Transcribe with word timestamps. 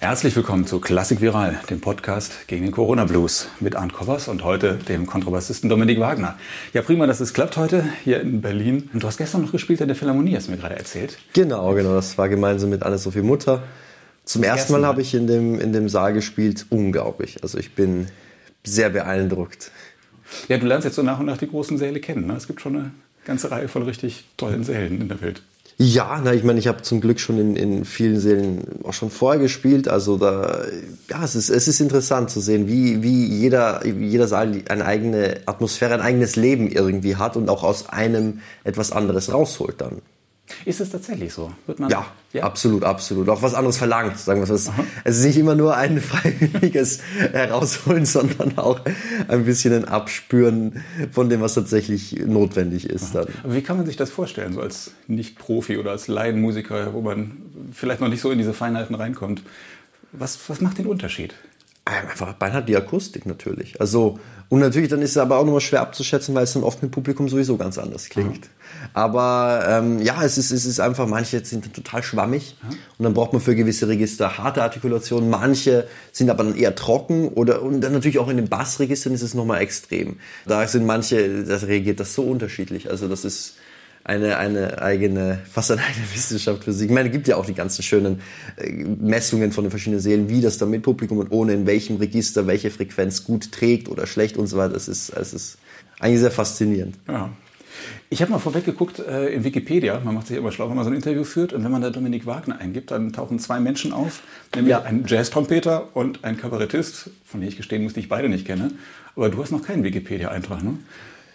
Herzlich 0.00 0.36
willkommen 0.36 0.64
zu 0.64 0.78
Klassik 0.78 1.20
Viral, 1.20 1.58
dem 1.70 1.80
Podcast 1.80 2.46
gegen 2.46 2.62
den 2.62 2.70
Corona 2.70 3.04
Blues 3.04 3.48
mit 3.58 3.74
Arndt 3.74 3.92
Koppers 3.92 4.28
und 4.28 4.44
heute 4.44 4.74
dem 4.74 5.06
Kontrabassisten 5.06 5.68
Dominik 5.68 5.98
Wagner. 5.98 6.38
Ja, 6.72 6.82
prima, 6.82 7.08
dass 7.08 7.18
es 7.18 7.34
klappt 7.34 7.56
heute 7.56 7.84
hier 8.04 8.20
in 8.20 8.40
Berlin. 8.40 8.88
Und 8.92 9.02
du 9.02 9.08
hast 9.08 9.18
gestern 9.18 9.42
noch 9.42 9.50
gespielt 9.50 9.80
in 9.80 9.88
der 9.88 9.96
Philharmonie, 9.96 10.36
hast 10.36 10.46
du 10.46 10.52
mir 10.52 10.56
gerade 10.56 10.76
erzählt. 10.76 11.18
Genau, 11.32 11.74
genau. 11.74 11.94
Das 11.94 12.16
war 12.16 12.28
gemeinsam 12.28 12.70
mit 12.70 12.84
Anne-Sophie 12.84 13.22
Mutter. 13.22 13.64
Zum 14.22 14.44
ersten 14.44 14.72
Mal 14.72 14.86
habe 14.86 15.02
ich 15.02 15.14
in 15.14 15.26
dem, 15.26 15.60
in 15.60 15.72
dem 15.72 15.88
Saal 15.88 16.12
gespielt. 16.12 16.66
Unglaublich. 16.70 17.42
Also 17.42 17.58
ich 17.58 17.74
bin 17.74 18.06
sehr 18.62 18.90
beeindruckt. 18.90 19.72
Ja, 20.46 20.58
du 20.58 20.66
lernst 20.66 20.84
jetzt 20.84 20.94
so 20.94 21.02
nach 21.02 21.18
und 21.18 21.26
nach 21.26 21.38
die 21.38 21.48
großen 21.48 21.76
Säle 21.76 21.98
kennen. 21.98 22.28
Ne? 22.28 22.34
Es 22.34 22.46
gibt 22.46 22.60
schon 22.60 22.76
eine 22.76 22.90
ganze 23.24 23.50
Reihe 23.50 23.66
von 23.66 23.82
richtig 23.82 24.26
tollen 24.36 24.62
Sälen 24.62 25.00
in 25.00 25.08
der 25.08 25.20
Welt. 25.20 25.42
Ja, 25.80 26.20
na, 26.24 26.34
ich 26.34 26.42
meine, 26.42 26.58
ich 26.58 26.66
habe 26.66 26.82
zum 26.82 27.00
Glück 27.00 27.20
schon 27.20 27.38
in, 27.38 27.54
in 27.54 27.84
vielen 27.84 28.18
Serien 28.18 28.82
auch 28.82 28.92
schon 28.92 29.10
vorher 29.10 29.40
gespielt. 29.40 29.86
Also 29.86 30.16
da, 30.16 30.64
ja, 31.08 31.22
es 31.22 31.36
ist, 31.36 31.50
es 31.50 31.68
ist 31.68 31.78
interessant 31.78 32.30
zu 32.30 32.40
sehen, 32.40 32.66
wie, 32.66 33.04
wie 33.04 33.26
jeder, 33.26 33.86
jeder 33.86 34.26
Saal 34.26 34.60
eine 34.68 34.84
eigene 34.84 35.40
Atmosphäre, 35.46 35.94
ein 35.94 36.00
eigenes 36.00 36.34
Leben 36.34 36.68
irgendwie 36.68 37.14
hat 37.14 37.36
und 37.36 37.48
auch 37.48 37.62
aus 37.62 37.88
einem 37.90 38.40
etwas 38.64 38.90
anderes 38.90 39.32
rausholt 39.32 39.80
dann. 39.80 40.02
Ist 40.64 40.80
es 40.80 40.90
tatsächlich 40.90 41.32
so? 41.32 41.52
Man, 41.76 41.90
ja, 41.90 42.06
ja, 42.32 42.42
absolut, 42.42 42.84
absolut. 42.84 43.28
Auch 43.28 43.42
was 43.42 43.54
anderes 43.54 43.76
verlangt, 43.76 44.18
sagen 44.18 44.40
wir 44.40 44.54
es. 44.54 44.70
Es 45.04 45.18
ist 45.18 45.24
nicht 45.24 45.36
immer 45.38 45.54
nur 45.54 45.76
ein 45.76 46.00
freiwilliges 46.00 47.00
Herausholen, 47.32 48.06
sondern 48.06 48.58
auch 48.58 48.80
ein 49.28 49.44
bisschen 49.44 49.72
ein 49.74 49.84
Abspüren 49.84 50.82
von 51.12 51.28
dem, 51.28 51.40
was 51.40 51.54
tatsächlich 51.54 52.12
notwendig 52.26 52.88
ist. 52.88 53.14
Dann. 53.14 53.26
Aber 53.42 53.54
wie 53.54 53.62
kann 53.62 53.76
man 53.76 53.86
sich 53.86 53.96
das 53.96 54.10
vorstellen, 54.10 54.52
so 54.52 54.60
als 54.60 54.92
Nicht-Profi 55.06 55.78
oder 55.78 55.92
als 55.92 56.08
Laienmusiker, 56.08 56.92
wo 56.92 57.00
man 57.00 57.38
vielleicht 57.72 58.00
noch 58.00 58.08
nicht 58.08 58.20
so 58.20 58.30
in 58.30 58.38
diese 58.38 58.54
Feinheiten 58.54 58.94
reinkommt? 58.94 59.42
Was, 60.12 60.38
was 60.48 60.60
macht 60.60 60.78
den 60.78 60.86
Unterschied? 60.86 61.34
Einfach 61.84 62.34
beinhart 62.34 62.68
die 62.68 62.76
Akustik 62.76 63.26
natürlich. 63.26 63.80
Also, 63.80 64.18
und 64.50 64.60
natürlich 64.60 64.88
dann 64.88 65.02
ist 65.02 65.10
es 65.10 65.18
aber 65.18 65.36
auch 65.36 65.44
nochmal 65.44 65.60
schwer 65.60 65.82
abzuschätzen, 65.82 66.34
weil 66.34 66.44
es 66.44 66.54
dann 66.54 66.62
oft 66.62 66.82
mit 66.82 66.90
Publikum 66.90 67.28
sowieso 67.28 67.58
ganz 67.58 67.76
anders 67.76 68.08
klingt. 68.08 68.40
Mhm. 68.40 68.88
Aber 68.94 69.64
ähm, 69.68 70.00
ja, 70.00 70.22
es 70.24 70.38
ist, 70.38 70.50
es 70.50 70.64
ist 70.64 70.80
einfach, 70.80 71.06
manche 71.06 71.44
sind 71.44 71.72
total 71.74 72.02
schwammig 72.02 72.56
mhm. 72.62 72.76
und 72.98 73.04
dann 73.04 73.14
braucht 73.14 73.34
man 73.34 73.42
für 73.42 73.54
gewisse 73.54 73.88
Register 73.88 74.38
harte 74.38 74.62
Artikulationen, 74.62 75.28
manche 75.28 75.86
sind 76.12 76.30
aber 76.30 76.44
dann 76.44 76.56
eher 76.56 76.74
trocken 76.74 77.28
oder 77.28 77.60
und 77.62 77.82
dann 77.82 77.92
natürlich 77.92 78.18
auch 78.18 78.28
in 78.28 78.38
den 78.38 78.48
Bassregistern 78.48 79.12
ist 79.12 79.22
es 79.22 79.34
nochmal 79.34 79.60
extrem. 79.60 80.16
Da 80.46 80.66
sind 80.66 80.86
manche, 80.86 81.44
da 81.44 81.56
reagiert 81.56 82.00
das 82.00 82.14
so 82.14 82.22
unterschiedlich. 82.22 82.90
Also 82.90 83.06
das 83.06 83.26
ist 83.26 83.57
eine, 84.08 84.38
eine 84.38 84.80
eigene, 84.80 85.38
fast 85.50 85.70
eine 85.70 85.82
eigene 85.82 86.06
Wissenschaft 86.14 86.64
für 86.64 86.72
sich. 86.72 86.88
Ich 86.88 86.94
meine, 86.94 87.08
es 87.08 87.12
gibt 87.12 87.28
ja 87.28 87.36
auch 87.36 87.44
die 87.44 87.54
ganzen 87.54 87.82
schönen 87.82 88.20
äh, 88.56 88.70
Messungen 88.70 89.52
von 89.52 89.64
den 89.64 89.70
verschiedenen 89.70 90.00
Seelen, 90.00 90.30
wie 90.30 90.40
das 90.40 90.56
da 90.56 90.66
mit 90.66 90.82
Publikum 90.82 91.18
und 91.18 91.30
ohne 91.30 91.52
in 91.52 91.66
welchem 91.66 91.96
Register 91.96 92.46
welche 92.46 92.70
Frequenz 92.70 93.24
gut 93.24 93.52
trägt 93.52 93.88
oder 93.88 94.06
schlecht 94.06 94.38
und 94.38 94.46
so 94.46 94.56
weiter. 94.56 94.74
Es 94.74 94.88
ist, 94.88 95.10
es 95.10 95.34
ist 95.34 95.58
eigentlich 96.00 96.20
sehr 96.20 96.30
faszinierend. 96.30 96.96
Ja. 97.06 97.30
Ich 98.08 98.22
habe 98.22 98.32
mal 98.32 98.38
vorweg 98.38 98.64
geguckt 98.64 98.98
äh, 98.98 99.28
in 99.28 99.44
Wikipedia, 99.44 100.00
man 100.02 100.14
macht 100.14 100.28
sich 100.28 100.38
immer 100.38 100.50
schlau, 100.50 100.70
wenn 100.70 100.76
man 100.76 100.84
so 100.84 100.90
ein 100.90 100.96
Interview 100.96 101.24
führt. 101.24 101.52
Und 101.52 101.62
wenn 101.62 101.70
man 101.70 101.82
da 101.82 101.90
Dominik 101.90 102.24
Wagner 102.24 102.58
eingibt, 102.58 102.90
dann 102.90 103.12
tauchen 103.12 103.38
zwei 103.38 103.60
Menschen 103.60 103.92
auf, 103.92 104.22
nämlich 104.54 104.70
ja. 104.70 104.82
ein 104.82 105.04
Jazz-Trompeter 105.06 105.94
und 105.94 106.24
ein 106.24 106.38
Kabarettist, 106.38 107.10
von 107.26 107.40
denen 107.40 107.50
ich 107.50 107.58
gestehen 107.58 107.82
muss, 107.82 107.92
die 107.92 108.00
ich 108.00 108.08
beide 108.08 108.30
nicht 108.30 108.46
kenne. 108.46 108.72
Aber 109.14 109.28
du 109.28 109.42
hast 109.42 109.52
noch 109.52 109.62
keinen 109.62 109.84
Wikipedia-Eintrag, 109.84 110.64
ne? 110.64 110.78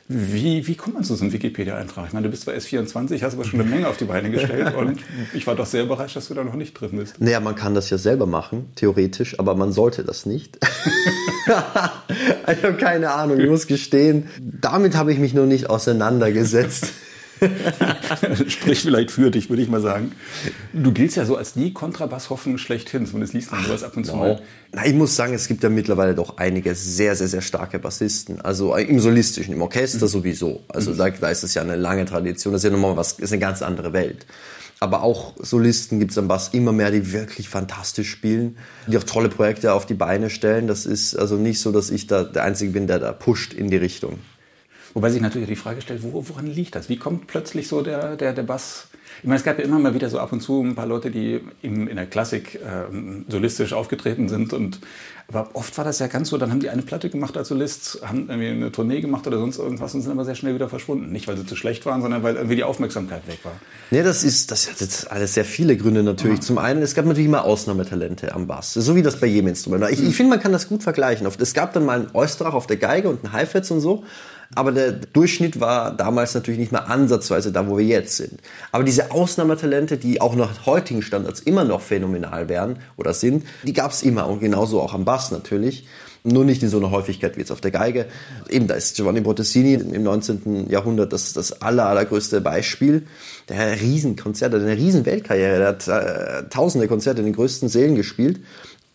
Wie, 0.10 0.68
wie 0.68 0.76
kommt 0.76 0.96
man 0.96 1.04
zu 1.06 1.16
so 1.16 1.24
einem 1.24 1.32
Wikipedia-Eintrag? 1.32 2.08
Ich 2.08 2.14
meine, 2.14 2.26
du 2.26 2.32
bist 2.32 2.44
zwar 2.44 2.54
S24, 2.54 3.22
hast 3.22 3.36
aber 3.36 3.46
schon 3.46 3.62
eine 3.62 3.70
Menge 3.70 3.88
auf 3.88 3.96
die 3.96 4.04
Beine 4.04 4.30
gestellt 4.30 4.76
und 4.78 5.00
ich 5.34 5.48
war 5.48 5.56
doch 5.56 5.66
sehr 5.66 5.84
überrascht, 5.84 6.18
dass 6.18 6.28
du 6.28 6.34
da 6.34 6.44
noch 6.44 6.56
nicht 6.56 6.74
drin 6.74 6.92
bist. 6.94 7.22
Naja, 7.22 7.40
man 7.40 7.56
kann 7.56 7.74
das 7.74 7.90
ja 7.90 7.98
selber 7.98 8.26
machen, 8.26 8.70
theoretisch, 8.76 9.40
aber 9.40 9.56
man 9.56 9.72
sollte 9.72 10.04
das 10.04 10.26
nicht. 10.26 10.60
ich 11.48 12.64
habe 12.64 12.74
keine 12.78 13.12
Ahnung, 13.12 13.40
ich 13.40 13.50
muss 13.50 13.66
gestehen, 13.66 14.28
damit 14.40 14.98
habe 14.98 15.14
ich 15.14 15.20
mich 15.20 15.34
noch 15.34 15.46
nicht 15.46 15.70
auseinandergesetzt. 15.70 16.92
Sprich 18.48 18.82
vielleicht 18.82 19.12
für 19.12 19.32
dich, 19.32 19.50
würde 19.50 19.62
ich 19.62 19.70
mal 19.70 19.82
sagen. 19.82 20.12
Du 20.74 20.92
giltst 20.92 21.18
ja 21.18 21.26
so 21.26 21.36
als 21.36 21.54
die 21.54 21.74
Kontrabasshoffnung 21.74 22.58
schlechthin. 22.58 23.06
Zumindest 23.06 23.34
liest 23.34 23.52
man 23.52 23.64
sowas 23.64 23.84
ab 23.84 23.98
und 23.98 24.06
zu 24.06 24.16
mal. 24.16 24.42
Na, 24.72 24.86
ich 24.86 24.94
muss 24.94 25.16
sagen, 25.16 25.34
es 25.34 25.48
gibt 25.48 25.64
ja 25.64 25.70
mittlerweile 25.70 26.16
doch 26.16 26.38
einige 26.38 26.76
sehr, 26.76 27.16
sehr, 27.16 27.28
sehr 27.28 27.42
starke 27.42 27.80
Bassisten. 27.80 28.42
Also 28.42 28.76
im 28.76 29.00
Solistischen, 29.00 29.54
im 29.54 29.62
Orchester 29.62 30.06
mhm. 30.06 30.10
sowieso. 30.10 30.64
Also 30.70 30.92
mhm. 30.92 30.98
da, 30.98 31.10
da 31.10 31.30
ist 31.30 31.44
es 31.44 31.54
ja 31.54 31.62
eine 31.62 31.76
lange 31.76 32.06
Tradition. 32.06 32.54
Das 32.54 32.64
ist 32.64 32.70
ja 32.70 32.76
nochmal 32.76 32.98
was, 32.98 33.14
ist 33.14 33.32
eine 33.32 33.40
ganz 33.40 33.62
andere 33.62 33.94
Welt. 33.94 34.26
Aber 34.80 35.02
auch 35.04 35.34
Solisten 35.40 36.00
gibt 36.00 36.12
es 36.12 36.18
am 36.18 36.28
Bass 36.28 36.50
immer 36.50 36.74
mehr, 36.74 36.92
die 36.92 37.14
wirklich 37.14 37.48
fantastisch 37.48 38.10
spielen, 38.10 38.58
die 38.88 38.98
auch 38.98 39.04
tolle 39.04 39.30
Projekte 39.30 39.72
auf 39.74 39.86
die 39.86 39.94
Beine 39.94 40.30
stellen. 40.30 40.68
Das 40.68 40.86
ist 40.86 41.16
also 41.16 41.38
nicht 41.38 41.62
so, 41.62 41.72
dass 41.72 41.90
ich 41.90 42.08
da 42.08 42.24
der 42.24 42.44
Einzige 42.44 42.72
bin, 42.72 42.88
der 42.88 43.00
da 43.00 43.14
pusht 43.14 43.54
in 43.54 43.70
die 43.70 43.78
Richtung. 43.78 44.20
Wobei 44.94 45.10
sich 45.10 45.22
natürlich 45.22 45.50
die 45.50 45.56
Frage 45.56 45.82
stellt, 45.82 46.04
wo, 46.04 46.24
woran 46.28 46.48
liegt 46.48 46.76
das? 46.76 46.88
Wie 46.88 46.98
kommt 46.98 47.28
plötzlich 47.28 47.68
so 47.68 47.82
der, 47.82 48.16
der, 48.16 48.34
der 48.34 48.44
Bass? 48.44 48.88
Ich 49.20 49.26
meine, 49.26 49.38
es 49.38 49.44
gab 49.44 49.60
ja 49.60 49.66
immer 49.66 49.80
mal 49.80 49.94
wieder 49.94 50.10
so 50.10 50.20
ab 50.20 50.32
und 50.34 50.42
zu 50.42 50.62
ein 50.62 50.76
paar 50.76 50.86
Leute, 50.86 51.12
die 51.12 51.42
in, 51.62 51.88
in 51.88 51.96
der 51.96 52.06
Klassik 52.08 52.56
äh, 52.56 52.60
solistisch 53.28 53.74
aufgetreten 53.74 54.28
sind. 54.28 54.54
Und, 54.54 54.80
aber 55.28 55.50
oft 55.54 55.78
war 55.78 55.86
das 55.86 56.00
ja 56.00 56.08
ganz 56.08 56.30
so, 56.30 56.38
dann 56.38 56.52
haben 56.52 56.60
die 56.60 56.70
eine 56.70 56.82
Platte 56.82 57.10
gemacht 57.10 57.38
als 57.38 57.48
Solist, 57.48 58.00
haben 58.04 58.28
irgendwie 58.30 58.50
eine 58.50 58.72
Tournee 58.72 59.02
gemacht 59.02 59.26
oder 59.26 59.38
sonst 59.38 59.60
irgendwas 59.60 59.94
und 59.94 60.02
sind 60.02 60.12
aber 60.12 60.26
sehr 60.26 60.36
schnell 60.36 60.56
wieder 60.56 60.68
verschwunden. 60.68 61.12
Nicht, 61.12 61.28
weil 61.28 61.38
sie 61.38 61.46
zu 61.46 61.56
schlecht 61.56 61.86
waren, 61.86 62.02
sondern 62.02 62.24
weil 62.24 62.36
irgendwie 62.36 62.56
die 62.56 62.64
Aufmerksamkeit 62.64 63.28
weg 63.28 63.40
war. 63.44 63.54
Nee, 63.92 64.04
das 64.04 64.24
ist, 64.24 64.52
das 64.52 64.70
hat 64.70 64.82
jetzt 64.82 65.12
alles 65.12 65.34
sehr 65.34 65.46
viele 65.46 65.78
Gründe 65.78 66.04
natürlich. 66.04 66.40
Ja. 66.40 66.46
Zum 66.46 66.58
einen, 66.58 66.82
es 66.82 66.96
gab 66.96 67.06
natürlich 67.06 67.28
immer 67.28 67.46
Ausnahmetalente 67.46 68.34
am 68.34 68.48
Bass. 68.48 68.74
So 68.74 68.96
wie 68.96 69.04
das 69.04 69.20
bei 69.20 69.28
jedem 69.28 69.48
Instrument. 69.48 69.86
Ich, 69.92 70.04
ich 70.04 70.16
finde, 70.16 70.32
man 70.32 70.40
kann 70.40 70.52
das 70.52 70.68
gut 70.68 70.84
vergleichen. 70.84 71.28
Es 71.40 71.54
gab 71.54 71.74
dann 71.74 71.86
mal 71.86 72.02
einen 72.02 72.10
Eustrach 72.14 72.54
auf 72.54 72.68
der 72.68 72.78
Geige 72.78 73.10
und 73.10 73.24
einen 73.24 73.34
Heifetz 73.34 73.72
und 73.72 73.80
so. 73.80 74.04
Aber 74.56 74.72
der 74.72 74.92
Durchschnitt 74.92 75.60
war 75.60 75.96
damals 75.96 76.34
natürlich 76.34 76.60
nicht 76.60 76.72
mehr 76.72 76.90
ansatzweise 76.90 77.52
da, 77.52 77.68
wo 77.68 77.78
wir 77.78 77.86
jetzt 77.86 78.18
sind. 78.18 78.40
Aber 78.72 78.84
diese 78.84 79.12
Ausnahmetalente, 79.12 79.98
die 79.98 80.22
auch 80.22 80.36
nach 80.36 80.66
heutigen 80.66 81.02
Standards 81.02 81.40
immer 81.40 81.64
noch 81.64 81.82
phänomenal 81.82 82.50
wären 82.50 82.78
oder 82.98 83.14
sind, 83.14 83.46
die 83.64 83.74
gab 83.74 83.92
es 83.92 84.04
immer 84.04 84.28
und 84.28 84.40
genauso 84.40 84.82
auch 84.82 84.94
am 84.94 85.06
Bass 85.06 85.32
natürlich. 85.32 85.86
Nur 86.26 86.46
nicht 86.46 86.64
in 86.64 86.70
so 86.70 86.78
einer 86.78 86.90
Häufigkeit 86.90 87.36
wie 87.36 87.42
jetzt 87.42 87.52
auf 87.52 87.60
der 87.60 87.72
Geige. 87.72 88.06
Eben, 88.50 88.68
da 88.68 88.76
ist 88.76 88.96
Giovanni 88.96 89.20
Bottesini 89.20 89.74
im 89.74 90.04
19. 90.04 90.70
Jahrhundert 90.70 91.12
das, 91.12 91.34
das 91.34 91.62
aller, 91.62 91.86
allergrößte 91.86 92.40
Beispiel. 92.40 93.04
Der 93.50 93.58
hat 93.58 93.82
Riesenkonzerte, 93.82 94.56
eine 94.56 94.78
riesen 94.78 95.06
Weltkarriere. 95.06 95.58
Der 95.58 95.68
hat 95.68 95.88
äh, 95.90 96.48
tausende 96.50 96.88
Konzerte 96.88 97.20
in 97.20 97.26
den 97.26 97.36
größten 97.36 97.68
Sälen 97.68 97.96
gespielt. 97.96 98.40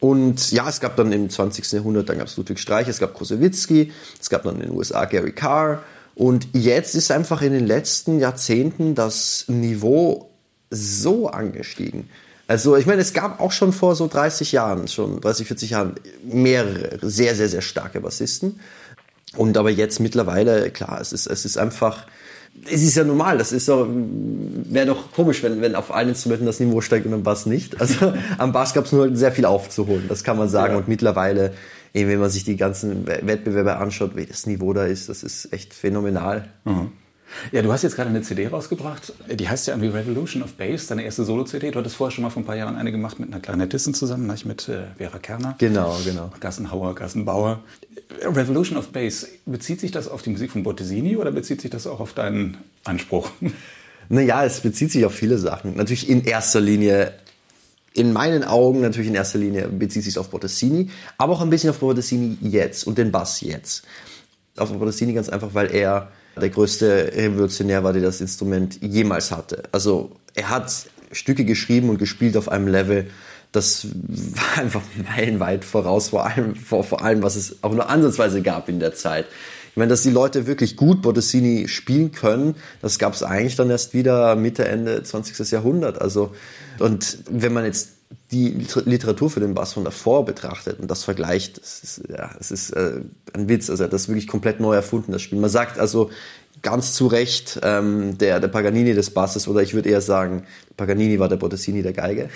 Und 0.01 0.53
ja, 0.53 0.69
es 0.69 0.81
gab 0.81 0.97
dann 0.97 1.11
im 1.13 1.29
20. 1.29 1.73
Jahrhundert, 1.73 2.09
dann 2.09 2.19
gab 2.19 2.29
es 2.29 2.37
Ludwig 2.37 2.59
Streich, 2.59 2.89
es 2.89 2.99
gab 2.99 3.15
Kosewitzki, 3.15 3.93
es 4.21 4.31
gab 4.31 4.45
dann 4.45 4.57
in 4.57 4.69
den 4.69 4.71
USA 4.71 5.05
Gary 5.07 5.33
Carr. 5.33 5.83
Und 6.15 6.49
jetzt 6.53 6.95
ist 6.95 7.11
einfach 7.11 7.43
in 7.43 7.53
den 7.53 7.67
letzten 7.67 8.19
Jahrzehnten 8.19 8.95
das 8.95 9.45
Niveau 9.49 10.31
so 10.71 11.29
angestiegen. 11.29 12.09
Also 12.47 12.77
ich 12.77 12.87
meine, 12.87 13.03
es 13.03 13.13
gab 13.13 13.41
auch 13.41 13.53
schon 13.53 13.73
vor 13.73 13.95
so 13.95 14.09
30 14.09 14.53
Jahren, 14.53 14.89
schon 14.89 15.21
30, 15.21 15.47
40 15.47 15.71
Jahren 15.71 15.95
mehrere 16.25 16.99
sehr, 17.03 17.35
sehr, 17.35 17.49
sehr 17.49 17.61
starke 17.61 18.01
Bassisten. 18.01 18.61
Und 19.37 19.57
aber 19.59 19.71
jetzt 19.71 20.01
mittlerweile, 20.01 20.71
klar, 20.71 20.99
es 21.01 21.13
ist, 21.13 21.27
es 21.27 21.45
ist 21.45 21.59
einfach, 21.59 22.07
es 22.67 22.83
ist 22.83 22.97
ja 22.97 23.05
normal, 23.05 23.39
das 23.39 23.53
ist 23.53 23.69
doch, 23.69 23.87
wäre 23.89 24.87
doch 24.87 25.13
komisch, 25.13 25.43
wenn, 25.43 25.61
wenn 25.61 25.75
auf 25.75 25.95
allen 25.95 26.11
Instrumenten 26.11 26.47
das 26.47 26.61
Niveau 26.61 26.81
steigt 26.81 27.07
und 27.07 27.15
am 27.15 27.23
Bass 27.23 27.47
nicht. 27.47 27.81
Also 27.81 28.13
am 28.39 28.53
Bass 28.53 28.75
gab 28.75 28.85
es 28.85 28.93
nur 28.93 29.15
sehr 29.17 29.33
viel 29.33 29.45
aufzuholen, 29.45 30.05
das 30.09 30.25
kann 30.25 30.37
man 30.37 30.49
sagen. 30.49 30.73
Ja. 30.73 30.79
Und 30.79 30.89
mittlerweile, 30.89 31.53
eben, 31.95 32.11
wenn 32.11 32.21
man 32.21 32.31
sich 32.31 32.45
die 32.45 32.57
ganzen 32.57 33.07
Wettbewerbe 33.07 33.77
anschaut, 33.77 34.17
wie 34.17 34.27
das 34.27 34.47
Niveau 34.47 34.73
da 34.73 34.85
ist, 34.85 35.09
das 35.09 35.23
ist 35.23 35.53
echt 35.53 35.75
phänomenal. 35.75 36.49
Mhm. 36.65 36.93
Ja, 37.53 37.63
du 37.63 37.73
hast 37.73 37.83
jetzt 37.83 37.97
gerade 37.97 38.11
eine 38.11 38.23
CD 38.23 38.47
rausgebracht, 38.47 39.13
die 39.31 39.49
heißt 39.49 39.67
ja 39.67 39.75
irgendwie 39.75 39.97
Revolution 39.97 40.43
of 40.43 40.55
Bass, 40.55 40.87
deine 40.87 41.03
erste 41.03 41.25
Solo-CD. 41.25 41.71
Du 41.71 41.79
hattest 41.79 41.97
vorher 41.97 42.13
schon 42.13 42.23
mal 42.23 42.31
vor 42.31 42.43
ein 42.43 42.47
paar 42.47 42.57
Jahren 42.57 42.77
eine 42.77 42.91
gemacht 42.91 43.21
mit 43.21 43.33
einer 43.33 43.41
Klarinettistin 43.41 43.95
zusammen, 43.95 44.27
mit 44.45 44.69
äh, 44.69 44.85
Vera 44.97 45.19
Kerner. 45.19 45.55
Genau, 45.59 45.97
genau. 46.05 46.31
Gassenhauer, 46.41 46.95
Gassenbauer. 46.95 47.61
Revolution 48.23 48.79
of 48.79 48.89
Bass, 48.89 49.29
bezieht 49.47 49.81
sich 49.81 49.91
das 49.91 50.09
auf 50.09 50.23
die 50.23 50.31
Musik 50.31 50.51
von 50.51 50.63
Bottesini 50.63 51.17
oder 51.17 51.31
bezieht 51.31 51.61
sich 51.61 51.71
das 51.71 51.87
auch 51.87 52.01
auf 52.01 52.13
deinen 52.13 52.59
Anspruch? 52.85 53.31
Naja, 54.11 54.43
es 54.43 54.61
bezieht 54.61 54.91
sich 54.91 55.05
auf 55.05 55.13
viele 55.13 55.37
Sachen. 55.37 55.77
Natürlich 55.77 56.09
in 56.09 56.25
erster 56.25 56.63
Linie 56.63 57.13
in 57.93 58.13
meinen 58.13 58.45
Augen 58.45 58.81
natürlich 58.81 59.09
in 59.09 59.15
erster 59.15 59.39
Linie 59.39 59.69
bezieht 59.69 60.05
sich 60.05 60.19
auf 60.19 60.31
Bottesini, 60.31 60.89
aber 61.17 61.33
auch 61.35 61.41
ein 61.41 61.51
bisschen 61.51 61.71
auf 61.71 61.79
Bottesini 61.79 62.39
jetzt 62.41 62.87
und 62.87 62.97
den 62.97 63.11
Bass 63.11 63.41
jetzt. 63.41 63.83
Auf 64.57 64.73
Bottesini 64.73 65.13
ganz 65.13 65.29
einfach, 65.29 65.53
weil 65.53 65.75
er 65.75 66.11
der 66.39 66.51
größte 66.51 67.13
Revolutionär 67.15 67.85
war, 67.85 67.93
der 67.93 68.03
das 68.03 68.21
Instrument 68.21 68.81
jemals 68.83 69.31
hatte. 69.31 69.65
Also 69.73 70.13
er 70.35 70.51
hat 70.51 70.73
Stücke 71.13 71.45
geschrieben 71.45 71.91
und 71.91 71.99
gespielt 71.99 72.37
auf 72.37 72.49
einem 72.49 72.69
Level, 72.69 73.07
das 73.53 73.87
war 73.87 74.59
einfach 74.63 74.83
meilenweit 75.17 75.65
voraus, 75.65 76.11
vor 76.11 76.27
allem, 76.27 76.55
vor, 76.55 76.85
vor 76.85 77.03
allem, 77.03 77.23
was 77.23 77.37
es 77.37 77.63
auch 77.63 77.73
nur 77.73 77.89
ansatzweise 77.89 78.43
gab 78.43 78.69
in 78.69 78.81
der 78.81 78.95
Zeit. 78.95 79.27
Ich 79.71 79.77
meine, 79.77 79.91
dass 79.91 80.03
die 80.03 80.11
Leute 80.11 80.47
wirklich 80.47 80.77
gut 80.77 81.03
Bottesini 81.03 81.69
spielen 81.69 82.11
können, 82.11 82.57
das 82.83 82.99
gab 82.99 83.15
es 83.15 83.23
eigentlich 83.23 83.55
dann 83.55 83.71
erst 83.71 83.95
wieder 83.95 84.35
Mitte, 84.35 84.67
Ende 84.67 85.03
20. 85.03 85.51
Jahrhundert. 85.53 86.01
Also, 86.01 86.35
und 86.79 87.19
wenn 87.31 87.53
man 87.53 87.65
jetzt 87.65 87.91
die 88.31 88.67
Literatur 88.85 89.31
für 89.31 89.41
den 89.41 89.55
Bass 89.55 89.73
von 89.73 89.85
davor 89.85 90.25
betrachtet 90.25 90.81
und 90.81 90.91
das 90.91 91.05
vergleicht, 91.05 91.59
das 91.59 91.81
ist, 91.83 92.03
ja, 92.09 92.31
es 92.39 92.51
ist 92.51 92.71
äh, 92.71 93.01
ein 93.33 93.49
Witz. 93.49 93.71
Also 93.71 93.85
er 93.85 93.87
hat 93.87 93.93
das 93.93 94.09
wirklich 94.09 94.27
komplett 94.27 94.61
neu 94.61 94.75
erfunden, 94.75 95.13
das 95.13 95.23
Spiel. 95.23 95.39
Man 95.39 95.49
sagt 95.49 95.79
also 95.79 96.11
ganz 96.61 96.95
zu 96.95 97.07
Recht 97.07 97.61
ähm, 97.63 98.19
der, 98.19 98.41
der 98.41 98.49
Paganini 98.49 98.93
des 98.93 99.11
Basses 99.11 99.49
oder 99.49 99.63
ich 99.63 99.75
würde 99.75 99.89
eher 99.89 100.01
sagen, 100.01 100.45
Paganini 100.77 101.19
war 101.19 101.29
der 101.29 101.37
Bottesini 101.37 101.83
der 101.83 101.93
Geige. 101.93 102.29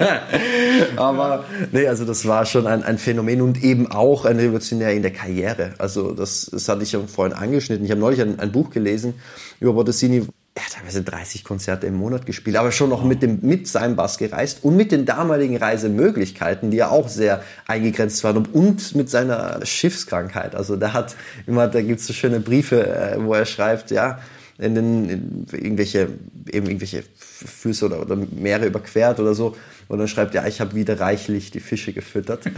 Aber 0.96 1.44
nee, 1.72 1.86
also 1.86 2.04
das 2.04 2.26
war 2.26 2.46
schon 2.46 2.66
ein, 2.66 2.82
ein 2.82 2.98
Phänomen 2.98 3.42
und 3.42 3.62
eben 3.62 3.90
auch 3.90 4.24
ein 4.24 4.38
Revolutionär 4.38 4.92
in 4.92 5.02
der 5.02 5.12
Karriere. 5.12 5.74
Also 5.78 6.12
das, 6.12 6.48
das 6.50 6.68
hatte 6.68 6.82
ich 6.82 6.92
ja 6.92 7.00
vorhin 7.06 7.36
angeschnitten. 7.36 7.84
Ich 7.84 7.90
habe 7.90 8.00
neulich 8.00 8.20
ein, 8.20 8.38
ein 8.40 8.52
Buch 8.52 8.70
gelesen 8.70 9.14
über 9.60 9.72
Bottesini, 9.72 10.26
er 10.56 10.64
hat 10.64 10.72
teilweise 10.72 11.02
30 11.02 11.42
Konzerte 11.42 11.88
im 11.88 11.94
Monat 11.94 12.26
gespielt, 12.26 12.56
aber 12.56 12.70
schon 12.70 12.88
noch 12.88 13.02
mit, 13.02 13.22
dem, 13.22 13.40
mit 13.42 13.66
seinem 13.66 13.96
Bass 13.96 14.18
gereist 14.18 14.62
und 14.62 14.76
mit 14.76 14.92
den 14.92 15.04
damaligen 15.04 15.56
Reisemöglichkeiten, 15.56 16.70
die 16.70 16.76
ja 16.76 16.90
auch 16.90 17.08
sehr 17.08 17.42
eingegrenzt 17.66 18.22
waren 18.22 18.46
und 18.46 18.94
mit 18.94 19.10
seiner 19.10 19.66
Schiffskrankheit. 19.66 20.54
Also 20.54 20.76
da 20.76 20.92
hat 20.92 21.16
immer, 21.48 21.66
da 21.66 21.82
gibt's 21.82 22.06
so 22.06 22.12
schöne 22.12 22.38
Briefe, 22.38 22.86
äh, 22.86 23.16
wo 23.18 23.34
er 23.34 23.46
schreibt, 23.46 23.90
ja, 23.90 24.20
in 24.58 24.74
den 24.74 25.08
in 25.08 25.46
irgendwelche 25.52 26.08
eben 26.52 26.66
irgendwelche 26.66 27.04
Flüsse 27.16 27.86
oder, 27.86 28.00
oder 28.00 28.16
Meere 28.16 28.66
überquert 28.66 29.18
oder 29.20 29.34
so. 29.34 29.56
Und 29.88 29.98
dann 29.98 30.08
schreibt 30.08 30.34
ja 30.34 30.46
ich 30.46 30.60
habe 30.60 30.74
wieder 30.74 31.00
reichlich 31.00 31.50
die 31.50 31.60
Fische 31.60 31.92
gefüttert. 31.92 32.44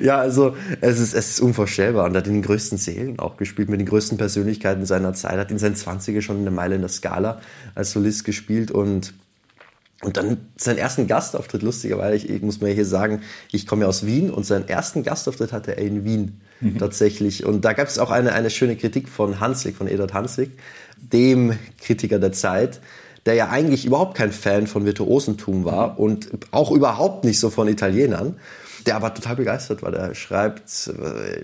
Ja 0.00 0.18
also 0.18 0.56
es 0.80 0.98
ist 0.98 1.14
es 1.14 1.30
ist 1.30 1.40
unvorstellbar. 1.40 2.06
Und 2.06 2.14
er 2.14 2.18
hat 2.18 2.26
in 2.26 2.34
den 2.34 2.42
größten 2.42 2.78
Seelen 2.78 3.18
auch 3.18 3.36
gespielt 3.36 3.68
mit 3.68 3.78
den 3.78 3.86
größten 3.86 4.18
Persönlichkeiten 4.18 4.86
seiner 4.86 5.12
Zeit. 5.12 5.38
Hat 5.38 5.50
in 5.50 5.58
seinen 5.58 5.74
20er 5.76 6.22
schon 6.22 6.38
eine 6.38 6.50
Meile 6.50 6.74
in 6.74 6.80
der 6.80 6.90
Skala 6.90 7.40
als 7.74 7.92
Solist 7.92 8.24
gespielt 8.24 8.70
und 8.70 9.14
und 10.04 10.16
dann 10.16 10.36
seinen 10.56 10.78
ersten 10.78 11.06
Gastauftritt, 11.06 11.62
lustigerweise, 11.62 12.16
ich, 12.16 12.28
ich 12.28 12.42
muss 12.42 12.60
mal 12.60 12.70
hier 12.70 12.84
sagen, 12.84 13.22
ich 13.50 13.66
komme 13.66 13.82
ja 13.82 13.88
aus 13.88 14.04
Wien 14.04 14.30
und 14.30 14.44
seinen 14.44 14.68
ersten 14.68 15.02
Gastauftritt 15.02 15.52
hatte 15.52 15.76
er 15.76 15.82
in 15.82 16.04
Wien 16.04 16.40
mhm. 16.60 16.78
tatsächlich. 16.78 17.44
Und 17.44 17.64
da 17.64 17.72
gab 17.72 17.88
es 17.88 17.98
auch 17.98 18.10
eine, 18.10 18.32
eine 18.32 18.50
schöne 18.50 18.76
Kritik 18.76 19.08
von 19.08 19.40
Hanslik, 19.40 19.76
von 19.76 19.88
Eduard 19.88 20.12
Hanslik, 20.12 20.50
dem 20.98 21.58
Kritiker 21.80 22.18
der 22.18 22.32
Zeit, 22.32 22.80
der 23.26 23.34
ja 23.34 23.48
eigentlich 23.48 23.86
überhaupt 23.86 24.16
kein 24.16 24.32
Fan 24.32 24.66
von 24.66 24.84
Virtuosentum 24.84 25.64
war 25.64 25.98
und 25.98 26.28
auch 26.50 26.70
überhaupt 26.70 27.24
nicht 27.24 27.40
so 27.40 27.48
von 27.48 27.68
Italienern 27.68 28.36
der 28.86 28.96
aber 28.96 29.14
total 29.14 29.36
begeistert 29.36 29.82
war. 29.82 29.90
Der 29.90 30.14
schreibt 30.14 30.88
äh, 30.88 31.42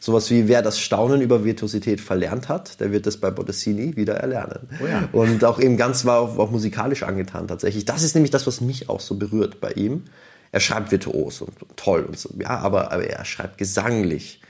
sowas 0.00 0.30
wie, 0.30 0.48
wer 0.48 0.62
das 0.62 0.78
Staunen 0.78 1.20
über 1.20 1.44
Virtuosität 1.44 2.00
verlernt 2.00 2.48
hat, 2.48 2.80
der 2.80 2.92
wird 2.92 3.06
das 3.06 3.16
bei 3.16 3.30
Bottesini 3.30 3.96
wieder 3.96 4.14
erlernen. 4.14 4.68
Oh 4.82 4.86
ja. 4.86 5.08
Und 5.12 5.44
auch 5.44 5.60
eben 5.60 5.76
ganz 5.76 6.04
war 6.04 6.20
auch, 6.20 6.38
auch 6.38 6.50
musikalisch 6.50 7.02
angetan 7.02 7.48
tatsächlich. 7.48 7.84
Das 7.84 8.02
ist 8.02 8.14
nämlich 8.14 8.30
das, 8.30 8.46
was 8.46 8.60
mich 8.60 8.88
auch 8.88 9.00
so 9.00 9.16
berührt 9.16 9.60
bei 9.60 9.72
ihm. 9.72 10.04
Er 10.52 10.60
schreibt 10.60 10.92
virtuos 10.92 11.40
und, 11.40 11.52
toll 11.76 12.02
und 12.02 12.18
so, 12.18 12.30
ja, 12.38 12.50
aber, 12.58 12.92
aber 12.92 13.04
er 13.04 13.24
schreibt 13.24 13.58
gesanglich 13.58 14.40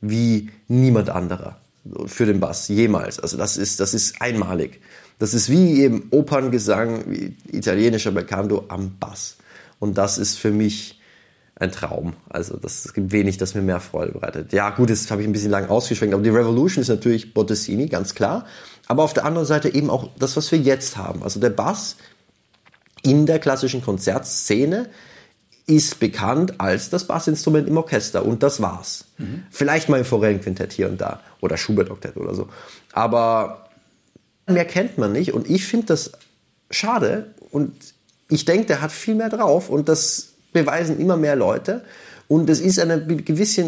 wie 0.00 0.50
niemand 0.66 1.10
anderer 1.10 1.58
für 2.06 2.26
den 2.26 2.40
Bass 2.40 2.68
jemals. 2.68 3.18
Also 3.18 3.36
das 3.36 3.56
ist, 3.56 3.80
das 3.80 3.94
ist 3.94 4.20
einmalig. 4.20 4.80
Das 5.18 5.34
ist 5.34 5.48
wie 5.50 5.82
eben 5.82 6.08
Operngesang, 6.10 7.04
wie 7.08 7.36
italienischer 7.50 8.10
Belcanto 8.10 8.64
am 8.68 8.98
Bass. 8.98 9.36
Und 9.78 9.98
das 9.98 10.18
ist 10.18 10.38
für 10.38 10.50
mich 10.50 11.00
ein 11.56 11.70
Traum. 11.70 12.14
Also 12.28 12.56
das, 12.56 12.84
es 12.84 12.94
gibt 12.94 13.12
wenig, 13.12 13.36
das 13.36 13.54
mir 13.54 13.62
mehr 13.62 13.80
Freude 13.80 14.12
bereitet. 14.12 14.52
Ja, 14.52 14.70
gut, 14.70 14.90
das 14.90 15.10
habe 15.10 15.22
ich 15.22 15.28
ein 15.28 15.32
bisschen 15.32 15.50
lang 15.50 15.68
ausgeschwenkt, 15.68 16.14
aber 16.14 16.22
die 16.22 16.30
Revolution 16.30 16.82
ist 16.82 16.88
natürlich 16.88 17.34
Bottesini, 17.34 17.88
ganz 17.88 18.14
klar. 18.14 18.46
Aber 18.88 19.02
auf 19.02 19.14
der 19.14 19.24
anderen 19.24 19.46
Seite 19.46 19.72
eben 19.72 19.90
auch 19.90 20.10
das, 20.18 20.36
was 20.36 20.50
wir 20.50 20.58
jetzt 20.58 20.96
haben. 20.96 21.22
Also 21.22 21.40
der 21.40 21.50
Bass 21.50 21.96
in 23.02 23.26
der 23.26 23.38
klassischen 23.38 23.82
Konzertszene 23.82 24.88
ist 25.66 26.00
bekannt 26.00 26.60
als 26.60 26.90
das 26.90 27.06
Bassinstrument 27.06 27.68
im 27.68 27.76
Orchester 27.76 28.24
und 28.24 28.42
das 28.42 28.60
war's. 28.60 29.06
Mhm. 29.18 29.44
Vielleicht 29.50 29.88
mal 29.88 29.98
im 29.98 30.04
Forellenquintett 30.04 30.72
hier 30.72 30.88
und 30.88 31.00
da 31.00 31.20
oder 31.40 31.56
Schubert-Oktett 31.56 32.16
oder 32.16 32.34
so. 32.34 32.48
Aber 32.92 33.70
mehr 34.46 34.64
kennt 34.64 34.98
man 34.98 35.12
nicht 35.12 35.32
und 35.32 35.48
ich 35.48 35.66
finde 35.66 35.86
das 35.86 36.12
schade 36.70 37.34
und 37.50 37.72
ich 38.28 38.44
denke, 38.44 38.66
der 38.66 38.80
hat 38.80 38.90
viel 38.90 39.14
mehr 39.14 39.28
drauf 39.28 39.68
und 39.68 39.88
das 39.88 40.31
beweisen 40.52 40.98
immer 40.98 41.16
mehr 41.16 41.36
Leute. 41.36 41.82
Und 42.28 42.48
es 42.48 42.60
ist 42.60 42.78
eine 42.78 43.04
gewisse, 43.04 43.62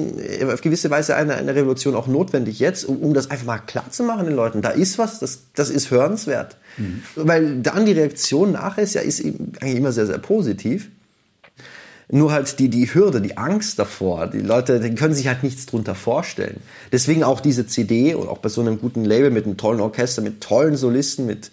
auf 0.51 0.63
gewisse 0.63 0.89
Weise 0.89 1.17
eine, 1.17 1.35
eine 1.35 1.55
Revolution 1.55 1.95
auch 1.95 2.07
notwendig 2.07 2.61
jetzt, 2.61 2.85
um, 2.85 2.97
um 2.99 3.13
das 3.13 3.31
einfach 3.31 3.45
mal 3.45 3.59
klar 3.59 3.91
zu 3.91 4.05
machen 4.05 4.25
den 4.25 4.35
Leuten. 4.35 4.63
Da 4.63 4.71
ist 4.71 4.97
was, 4.97 5.19
das, 5.19 5.41
das 5.55 5.69
ist 5.69 5.91
hörenswert. 5.91 6.57
Mhm. 6.79 7.03
Weil 7.15 7.61
dann 7.61 7.85
die 7.85 7.93
Reaktion 7.93 8.53
nachher 8.53 8.83
ist 8.83 8.95
ja 8.95 9.03
ist 9.03 9.23
eigentlich 9.23 9.77
immer 9.77 9.93
sehr, 9.93 10.07
sehr 10.07 10.19
positiv. 10.19 10.89
Nur 12.11 12.33
halt 12.33 12.59
die, 12.59 12.69
die 12.69 12.87
Hürde, 12.95 13.21
die 13.21 13.37
Angst 13.37 13.79
davor, 13.79 14.29
die 14.29 14.41
Leute, 14.41 14.81
die 14.81 14.95
können 14.95 15.15
sich 15.15 15.27
halt 15.27 15.43
nichts 15.43 15.67
drunter 15.67 15.95
vorstellen. 15.95 16.61
Deswegen 16.93 17.23
auch 17.23 17.41
diese 17.41 17.67
CD 17.67 18.15
und 18.15 18.29
auch 18.29 18.39
bei 18.39 18.49
so 18.49 18.61
einem 18.61 18.79
guten 18.79 19.05
Label 19.05 19.31
mit 19.31 19.47
einem 19.47 19.57
tollen 19.57 19.81
Orchester, 19.81 20.23
mit 20.23 20.41
tollen 20.41 20.77
Solisten, 20.77 21.27
mit, 21.27 21.51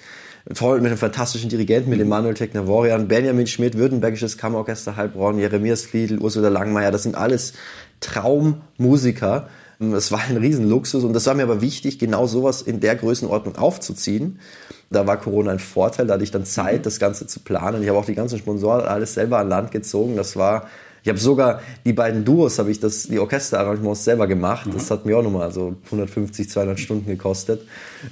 toll 0.56 0.82
mit 0.82 0.88
einem 0.88 0.98
fantastischen 0.98 1.50
Dirigenten, 1.50 1.90
mit 1.90 2.00
Emanuel 2.00 2.34
Teknavorian, 2.34 3.08
Benjamin 3.08 3.48
Schmidt, 3.48 3.78
Württembergisches 3.78 4.38
Kammerorchester 4.38 4.96
Heilbronn, 4.96 5.38
Jeremias 5.38 5.84
Fliedl, 5.84 6.20
Ursula 6.20 6.50
Langmeier, 6.50 6.92
das 6.92 7.04
sind 7.04 7.16
alles 7.16 7.54
Traummusiker. 8.00 9.50
Es 9.80 10.12
war 10.12 10.22
ein 10.30 10.38
Riesenluxus 10.38 11.04
und 11.04 11.14
das 11.14 11.26
war 11.26 11.34
mir 11.34 11.44
aber 11.44 11.62
wichtig, 11.62 11.98
genau 11.98 12.28
sowas 12.28 12.62
in 12.62 12.80
der 12.80 12.96
Größenordnung 12.96 13.56
aufzuziehen. 13.56 14.40
Da 14.92 15.08
war 15.08 15.18
Corona 15.18 15.52
ein 15.52 15.60
Vorteil, 15.60 16.06
da 16.06 16.16
hatte 16.16 16.24
ich 16.24 16.32
dann 16.32 16.46
Zeit, 16.46 16.86
das 16.86 17.00
Ganze 17.00 17.26
zu 17.26 17.40
planen. 17.40 17.82
Ich 17.82 17.90
habe 17.90 17.98
auch 17.98 18.06
die 18.06 18.14
ganzen 18.14 18.38
Sponsoren 18.38 18.86
alles 18.86 19.14
selber 19.16 19.40
an 19.40 19.50
Land 19.50 19.72
gezogen. 19.72 20.16
Das 20.18 20.36
war 20.36 20.68
ich 21.04 21.10
habe 21.10 21.20
sogar 21.20 21.62
die 21.84 21.94
beiden 21.94 22.24
Duos, 22.24 22.60
habe 22.60 22.72
ich 22.72 22.80
das, 22.80 23.04
die 23.04 23.20
Orchesterarrangements 23.20 24.04
selber 24.04 24.28
gemacht. 24.28 24.68
Mhm. 24.68 24.74
Das 24.74 24.92
hat 24.92 25.06
mir 25.06 25.18
auch 25.18 25.24
nochmal 25.24 25.52
so 25.52 25.76
150, 25.86 26.50
200 26.50 26.80
Stunden 26.80 27.08
gekostet. 27.08 27.62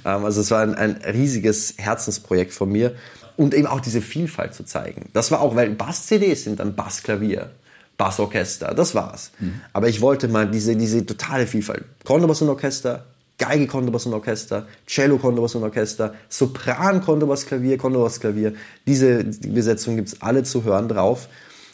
Ähm, 0.04 0.24
also 0.24 0.40
es 0.40 0.50
war 0.50 0.62
ein, 0.62 0.74
ein 0.74 0.96
riesiges 1.12 1.74
Herzensprojekt 1.76 2.52
von 2.52 2.70
mir. 2.70 2.94
Und 3.36 3.54
eben 3.54 3.66
auch 3.66 3.80
diese 3.80 4.02
Vielfalt 4.02 4.54
zu 4.54 4.64
zeigen. 4.64 5.08
Das 5.14 5.30
war 5.30 5.40
auch, 5.40 5.56
weil 5.56 5.70
Bass-CDs 5.70 6.44
sind 6.44 6.60
dann 6.60 6.74
Bassklavier. 6.74 7.50
Bassorchester, 7.96 8.74
das 8.74 8.94
war's. 8.94 9.30
Mhm. 9.38 9.60
Aber 9.72 9.88
ich 9.88 10.00
wollte 10.00 10.28
mal 10.28 10.50
diese, 10.50 10.74
diese 10.74 11.04
totale 11.04 11.46
Vielfalt. 11.46 11.84
Kontrabass 12.04 12.42
und 12.42 12.48
Orchester, 12.48 13.04
Geige 13.40 13.66
Kontrabass 13.66 14.04
und 14.04 14.12
Orchester, 14.12 14.66
Cello 14.86 15.16
Kontrabass 15.16 15.54
und 15.54 15.62
Orchester, 15.62 16.12
Sopran 16.28 17.00
Kontrabass 17.00 17.46
Klavier, 17.46 17.78
Kontrabass 17.78 18.20
Klavier. 18.20 18.52
Diese 18.86 19.24
die 19.24 19.48
Besetzung 19.48 19.96
gibt's 19.96 20.20
alle 20.20 20.42
zu 20.42 20.64
hören 20.64 20.88
drauf. 20.88 21.28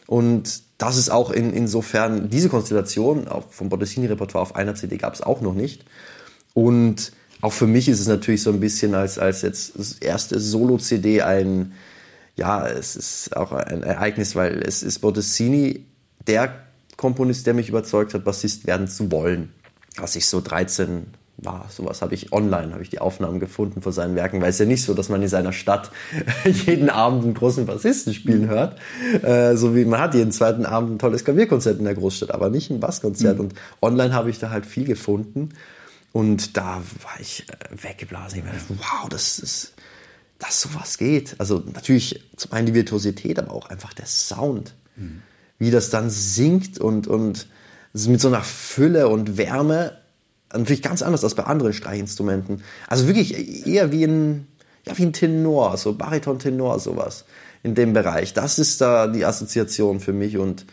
Und 0.06 0.62
das 0.78 0.96
ist 0.96 1.10
auch 1.10 1.30
in, 1.30 1.52
insofern, 1.52 2.28
diese 2.28 2.48
Konstellation 2.48 3.26
vom 3.50 3.68
Bottesini-Repertoire 3.68 4.42
auf 4.42 4.56
einer 4.56 4.74
CD 4.74 4.98
gab 4.98 5.14
es 5.14 5.22
auch 5.22 5.40
noch 5.40 5.54
nicht. 5.54 5.84
Und 6.54 7.12
auch 7.40 7.52
für 7.52 7.66
mich 7.66 7.88
ist 7.88 8.00
es 8.00 8.08
natürlich 8.08 8.42
so 8.42 8.50
ein 8.50 8.60
bisschen 8.60 8.94
als, 8.94 9.18
als 9.18 9.42
jetzt 9.42 10.02
erste 10.02 10.38
Solo-CD 10.40 11.22
ein, 11.22 11.72
ja, 12.34 12.66
es 12.66 12.96
ist 12.96 13.36
auch 13.36 13.52
ein 13.52 13.82
Ereignis, 13.82 14.36
weil 14.36 14.62
es 14.62 14.82
ist 14.82 14.98
Bottesini 15.00 15.86
der 16.26 16.66
Komponist, 16.96 17.46
der 17.46 17.54
mich 17.54 17.68
überzeugt 17.68 18.14
hat, 18.14 18.24
Bassist 18.24 18.66
werden 18.66 18.88
zu 18.88 19.10
wollen. 19.10 19.52
Als 19.98 20.16
ich 20.16 20.26
so 20.26 20.40
13, 20.40 21.06
war 21.38 21.66
sowas 21.68 22.00
habe 22.00 22.14
ich 22.14 22.32
online, 22.32 22.72
habe 22.72 22.82
ich 22.82 22.88
die 22.88 22.98
Aufnahmen 22.98 23.40
gefunden 23.40 23.82
von 23.82 23.92
seinen 23.92 24.14
Werken, 24.14 24.40
weil 24.40 24.50
es 24.50 24.58
ja 24.58 24.64
nicht 24.64 24.82
so, 24.82 24.94
dass 24.94 25.08
man 25.08 25.20
in 25.22 25.28
seiner 25.28 25.52
Stadt 25.52 25.90
jeden 26.44 26.88
Abend 26.88 27.24
einen 27.24 27.34
großen 27.34 27.66
Bassisten 27.66 28.14
spielen 28.14 28.48
hört, 28.48 28.78
äh, 29.22 29.54
so 29.56 29.76
wie 29.76 29.84
man 29.84 30.00
hat 30.00 30.14
jeden 30.14 30.32
zweiten 30.32 30.64
Abend 30.64 30.92
ein 30.92 30.98
tolles 30.98 31.24
Klavierkonzert 31.24 31.78
in 31.78 31.84
der 31.84 31.94
Großstadt, 31.94 32.30
aber 32.30 32.48
nicht 32.48 32.70
ein 32.70 32.80
Basskonzert. 32.80 33.36
Mhm. 33.38 33.44
Und 33.44 33.54
online 33.82 34.14
habe 34.14 34.30
ich 34.30 34.38
da 34.38 34.50
halt 34.50 34.64
viel 34.64 34.84
gefunden 34.84 35.50
und 36.12 36.56
da 36.56 36.82
war 37.02 37.20
ich 37.20 37.44
äh, 37.48 37.84
weggeblasen. 37.84 38.38
Ich 38.38 38.44
meine, 38.44 38.58
wow, 38.68 39.08
das 39.10 39.38
ist, 39.38 39.74
dass 40.38 40.62
sowas 40.62 40.96
geht. 40.96 41.34
Also 41.38 41.62
natürlich 41.72 42.24
zum 42.36 42.52
einen 42.52 42.66
die 42.66 42.74
Virtuosität, 42.74 43.38
aber 43.38 43.52
auch 43.52 43.68
einfach 43.68 43.92
der 43.92 44.06
Sound, 44.06 44.74
mhm. 44.96 45.20
wie 45.58 45.70
das 45.70 45.90
dann 45.90 46.08
singt 46.08 46.78
und 46.78 47.06
und 47.06 47.46
mit 47.92 48.20
so 48.20 48.28
einer 48.28 48.42
Fülle 48.42 49.08
und 49.08 49.38
Wärme 49.38 49.92
natürlich 50.52 50.82
ganz 50.82 51.02
anders 51.02 51.24
als 51.24 51.34
bei 51.34 51.44
anderen 51.44 51.72
Streichinstrumenten. 51.72 52.62
Also 52.88 53.06
wirklich 53.06 53.66
eher 53.66 53.92
wie 53.92 54.04
ein, 54.04 54.46
ja, 54.86 54.96
wie 54.98 55.04
ein 55.04 55.12
Tenor, 55.12 55.76
so 55.76 55.94
Bariton-Tenor, 55.94 56.80
sowas 56.80 57.24
in 57.62 57.74
dem 57.74 57.92
Bereich. 57.92 58.32
Das 58.32 58.58
ist 58.58 58.80
da 58.80 59.06
die 59.06 59.24
Assoziation 59.24 60.00
für 60.00 60.12
mich 60.12 60.38
und 60.38 60.66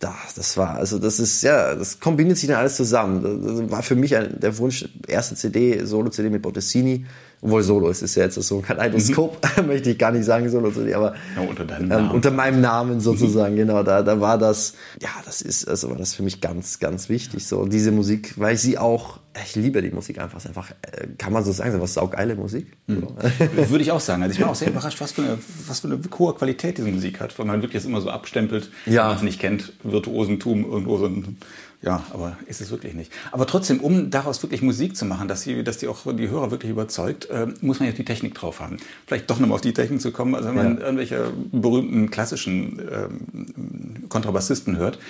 da, 0.00 0.14
das 0.34 0.56
war, 0.56 0.74
also 0.76 0.98
das 0.98 1.20
ist, 1.20 1.42
ja, 1.42 1.76
das 1.76 2.00
kombiniert 2.00 2.36
sich 2.36 2.48
dann 2.48 2.58
alles 2.58 2.76
zusammen. 2.76 3.22
Das 3.44 3.70
war 3.70 3.82
für 3.84 3.94
mich 3.94 4.16
ein, 4.16 4.40
der 4.40 4.58
Wunsch, 4.58 4.88
erste 5.06 5.36
CD, 5.36 5.84
Solo-CD 5.84 6.28
mit 6.28 6.42
Bottesini 6.42 7.06
Obwohl 7.44 7.64
Solo 7.64 7.88
ist, 7.88 8.02
ist 8.02 8.14
ja 8.14 8.22
jetzt 8.22 8.36
so 8.36 8.56
ein 8.56 8.62
Kaleidoskop, 8.62 9.44
mhm. 9.56 9.66
möchte 9.66 9.90
ich 9.90 9.98
gar 9.98 10.12
nicht 10.12 10.24
sagen, 10.24 10.48
Solo 10.48 10.70
zu 10.70 10.84
dir, 10.84 10.96
aber 10.96 11.14
ja, 11.34 11.42
unter, 11.42 11.64
deinem 11.64 11.82
ähm, 11.82 11.88
Namen. 11.88 12.10
unter 12.12 12.30
meinem 12.30 12.60
Namen 12.60 13.00
sozusagen, 13.00 13.54
mhm. 13.54 13.58
genau. 13.58 13.82
Da, 13.82 14.02
da 14.02 14.20
war 14.20 14.38
das, 14.38 14.74
ja, 15.00 15.08
das 15.24 15.42
ist, 15.42 15.66
also 15.66 15.90
war 15.90 15.96
das 15.96 16.14
für 16.14 16.22
mich 16.22 16.40
ganz, 16.40 16.78
ganz 16.78 17.08
wichtig. 17.08 17.44
So, 17.48 17.66
diese 17.66 17.90
Musik, 17.90 18.34
weil 18.36 18.54
ich 18.54 18.60
sie 18.60 18.78
auch, 18.78 19.18
ich 19.44 19.56
liebe 19.56 19.82
die 19.82 19.90
Musik 19.90 20.20
einfach, 20.20 20.38
ist 20.38 20.46
einfach, 20.46 20.70
äh, 20.70 21.08
kann 21.18 21.32
man 21.32 21.42
so 21.42 21.50
sagen, 21.50 21.80
was 21.80 21.94
saugeile 21.94 22.36
Musik. 22.36 22.76
Mhm. 22.86 23.00
So. 23.00 23.16
Würde 23.70 23.82
ich 23.82 23.90
auch 23.90 23.98
sagen. 23.98 24.22
Also 24.22 24.36
ich 24.36 24.40
war 24.40 24.48
auch 24.48 24.54
sehr 24.54 24.68
überrascht, 24.68 25.00
was 25.00 25.10
für 25.10 25.22
eine, 25.22 25.38
was 25.66 25.80
für 25.80 25.88
eine 25.88 25.98
hohe 26.16 26.34
Qualität 26.34 26.78
diese 26.78 26.88
Musik 26.88 27.18
hat, 27.18 27.36
weil 27.40 27.46
man 27.46 27.60
wirklich 27.60 27.82
das 27.82 27.88
immer 27.88 28.00
so 28.00 28.10
abstempelt, 28.10 28.70
ja. 28.86 29.02
wenn 29.02 29.06
man 29.08 29.16
es 29.16 29.22
nicht 29.22 29.40
kennt, 29.40 29.72
Virtuosentum 29.82 30.64
irgendwo 30.64 30.96
so 30.96 31.06
ein 31.06 31.38
ja, 31.82 32.04
aber 32.12 32.36
ist 32.46 32.60
es 32.60 32.70
wirklich 32.70 32.94
nicht. 32.94 33.12
Aber 33.32 33.46
trotzdem, 33.46 33.80
um 33.80 34.10
daraus 34.10 34.40
wirklich 34.42 34.62
Musik 34.62 34.96
zu 34.96 35.04
machen, 35.04 35.26
dass 35.26 35.42
die, 35.42 35.64
dass 35.64 35.78
die 35.78 35.88
auch 35.88 36.00
die 36.14 36.28
Hörer 36.28 36.52
wirklich 36.52 36.70
überzeugt, 36.70 37.28
äh, 37.28 37.48
muss 37.60 37.80
man 37.80 37.88
ja 37.88 37.94
die 37.94 38.04
Technik 38.04 38.34
drauf 38.34 38.60
haben. 38.60 38.76
Vielleicht 39.06 39.28
doch 39.28 39.40
nochmal 39.40 39.56
auf 39.56 39.62
die 39.62 39.74
Technik 39.74 40.00
zu 40.00 40.12
kommen. 40.12 40.36
Also 40.36 40.48
wenn 40.48 40.54
man 40.54 40.78
ja. 40.78 40.84
irgendwelche 40.84 41.32
berühmten 41.50 42.10
klassischen 42.10 42.80
ähm, 42.80 44.08
Kontrabassisten 44.08 44.76
hört, 44.76 45.00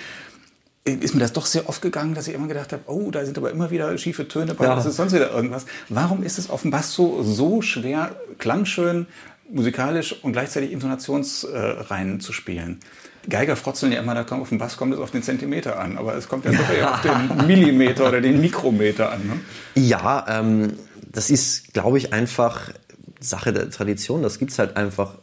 ist 0.83 1.13
mir 1.13 1.21
das 1.21 1.31
doch 1.31 1.45
sehr 1.45 1.69
oft 1.69 1.81
gegangen, 1.81 2.15
dass 2.15 2.27
ich 2.27 2.33
immer 2.33 2.47
gedacht 2.47 2.73
habe, 2.73 2.83
oh, 2.87 3.09
da 3.09 3.23
sind 3.23 3.37
aber 3.37 3.51
immer 3.51 3.71
wieder 3.71 3.95
schiefe 3.97 4.27
Töne 4.27 4.53
bei, 4.53 4.65
ja. 4.65 4.75
das 4.75 4.85
ist 4.85 4.97
sonst 4.97 5.13
wieder 5.13 5.31
irgendwas. 5.31 5.65
Warum 5.89 6.23
ist 6.23 6.39
es 6.39 6.49
auf 6.49 6.63
dem 6.63 6.71
Bass 6.71 6.93
so, 6.93 7.23
so 7.23 7.61
schwer, 7.61 8.15
klangschön, 8.39 9.05
musikalisch 9.49 10.13
und 10.23 10.33
gleichzeitig 10.33 10.71
intonationsrein 10.71 12.15
äh, 12.15 12.19
zu 12.19 12.33
spielen? 12.33 12.79
Geiger 13.29 13.55
frotzeln 13.55 13.91
ja 13.91 13.99
immer, 13.99 14.13
da 14.15 14.23
kommt 14.23 14.41
auf 14.41 14.49
den 14.49 14.57
Bass 14.57 14.77
kommt 14.77 14.93
es 14.93 14.99
auf 14.99 15.11
den 15.11 15.23
Zentimeter 15.23 15.79
an, 15.79 15.97
aber 15.97 16.15
es 16.15 16.27
kommt 16.27 16.45
ja 16.45 16.51
doch 16.57 16.69
eher 16.69 16.93
auf 16.93 17.01
den 17.01 17.47
Millimeter 17.47 18.07
oder 18.07 18.21
den 18.21 18.41
Mikrometer 18.41 19.11
an. 19.11 19.21
Ne? 19.27 19.81
Ja, 19.81 20.25
ähm, 20.27 20.73
das 21.11 21.29
ist, 21.29 21.73
glaube 21.73 21.97
ich, 21.97 22.11
einfach 22.11 22.71
Sache 23.19 23.53
der 23.53 23.69
Tradition. 23.69 24.23
Das 24.23 24.39
gibt 24.39 24.51
es 24.51 24.59
halt 24.59 24.75
einfach 24.75 25.15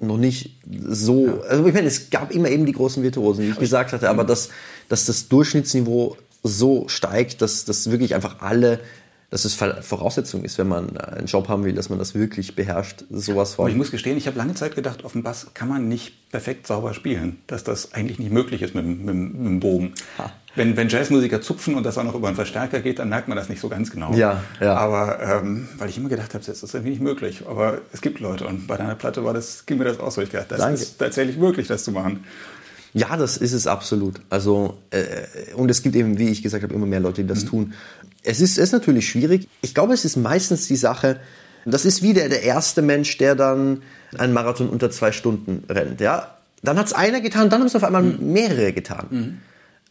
noch 0.00 0.16
nicht 0.16 0.56
so. 0.86 1.26
Ja. 1.26 1.40
Also 1.48 1.66
ich 1.66 1.74
meine, 1.74 1.88
es 1.88 2.10
gab 2.10 2.30
immer 2.30 2.48
eben 2.48 2.66
die 2.66 2.72
großen 2.72 3.02
Virtuosen, 3.02 3.44
wie 3.44 3.50
ich 3.50 3.58
gesagt 3.58 3.92
hatte, 3.92 4.08
aber 4.08 4.24
dass, 4.24 4.50
dass 4.88 5.06
das 5.06 5.28
Durchschnittsniveau 5.28 6.16
so 6.42 6.88
steigt, 6.88 7.42
dass, 7.42 7.64
dass 7.64 7.90
wirklich 7.90 8.14
einfach 8.14 8.36
alle 8.40 8.78
dass 9.30 9.44
es 9.44 9.54
Voraussetzung 9.54 10.42
ist, 10.42 10.56
wenn 10.56 10.68
man 10.68 10.96
einen 10.96 11.26
Job 11.26 11.48
haben 11.48 11.64
will, 11.64 11.74
dass 11.74 11.90
man 11.90 11.98
das 11.98 12.14
wirklich 12.14 12.56
beherrscht, 12.56 13.04
sowas 13.10 13.54
von. 13.54 13.64
Aber 13.64 13.70
ich 13.70 13.76
muss 13.76 13.90
gestehen, 13.90 14.16
ich 14.16 14.26
habe 14.26 14.38
lange 14.38 14.54
Zeit 14.54 14.74
gedacht, 14.74 15.04
auf 15.04 15.12
dem 15.12 15.22
Bass 15.22 15.48
kann 15.52 15.68
man 15.68 15.86
nicht 15.86 16.30
perfekt 16.30 16.66
sauber 16.66 16.94
spielen, 16.94 17.38
dass 17.46 17.62
das 17.62 17.92
eigentlich 17.92 18.18
nicht 18.18 18.32
möglich 18.32 18.62
ist 18.62 18.74
mit, 18.74 18.86
mit, 18.86 19.14
mit 19.14 19.14
dem 19.14 19.60
Bogen. 19.60 19.92
Ha. 20.16 20.32
Wenn, 20.54 20.76
wenn 20.78 20.88
Jazzmusiker 20.88 21.42
zupfen 21.42 21.74
und 21.74 21.84
das 21.84 21.98
auch 21.98 22.04
noch 22.04 22.14
über 22.14 22.28
einen 22.28 22.36
Verstärker 22.36 22.80
geht, 22.80 22.98
dann 22.98 23.10
merkt 23.10 23.28
man 23.28 23.36
das 23.36 23.50
nicht 23.50 23.60
so 23.60 23.68
ganz 23.68 23.90
genau. 23.90 24.14
Ja, 24.14 24.42
ja. 24.60 24.74
Aber 24.74 25.20
ähm, 25.20 25.68
weil 25.76 25.90
ich 25.90 25.98
immer 25.98 26.08
gedacht 26.08 26.32
habe, 26.32 26.44
das 26.44 26.62
ist 26.62 26.74
irgendwie 26.74 26.90
nicht 26.90 27.02
möglich. 27.02 27.42
Aber 27.46 27.82
es 27.92 28.00
gibt 28.00 28.20
Leute 28.20 28.46
und 28.46 28.66
bei 28.66 28.76
deiner 28.76 28.94
Platte 28.94 29.24
war 29.24 29.34
das, 29.34 29.66
ging 29.66 29.76
mir 29.76 29.84
das 29.84 30.00
auch 30.00 30.10
so. 30.10 30.22
Ich 30.22 30.30
dachte, 30.30 30.48
das 30.48 30.58
Danke. 30.58 30.80
ist 30.80 30.98
tatsächlich 30.98 31.36
möglich, 31.36 31.68
das 31.68 31.84
zu 31.84 31.92
machen. 31.92 32.24
Ja, 32.94 33.16
das 33.16 33.36
ist 33.36 33.52
es 33.52 33.66
absolut. 33.66 34.20
Also 34.30 34.78
äh, 34.90 35.54
und 35.54 35.70
es 35.70 35.82
gibt 35.82 35.96
eben, 35.96 36.18
wie 36.18 36.28
ich 36.28 36.42
gesagt 36.42 36.62
habe, 36.62 36.74
immer 36.74 36.86
mehr 36.86 37.00
Leute, 37.00 37.22
die 37.22 37.28
das 37.28 37.44
mhm. 37.44 37.48
tun. 37.48 37.72
Es 38.22 38.40
ist, 38.40 38.58
ist 38.58 38.72
natürlich 38.72 39.08
schwierig. 39.08 39.48
Ich 39.62 39.74
glaube, 39.74 39.94
es 39.94 40.04
ist 40.04 40.16
meistens 40.16 40.66
die 40.66 40.76
Sache. 40.76 41.20
Das 41.64 41.84
ist 41.84 42.02
wie 42.02 42.14
der, 42.14 42.28
der 42.28 42.42
erste 42.42 42.82
Mensch, 42.82 43.18
der 43.18 43.34
dann 43.34 43.82
einen 44.16 44.32
Marathon 44.32 44.68
unter 44.68 44.90
zwei 44.90 45.12
Stunden 45.12 45.64
rennt. 45.68 46.00
Ja, 46.00 46.38
dann 46.62 46.78
hat 46.78 46.86
es 46.86 46.92
einer 46.92 47.20
getan, 47.20 47.50
dann 47.50 47.60
haben 47.60 47.66
es 47.66 47.76
auf 47.76 47.84
einmal 47.84 48.02
mhm. 48.02 48.32
mehrere 48.32 48.72
getan. 48.72 49.06
Mhm. 49.10 49.38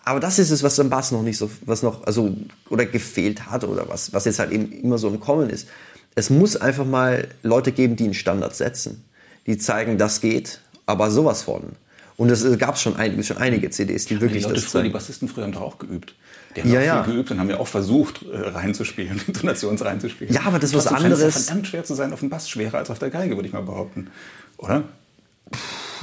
Aber 0.04 0.20
das 0.20 0.40
ist 0.40 0.52
es, 0.52 0.64
was 0.64 0.80
am 0.80 0.90
Bass 0.90 1.12
noch 1.12 1.22
nicht 1.22 1.38
so, 1.38 1.52
was 1.66 1.84
noch, 1.84 2.08
also, 2.08 2.36
oder 2.70 2.86
gefehlt 2.86 3.48
hat 3.48 3.66
oder 3.66 3.90
was, 3.90 4.14
was 4.14 4.24
jetzt 4.24 4.40
halt 4.40 4.52
eben 4.52 4.72
immer 4.72 4.98
so 4.98 5.10
im 5.10 5.20
Kommen 5.20 5.50
ist. 5.50 5.68
Es 6.16 6.30
muss 6.30 6.56
einfach 6.56 6.86
mal 6.86 7.28
Leute 7.44 7.74
geben, 7.74 7.96
die 7.96 8.06
einen 8.06 8.14
Standard 8.14 8.56
setzen. 8.56 9.04
Die 9.46 9.58
zeigen, 9.58 9.98
das 9.98 10.22
geht, 10.22 10.62
aber 10.86 11.12
sowas 11.12 11.42
von. 11.42 11.74
Und 12.18 12.32
es 12.32 12.58
gab 12.58 12.80
schon, 12.80 12.96
ein, 12.96 13.24
schon 13.24 13.38
einige 13.38 13.70
CDs, 13.70 14.06
die 14.06 14.20
wirklich 14.20 14.44
die 14.44 14.50
Leute 14.50 14.62
das 14.62 14.72
früher, 14.72 14.82
Die 14.82 14.90
Bassisten 14.90 15.28
früher 15.28 15.44
haben 15.44 15.52
doch 15.52 15.62
auch 15.62 15.78
geübt. 15.78 16.16
Die 16.56 16.64
haben 16.64 16.74
ja, 16.74 16.82
ja. 16.82 17.04
viel 17.04 17.14
geübt 17.14 17.30
und 17.30 17.40
haben 17.40 17.50
ja 17.50 17.60
auch 17.60 17.68
versucht, 17.68 18.26
äh, 18.26 18.50
reinzuspielen, 18.50 19.22
Intonations 19.28 19.86
reinzuspielen. 19.86 20.34
Ja, 20.34 20.42
aber 20.46 20.58
das 20.58 20.72
ist 20.72 20.78
was 20.78 20.88
anderes. 20.88 21.20
Es 21.22 21.46
verdammt 21.46 21.68
schwer 21.68 21.84
zu 21.84 21.94
sein 21.94 22.12
auf 22.14 22.22
dem 22.22 22.30
Bass, 22.30 22.50
schwerer 22.50 22.80
als 22.80 22.90
auf 22.90 22.98
der 22.98 23.12
Geige, 23.12 23.36
würde 23.36 23.48
ich 23.48 23.54
mal 23.54 23.62
behaupten. 23.62 24.10
Oder? 24.58 24.86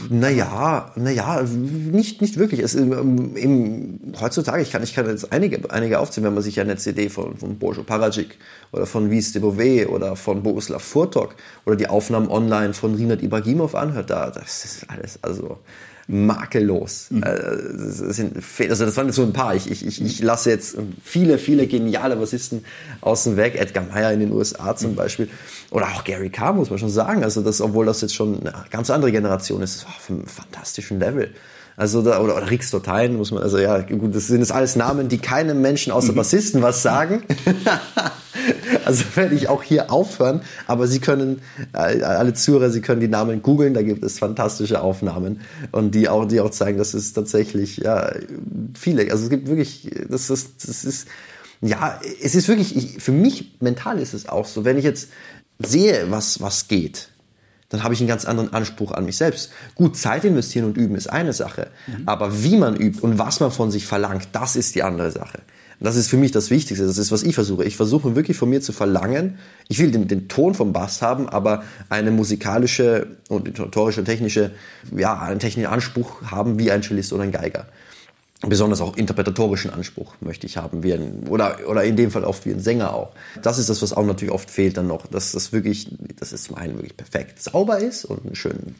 Naja, 0.09 0.93
naja, 0.95 1.43
nicht, 1.43 2.21
nicht 2.21 2.37
wirklich. 2.39 2.61
Es, 2.61 2.77
ähm, 2.77 3.35
im, 3.37 4.01
heutzutage, 4.21 4.63
ich 4.63 4.71
kann, 4.71 4.83
ich 4.85 4.95
kann 4.95 5.07
jetzt 5.09 5.33
einige, 5.33 5.69
einige 5.71 5.99
aufzählen, 5.99 6.27
wenn 6.27 6.35
man 6.35 6.43
sich 6.43 6.61
eine 6.61 6.77
CD 6.77 7.09
von, 7.09 7.37
von 7.37 7.59
Bojo 7.59 7.83
Paragic 7.83 8.39
oder 8.73 8.87
von 8.87 9.11
Wies 9.11 9.33
de 9.33 9.43
Beauvais 9.43 9.87
oder 9.87 10.15
von 10.15 10.43
Boguslav 10.45 10.83
Furtok 10.83 11.35
oder 11.65 11.77
die 11.77 11.89
Aufnahmen 11.89 12.29
online 12.29 12.75
von 12.75 12.95
Rinat 12.95 13.23
Ibragimov 13.23 13.75
anhört, 13.75 14.11
da, 14.11 14.31
das 14.31 14.65
ist 14.65 14.91
alles, 14.91 15.19
also 15.23 15.59
makellos. 16.07 17.07
Mhm. 17.11 17.21
Das, 17.21 17.99
sind, 18.17 18.37
also 18.69 18.85
das 18.85 18.97
waren 18.97 19.13
so 19.13 19.23
ein 19.23 19.33
paar. 19.33 19.55
Ich, 19.55 19.71
ich, 19.71 19.87
ich, 19.87 20.03
ich 20.03 20.23
lasse 20.23 20.51
jetzt 20.51 20.77
viele, 21.03 21.39
viele 21.39 21.67
geniale 21.67 22.17
Bassisten 22.17 22.65
außen 23.01 23.37
weg. 23.37 23.57
Edgar 23.59 23.85
Meyer 23.85 24.13
in 24.13 24.21
den 24.21 24.33
USA 24.33 24.77
zum 24.77 24.93
mhm. 24.93 24.97
Beispiel. 24.97 25.29
Oder 25.71 25.89
auch 25.89 26.05
Gary 26.05 26.31
Carr, 26.31 26.53
muss 26.53 26.71
man 26.71 26.79
schon 26.79 26.91
sagen. 26.91 27.25
Also 27.25 27.43
das, 27.43 27.61
obwohl 27.61 27.87
das 27.87 28.01
jetzt 28.01 28.15
schon 28.15 28.41
eine 28.41 28.53
ganz 28.71 28.91
andere 28.91 29.13
Generation 29.13 29.63
ist, 29.63 29.77
das 29.77 29.85
war 29.87 29.95
auf 29.97 30.11
einem 30.11 30.27
fantastischen 30.27 30.99
Level. 30.99 31.35
Also 31.77 32.03
da, 32.03 32.21
oder, 32.21 32.37
oder 32.37 32.51
Rix 32.51 32.73
muss 32.73 33.33
man, 33.33 33.43
also 33.43 33.59
ja, 33.59 33.81
gut, 33.81 34.15
das 34.15 34.29
sind 34.29 34.41
jetzt 34.41 34.53
alles 34.53 34.77
Namen, 34.77 35.09
die 35.09 35.19
keinem 35.19 35.61
Menschen 35.61 35.93
außer 35.93 36.13
mhm. 36.13 36.17
Bassisten 36.17 36.63
was 36.63 36.83
sagen. 36.83 37.25
also 38.85 39.05
werde 39.15 39.35
ich 39.35 39.49
auch 39.49 39.63
hier 39.63 39.91
aufhören, 39.91 40.43
aber 40.67 40.87
Sie 40.87 41.01
können, 41.01 41.41
alle 41.73 42.35
Zuhörer, 42.35 42.71
Sie 42.71 42.81
können 42.81 43.01
die 43.01 43.09
Namen 43.09 43.43
googeln, 43.43 43.75
da 43.75 43.83
gibt 43.83 44.05
es 44.05 44.19
fantastische 44.19 44.83
Aufnahmen 44.83 45.41
und 45.73 45.95
die 45.95 46.09
auch, 46.09 46.27
die 46.27 46.41
auch 46.41 46.51
zeigen, 46.51 46.79
dass 46.79 46.95
es 46.95 47.13
tatsächlich, 47.13 47.79
ja, 47.79 48.13
viele, 48.75 49.11
also 49.11 49.25
es 49.25 49.31
gibt 49.31 49.49
wirklich, 49.49 49.91
das 50.09 50.31
ist, 50.31 50.69
das 50.69 50.85
ist, 50.85 51.09
ja, 51.61 52.01
es 52.23 52.35
ist 52.37 52.47
wirklich, 52.47 52.77
ich, 52.77 53.03
für 53.03 53.13
mich 53.13 53.57
mental 53.61 53.99
ist 53.99 54.15
es 54.15 54.29
auch 54.29 54.47
so, 54.47 54.65
wenn 54.65 54.79
ich 54.79 54.85
jetzt 54.85 55.09
sehe, 55.59 56.07
was, 56.11 56.41
was 56.41 56.69
geht, 56.69 57.09
dann 57.75 57.83
habe 57.83 57.93
ich 57.93 57.99
einen 57.99 58.09
ganz 58.09 58.25
anderen 58.25 58.53
Anspruch 58.53 58.93
an 58.93 59.05
mich 59.05 59.17
selbst. 59.17 59.51
Gut, 59.75 59.97
Zeit 59.97 60.25
investieren 60.25 60.65
und 60.67 60.77
üben 60.77 60.95
ist 60.95 61.09
eine 61.09 61.33
Sache, 61.33 61.67
mhm. 61.89 62.05
aber 62.07 62.45
wie 62.45 62.57
man 62.57 62.77
übt 62.77 63.01
und 63.01 63.19
was 63.19 63.41
man 63.41 63.51
von 63.51 63.73
sich 63.73 63.85
verlangt, 63.85 64.29
das 64.31 64.55
ist 64.55 64.77
die 64.77 64.85
andere 64.85 65.11
Sache. 65.11 65.41
Das 65.81 65.97
ist 65.97 66.07
für 66.07 66.17
mich 66.17 66.31
das 66.31 66.51
Wichtigste. 66.51 66.87
Das 66.87 66.99
ist, 66.99 67.11
was 67.11 67.25
ich 67.25 67.35
versuche. 67.35 67.65
Ich 67.65 67.77
versuche 67.77 68.15
wirklich 68.15 68.37
von 68.37 68.49
mir 68.49 68.61
zu 68.61 68.73
verlangen. 68.73 69.39
Ich 69.67 69.81
will 69.81 69.91
den, 69.91 70.07
den 70.07 70.29
Ton 70.29 70.55
vom 70.55 70.73
Bass 70.73 71.03
haben, 71.03 71.29
aber 71.29 71.65
eine 71.89 72.13
musikalische 72.13 73.09
und 73.29 73.59
rhetorische, 73.59 74.05
technische, 74.05 74.53
ja, 74.97 75.19
einen 75.19 75.41
technischen 75.41 75.69
Anspruch 75.69 76.23
haben 76.31 76.61
wie 76.61 76.71
ein 76.71 76.83
Cellist 76.83 77.13
oder 77.13 77.25
ein 77.25 77.33
Geiger 77.33 77.67
besonders 78.49 78.81
auch 78.81 78.97
interpretatorischen 78.97 79.71
Anspruch 79.71 80.15
möchte 80.21 80.47
ich 80.47 80.57
haben, 80.57 80.83
wie 80.83 80.93
ein, 80.93 81.27
oder, 81.29 81.59
oder 81.67 81.85
in 81.85 81.97
dem 81.97 82.11
Fall 82.11 82.25
oft 82.25 82.47
wie 82.47 82.51
ein 82.51 82.61
Sänger 82.61 82.95
auch. 82.95 83.13
Das 83.43 83.59
ist 83.59 83.69
das, 83.69 83.83
was 83.83 83.93
auch 83.93 84.05
natürlich 84.05 84.33
oft 84.35 84.51
fehlt 84.51 84.77
dann 84.77 84.87
noch, 84.87 85.07
dass 85.07 85.33
das 85.33 85.53
wirklich, 85.53 85.89
dass 86.19 86.33
es 86.33 86.45
zum 86.45 86.57
einen 86.57 86.75
wirklich 86.75 86.97
perfekt 86.97 87.43
sauber 87.43 87.79
ist 87.79 88.05
und 88.05 88.25
einen 88.25 88.35
schönen 88.35 88.77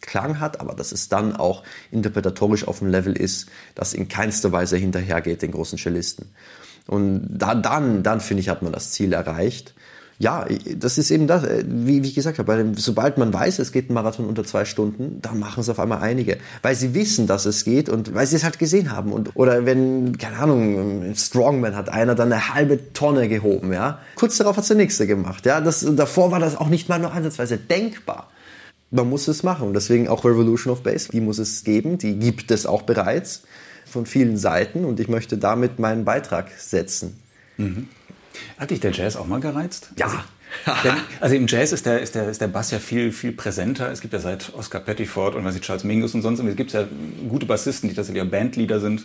Klang 0.00 0.40
hat, 0.40 0.60
aber 0.60 0.74
dass 0.74 0.92
es 0.92 1.08
dann 1.08 1.34
auch 1.36 1.62
interpretatorisch 1.90 2.66
auf 2.66 2.80
einem 2.80 2.90
Level 2.90 3.16
ist, 3.16 3.48
das 3.74 3.92
in 3.92 4.08
keinster 4.08 4.52
Weise 4.52 4.76
hinterhergeht 4.76 5.42
den 5.42 5.52
großen 5.52 5.78
Cellisten. 5.78 6.26
Und 6.86 7.26
da, 7.28 7.54
dann, 7.54 8.02
dann 8.02 8.20
finde 8.20 8.40
ich, 8.42 8.48
hat 8.48 8.62
man 8.62 8.72
das 8.72 8.92
Ziel 8.92 9.12
erreicht 9.12 9.74
ja, 10.18 10.46
das 10.74 10.96
ist 10.96 11.10
eben 11.10 11.26
das, 11.26 11.44
äh, 11.44 11.64
wie, 11.66 12.02
wie 12.02 12.08
ich 12.08 12.14
gesagt 12.14 12.38
habe, 12.38 12.72
sobald 12.76 13.18
man 13.18 13.32
weiß, 13.32 13.58
es 13.58 13.70
geht 13.70 13.90
ein 13.90 13.94
Marathon 13.94 14.26
unter 14.26 14.44
zwei 14.44 14.64
Stunden, 14.64 15.20
dann 15.20 15.38
machen 15.38 15.60
es 15.60 15.68
auf 15.68 15.78
einmal 15.78 16.00
einige, 16.00 16.38
weil 16.62 16.74
sie 16.74 16.94
wissen, 16.94 17.26
dass 17.26 17.44
es 17.44 17.64
geht 17.64 17.88
und 17.88 18.14
weil 18.14 18.26
sie 18.26 18.36
es 18.36 18.44
halt 18.44 18.58
gesehen 18.58 18.92
haben. 18.92 19.12
Und, 19.12 19.30
oder 19.34 19.66
wenn, 19.66 20.16
keine 20.16 20.38
Ahnung, 20.38 21.10
ein 21.10 21.16
Strongman 21.16 21.76
hat 21.76 21.90
einer 21.90 22.14
dann 22.14 22.32
eine 22.32 22.54
halbe 22.54 22.92
Tonne 22.94 23.28
gehoben, 23.28 23.72
ja. 23.72 23.98
Kurz 24.14 24.38
darauf 24.38 24.56
hat 24.56 24.68
der 24.68 24.76
nächste 24.76 25.06
gemacht, 25.06 25.44
ja. 25.44 25.60
Das, 25.60 25.86
davor 25.96 26.30
war 26.30 26.40
das 26.40 26.56
auch 26.56 26.68
nicht 26.68 26.88
mal 26.88 26.98
nur 26.98 27.12
ansatzweise 27.12 27.58
denkbar. 27.58 28.30
Man 28.90 29.10
muss 29.10 29.28
es 29.28 29.42
machen 29.42 29.68
und 29.68 29.74
deswegen 29.74 30.08
auch 30.08 30.24
Revolution 30.24 30.72
of 30.72 30.82
Bass, 30.82 31.08
die 31.08 31.20
muss 31.20 31.38
es 31.38 31.64
geben, 31.64 31.98
die 31.98 32.18
gibt 32.18 32.50
es 32.50 32.64
auch 32.64 32.82
bereits 32.82 33.42
von 33.84 34.06
vielen 34.06 34.38
Seiten 34.38 34.84
und 34.84 34.98
ich 35.00 35.08
möchte 35.08 35.36
damit 35.36 35.78
meinen 35.78 36.04
Beitrag 36.04 36.50
setzen. 36.56 37.18
Mhm. 37.58 37.88
Hat 38.58 38.70
dich 38.70 38.80
der 38.80 38.92
Jazz 38.92 39.16
auch 39.16 39.26
mal 39.26 39.40
gereizt? 39.40 39.90
Ja. 39.96 40.24
Also, 40.64 40.88
also 41.20 41.34
im 41.34 41.46
Jazz 41.46 41.72
ist 41.72 41.86
der, 41.86 42.00
ist, 42.00 42.14
der, 42.14 42.28
ist 42.28 42.40
der 42.40 42.48
Bass 42.48 42.70
ja 42.70 42.78
viel, 42.78 43.12
viel 43.12 43.32
präsenter. 43.32 43.90
Es 43.90 44.00
gibt 44.00 44.12
ja 44.12 44.20
seit 44.20 44.54
Oscar 44.54 44.80
Pettiford 44.80 45.34
und 45.34 45.44
weiß 45.44 45.56
ich, 45.56 45.62
Charles 45.62 45.84
Mingus 45.84 46.14
und 46.14 46.22
sonst, 46.22 46.40
es 46.40 46.56
gibt 46.56 46.72
ja 46.72 46.86
gute 47.28 47.46
Bassisten, 47.46 47.88
die 47.88 47.94
tatsächlich 47.94 48.22
auch 48.22 48.30
Bandleader 48.30 48.80
sind. 48.80 49.04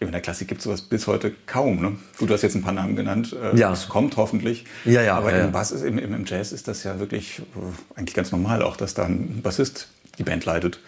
In 0.00 0.10
der 0.12 0.22
Klassik 0.22 0.48
gibt 0.48 0.60
es 0.60 0.64
sowas 0.64 0.80
bis 0.80 1.06
heute 1.06 1.32
kaum. 1.44 1.82
Ne? 1.82 1.96
Gut, 2.18 2.30
du 2.30 2.34
hast 2.34 2.40
jetzt 2.40 2.54
ein 2.54 2.62
paar 2.62 2.72
Namen 2.72 2.96
genannt. 2.96 3.36
Äh, 3.40 3.58
ja. 3.58 3.70
Es 3.70 3.88
kommt 3.88 4.16
hoffentlich. 4.16 4.64
Ja, 4.86 5.02
ja. 5.02 5.16
Aber 5.16 5.30
ja, 5.30 5.44
im 5.44 5.52
Bass 5.52 5.72
ist, 5.72 5.82
im, 5.82 5.98
im 5.98 6.24
Jazz 6.24 6.52
ist 6.52 6.68
das 6.68 6.84
ja 6.84 6.98
wirklich 6.98 7.40
äh, 7.40 7.98
eigentlich 7.98 8.14
ganz 8.14 8.32
normal, 8.32 8.62
auch 8.62 8.76
dass 8.76 8.94
da 8.94 9.04
ein 9.04 9.42
Bassist 9.42 9.88
die 10.18 10.22
Band 10.22 10.46
leitet. 10.46 10.80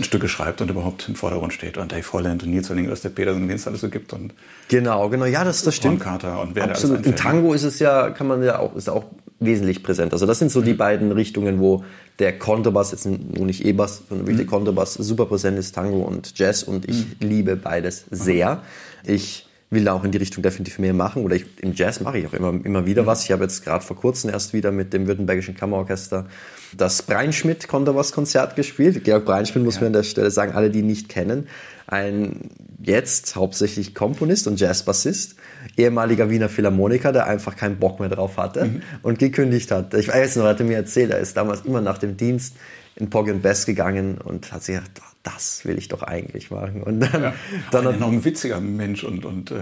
Stücke 0.00 0.28
schreibt 0.28 0.60
und 0.60 0.70
überhaupt 0.70 1.08
im 1.08 1.14
Vordergrund 1.14 1.52
steht. 1.52 1.76
Und 1.76 1.92
Dave 1.92 2.12
Holland 2.12 2.42
und 2.42 2.50
Nils 2.50 2.70
was 2.70 3.02
der 3.02 3.10
Petersen, 3.10 3.48
wen 3.48 3.56
es 3.56 3.66
alles 3.66 3.80
so 3.80 3.88
gibt. 3.88 4.12
Und 4.12 4.32
genau, 4.68 5.08
genau, 5.08 5.26
ja, 5.26 5.44
das, 5.44 5.62
das 5.62 5.76
stimmt. 5.76 6.00
Carter 6.00 6.40
und 6.40 6.54
wer 6.54 6.64
Absolut. 6.64 7.04
Im 7.04 7.16
Tango 7.16 7.52
ist 7.52 7.64
es 7.64 7.78
ja, 7.78 8.10
kann 8.10 8.26
man 8.26 8.42
ja 8.42 8.58
auch, 8.58 8.74
ist 8.74 8.88
auch 8.88 9.04
wesentlich 9.40 9.82
präsent. 9.82 10.12
Also 10.12 10.26
das 10.26 10.38
sind 10.38 10.50
so 10.50 10.60
die 10.60 10.74
beiden 10.74 11.12
Richtungen, 11.12 11.60
wo 11.60 11.84
der 12.18 12.38
Kontrabass, 12.38 12.92
jetzt 12.92 13.06
nur 13.06 13.46
nicht 13.46 13.64
E-Bass, 13.64 14.02
sondern 14.08 14.26
wirklich 14.26 14.46
der 14.46 14.58
Kontrabass 14.58 14.94
super 14.94 15.26
präsent 15.26 15.58
ist, 15.58 15.74
Tango 15.74 16.02
und 16.02 16.38
Jazz 16.38 16.62
und 16.62 16.88
ich 16.88 17.06
liebe 17.20 17.56
beides 17.56 18.04
sehr. 18.10 18.62
Ich 19.04 19.46
will 19.70 19.84
da 19.84 19.94
auch 19.94 20.04
in 20.04 20.12
die 20.12 20.18
Richtung 20.18 20.42
definitiv 20.42 20.78
mehr 20.78 20.92
machen. 20.92 21.24
Oder 21.24 21.36
ich, 21.36 21.46
im 21.60 21.74
Jazz 21.74 22.00
mache 22.00 22.18
ich 22.18 22.26
auch 22.26 22.34
immer, 22.34 22.52
immer 22.64 22.86
wieder 22.86 23.06
was. 23.06 23.24
Ich 23.24 23.32
habe 23.32 23.42
jetzt 23.42 23.64
gerade 23.64 23.84
vor 23.84 23.96
kurzem 23.96 24.30
erst 24.30 24.52
wieder 24.52 24.70
mit 24.70 24.92
dem 24.92 25.06
Württembergischen 25.06 25.56
Kammerorchester 25.56 26.26
das 26.76 27.02
Breinschmidt 27.02 27.68
Kontrabass-Konzert 27.68 28.56
gespielt. 28.56 29.04
Georg 29.04 29.24
Breinschmidt 29.24 29.64
muss 29.64 29.76
ja. 29.76 29.82
man 29.82 29.86
an 29.88 29.92
der 29.94 30.02
Stelle 30.02 30.30
sagen, 30.30 30.52
alle, 30.52 30.70
die 30.70 30.80
ihn 30.80 30.86
nicht 30.86 31.08
kennen, 31.08 31.48
ein 31.86 32.50
jetzt 32.82 33.36
hauptsächlich 33.36 33.94
Komponist 33.94 34.46
und 34.46 34.58
Jazzbassist, 34.58 35.36
ehemaliger 35.76 36.30
Wiener 36.30 36.48
Philharmoniker, 36.48 37.12
der 37.12 37.26
einfach 37.26 37.56
keinen 37.56 37.78
Bock 37.78 38.00
mehr 38.00 38.08
drauf 38.08 38.36
hatte 38.38 38.64
mhm. 38.64 38.82
und 39.02 39.18
gekündigt 39.18 39.70
hat. 39.70 39.94
Ich 39.94 40.08
weiß 40.08 40.36
noch, 40.36 40.44
er 40.44 40.50
hatte 40.50 40.64
mir 40.64 40.76
erzählt, 40.76 41.10
er 41.10 41.18
ist 41.18 41.36
damals 41.36 41.62
immer 41.62 41.80
nach 41.80 41.98
dem 41.98 42.16
Dienst 42.16 42.56
in 42.96 43.10
Pog 43.10 43.28
and 43.28 43.42
Bass 43.42 43.66
gegangen 43.66 44.18
und 44.18 44.52
hat 44.52 44.62
sich 44.62 44.76
gedacht, 44.76 45.02
das 45.22 45.64
will 45.64 45.78
ich 45.78 45.88
doch 45.88 46.02
eigentlich 46.02 46.50
machen. 46.50 46.82
Und 46.82 47.00
dann, 47.00 47.22
ja, 47.22 47.34
dann 47.70 47.86
hat, 47.86 48.00
noch 48.00 48.10
ein 48.10 48.24
witziger 48.24 48.60
Mensch 48.60 49.04
und, 49.04 49.24
und 49.24 49.50
äh, 49.50 49.54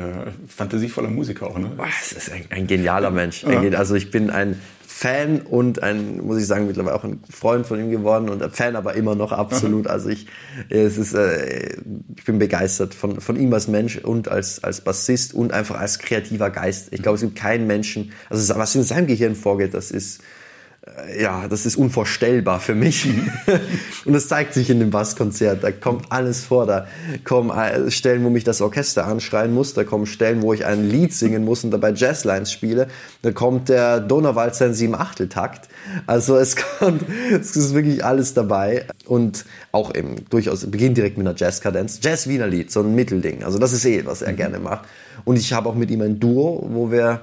fantasievoller 0.49 1.11
Musiker 1.11 1.49
auch. 1.49 1.59
Ne? 1.59 1.71
Es 2.01 2.13
ist 2.13 2.33
ein, 2.33 2.45
ein 2.51 2.67
genialer 2.67 3.11
Mensch. 3.11 3.43
Ja. 3.43 3.61
Also 3.79 3.95
ich 3.95 4.11
bin 4.11 4.31
ein 4.31 4.59
Fan 5.01 5.41
und 5.41 5.83
ein, 5.83 6.19
muss 6.27 6.37
ich 6.37 6.47
sagen, 6.47 6.67
mittlerweile 6.67 6.95
auch 6.95 7.05
ein 7.05 7.21
Freund 7.31 7.67
von 7.67 7.81
ihm 7.81 7.91
geworden 7.91 8.29
und 8.29 8.43
ein 8.43 8.51
Fan 8.51 8.77
aber 8.77 8.97
immer 8.97 9.15
noch 9.15 9.33
absolut. 9.33 9.87
Also 9.87 10.11
ich, 10.11 10.27
es 10.69 10.99
ist, 10.99 11.15
äh, 11.15 11.79
ich 12.19 12.25
bin 12.27 12.39
begeistert 12.39 12.93
von, 12.93 13.19
von 13.19 13.37
ihm 13.37 13.51
als 13.55 13.67
Mensch 13.67 13.97
und 13.97 14.29
als, 14.29 14.63
als 14.63 14.83
Bassist 14.83 15.33
und 15.33 15.55
einfach 15.55 15.81
als 15.81 16.01
kreativer 16.01 16.51
Geist. 16.51 16.89
Ich 16.91 17.01
glaube, 17.01 17.15
es 17.15 17.23
gibt 17.23 17.35
keinen 17.35 17.67
Menschen, 17.67 18.13
also 18.29 18.55
was 18.59 18.75
in 18.75 18.83
seinem 18.83 19.07
Gehirn 19.07 19.37
vorgeht, 19.37 19.73
das 19.73 19.91
ist, 19.91 20.21
ja, 21.19 21.47
das 21.47 21.67
ist 21.67 21.77
unvorstellbar 21.77 22.59
für 22.59 22.75
mich. 22.75 23.07
und 24.05 24.13
das 24.15 24.29
zeigt 24.29 24.55
sich 24.55 24.71
in 24.71 24.81
dem 24.81 24.91
Basskonzert. 24.91 25.63
Da 25.63 25.73
kommt 25.73 26.11
alles 26.11 26.45
vor. 26.45 26.67
Da 26.67 26.87
kommen 27.25 27.51
äh, 27.51 27.91
Stellen, 27.91 28.25
wo 28.25 28.31
mich 28.31 28.45
das 28.45 28.63
Orchester 28.63 29.07
anschreien 29.07 29.53
muss. 29.53 29.75
Da 29.75 29.85
kommen 29.85 30.07
Stellen, 30.07 30.41
wo 30.41 30.55
ich 30.55 30.65
ein 30.65 30.89
Lied 30.89 31.13
singen 31.13 31.45
muss 31.45 31.65
und 31.65 31.71
dabei 31.71 31.93
Jazzlines 31.93 32.51
spiele. 32.51 32.89
Da 33.21 33.33
kommt 33.33 33.69
der 33.69 34.01
Donauwalzer 34.01 34.67
in 34.67 34.75
sieben 34.75 34.95
Achteltakt. 34.95 35.69
Also 36.07 36.37
es 36.37 36.57
kommt, 36.79 37.03
es 37.31 37.57
ist 37.57 37.75
wirklich 37.75 38.03
alles 38.05 38.33
dabei. 38.33 38.87
Und 39.05 39.45
auch 39.73 39.95
eben 39.95 40.17
durchaus, 40.31 40.65
beginnt 40.71 40.97
direkt 40.97 41.19
mit 41.19 41.27
einer 41.27 41.37
Jazzkadenz. 41.37 42.01
Jazz-Wiener 42.03 42.47
Lied, 42.47 42.73
so 42.73 42.81
ein 42.81 42.95
Mittelding. 42.95 43.45
Also 43.45 43.59
das 43.59 43.73
ist 43.73 43.85
eh, 43.85 44.07
was 44.07 44.23
er 44.23 44.33
mhm. 44.33 44.37
gerne 44.37 44.59
macht. 44.59 44.89
Und 45.27 45.37
ich 45.37 45.53
habe 45.53 45.69
auch 45.69 45.75
mit 45.75 45.91
ihm 45.91 46.01
ein 46.01 46.19
Duo, 46.19 46.67
wo 46.71 46.91
wir 46.91 47.21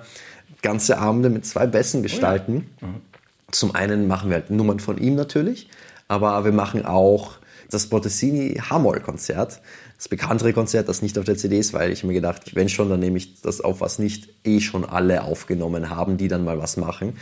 ganze 0.61 0.99
Abende 0.99 1.29
mit 1.29 1.45
zwei 1.45 1.65
Bässen 1.65 2.03
gestalten. 2.03 2.67
Oh 2.81 2.85
ja. 2.85 2.87
mhm. 2.87 3.01
Zum 3.51 3.73
einen 3.75 4.07
machen 4.07 4.29
wir 4.29 4.37
halt 4.37 4.49
Nummern 4.49 4.79
von 4.79 4.97
ihm 4.97 5.15
natürlich, 5.15 5.69
aber 6.07 6.43
wir 6.43 6.51
machen 6.51 6.85
auch 6.85 7.35
das 7.69 7.87
Bottesini 7.87 8.61
Hamoll-Konzert, 8.69 9.61
das 9.97 10.07
bekanntere 10.09 10.53
Konzert, 10.53 10.87
das 10.89 11.01
nicht 11.01 11.17
auf 11.17 11.25
der 11.25 11.37
CD 11.37 11.57
ist, 11.57 11.73
weil 11.73 11.91
ich 11.91 12.03
mir 12.03 12.13
gedacht, 12.13 12.55
wenn 12.55 12.69
schon, 12.69 12.89
dann 12.89 12.99
nehme 12.99 13.17
ich 13.17 13.41
das 13.41 13.61
auf, 13.61 13.81
was 13.81 13.99
nicht 13.99 14.29
eh 14.43 14.59
schon 14.59 14.85
alle 14.85 15.23
aufgenommen 15.23 15.89
haben, 15.89 16.17
die 16.17 16.27
dann 16.27 16.43
mal 16.43 16.59
was 16.59 16.77
machen. 16.77 17.13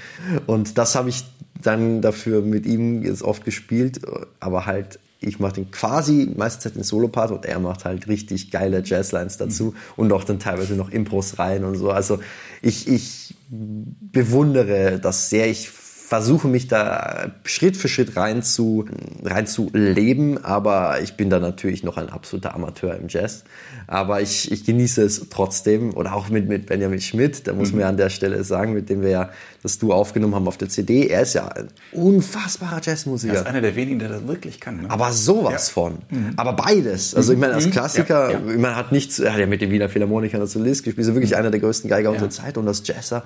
Und 0.45 0.77
das 0.77 0.95
habe 0.95 1.09
ich 1.09 1.23
dann 1.61 2.01
dafür 2.01 2.41
mit 2.41 2.65
ihm 2.65 3.03
jetzt 3.03 3.23
oft 3.23 3.45
gespielt, 3.45 4.01
aber 4.39 4.65
halt 4.65 4.99
ich 5.21 5.39
mache 5.39 5.53
den 5.53 5.71
quasi 5.71 6.31
meistens 6.35 6.63
Zeit 6.63 6.75
den 6.75 6.83
Solopart 6.83 7.31
und 7.31 7.45
er 7.45 7.59
macht 7.59 7.85
halt 7.85 8.07
richtig 8.07 8.51
geile 8.51 8.83
Jazzlines 8.83 9.37
dazu 9.37 9.65
mhm. 9.65 9.73
und 9.95 10.13
auch 10.13 10.23
dann 10.23 10.39
teilweise 10.39 10.75
noch 10.75 10.91
Impros 10.91 11.39
rein 11.39 11.63
und 11.63 11.75
so. 11.75 11.89
Also 11.89 12.19
ich, 12.61 12.87
ich 12.87 13.33
bewundere 13.49 14.99
das 14.99 15.29
sehr. 15.29 15.49
Ich 15.49 15.69
versuche 16.05 16.47
mich 16.47 16.67
da 16.67 17.31
Schritt 17.45 17.75
für 17.75 17.87
Schritt 17.87 18.15
rein 18.15 18.43
zu, 18.43 18.85
rein 19.23 19.47
zu 19.47 19.71
leben, 19.73 20.43
aber 20.43 21.01
ich 21.01 21.15
bin 21.15 21.31
da 21.31 21.39
natürlich 21.39 21.83
noch 21.83 21.97
ein 21.97 22.09
absoluter 22.09 22.53
Amateur 22.53 22.95
im 22.95 23.07
Jazz. 23.07 23.43
Aber 23.87 24.21
ich, 24.21 24.51
ich 24.51 24.65
genieße 24.65 25.01
es 25.01 25.29
trotzdem 25.31 25.95
oder 25.95 26.13
auch 26.13 26.29
mit, 26.29 26.47
mit 26.47 26.67
Benjamin 26.67 27.01
Schmidt, 27.01 27.47
da 27.47 27.53
muss 27.53 27.69
mhm. 27.69 27.77
man 27.77 27.81
ja 27.81 27.89
an 27.89 27.97
der 27.97 28.09
Stelle 28.11 28.43
sagen, 28.43 28.73
mit 28.73 28.89
dem 28.89 29.01
wir 29.01 29.09
ja 29.09 29.29
das 29.63 29.79
Du 29.79 29.93
aufgenommen 29.93 30.35
haben 30.35 30.47
auf 30.47 30.57
der 30.57 30.69
CD. 30.69 31.07
Er 31.07 31.23
ist 31.23 31.33
ja 31.33 31.47
ein 31.47 31.69
unfassbarer 31.91 32.81
Jazzmusiker. 32.83 33.33
Er 33.33 33.41
ist 33.41 33.47
einer 33.47 33.61
der 33.61 33.75
wenigen, 33.75 33.97
der 33.97 34.09
das 34.09 34.27
wirklich 34.27 34.59
kann. 34.59 34.83
Ne? 34.83 34.91
Aber 34.91 35.11
sowas 35.11 35.69
ja. 35.69 35.73
von. 35.73 35.93
Mhm. 36.11 36.33
Aber 36.35 36.53
beides. 36.53 37.15
Also 37.15 37.33
ich 37.33 37.39
meine, 37.39 37.55
als 37.55 37.65
mhm. 37.65 37.71
Klassiker, 37.71 38.31
ja, 38.31 38.39
ja. 38.39 38.57
man 38.57 38.75
hat 38.75 38.91
nichts, 38.91 39.17
er 39.17 39.33
hat 39.33 39.39
ja 39.39 39.47
mit 39.47 39.61
dem 39.61 39.71
Wiener 39.71 39.89
Philharmoniker 39.89 40.39
als 40.39 40.53
Solist 40.53 40.83
gespielt, 40.83 41.07
ist 41.07 41.15
wirklich 41.15 41.31
mhm. 41.31 41.37
einer 41.37 41.49
der 41.49 41.61
größten 41.61 41.89
Geiger 41.89 42.11
unserer 42.11 42.29
Zeit 42.29 42.59
und 42.59 42.67
das 42.67 42.85
Jazzer 42.85 43.23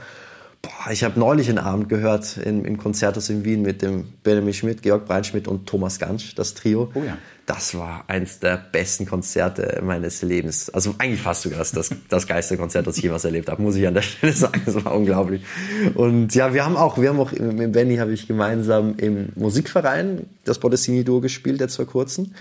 Boah, 0.61 0.91
ich 0.91 1.05
habe 1.05 1.17
neulich 1.17 1.47
einen 1.47 1.57
Abend 1.57 1.87
gehört 1.87 2.35
in, 2.35 2.65
im 2.65 2.77
Konzerthaus 2.77 3.29
in 3.29 3.45
Wien 3.45 3.61
mit 3.61 3.81
dem 3.81 4.09
Benjamin 4.23 4.53
Schmidt, 4.53 4.81
Georg 4.81 5.05
Breinschmidt 5.05 5.47
und 5.47 5.67
Thomas 5.67 5.99
Gansch, 5.99 6.35
das 6.35 6.53
Trio. 6.53 6.91
Oh 6.95 7.01
ja. 7.01 7.17
Das 7.45 7.75
war 7.75 8.03
eins 8.07 8.39
der 8.39 8.57
besten 8.57 9.05
Konzerte 9.05 9.81
meines 9.83 10.21
Lebens. 10.21 10.69
Also 10.69 10.93
eigentlich 10.97 11.21
fast 11.21 11.43
sogar 11.43 11.59
das, 11.59 11.71
das, 11.71 11.89
das 12.09 12.27
geilste 12.27 12.57
Konzert, 12.57 12.85
das 12.87 12.97
ich 12.97 13.03
jemals 13.03 13.23
erlebt 13.23 13.49
habe, 13.49 13.61
muss 13.61 13.75
ich 13.75 13.87
an 13.87 13.93
der 13.93 14.01
Stelle 14.01 14.33
sagen. 14.35 14.61
Das 14.65 14.83
war 14.83 14.93
unglaublich. 14.93 15.41
Und 15.95 16.35
ja, 16.35 16.53
wir 16.53 16.65
haben 16.65 16.75
auch, 16.75 16.99
wir 16.99 17.09
haben 17.09 17.19
auch 17.19 17.31
mit 17.31 17.71
Benny 17.71 17.95
habe 17.95 18.11
ich 18.11 18.27
gemeinsam 18.27 18.95
im 18.97 19.29
Musikverein 19.35 20.27
das 20.43 20.59
Bottesini 20.59 21.05
Duo 21.05 21.21
gespielt, 21.21 21.61
jetzt 21.61 21.77
vor 21.77 21.87
kurzem. 21.87 22.33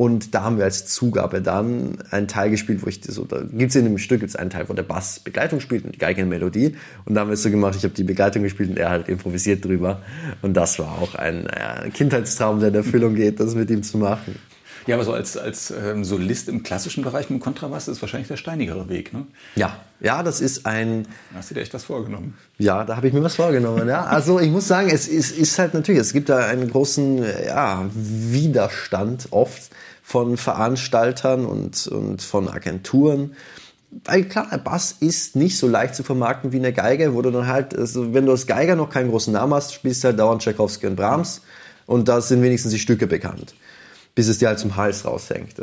Und 0.00 0.34
da 0.34 0.44
haben 0.44 0.56
wir 0.56 0.64
als 0.64 0.86
Zugabe 0.86 1.42
dann 1.42 1.98
einen 2.10 2.26
Teil 2.26 2.48
gespielt, 2.48 2.82
wo 2.82 2.86
ich 2.86 3.02
so, 3.04 3.26
da 3.26 3.42
gibt 3.42 3.68
es 3.68 3.76
in 3.76 3.84
dem 3.84 3.98
Stück 3.98 4.20
gibt's 4.20 4.34
einen 4.34 4.48
Teil, 4.48 4.66
wo 4.70 4.72
der 4.72 4.82
Bass 4.82 5.20
Begleitung 5.20 5.60
spielt 5.60 5.84
und 5.84 5.94
die 5.94 5.98
Geige 5.98 6.22
eine 6.22 6.30
Melodie. 6.30 6.74
Und 7.04 7.16
da 7.16 7.20
haben 7.20 7.28
wir 7.28 7.34
es 7.34 7.42
so 7.42 7.50
gemacht, 7.50 7.74
ich 7.76 7.84
habe 7.84 7.92
die 7.92 8.04
Begleitung 8.04 8.42
gespielt 8.42 8.70
und 8.70 8.78
er 8.78 8.88
halt 8.88 9.10
improvisiert 9.10 9.62
drüber. 9.62 10.00
Und 10.40 10.54
das 10.54 10.78
war 10.78 11.02
auch 11.02 11.16
ein, 11.16 11.48
ein 11.48 11.92
Kindheitstraum, 11.92 12.60
der 12.60 12.70
in 12.70 12.76
Erfüllung 12.76 13.14
geht, 13.14 13.40
das 13.40 13.54
mit 13.54 13.68
ihm 13.68 13.82
zu 13.82 13.98
machen. 13.98 14.36
Ja, 14.86 14.94
aber 14.94 15.04
so 15.04 15.12
als, 15.12 15.36
als 15.36 15.70
ähm, 15.70 16.02
Solist 16.02 16.48
im 16.48 16.62
klassischen 16.62 17.04
Bereich 17.04 17.28
mit 17.28 17.38
dem 17.38 17.42
Kontrabass 17.42 17.86
ist 17.86 18.00
wahrscheinlich 18.00 18.28
der 18.28 18.38
steinigere 18.38 18.88
Weg, 18.88 19.12
ne? 19.12 19.26
Ja, 19.54 19.76
ja, 20.00 20.22
das 20.22 20.40
ist 20.40 20.64
ein. 20.64 21.06
Hast 21.34 21.50
du 21.50 21.54
dir 21.54 21.60
echt 21.60 21.74
was 21.74 21.84
vorgenommen? 21.84 22.38
Ja, 22.56 22.84
da 22.84 22.96
habe 22.96 23.06
ich 23.06 23.12
mir 23.12 23.22
was 23.22 23.34
vorgenommen. 23.34 23.86
ja, 23.86 24.04
also 24.04 24.40
ich 24.40 24.50
muss 24.50 24.66
sagen, 24.66 24.88
es 24.90 25.06
ist, 25.06 25.36
ist 25.36 25.58
halt 25.58 25.74
natürlich, 25.74 26.00
es 26.00 26.14
gibt 26.14 26.30
da 26.30 26.38
einen 26.38 26.70
großen 26.70 27.22
ja, 27.46 27.84
Widerstand 27.92 29.28
oft 29.30 29.70
von 30.10 30.36
Veranstaltern 30.36 31.46
und, 31.46 31.86
und 31.86 32.20
von 32.20 32.48
Agenturen. 32.48 33.36
Weil 34.04 34.24
klar, 34.24 34.48
der 34.50 34.58
Bass 34.58 34.96
ist 34.98 35.36
nicht 35.36 35.56
so 35.56 35.68
leicht 35.68 35.94
zu 35.94 36.02
vermarkten 36.02 36.50
wie 36.50 36.56
eine 36.56 36.72
Geige, 36.72 37.14
wo 37.14 37.22
du 37.22 37.30
dann 37.30 37.46
halt, 37.46 37.78
also 37.78 38.12
wenn 38.12 38.26
du 38.26 38.32
als 38.32 38.48
Geiger 38.48 38.74
noch 38.74 38.90
keinen 38.90 39.10
großen 39.10 39.32
Namen 39.32 39.54
hast, 39.54 39.72
spielst 39.72 40.02
du 40.02 40.08
halt 40.08 40.18
dauernd 40.18 40.42
Tchaikovsky 40.42 40.88
und 40.88 40.96
Brahms 40.96 41.42
und 41.86 42.08
da 42.08 42.20
sind 42.20 42.42
wenigstens 42.42 42.72
die 42.72 42.80
Stücke 42.80 43.06
bekannt 43.06 43.54
bis 44.20 44.28
es 44.28 44.36
dir 44.36 44.48
halt 44.48 44.58
zum 44.58 44.76
Hals 44.76 45.06
raushängt. 45.06 45.54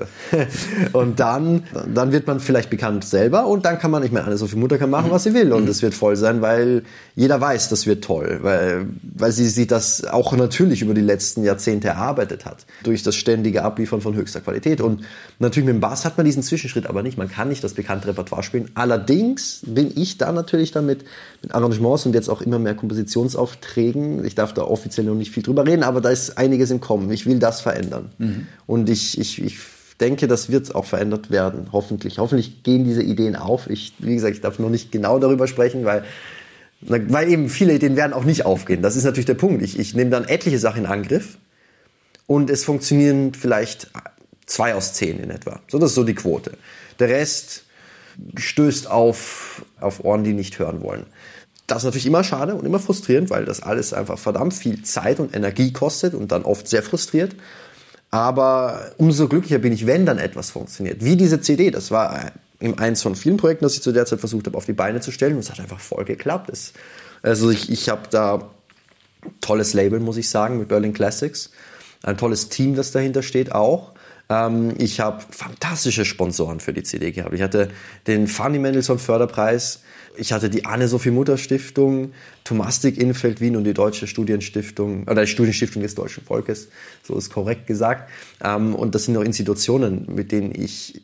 und 0.94 1.20
dann, 1.20 1.62
dann 1.94 2.12
wird 2.12 2.26
man 2.26 2.40
vielleicht 2.40 2.72
bekannt 2.72 3.06
selber 3.06 3.46
und 3.46 3.66
dann 3.66 3.78
kann 3.78 3.92
man, 3.92 4.02
ich 4.02 4.12
meine, 4.12 4.26
eine 4.26 4.38
Sophie 4.38 4.56
Mutter 4.56 4.80
kann 4.80 4.90
machen, 4.90 5.12
was 5.12 5.26
sie 5.26 5.36
will 5.36 5.54
und 5.54 5.70
es 5.70 5.84
wird 5.84 5.94
voll 5.94 6.16
sein, 6.16 6.42
weil 6.42 6.82
jeder 7.16 7.40
weiß, 7.40 7.70
das 7.70 7.86
wird 7.86 8.04
toll, 8.04 8.40
weil, 8.42 8.88
weil 9.04 9.32
sie 9.32 9.48
sich 9.48 9.68
das 9.68 10.06
auch 10.06 10.36
natürlich 10.36 10.82
über 10.82 10.96
die 10.96 11.02
letzten 11.02 11.44
Jahrzehnte 11.44 11.90
erarbeitet 11.90 12.46
hat, 12.46 12.66
durch 12.82 13.04
das 13.04 13.16
ständige 13.16 13.64
Abliefern 13.64 14.02
von 14.02 14.16
höchster 14.16 14.42
Qualität. 14.42 14.82
Und 14.82 15.04
natürlich 15.38 15.68
mit 15.68 15.76
dem 15.76 15.82
Bass 15.82 16.04
hat 16.04 16.18
man 16.18 16.26
diesen 16.26 16.42
Zwischenschritt 16.42 16.88
aber 16.88 17.04
nicht, 17.04 17.20
man 17.20 17.30
kann 17.30 17.50
nicht 17.50 17.64
das 17.64 17.76
bekannte 17.76 18.08
Repertoire 18.08 18.42
spielen. 18.42 18.72
Allerdings 18.74 19.62
bin 19.68 19.92
ich 19.96 20.18
da 20.18 20.32
natürlich 20.32 20.72
damit 20.72 21.06
mit 21.44 21.54
Arrangements 21.54 22.08
und 22.08 22.16
jetzt 22.16 22.28
auch 22.28 22.42
immer 22.42 22.58
mehr 22.58 22.74
Kompositionsaufträgen, 22.74 24.26
ich 24.26 24.34
darf 24.34 24.52
da 24.56 24.64
offiziell 24.64 25.06
noch 25.06 25.14
nicht 25.14 25.32
viel 25.32 25.44
drüber 25.44 25.68
reden, 25.68 25.84
aber 25.84 26.02
da 26.02 26.10
ist 26.10 26.40
einiges 26.40 26.72
im 26.72 26.82
Kommen. 26.82 27.12
Ich 27.12 27.28
will 27.28 27.38
das 27.38 27.62
verändern. 27.62 28.10
Mhm. 28.18 28.47
Und 28.66 28.90
ich, 28.90 29.20
ich, 29.20 29.42
ich 29.42 29.58
denke, 30.00 30.28
das 30.28 30.52
wird 30.52 30.74
auch 30.76 30.86
verändert 30.86 31.32
werden, 31.32 31.68
hoffentlich. 31.72 32.20
Hoffentlich 32.20 32.64
gehen 32.64 32.84
diese 32.84 33.04
Ideen 33.04 33.36
auf. 33.36 33.70
Ich, 33.70 33.94
wie 34.00 34.16
gesagt, 34.16 34.36
ich 34.36 34.42
darf 34.42 34.60
noch 34.60 34.70
nicht 34.70 34.92
genau 34.92 35.20
darüber 35.20 35.48
sprechen, 35.48 35.86
weil, 35.86 36.04
weil 36.82 37.30
eben 37.32 37.50
viele 37.50 37.74
Ideen 37.74 37.96
werden 37.96 38.14
auch 38.14 38.24
nicht 38.24 38.46
aufgehen. 38.46 38.82
Das 38.82 38.96
ist 38.96 39.04
natürlich 39.04 39.26
der 39.26 39.34
Punkt. 39.34 39.64
Ich, 39.64 39.80
ich 39.80 39.96
nehme 39.96 40.12
dann 40.12 40.26
etliche 40.26 40.60
Sachen 40.60 40.86
in 40.86 40.86
Angriff 40.86 41.38
und 42.28 42.50
es 42.50 42.64
funktionieren 42.64 43.34
vielleicht 43.34 43.90
zwei 44.46 44.76
aus 44.76 44.94
zehn 44.94 45.20
in 45.20 45.30
etwa. 45.30 45.62
So, 45.68 45.80
das 45.80 45.92
ist 45.92 45.96
so 45.96 46.04
die 46.04 46.16
Quote. 46.16 46.52
Der 47.00 47.10
Rest 47.10 47.64
stößt 48.36 48.90
auf, 48.90 49.66
auf 49.80 50.04
Ohren, 50.04 50.24
die 50.24 50.34
nicht 50.34 50.60
hören 50.60 50.82
wollen. 50.82 51.06
Das 51.68 51.80
ist 51.80 51.84
natürlich 51.84 52.06
immer 52.06 52.24
schade 52.24 52.56
und 52.56 52.66
immer 52.66 52.80
frustrierend, 52.80 53.30
weil 53.30 53.46
das 53.46 53.62
alles 53.62 53.94
einfach 53.94 54.18
verdammt 54.18 54.54
viel 54.54 54.84
Zeit 54.84 55.20
und 55.20 55.36
Energie 55.36 55.74
kostet 55.74 56.14
und 56.14 56.32
dann 56.32 56.44
oft 56.44 56.68
sehr 56.68 56.82
frustriert. 56.82 57.36
Aber 58.10 58.92
umso 58.98 59.28
glücklicher 59.28 59.60
bin 59.60 59.74
ich, 59.74 59.86
wenn 59.86 60.06
dann 60.06 60.18
etwas 60.18 60.52
funktioniert. 60.52 61.04
Wie 61.04 61.18
diese 61.18 61.42
CD, 61.42 61.72
das 61.72 61.92
war 61.92 62.32
eins 62.60 63.02
von 63.02 63.16
vielen 63.16 63.38
Projekten, 63.38 63.66
das 63.66 63.76
ich 63.76 63.82
zu 63.82 63.92
der 63.92 64.06
Zeit 64.06 64.20
versucht 64.20 64.48
habe, 64.48 64.58
auf 64.58 64.66
die 64.66 64.74
Beine 64.74 65.02
zu 65.02 65.12
stellen. 65.12 65.34
Und 65.34 65.40
es 65.40 65.52
hat 65.52 65.60
einfach 65.60 65.80
voll 65.80 66.06
geklappt. 66.06 66.50
Es, 66.50 66.74
also 67.22 67.50
ich, 67.50 67.70
ich 67.70 67.90
habe 67.90 68.04
da 68.10 68.50
tolles 69.42 69.74
Label, 69.74 70.00
muss 70.00 70.18
ich 70.18 70.30
sagen, 70.30 70.58
mit 70.58 70.70
Berlin 70.70 70.94
Classics. 70.94 71.52
Ein 72.04 72.18
tolles 72.18 72.50
Team, 72.50 72.76
das 72.76 72.92
dahinter 72.92 73.24
steht 73.24 73.52
auch. 73.52 73.92
Ähm, 74.30 74.74
ich 74.78 75.00
habe 75.00 75.24
fantastische 75.30 76.06
Sponsoren 76.06 76.60
für 76.60 76.74
die 76.74 76.84
CD 76.84 77.12
gehabt. 77.12 77.34
Ich 77.34 77.42
hatte 77.42 77.70
den 78.08 78.28
Fanny 78.28 78.60
Mendelssohn 78.60 79.00
Förderpreis, 79.00 79.82
ich 80.18 80.34
hatte 80.34 80.50
die 80.50 80.66
Anne-Sophie 80.66 81.12
Mutter 81.12 81.38
Stiftung, 81.38 82.12
Thomastik 82.44 82.98
Infeld 82.98 83.40
Wien 83.40 83.56
und 83.56 83.64
die 83.64 83.74
Deutsche 83.74 84.08
Studienstiftung, 84.08 85.04
oder 85.04 85.22
die 85.22 85.28
Studienstiftung 85.28 85.84
des 85.84 85.96
deutschen 85.96 86.24
Volkes, 86.24 86.70
so 87.04 87.18
ist 87.18 87.32
korrekt 87.32 87.68
gesagt. 87.68 88.10
Ähm, 88.44 88.76
und 88.76 88.96
das 88.96 89.06
sind 89.06 89.16
auch 89.18 89.22
Institutionen, 89.22 90.08
mit 90.14 90.32
denen 90.32 90.54
ich 90.54 91.02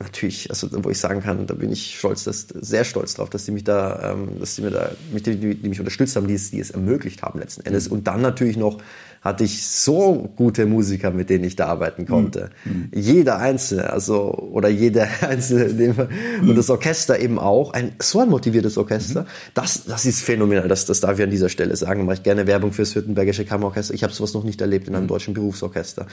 natürlich, 0.00 0.48
also 0.48 0.68
wo 0.82 0.88
ich 0.88 0.98
sagen 0.98 1.20
kann, 1.20 1.46
da 1.46 1.54
bin 1.54 1.70
ich 1.70 1.98
stolz, 1.98 2.24
dass, 2.24 2.48
sehr 2.48 2.84
stolz 2.84 3.14
drauf, 3.14 3.28
dass 3.28 3.44
die 3.44 3.50
mich 3.50 3.64
da, 3.64 4.12
ähm, 4.12 4.40
dass 4.40 4.56
die 4.56 4.62
mir 4.62 4.70
da, 4.70 4.92
die, 5.12 5.36
die, 5.36 5.54
die 5.54 5.68
mich 5.68 5.78
unterstützt 5.78 6.16
haben, 6.16 6.26
die 6.26 6.34
es, 6.34 6.50
die 6.50 6.58
es 6.58 6.70
ermöglicht 6.70 7.22
haben 7.22 7.38
letzten 7.38 7.66
Endes. 7.66 7.88
Mhm. 7.88 7.96
Und 7.96 8.06
dann 8.06 8.22
natürlich 8.22 8.56
noch 8.56 8.78
hatte 9.20 9.44
ich 9.44 9.66
so 9.66 10.30
gute 10.34 10.64
Musiker, 10.66 11.10
mit 11.10 11.28
denen 11.28 11.44
ich 11.44 11.56
da 11.56 11.66
arbeiten 11.66 12.06
konnte. 12.06 12.50
Mhm. 12.64 12.90
Jeder 12.94 13.38
einzelne, 13.38 13.90
also 13.90 14.32
oder 14.32 14.68
jeder 14.68 15.08
einzelne 15.20 16.08
und 16.40 16.56
das 16.56 16.70
Orchester 16.70 17.18
eben 17.18 17.38
auch, 17.38 17.72
ein 17.72 17.92
so 18.00 18.20
ein 18.20 18.30
motiviertes 18.30 18.78
Orchester. 18.78 19.22
Mhm. 19.22 19.26
Das, 19.54 19.84
das 19.84 20.06
ist 20.06 20.22
phänomenal. 20.22 20.68
Das, 20.68 20.86
das 20.86 21.00
darf 21.00 21.18
ich 21.18 21.24
an 21.24 21.30
dieser 21.30 21.48
Stelle 21.48 21.76
sagen. 21.76 22.04
Mache 22.06 22.16
ich 22.16 22.22
gerne 22.22 22.46
Werbung 22.46 22.72
fürs 22.72 22.94
Württembergische 22.94 23.44
Kammerorchester. 23.44 23.94
Ich 23.94 24.02
habe 24.02 24.12
sowas 24.12 24.32
noch 24.32 24.44
nicht 24.44 24.60
erlebt 24.60 24.88
in 24.88 24.94
einem 24.94 25.04
mhm. 25.04 25.08
deutschen 25.08 25.34
Berufsorchester 25.34 26.06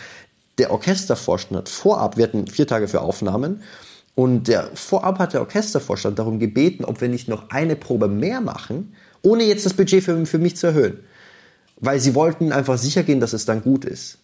der 0.58 0.72
Orchestervorstand 0.72 1.58
hat 1.58 1.70
vorab, 1.70 2.18
wir 2.18 2.24
hatten 2.24 2.48
vier 2.48 2.68
Tage 2.68 2.88
für 2.88 3.02
Aufnahmen, 3.02 3.62
und 4.16 4.48
der 4.48 4.72
vorab 4.74 5.20
hat 5.20 5.34
der 5.34 5.42
Orchestervorstand 5.42 6.18
darum 6.18 6.40
gebeten, 6.40 6.84
ob 6.84 7.02
wir 7.02 7.08
nicht 7.08 7.28
noch 7.28 7.52
eine 7.52 7.76
Probe 7.76 8.08
mehr 8.08 8.42
machen, 8.42 8.96
ohne 9.22 9.44
jetzt 9.44 9.68
das 9.68 9.76
Budget 9.76 10.04
für, 10.04 10.26
für 10.26 10.40
mich 10.40 10.58
zu 10.58 10.68
erhöhen. 10.68 11.00
Weil 11.80 12.00
sie 12.00 12.16
wollten 12.16 12.52
einfach 12.52 12.78
sicher 12.78 13.04
gehen, 13.04 13.20
dass 13.20 13.34
es 13.34 13.46
dann 13.46 13.62
gut 13.62 13.86
ist. 13.86 14.18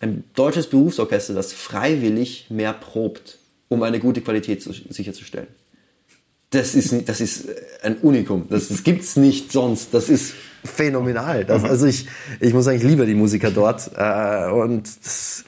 Ein 0.00 0.24
deutsches 0.34 0.66
Berufsorchester, 0.66 1.32
das 1.32 1.52
freiwillig 1.52 2.46
mehr 2.50 2.72
probt, 2.72 3.38
um 3.68 3.82
eine 3.82 4.00
gute 4.00 4.20
Qualität 4.20 4.62
zu, 4.62 4.72
sicherzustellen. 4.72 5.48
Das 6.50 6.74
ist, 6.74 7.08
das 7.08 7.20
ist 7.20 7.46
ein 7.82 7.96
Unikum. 7.98 8.46
Das, 8.50 8.68
das 8.68 8.82
es 8.84 9.16
nicht 9.16 9.52
sonst. 9.52 9.94
Das 9.94 10.10
ist 10.10 10.34
phänomenal. 10.64 11.44
Das, 11.44 11.64
also 11.64 11.86
ich, 11.86 12.06
ich 12.40 12.52
muss 12.52 12.66
sagen, 12.66 12.76
ich 12.76 12.82
liebe 12.82 13.06
die 13.06 13.14
Musiker 13.14 13.50
dort. 13.50 13.90
Äh, 13.96 14.50
und 14.50 14.86
das, 15.02 15.44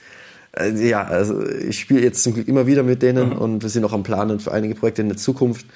äh, 0.56 0.70
ja, 0.88 1.04
also 1.04 1.46
ich 1.46 1.78
spiele 1.78 2.00
jetzt 2.00 2.22
zum 2.22 2.34
Glück 2.34 2.48
immer 2.48 2.66
wieder 2.66 2.82
mit 2.82 3.02
denen 3.02 3.30
mhm. 3.30 3.38
und 3.38 3.62
wir 3.62 3.70
sind 3.70 3.84
auch 3.84 3.92
am 3.92 4.02
Planen 4.02 4.40
für 4.40 4.52
einige 4.52 4.74
Projekte 4.74 5.02
in 5.02 5.08
der 5.08 5.18
Zukunft. 5.18 5.66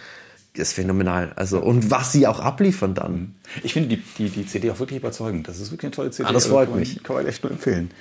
Ist 0.59 0.73
phänomenal. 0.73 1.33
Also, 1.37 1.61
und 1.61 1.91
was 1.93 2.11
sie 2.11 2.27
auch 2.27 2.41
abliefern 2.41 2.93
dann. 2.93 3.37
Ich 3.63 3.75
finde 3.75 3.97
die, 3.97 4.03
die, 4.19 4.29
die 4.29 4.45
CD 4.45 4.73
auch 4.73 4.81
wirklich 4.81 4.99
überzeugend. 4.99 5.47
Das 5.47 5.61
ist 5.61 5.71
wirklich 5.71 5.85
eine 5.85 5.93
tolle 5.93 6.11
CD. 6.11 6.29
Ah, 6.29 6.33
das 6.33 6.45
also 6.45 6.57
freut 6.57 6.69
kann 6.69 6.81
mich. 6.81 6.97
Man, 6.97 7.03
kann 7.05 7.17
man 7.17 7.27
echt 7.27 7.45
nur 7.45 7.53
empfehlen. 7.53 7.93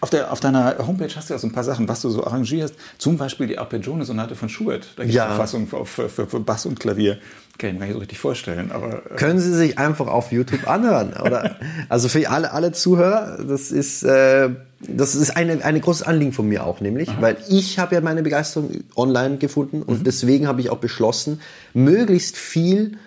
Auf, 0.00 0.08
der, 0.08 0.32
auf 0.32 0.40
deiner 0.40 0.78
Homepage 0.78 1.14
hast 1.14 1.28
du 1.28 1.34
ja 1.34 1.38
so 1.38 1.46
ein 1.46 1.52
paar 1.52 1.64
Sachen, 1.64 1.86
was 1.88 2.00
du 2.00 2.08
so 2.08 2.24
arrangierst. 2.24 2.74
Zum 2.96 3.18
Beispiel 3.18 3.48
die 3.48 3.58
Arpeggione-Sonate 3.58 4.34
von 4.34 4.48
Schubert. 4.48 4.88
Da 4.96 5.02
gibt 5.02 5.10
es 5.10 5.14
ja. 5.14 5.26
eine 5.26 5.36
Fassung 5.36 5.66
für, 5.66 5.84
für, 5.84 6.08
für 6.08 6.40
Bass 6.40 6.64
und 6.64 6.80
Klavier 6.80 7.18
kann 7.58 7.70
ich 7.70 7.74
mir 7.74 7.80
gar 7.80 7.86
nicht 7.86 7.94
so 7.94 8.00
richtig 8.00 8.18
vorstellen. 8.18 8.70
Aber, 8.72 9.02
äh 9.10 9.16
Können 9.16 9.38
Sie 9.38 9.52
sich 9.52 9.78
einfach 9.78 10.06
auf 10.06 10.32
YouTube 10.32 10.68
anhören. 10.68 11.14
Oder? 11.14 11.56
also 11.88 12.08
für 12.08 12.28
alle, 12.28 12.52
alle 12.52 12.72
Zuhörer, 12.72 13.38
das 13.44 13.70
ist, 13.70 14.02
äh, 14.02 14.50
das 14.80 15.14
ist 15.14 15.36
eine, 15.36 15.64
eine 15.64 15.80
großes 15.80 16.06
Anliegen 16.06 16.32
von 16.32 16.48
mir 16.48 16.66
auch, 16.66 16.80
nämlich, 16.80 17.08
Aha. 17.08 17.22
weil 17.22 17.36
ich 17.48 17.78
habe 17.78 17.94
ja 17.94 18.00
meine 18.00 18.22
Begeisterung 18.22 18.70
online 18.94 19.38
gefunden 19.38 19.82
und 19.82 20.00
mhm. 20.00 20.04
deswegen 20.04 20.46
habe 20.46 20.60
ich 20.60 20.70
auch 20.70 20.78
beschlossen, 20.78 21.40
möglichst 21.72 22.36
viel 22.36 22.98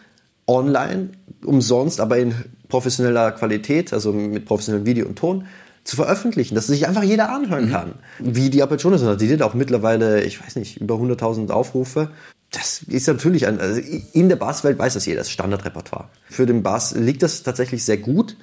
online, 0.47 1.09
umsonst, 1.45 2.01
aber 2.01 2.17
in 2.17 2.33
professioneller 2.69 3.31
Qualität, 3.31 3.93
also 3.93 4.11
mit 4.11 4.45
professionellem 4.45 4.85
Video 4.85 5.05
und 5.05 5.17
Ton, 5.17 5.45
zu 5.83 5.95
veröffentlichen, 5.95 6.55
dass 6.55 6.67
sich 6.67 6.87
einfach 6.87 7.03
jeder 7.03 7.31
anhören 7.31 7.67
mhm. 7.67 7.71
kann. 7.71 7.93
Wie 8.19 8.49
die 8.49 8.61
Aperture 8.61 8.97
sind, 8.97 9.21
die 9.21 9.31
hat 9.31 9.41
auch 9.41 9.53
mittlerweile, 9.53 10.23
ich 10.23 10.43
weiß 10.43 10.55
nicht, 10.55 10.77
über 10.77 10.95
100.000 10.95 11.51
Aufrufe 11.51 12.09
das 12.51 12.81
ist 12.87 13.07
natürlich 13.07 13.47
ein, 13.47 13.59
also 13.59 13.79
in 14.13 14.29
der 14.29 14.35
Basswelt 14.35 14.79
weiß 14.79 14.95
das 14.95 15.05
jeder, 15.05 15.19
das 15.19 15.29
Standardrepertoire. 15.29 16.09
Für 16.29 16.45
den 16.45 16.63
Bass 16.63 16.95
liegt 16.95 17.21
das 17.21 17.43
tatsächlich 17.43 17.83
sehr 17.83 17.97
gut. 17.97 18.37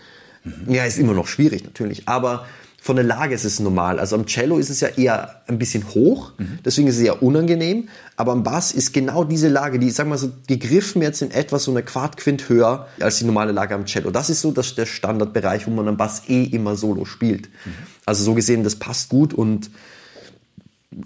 Mhm. 0.44 0.72
Ja, 0.72 0.84
ist 0.84 0.98
immer 0.98 1.14
noch 1.14 1.26
schwierig 1.26 1.64
natürlich, 1.64 2.06
aber 2.06 2.46
von 2.86 2.94
der 2.94 3.04
Lage 3.04 3.34
ist 3.34 3.44
es 3.44 3.58
normal. 3.58 3.98
Also 3.98 4.14
am 4.14 4.26
Cello 4.26 4.58
ist 4.58 4.70
es 4.70 4.78
ja 4.78 4.86
eher 4.86 5.42
ein 5.48 5.58
bisschen 5.58 5.92
hoch, 5.92 6.32
mhm. 6.38 6.60
deswegen 6.64 6.86
ist 6.86 6.98
es 6.98 7.02
eher 7.02 7.20
unangenehm. 7.20 7.88
Aber 8.14 8.30
am 8.30 8.44
Bass 8.44 8.70
ist 8.70 8.92
genau 8.92 9.24
diese 9.24 9.48
Lage, 9.48 9.80
die, 9.80 9.90
sag 9.90 10.06
mal 10.06 10.18
so, 10.18 10.30
gegriffen 10.46 11.02
jetzt 11.02 11.20
in 11.20 11.32
etwas 11.32 11.64
so 11.64 11.72
eine 11.72 11.82
Quartquint 11.82 12.48
höher 12.48 12.86
als 13.00 13.18
die 13.18 13.24
normale 13.24 13.50
Lage 13.50 13.74
am 13.74 13.86
Cello. 13.86 14.12
Das 14.12 14.30
ist 14.30 14.40
so 14.40 14.52
das, 14.52 14.76
der 14.76 14.86
Standardbereich, 14.86 15.66
wo 15.66 15.72
man 15.72 15.88
am 15.88 15.96
Bass 15.96 16.22
eh 16.28 16.44
immer 16.44 16.76
solo 16.76 17.04
spielt. 17.04 17.48
Mhm. 17.48 17.72
Also 18.04 18.22
so 18.22 18.34
gesehen, 18.34 18.62
das 18.62 18.76
passt 18.76 19.08
gut 19.08 19.34
und 19.34 19.68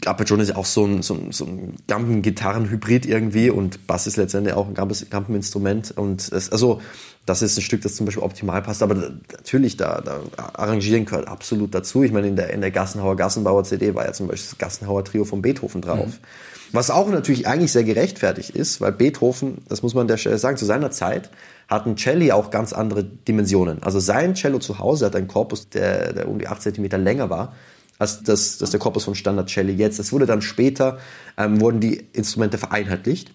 Arpegione 0.04 0.42
ist 0.42 0.50
ja 0.50 0.56
auch 0.56 0.66
so 0.66 0.84
ein, 0.84 1.02
so 1.02 1.14
ein, 1.14 1.32
so 1.32 1.44
ein 1.44 1.74
Gampen-Gitarren-Hybrid 1.88 3.06
irgendwie 3.06 3.50
und 3.50 3.86
Bass 3.86 4.06
ist 4.06 4.16
letztendlich 4.16 4.54
auch 4.54 4.68
ein 4.68 4.74
Gampen-Instrument. 4.74 5.92
Und 5.96 6.30
es, 6.32 6.50
also, 6.50 6.80
das 7.26 7.42
ist 7.42 7.58
ein 7.58 7.62
Stück, 7.62 7.82
das 7.82 7.96
zum 7.96 8.06
Beispiel 8.06 8.22
optimal 8.22 8.62
passt. 8.62 8.82
Aber 8.82 8.94
natürlich, 8.94 9.76
da, 9.76 10.00
da 10.00 10.20
arrangieren 10.36 11.06
gehört 11.06 11.26
absolut 11.26 11.74
dazu. 11.74 12.04
Ich 12.04 12.12
meine, 12.12 12.28
in 12.28 12.36
der, 12.36 12.50
in 12.50 12.60
der 12.60 12.70
Gassenhauer 12.70 13.16
Gassenbauer 13.16 13.64
CD 13.64 13.94
war 13.94 14.04
ja 14.04 14.12
zum 14.12 14.28
Beispiel 14.28 14.50
das 14.50 14.58
Gassenhauer 14.58 15.04
Trio 15.04 15.24
von 15.24 15.42
Beethoven 15.42 15.82
drauf. 15.82 16.06
Mhm. 16.06 16.72
Was 16.72 16.90
auch 16.90 17.08
natürlich 17.08 17.48
eigentlich 17.48 17.72
sehr 17.72 17.82
gerechtfertigt 17.82 18.50
ist, 18.50 18.80
weil 18.80 18.92
Beethoven, 18.92 19.58
das 19.68 19.82
muss 19.82 19.94
man 19.94 20.06
der 20.06 20.18
Stelle 20.18 20.38
sagen, 20.38 20.56
zu 20.56 20.64
seiner 20.64 20.92
Zeit 20.92 21.30
hatten 21.66 21.96
Celli 21.96 22.30
auch 22.30 22.50
ganz 22.50 22.72
andere 22.72 23.02
Dimensionen. 23.02 23.82
Also 23.82 23.98
sein 23.98 24.34
Cello 24.34 24.60
zu 24.60 24.78
Hause 24.78 25.06
hat 25.06 25.16
einen 25.16 25.26
Korpus, 25.26 25.68
der, 25.68 26.12
der 26.12 26.28
um 26.28 26.38
die 26.38 26.46
8 26.46 26.62
cm 26.62 26.86
länger 27.02 27.28
war 27.28 27.54
als 28.00 28.22
das, 28.22 28.56
das 28.58 28.70
der 28.70 28.80
Korpus 28.80 29.04
von 29.04 29.14
Standard 29.14 29.50
Celli 29.50 29.74
jetzt. 29.74 30.00
Es 30.00 30.10
wurde 30.10 30.24
dann 30.24 30.40
später, 30.40 30.98
ähm, 31.36 31.60
wurden 31.60 31.80
die 31.80 32.06
Instrumente 32.14 32.56
vereinheitlicht, 32.56 33.30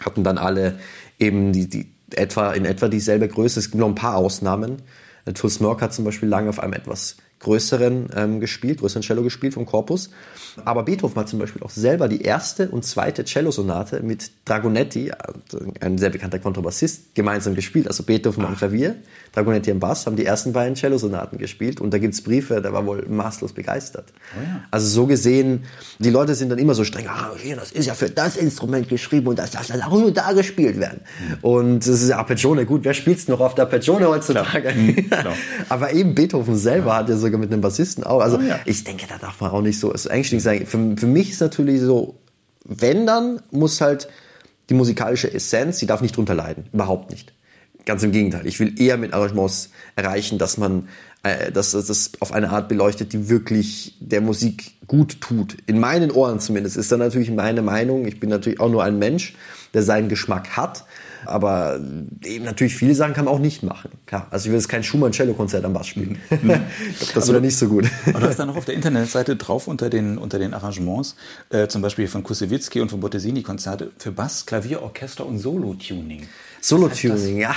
hatten 0.00 0.24
dann 0.24 0.38
alle 0.38 0.78
eben 1.18 1.52
die, 1.52 1.68
die 1.68 1.92
etwa, 2.10 2.52
in 2.54 2.64
etwa 2.64 2.88
dieselbe 2.88 3.28
Größe. 3.28 3.60
Es 3.60 3.70
gibt 3.70 3.78
noch 3.78 3.88
ein 3.88 3.94
paar 3.94 4.16
Ausnahmen. 4.16 4.82
Tull 5.34 5.50
Merck 5.60 5.82
hat 5.82 5.92
zum 5.92 6.06
Beispiel 6.06 6.28
lange 6.28 6.48
auf 6.48 6.60
einem 6.60 6.72
etwas 6.72 7.16
größeren 7.44 8.08
ähm, 8.16 8.40
gespielt, 8.40 8.80
größeren 8.80 9.02
Cello 9.02 9.22
gespielt 9.22 9.54
vom 9.54 9.66
Korpus. 9.66 10.10
Aber 10.64 10.82
Beethoven 10.82 11.16
hat 11.16 11.28
zum 11.28 11.38
Beispiel 11.38 11.62
auch 11.62 11.70
selber 11.70 12.08
die 12.08 12.22
erste 12.22 12.68
und 12.68 12.84
zweite 12.84 13.24
Cello-Sonate 13.24 14.02
mit 14.02 14.30
Dragonetti, 14.44 15.08
äh, 15.08 15.14
ein 15.80 15.98
sehr 15.98 16.10
bekannter 16.10 16.38
Kontrabassist, 16.38 17.14
gemeinsam 17.14 17.54
gespielt. 17.54 17.86
Also 17.86 18.02
Beethoven 18.02 18.44
Ach. 18.44 18.50
am 18.50 18.56
Klavier, 18.56 18.96
Dragonetti 19.32 19.70
am 19.70 19.78
Bass, 19.78 20.06
haben 20.06 20.16
die 20.16 20.24
ersten 20.24 20.52
beiden 20.52 20.74
Cello-Sonaten 20.74 21.38
gespielt. 21.38 21.80
Und 21.80 21.92
da 21.92 21.98
gibt 21.98 22.14
es 22.14 22.22
Briefe, 22.22 22.60
der 22.60 22.72
war 22.72 22.86
wohl 22.86 23.06
maßlos 23.06 23.52
begeistert. 23.52 24.06
Oh 24.36 24.42
ja. 24.42 24.60
Also 24.70 24.88
so 24.88 25.06
gesehen, 25.06 25.64
die 25.98 26.10
Leute 26.10 26.34
sind 26.34 26.48
dann 26.48 26.58
immer 26.58 26.74
so 26.74 26.84
streng, 26.84 27.06
ah, 27.08 27.32
hier, 27.36 27.56
das 27.56 27.70
ist 27.72 27.86
ja 27.86 27.94
für 27.94 28.08
das 28.08 28.36
Instrument 28.36 28.88
geschrieben 28.88 29.28
und 29.28 29.38
das 29.38 29.50
darf 29.50 29.66
dann 29.66 29.82
auch 29.82 29.92
nur 29.92 30.12
da 30.12 30.32
gespielt 30.32 30.80
werden. 30.80 31.00
Mhm. 31.02 31.38
Und 31.42 31.80
das 31.80 32.00
ist 32.00 32.08
ja 32.08 32.18
Arpeggione, 32.18 32.64
gut, 32.64 32.84
wer 32.84 32.94
spielt 32.94 33.18
es 33.18 33.28
noch 33.28 33.40
auf 33.40 33.54
der 33.54 33.64
Arpeggione 33.64 34.08
heutzutage? 34.08 34.72
Mhm, 34.72 35.10
Aber 35.68 35.92
eben 35.92 36.14
Beethoven 36.14 36.56
selber 36.56 36.90
ja. 36.90 36.96
hat 36.96 37.08
ja 37.08 37.16
sogar 37.34 37.40
mit 37.40 37.52
einem 37.52 37.60
Bassisten 37.60 38.04
auch. 38.04 38.20
Also 38.20 38.38
oh 38.38 38.40
ja. 38.40 38.60
ich 38.64 38.84
denke, 38.84 39.06
da 39.08 39.18
darf 39.18 39.40
man 39.40 39.50
auch 39.50 39.60
nicht 39.60 39.78
so, 39.78 39.94
so 39.96 40.08
engstirnig 40.08 40.42
sein. 40.42 40.66
Für, 40.66 40.96
für 40.96 41.06
mich 41.06 41.30
ist 41.30 41.40
natürlich 41.40 41.80
so, 41.80 42.18
wenn 42.64 43.06
dann, 43.06 43.40
muss 43.50 43.80
halt 43.80 44.08
die 44.70 44.74
musikalische 44.74 45.32
Essenz, 45.32 45.78
die 45.78 45.86
darf 45.86 46.00
nicht 46.00 46.16
drunter 46.16 46.34
leiden. 46.34 46.66
Überhaupt 46.72 47.10
nicht. 47.10 47.32
Ganz 47.84 48.02
im 48.02 48.12
Gegenteil. 48.12 48.46
Ich 48.46 48.60
will 48.60 48.80
eher 48.80 48.96
mit 48.96 49.12
Arrangements 49.12 49.70
erreichen, 49.94 50.38
dass 50.38 50.56
man 50.56 50.88
äh, 51.22 51.50
dass 51.50 51.72
das 51.72 52.12
auf 52.20 52.32
eine 52.32 52.50
Art 52.50 52.68
beleuchtet, 52.68 53.12
die 53.12 53.28
wirklich 53.28 53.96
der 54.00 54.20
Musik 54.20 54.74
gut 54.86 55.20
tut. 55.20 55.56
In 55.66 55.80
meinen 55.80 56.10
Ohren 56.10 56.38
zumindest 56.38 56.76
ist 56.76 56.92
dann 56.92 57.00
natürlich 57.00 57.30
meine 57.30 57.62
Meinung. 57.62 58.06
Ich 58.06 58.20
bin 58.20 58.30
natürlich 58.30 58.60
auch 58.60 58.70
nur 58.70 58.84
ein 58.84 58.98
Mensch, 58.98 59.34
der 59.74 59.82
seinen 59.82 60.08
Geschmack 60.08 60.56
hat. 60.56 60.84
Aber 61.26 61.80
eben 62.24 62.44
natürlich 62.44 62.76
viele 62.76 62.94
Sachen 62.94 63.14
kann 63.14 63.24
man 63.24 63.34
auch 63.34 63.38
nicht 63.38 63.62
machen. 63.62 63.90
Klar. 64.06 64.26
Also 64.30 64.46
ich 64.46 64.52
will 64.52 64.58
jetzt 64.58 64.68
kein 64.68 64.82
Schumann-Cello-Konzert 64.82 65.64
am 65.64 65.72
Bass 65.72 65.88
spielen. 65.88 66.18
Mhm. 66.30 66.60
das 67.14 67.28
wäre 67.28 67.40
nicht 67.40 67.56
so 67.56 67.68
gut. 67.68 67.86
Aber 68.06 68.20
du 68.20 68.28
hast 68.28 68.38
dann 68.38 68.48
noch 68.48 68.56
auf 68.56 68.64
der 68.64 68.74
Internetseite 68.74 69.36
drauf 69.36 69.68
unter 69.68 69.90
den, 69.90 70.18
unter 70.18 70.38
den 70.38 70.54
Arrangements, 70.54 71.16
äh, 71.50 71.68
zum 71.68 71.82
Beispiel 71.82 72.08
von 72.08 72.22
Kusewitzki 72.22 72.80
und 72.80 72.90
von 72.90 73.00
Bottesini 73.00 73.42
Konzerte 73.42 73.90
für 73.98 74.12
Bass, 74.12 74.46
Klavier, 74.46 74.82
Orchester 74.82 75.26
und 75.26 75.38
Solo-Tuning. 75.38 76.26
Solo-Tuning, 76.60 77.38
ja. 77.38 77.54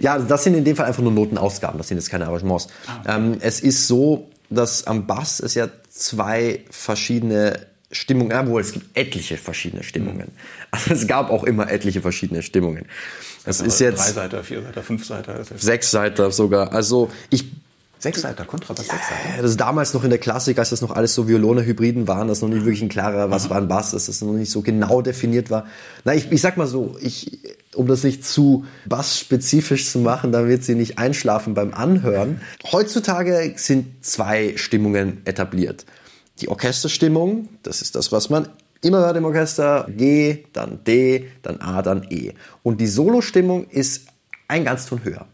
Ja, 0.00 0.18
das 0.18 0.44
sind 0.44 0.54
in 0.54 0.64
dem 0.64 0.76
Fall 0.76 0.86
einfach 0.86 1.02
nur 1.02 1.12
Notenausgaben, 1.12 1.78
das 1.78 1.88
sind 1.88 1.96
jetzt 1.98 2.10
keine 2.10 2.26
Arrangements. 2.26 2.68
Ah, 2.86 3.00
okay. 3.00 3.16
ähm, 3.16 3.36
es 3.40 3.60
ist 3.60 3.86
so, 3.88 4.28
dass 4.50 4.86
am 4.86 5.06
Bass 5.06 5.40
es 5.40 5.54
ja 5.54 5.68
zwei 5.88 6.64
verschiedene 6.70 7.66
Stimmungen, 7.94 8.36
obwohl 8.36 8.60
es 8.60 8.72
gibt 8.72 8.96
etliche 8.96 9.36
verschiedene 9.36 9.82
Stimmungen. 9.82 10.28
Also 10.70 10.92
es 10.92 11.06
gab 11.06 11.30
auch 11.30 11.44
immer 11.44 11.70
etliche 11.70 12.00
verschiedene 12.00 12.42
Stimmungen. 12.42 12.86
Das 13.44 13.60
ist 13.60 13.80
jetzt 13.80 14.08
drei 14.08 14.12
Seiter, 14.12 14.42
vier 14.42 14.62
Seiter, 14.62 14.82
fünf 14.82 15.06
Seiter, 15.06 15.44
sechs 15.56 15.90
Seiter 15.90 16.30
sogar. 16.30 16.72
Also 16.72 17.10
ich 17.30 17.44
Sechsseiter, 18.04 18.44
Kontrabass, 18.44 18.86
Sechsseiter. 18.86 19.40
Das 19.40 19.50
ist 19.52 19.60
damals 19.60 19.94
noch 19.94 20.04
in 20.04 20.10
der 20.10 20.18
Klassik, 20.18 20.58
als 20.58 20.68
das 20.68 20.82
noch 20.82 20.90
alles 20.90 21.14
so 21.14 21.26
Violone-Hybriden 21.26 22.06
waren, 22.06 22.28
dass 22.28 22.42
noch 22.42 22.50
nicht 22.50 22.66
wirklich 22.66 22.82
ein 22.82 22.90
klarer, 22.90 23.30
was 23.30 23.48
war 23.48 23.56
ein 23.56 23.66
Bass, 23.66 23.92
dass 23.92 24.06
das 24.06 24.20
noch 24.20 24.34
nicht 24.34 24.50
so 24.50 24.60
genau 24.60 25.00
definiert 25.00 25.50
war. 25.50 25.66
Na, 26.04 26.14
ich, 26.14 26.30
ich 26.30 26.42
sag 26.42 26.58
mal 26.58 26.66
so, 26.66 26.98
ich, 27.00 27.38
um 27.74 27.86
das 27.86 28.04
nicht 28.04 28.22
zu 28.22 28.66
bassspezifisch 28.84 29.90
zu 29.90 30.00
machen, 30.00 30.32
damit 30.32 30.64
sie 30.64 30.74
nicht 30.74 30.98
einschlafen 30.98 31.54
beim 31.54 31.72
Anhören. 31.72 32.42
Heutzutage 32.70 33.54
sind 33.56 34.04
zwei 34.04 34.52
Stimmungen 34.58 35.22
etabliert. 35.24 35.86
Die 36.40 36.48
Orchesterstimmung, 36.48 37.48
das 37.62 37.82
ist 37.82 37.94
das, 37.94 38.12
was 38.12 38.30
man 38.30 38.48
immer 38.82 38.98
hört 38.98 39.16
im 39.16 39.24
Orchester, 39.24 39.86
G, 39.96 40.44
dann 40.52 40.84
D, 40.84 41.30
dann 41.42 41.60
A, 41.60 41.82
dann 41.82 42.06
E. 42.10 42.32
Und 42.62 42.80
die 42.80 42.86
Solostimmung 42.86 43.68
ist 43.68 44.06
ein 44.48 44.64
ganz 44.64 44.86
Ton 44.86 45.04
höher. 45.04 45.26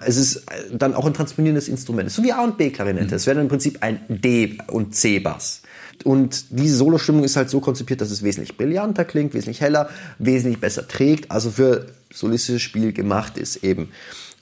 Es 0.00 0.16
ist 0.16 0.44
dann 0.72 0.94
auch 0.94 1.06
ein 1.06 1.14
transponierendes 1.14 1.66
Instrument, 1.68 2.10
so 2.10 2.22
wie 2.22 2.32
A 2.32 2.44
und 2.44 2.56
B 2.56 2.70
Klarinette. 2.70 3.08
Mhm. 3.08 3.14
Es 3.14 3.26
wäre 3.26 3.40
im 3.40 3.48
Prinzip 3.48 3.78
ein 3.80 4.00
D 4.08 4.58
und 4.68 4.94
C 4.94 5.18
Bass. 5.18 5.62
Und 6.04 6.44
diese 6.50 6.76
Solostimmung 6.76 7.24
ist 7.24 7.36
halt 7.36 7.50
so 7.50 7.58
konzipiert, 7.60 8.00
dass 8.00 8.12
es 8.12 8.22
wesentlich 8.22 8.56
brillanter 8.56 9.04
klingt, 9.04 9.34
wesentlich 9.34 9.60
heller, 9.60 9.90
wesentlich 10.18 10.60
besser 10.60 10.86
trägt, 10.86 11.30
also 11.32 11.50
für 11.50 11.86
solistisches 12.12 12.62
Spiel 12.62 12.92
gemacht 12.92 13.36
ist 13.36 13.64
eben. 13.64 13.90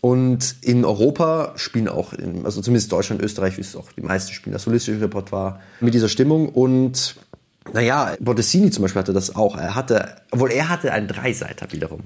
Und 0.06 0.54
in 0.62 0.84
Europa 0.84 1.54
spielen 1.56 1.88
auch, 1.88 2.12
in, 2.12 2.44
also 2.44 2.62
zumindest 2.62 2.92
Deutschland, 2.92 3.20
Österreich, 3.20 3.56
wie 3.56 3.62
es 3.62 3.74
auch 3.74 3.90
die 3.90 4.02
meisten 4.02 4.32
spielen, 4.34 4.52
das 4.52 4.62
solistische 4.62 5.00
Repertoire 5.00 5.58
mit 5.80 5.94
dieser 5.94 6.08
Stimmung. 6.08 6.48
Und 6.48 7.16
naja, 7.72 8.14
Bottesini 8.20 8.70
zum 8.70 8.82
Beispiel 8.82 9.00
hatte 9.00 9.12
das 9.12 9.34
auch. 9.34 9.56
Er 9.58 9.74
hatte, 9.74 10.14
obwohl 10.30 10.52
er 10.52 10.68
hatte 10.68 10.92
einen 10.92 11.08
Dreiseiter 11.08 11.72
wiederum. 11.72 12.02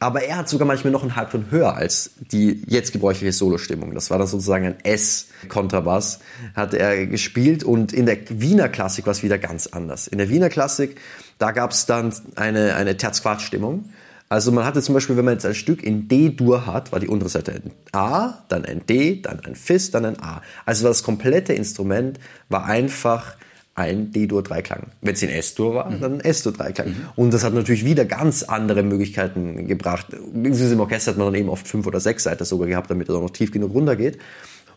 Aber 0.00 0.24
er 0.24 0.36
hat 0.36 0.48
sogar 0.48 0.66
manchmal 0.66 0.92
noch 0.92 1.02
einen 1.02 1.14
Halbton 1.14 1.52
höher 1.52 1.76
als 1.76 2.10
die 2.32 2.60
jetzt 2.66 2.92
gebräuchliche 2.92 3.32
Solostimmung. 3.32 3.94
Das 3.94 4.10
war 4.10 4.18
dann 4.18 4.26
sozusagen 4.26 4.66
ein 4.66 4.80
S-Kontrabass, 4.82 6.18
hat 6.56 6.74
er 6.74 7.06
gespielt. 7.06 7.62
Und 7.62 7.92
in 7.92 8.06
der 8.06 8.18
Wiener 8.30 8.68
Klassik 8.68 9.06
war 9.06 9.12
es 9.12 9.22
wieder 9.22 9.38
ganz 9.38 9.68
anders. 9.68 10.08
In 10.08 10.18
der 10.18 10.28
Wiener 10.28 10.48
Klassik, 10.48 11.00
da 11.38 11.52
gab 11.52 11.70
es 11.70 11.86
dann 11.86 12.12
eine, 12.34 12.74
eine 12.74 12.96
Terzquart-Stimmung. 12.96 13.84
Also 14.28 14.52
man 14.52 14.64
hatte 14.64 14.82
zum 14.82 14.94
Beispiel, 14.94 15.16
wenn 15.16 15.24
man 15.24 15.34
jetzt 15.34 15.46
ein 15.46 15.54
Stück 15.54 15.82
in 15.82 16.06
D-Dur 16.08 16.66
hat, 16.66 16.92
war 16.92 17.00
die 17.00 17.08
untere 17.08 17.30
Seite 17.30 17.52
ein 17.52 17.70
A, 17.92 18.44
dann 18.48 18.64
ein 18.64 18.84
D, 18.86 19.22
dann 19.22 19.40
ein 19.40 19.54
Fis, 19.54 19.90
dann 19.90 20.04
ein 20.04 20.20
A. 20.20 20.42
Also 20.66 20.86
das 20.86 21.02
komplette 21.02 21.54
Instrument 21.54 22.18
war 22.48 22.66
einfach 22.66 23.36
ein 23.74 24.10
D-Dur-Dreiklang. 24.12 24.88
Wenn 25.00 25.14
es 25.14 25.22
in 25.22 25.30
S-Dur 25.30 25.74
war, 25.76 25.90
mhm. 25.90 26.00
dann 26.00 26.12
ein 26.14 26.20
S-Dur-Dreiklang. 26.20 26.88
Mhm. 26.88 26.94
Und 27.16 27.32
das 27.32 27.44
hat 27.44 27.54
natürlich 27.54 27.84
wieder 27.84 28.04
ganz 28.04 28.42
andere 28.42 28.82
Möglichkeiten 28.82 29.66
gebracht. 29.68 30.08
Im 30.12 30.80
Orchester 30.80 31.12
hat 31.12 31.18
man 31.18 31.28
dann 31.28 31.36
eben 31.36 31.48
oft 31.48 31.66
fünf 31.66 31.86
oder 31.86 32.00
sechs 32.00 32.24
Seiten 32.24 32.44
sogar 32.44 32.66
gehabt, 32.66 32.90
damit 32.90 33.08
es 33.08 33.14
auch 33.14 33.22
noch 33.22 33.30
tief 33.30 33.52
genug 33.52 33.72
runtergeht. 33.72 34.18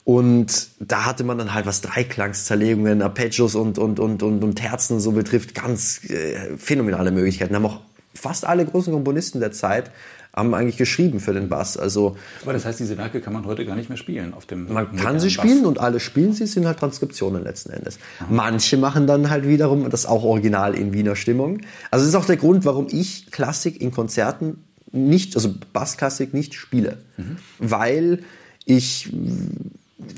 Und 0.03 0.69
da 0.79 1.05
hatte 1.05 1.23
man 1.23 1.37
dann 1.37 1.53
halt, 1.53 1.65
was 1.65 1.81
Dreiklangs-Zerlegungen, 1.81 3.01
Arpeggios 3.01 3.55
und, 3.55 3.77
und, 3.77 3.99
und, 3.99 4.23
und, 4.23 4.43
und 4.43 4.55
Terzen 4.55 4.99
so 4.99 5.11
betrifft, 5.11 5.53
ganz 5.53 6.01
äh, 6.09 6.57
phänomenale 6.57 7.11
Möglichkeiten. 7.11 7.53
Da 7.53 7.59
haben 7.59 7.65
auch 7.65 7.81
fast 8.13 8.45
alle 8.45 8.65
großen 8.65 8.91
Komponisten 8.93 9.39
der 9.39 9.51
Zeit 9.51 9.91
haben 10.33 10.53
eigentlich 10.53 10.77
geschrieben 10.77 11.19
für 11.19 11.33
den 11.33 11.49
Bass. 11.49 11.77
Also, 11.77 12.15
Aber 12.43 12.53
das 12.53 12.65
heißt, 12.65 12.79
diese 12.79 12.97
Werke 12.97 13.19
kann 13.19 13.33
man 13.33 13.45
heute 13.45 13.65
gar 13.65 13.75
nicht 13.75 13.89
mehr 13.89 13.97
spielen 13.97 14.33
auf 14.33 14.45
dem 14.45 14.71
Man 14.71 14.95
kann 14.95 15.19
sie 15.19 15.29
spielen 15.29 15.63
Bass. 15.63 15.67
und 15.67 15.79
alle 15.79 15.99
spielen 15.99 16.33
sie, 16.33 16.45
sind 16.45 16.65
halt 16.65 16.79
Transkriptionen 16.79 17.43
letzten 17.43 17.71
Endes. 17.71 17.99
Aha. 18.19 18.27
Manche 18.29 18.77
machen 18.77 19.07
dann 19.07 19.29
halt 19.29 19.47
wiederum 19.47 19.89
das 19.89 20.05
auch 20.05 20.23
original 20.23 20.73
in 20.73 20.93
Wiener 20.93 21.15
Stimmung. 21.17 21.61
Also 21.89 22.05
das 22.05 22.13
ist 22.13 22.15
auch 22.15 22.25
der 22.25 22.37
Grund, 22.37 22.63
warum 22.63 22.87
ich 22.89 23.29
Klassik 23.31 23.81
in 23.81 23.91
Konzerten 23.91 24.63
nicht, 24.93 25.35
also 25.35 25.53
Bassklassik 25.73 26.33
nicht 26.33 26.53
spiele. 26.53 26.97
Mhm. 27.17 27.37
Weil 27.59 28.19
ich 28.65 29.11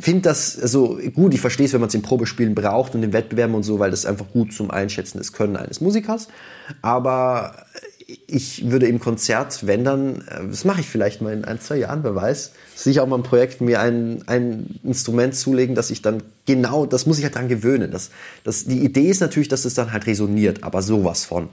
finde 0.02 0.22
das, 0.22 0.60
also 0.60 1.00
gut, 1.14 1.34
ich 1.34 1.42
verstehe 1.42 1.66
es, 1.66 1.74
wenn 1.74 1.82
man 1.82 1.90
es 1.90 1.96
im 1.96 2.02
Probespielen 2.02 2.56
braucht 2.56 2.96
und 2.96 3.04
im 3.04 3.14
Wettbewerben 3.14 3.56
und 3.56 3.64
so, 3.64 3.80
weil 3.80 3.92
das 3.92 4.06
einfach 4.06 4.30
gut 4.32 4.54
zum 4.54 4.72
Einschätzen 4.72 5.18
des 5.18 5.34
Können 5.34 5.56
eines 5.56 5.82
Musikers. 5.82 6.28
Aber 6.82 7.56
ich 8.28 8.70
würde 8.70 8.88
im 8.88 9.00
Konzert, 9.00 9.66
wenn 9.66 9.84
dann, 9.84 10.22
äh, 10.28 10.48
das 10.50 10.66
mache 10.66 10.82
ich 10.82 10.88
vielleicht 10.88 11.22
mal 11.22 11.34
in 11.34 11.46
ein, 11.46 11.60
zwei 11.60 11.78
Jahren, 11.78 12.04
wer 12.04 12.16
weiß, 12.16 12.52
sicher 12.76 13.04
auch 13.04 13.08
mal 13.08 13.18
ein 13.18 13.24
Projekt, 13.24 13.62
mir 13.62 13.80
ein, 13.80 14.24
ein 14.28 14.80
Instrument 14.84 15.36
zulegen, 15.36 15.76
dass 15.76 15.90
ich 15.90 16.02
dann 16.02 16.24
genau, 16.46 16.86
das 16.86 17.06
muss 17.06 17.18
ich 17.18 17.24
halt 17.24 17.36
dran 17.36 17.48
gewöhnen. 17.48 17.92
Das, 17.92 18.10
das, 18.44 18.66
die 18.66 18.84
Idee 18.84 19.10
ist 19.10 19.22
natürlich, 19.22 19.48
dass 19.50 19.66
es 19.66 19.74
dann 19.74 19.94
halt 19.94 20.08
resoniert, 20.08 20.64
aber 20.64 20.82
sowas 20.82 21.26
von. 21.26 21.50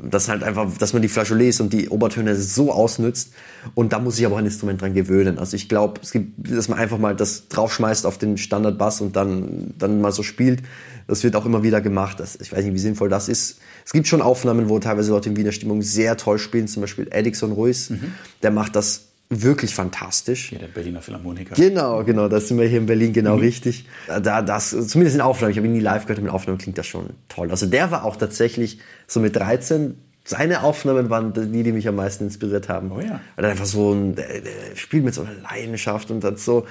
Das 0.00 0.28
halt 0.28 0.44
einfach, 0.44 0.70
dass 0.78 0.92
man 0.92 1.02
die 1.02 1.08
Flageolets 1.08 1.60
und 1.60 1.72
die 1.72 1.88
Obertöne 1.88 2.36
so 2.36 2.72
ausnützt 2.72 3.32
und 3.74 3.92
da 3.92 3.98
muss 3.98 4.18
ich 4.18 4.26
aber 4.26 4.36
auch 4.36 4.38
ein 4.38 4.44
Instrument 4.44 4.80
dran 4.80 4.94
gewöhnen. 4.94 5.38
Also 5.38 5.56
ich 5.56 5.68
glaube, 5.68 6.00
es 6.02 6.12
gibt, 6.12 6.50
dass 6.54 6.68
man 6.68 6.78
einfach 6.78 6.98
mal 6.98 7.16
das 7.16 7.48
draufschmeißt 7.48 8.06
auf 8.06 8.16
den 8.16 8.38
Standardbass 8.38 9.00
und 9.00 9.16
dann, 9.16 9.74
dann 9.76 10.00
mal 10.00 10.12
so 10.12 10.22
spielt. 10.22 10.62
Das 11.08 11.24
wird 11.24 11.34
auch 11.34 11.46
immer 11.46 11.62
wieder 11.62 11.80
gemacht. 11.80 12.20
Das, 12.20 12.36
ich 12.36 12.52
weiß 12.52 12.64
nicht, 12.64 12.74
wie 12.74 12.78
sinnvoll 12.78 13.08
das 13.08 13.28
ist 13.28 13.58
es 13.88 13.92
gibt 13.92 14.06
schon 14.06 14.20
Aufnahmen, 14.20 14.68
wo 14.68 14.78
teilweise 14.80 15.12
Leute 15.12 15.30
in 15.30 15.36
Wiener 15.38 15.50
Stimmung 15.50 15.80
sehr 15.80 16.18
toll 16.18 16.38
spielen, 16.38 16.68
zum 16.68 16.82
Beispiel 16.82 17.08
Edixon 17.10 17.52
Ruiz, 17.52 17.88
mhm. 17.88 18.12
der 18.42 18.50
macht 18.50 18.76
das 18.76 19.07
wirklich 19.30 19.74
fantastisch. 19.74 20.48
Hier 20.48 20.58
der 20.58 20.68
Berliner 20.68 21.02
Philharmoniker. 21.02 21.54
Genau, 21.54 22.02
genau, 22.04 22.28
da 22.28 22.40
sind 22.40 22.58
wir 22.58 22.66
hier 22.66 22.78
in 22.78 22.86
Berlin 22.86 23.12
genau 23.12 23.36
mhm. 23.36 23.42
richtig. 23.42 23.86
Da, 24.06 24.42
das, 24.42 24.70
zumindest 24.88 25.16
in 25.16 25.20
Aufnahmen, 25.20 25.50
ich 25.50 25.58
habe 25.58 25.66
ihn 25.66 25.74
nie 25.74 25.80
live 25.80 26.04
gehört, 26.04 26.18
aber 26.18 26.28
in 26.28 26.34
Aufnahmen 26.34 26.58
klingt 26.58 26.78
das 26.78 26.86
schon 26.86 27.10
toll. 27.28 27.50
Also 27.50 27.66
der 27.66 27.90
war 27.90 28.04
auch 28.04 28.16
tatsächlich 28.16 28.78
so 29.06 29.20
mit 29.20 29.36
13 29.36 29.96
seine 30.28 30.62
Aufnahmen 30.62 31.08
waren 31.08 31.32
die, 31.32 31.62
die 31.62 31.72
mich 31.72 31.88
am 31.88 31.96
meisten 31.96 32.24
inspiriert 32.24 32.68
haben. 32.68 32.92
Oh 32.92 33.00
ja. 33.00 33.18
Weil 33.34 33.46
er 33.46 33.50
einfach 33.52 33.64
so 33.64 33.94
ein, 33.94 34.14
der, 34.14 34.42
der 34.42 34.76
spielt 34.76 35.02
mit 35.02 35.14
so 35.14 35.22
einer 35.22 35.32
Leidenschaft 35.42 36.10
und 36.10 36.22
hat 36.22 36.38
so, 36.38 36.66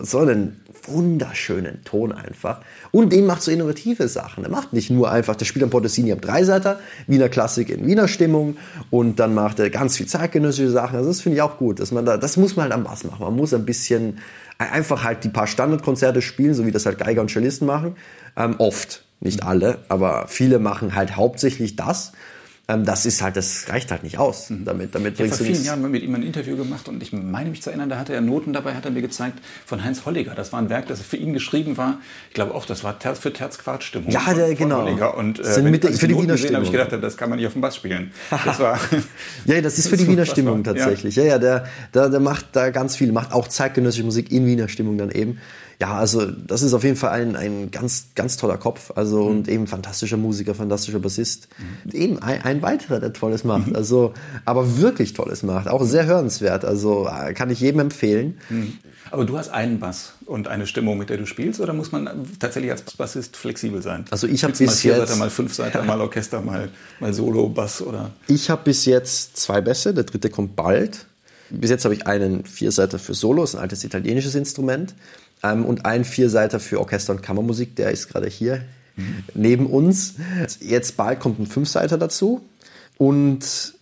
so 0.00 0.20
einen 0.20 0.62
wunderschönen 0.86 1.84
Ton 1.84 2.12
einfach. 2.12 2.62
Und 2.90 3.12
dem 3.12 3.26
macht 3.26 3.42
so 3.42 3.50
innovative 3.50 4.08
Sachen. 4.08 4.44
Er 4.44 4.50
macht 4.50 4.72
nicht 4.72 4.88
nur 4.88 5.12
einfach, 5.12 5.36
der 5.36 5.44
spielt 5.44 5.62
am 5.62 5.68
Portesini 5.68 6.10
am 6.10 6.22
Dreiseiter, 6.22 6.80
Wiener 7.06 7.28
Klassik 7.28 7.68
in 7.68 7.86
Wiener 7.86 8.08
Stimmung 8.08 8.56
und 8.88 9.20
dann 9.20 9.34
macht 9.34 9.58
er 9.58 9.68
ganz 9.68 9.98
viel 9.98 10.06
zeitgenössische 10.06 10.70
Sachen. 10.70 10.96
Also 10.96 11.10
das 11.10 11.20
finde 11.20 11.36
ich 11.36 11.42
auch 11.42 11.58
gut, 11.58 11.80
dass 11.80 11.92
man 11.92 12.06
da, 12.06 12.16
das 12.16 12.38
muss 12.38 12.56
man 12.56 12.64
halt 12.64 12.72
am 12.72 12.84
Bass 12.84 13.04
machen. 13.04 13.22
Man 13.22 13.36
muss 13.36 13.52
ein 13.52 13.66
bisschen 13.66 14.20
einfach 14.56 15.04
halt 15.04 15.22
die 15.24 15.28
paar 15.28 15.46
Standardkonzerte 15.46 16.22
spielen, 16.22 16.54
so 16.54 16.64
wie 16.64 16.72
das 16.72 16.86
halt 16.86 16.96
Geiger 16.96 17.20
und 17.20 17.30
Cellisten 17.30 17.66
machen. 17.66 17.94
Ähm, 18.38 18.54
oft, 18.56 19.04
nicht 19.20 19.42
alle, 19.42 19.80
aber 19.90 20.28
viele 20.28 20.58
machen 20.58 20.94
halt 20.94 21.14
hauptsächlich 21.16 21.76
das 21.76 22.12
das 22.66 23.06
ist 23.06 23.22
halt, 23.22 23.36
das 23.36 23.68
reicht 23.68 23.90
halt 23.90 24.02
nicht 24.02 24.18
aus. 24.18 24.50
Mhm. 24.50 24.64
Damit, 24.64 24.94
damit 24.94 25.14
ich 25.14 25.20
habe 25.20 25.36
vor 25.36 25.46
vielen 25.46 25.64
Jahren 25.64 25.90
mit 25.90 26.02
ihm 26.02 26.14
ein 26.14 26.22
Interview 26.22 26.56
gemacht 26.56 26.88
und 26.88 27.02
ich 27.02 27.12
meine 27.12 27.50
mich 27.50 27.60
zu 27.60 27.70
erinnern, 27.70 27.88
da 27.88 27.98
hatte 27.98 28.14
er 28.14 28.20
Noten 28.20 28.52
dabei, 28.52 28.74
hat 28.74 28.84
er 28.84 28.92
mir 28.92 29.02
gezeigt 29.02 29.40
von 29.66 29.82
Heinz 29.82 30.04
Holliger. 30.06 30.34
Das 30.34 30.52
war 30.52 30.60
ein 30.60 30.70
Werk, 30.70 30.86
das 30.86 31.02
für 31.02 31.16
ihn 31.16 31.32
geschrieben 31.32 31.76
war. 31.76 31.98
Ich 32.28 32.34
glaube 32.34 32.54
auch, 32.54 32.64
das 32.64 32.84
war 32.84 32.98
für 33.14 33.32
Terzquartstimmung. 33.32 34.10
Ja, 34.10 34.32
der, 34.32 34.54
genau. 34.54 34.82
Holliger. 34.82 35.16
Und 35.16 35.40
äh, 35.40 35.44
Sind 35.44 35.70
mit, 35.70 35.84
ich, 35.84 35.96
für 35.96 36.08
die 36.08 36.16
Wiener 36.16 36.38
Stimmung. 36.38 36.56
habe 36.56 36.64
ich 36.66 36.72
gedacht, 36.72 36.92
das 37.02 37.16
kann 37.16 37.30
man 37.30 37.38
nicht 37.38 37.46
auf 37.46 37.52
dem 37.52 37.62
Bass 37.62 37.76
spielen. 37.76 38.12
Das 38.44 38.58
war 38.58 38.78
ja, 39.44 39.60
das 39.60 39.78
ist 39.78 39.88
für 39.88 39.96
die 39.96 40.06
Wiener 40.08 40.26
Stimmung 40.26 40.64
tatsächlich. 40.64 41.16
Ja, 41.16 41.24
ja, 41.24 41.38
der, 41.38 41.66
der, 41.94 42.08
der 42.08 42.20
macht 42.20 42.46
da 42.52 42.70
ganz 42.70 42.96
viel, 42.96 43.12
macht 43.12 43.32
auch 43.32 43.48
zeitgenössische 43.48 44.04
Musik 44.04 44.32
in 44.32 44.46
Wiener 44.46 44.68
Stimmung 44.68 44.98
dann 44.98 45.10
eben 45.10 45.38
ja, 45.80 45.94
also 45.94 46.26
das 46.26 46.62
ist 46.62 46.74
auf 46.74 46.84
jeden 46.84 46.96
Fall 46.96 47.10
ein, 47.10 47.36
ein 47.36 47.70
ganz, 47.70 48.06
ganz 48.14 48.36
toller 48.36 48.58
Kopf. 48.58 48.92
Also 48.94 49.24
mhm. 49.24 49.30
und 49.30 49.48
eben 49.48 49.66
fantastischer 49.66 50.16
Musiker, 50.16 50.54
fantastischer 50.54 50.98
Bassist. 50.98 51.48
Mhm. 51.84 51.90
Eben 51.92 52.18
ein, 52.22 52.42
ein 52.42 52.62
weiterer, 52.62 53.00
der 53.00 53.12
Tolles 53.12 53.44
macht. 53.44 53.68
Mhm. 53.68 53.76
Also, 53.76 54.14
aber 54.44 54.78
wirklich 54.78 55.12
Tolles 55.12 55.42
macht. 55.42 55.68
Auch 55.68 55.84
sehr 55.84 56.06
hörenswert. 56.06 56.64
Also 56.64 57.08
kann 57.34 57.50
ich 57.50 57.60
jedem 57.60 57.80
empfehlen. 57.80 58.38
Mhm. 58.48 58.78
Aber 59.10 59.26
du 59.26 59.36
hast 59.36 59.50
einen 59.50 59.78
Bass 59.78 60.14
und 60.24 60.48
eine 60.48 60.66
Stimmung, 60.66 60.96
mit 60.96 61.10
der 61.10 61.18
du 61.18 61.26
spielst, 61.26 61.60
oder 61.60 61.74
muss 61.74 61.92
man 61.92 62.08
tatsächlich 62.38 62.72
als 62.72 62.82
Bassist 62.82 63.36
flexibel 63.36 63.82
sein? 63.82 64.06
Also 64.10 64.26
ich 64.26 64.42
habe 64.42 64.54
bis 64.56 64.66
mal 64.66 64.72
vier 64.72 64.96
jetzt 64.96 65.08
Seite, 65.08 65.18
mal 65.18 65.28
fünf 65.28 65.52
Seiten, 65.52 65.86
mal 65.86 66.00
Orchester, 66.00 66.40
mal, 66.40 66.70
mal 66.98 67.12
Solo, 67.12 67.50
Bass 67.50 67.82
oder? 67.82 68.10
Ich 68.26 68.48
habe 68.48 68.62
bis 68.64 68.86
jetzt 68.86 69.36
zwei 69.36 69.60
Bässe. 69.60 69.92
Der 69.92 70.04
dritte 70.04 70.30
kommt 70.30 70.56
bald. 70.56 71.06
Bis 71.50 71.68
jetzt 71.68 71.84
habe 71.84 71.94
ich 71.94 72.06
einen 72.06 72.46
Vierseiter 72.46 72.98
für 72.98 73.12
Solo, 73.12 73.44
ist 73.44 73.54
ein 73.54 73.60
altes 73.60 73.84
italienisches 73.84 74.34
Instrument. 74.34 74.94
Ähm, 75.42 75.64
und 75.64 75.84
ein 75.84 76.04
Vierseiter 76.04 76.60
für 76.60 76.80
Orchester 76.80 77.12
und 77.12 77.22
Kammermusik, 77.22 77.76
der 77.76 77.90
ist 77.90 78.08
gerade 78.08 78.28
hier 78.28 78.62
mhm. 78.96 79.24
neben 79.34 79.66
uns. 79.66 80.14
Jetzt 80.60 80.96
bald 80.96 81.20
kommt 81.20 81.38
ein 81.38 81.46
Fünfseiter 81.46 81.98
dazu. 81.98 82.42
Und 82.98 83.74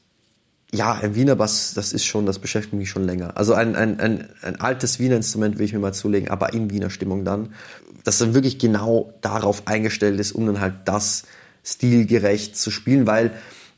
ja, 0.72 0.92
ein 0.92 1.14
Wiener 1.14 1.34
Bass, 1.34 1.74
das 1.74 1.92
ist 1.92 2.04
schon, 2.04 2.26
das 2.26 2.38
beschäftigt 2.38 2.74
mich 2.74 2.90
schon 2.90 3.04
länger. 3.04 3.36
Also 3.36 3.54
ein, 3.54 3.74
ein, 3.74 3.98
ein, 3.98 4.28
ein 4.42 4.60
altes 4.60 4.98
Wiener 4.98 5.16
Instrument 5.16 5.58
will 5.58 5.66
ich 5.66 5.72
mir 5.72 5.80
mal 5.80 5.92
zulegen, 5.92 6.30
aber 6.30 6.52
in 6.52 6.70
Wiener 6.70 6.90
Stimmung 6.90 7.24
dann. 7.24 7.54
Das 8.04 8.18
dann 8.18 8.34
wirklich 8.34 8.58
genau 8.58 9.12
darauf 9.20 9.66
eingestellt 9.66 10.18
ist, 10.20 10.32
um 10.32 10.46
dann 10.46 10.60
halt 10.60 10.74
das 10.84 11.24
stilgerecht 11.64 12.56
zu 12.56 12.70
spielen, 12.70 13.06
weil 13.06 13.32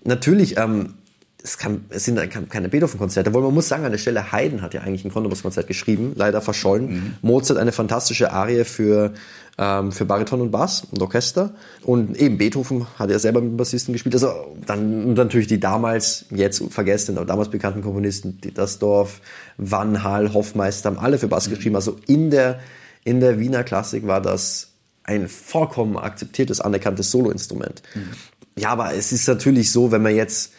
natürlich 0.05 0.59
ähm, 0.59 0.95
es, 1.43 1.59
kann, 1.59 1.85
es 1.89 2.05
sind 2.05 2.19
keine 2.51 2.69
Beethoven-Konzerte, 2.69 3.31
obwohl 3.31 3.43
man 3.43 3.55
muss 3.55 3.69
sagen, 3.69 3.85
an 3.85 3.91
der 3.91 3.99
Stelle, 3.99 4.33
Haydn 4.33 4.63
hat 4.63 4.75
ja 4.75 4.83
eigentlich 4.83 5.05
ein 5.05 5.13
Kontrabass-Konzert 5.13 5.67
geschrieben, 5.67 6.13
leider 6.15 6.41
verschollen. 6.41 6.91
Mhm. 6.91 7.15
Mozart 7.23 7.59
eine 7.59 7.73
fantastische 7.73 8.33
Arie 8.33 8.65
für, 8.65 9.13
ähm, 9.59 9.93
für 9.93 10.05
Bariton 10.05 10.41
und 10.41 10.51
Bass 10.51 10.87
und 10.91 11.03
Orchester. 11.03 11.55
Und 11.83 12.17
eben 12.17 12.39
Beethoven 12.39 12.87
hat 12.99 13.11
ja 13.11 13.19
selber 13.19 13.41
mit 13.41 13.57
Bassisten 13.57 13.93
gespielt. 13.93 14.15
Also 14.15 14.57
dann 14.67 15.15
natürlich 15.15 15.49
die 15.49 15.59
damals, 15.59 16.27
jetzt 16.31 16.63
vergessen, 16.71 17.17
aber 17.17 17.27
damals 17.27 17.51
bekannten 17.51 17.83
Komponisten, 17.83 18.41
Dietersdorf, 18.41 19.21
Van 19.59 20.05
Hal, 20.05 20.33
Hoffmeister, 20.35 20.91
haben 20.91 20.99
alle 20.99 21.19
für 21.19 21.29
Bass 21.29 21.49
mhm. 21.49 21.55
geschrieben. 21.55 21.77
Also 21.77 21.97
in 22.07 22.31
der, 22.31 22.61
in 23.05 23.21
der 23.21 23.41
Wiener 23.41 23.65
Klassik 23.65 24.07
war 24.07 24.21
das 24.21 24.69
ein 25.05 25.29
vollkommen 25.29 25.97
akzeptiertes, 25.97 26.61
anerkanntes 26.61 27.11
Soloinstrument. 27.11 27.83
Mhm. 27.95 28.11
Ja, 28.57 28.71
aber 28.71 28.95
es 28.95 29.13
ist 29.13 29.27
natürlich 29.27 29.73
so, 29.73 29.91
wenn 29.91 30.03
man 30.03 30.15
jetzt 30.15 30.53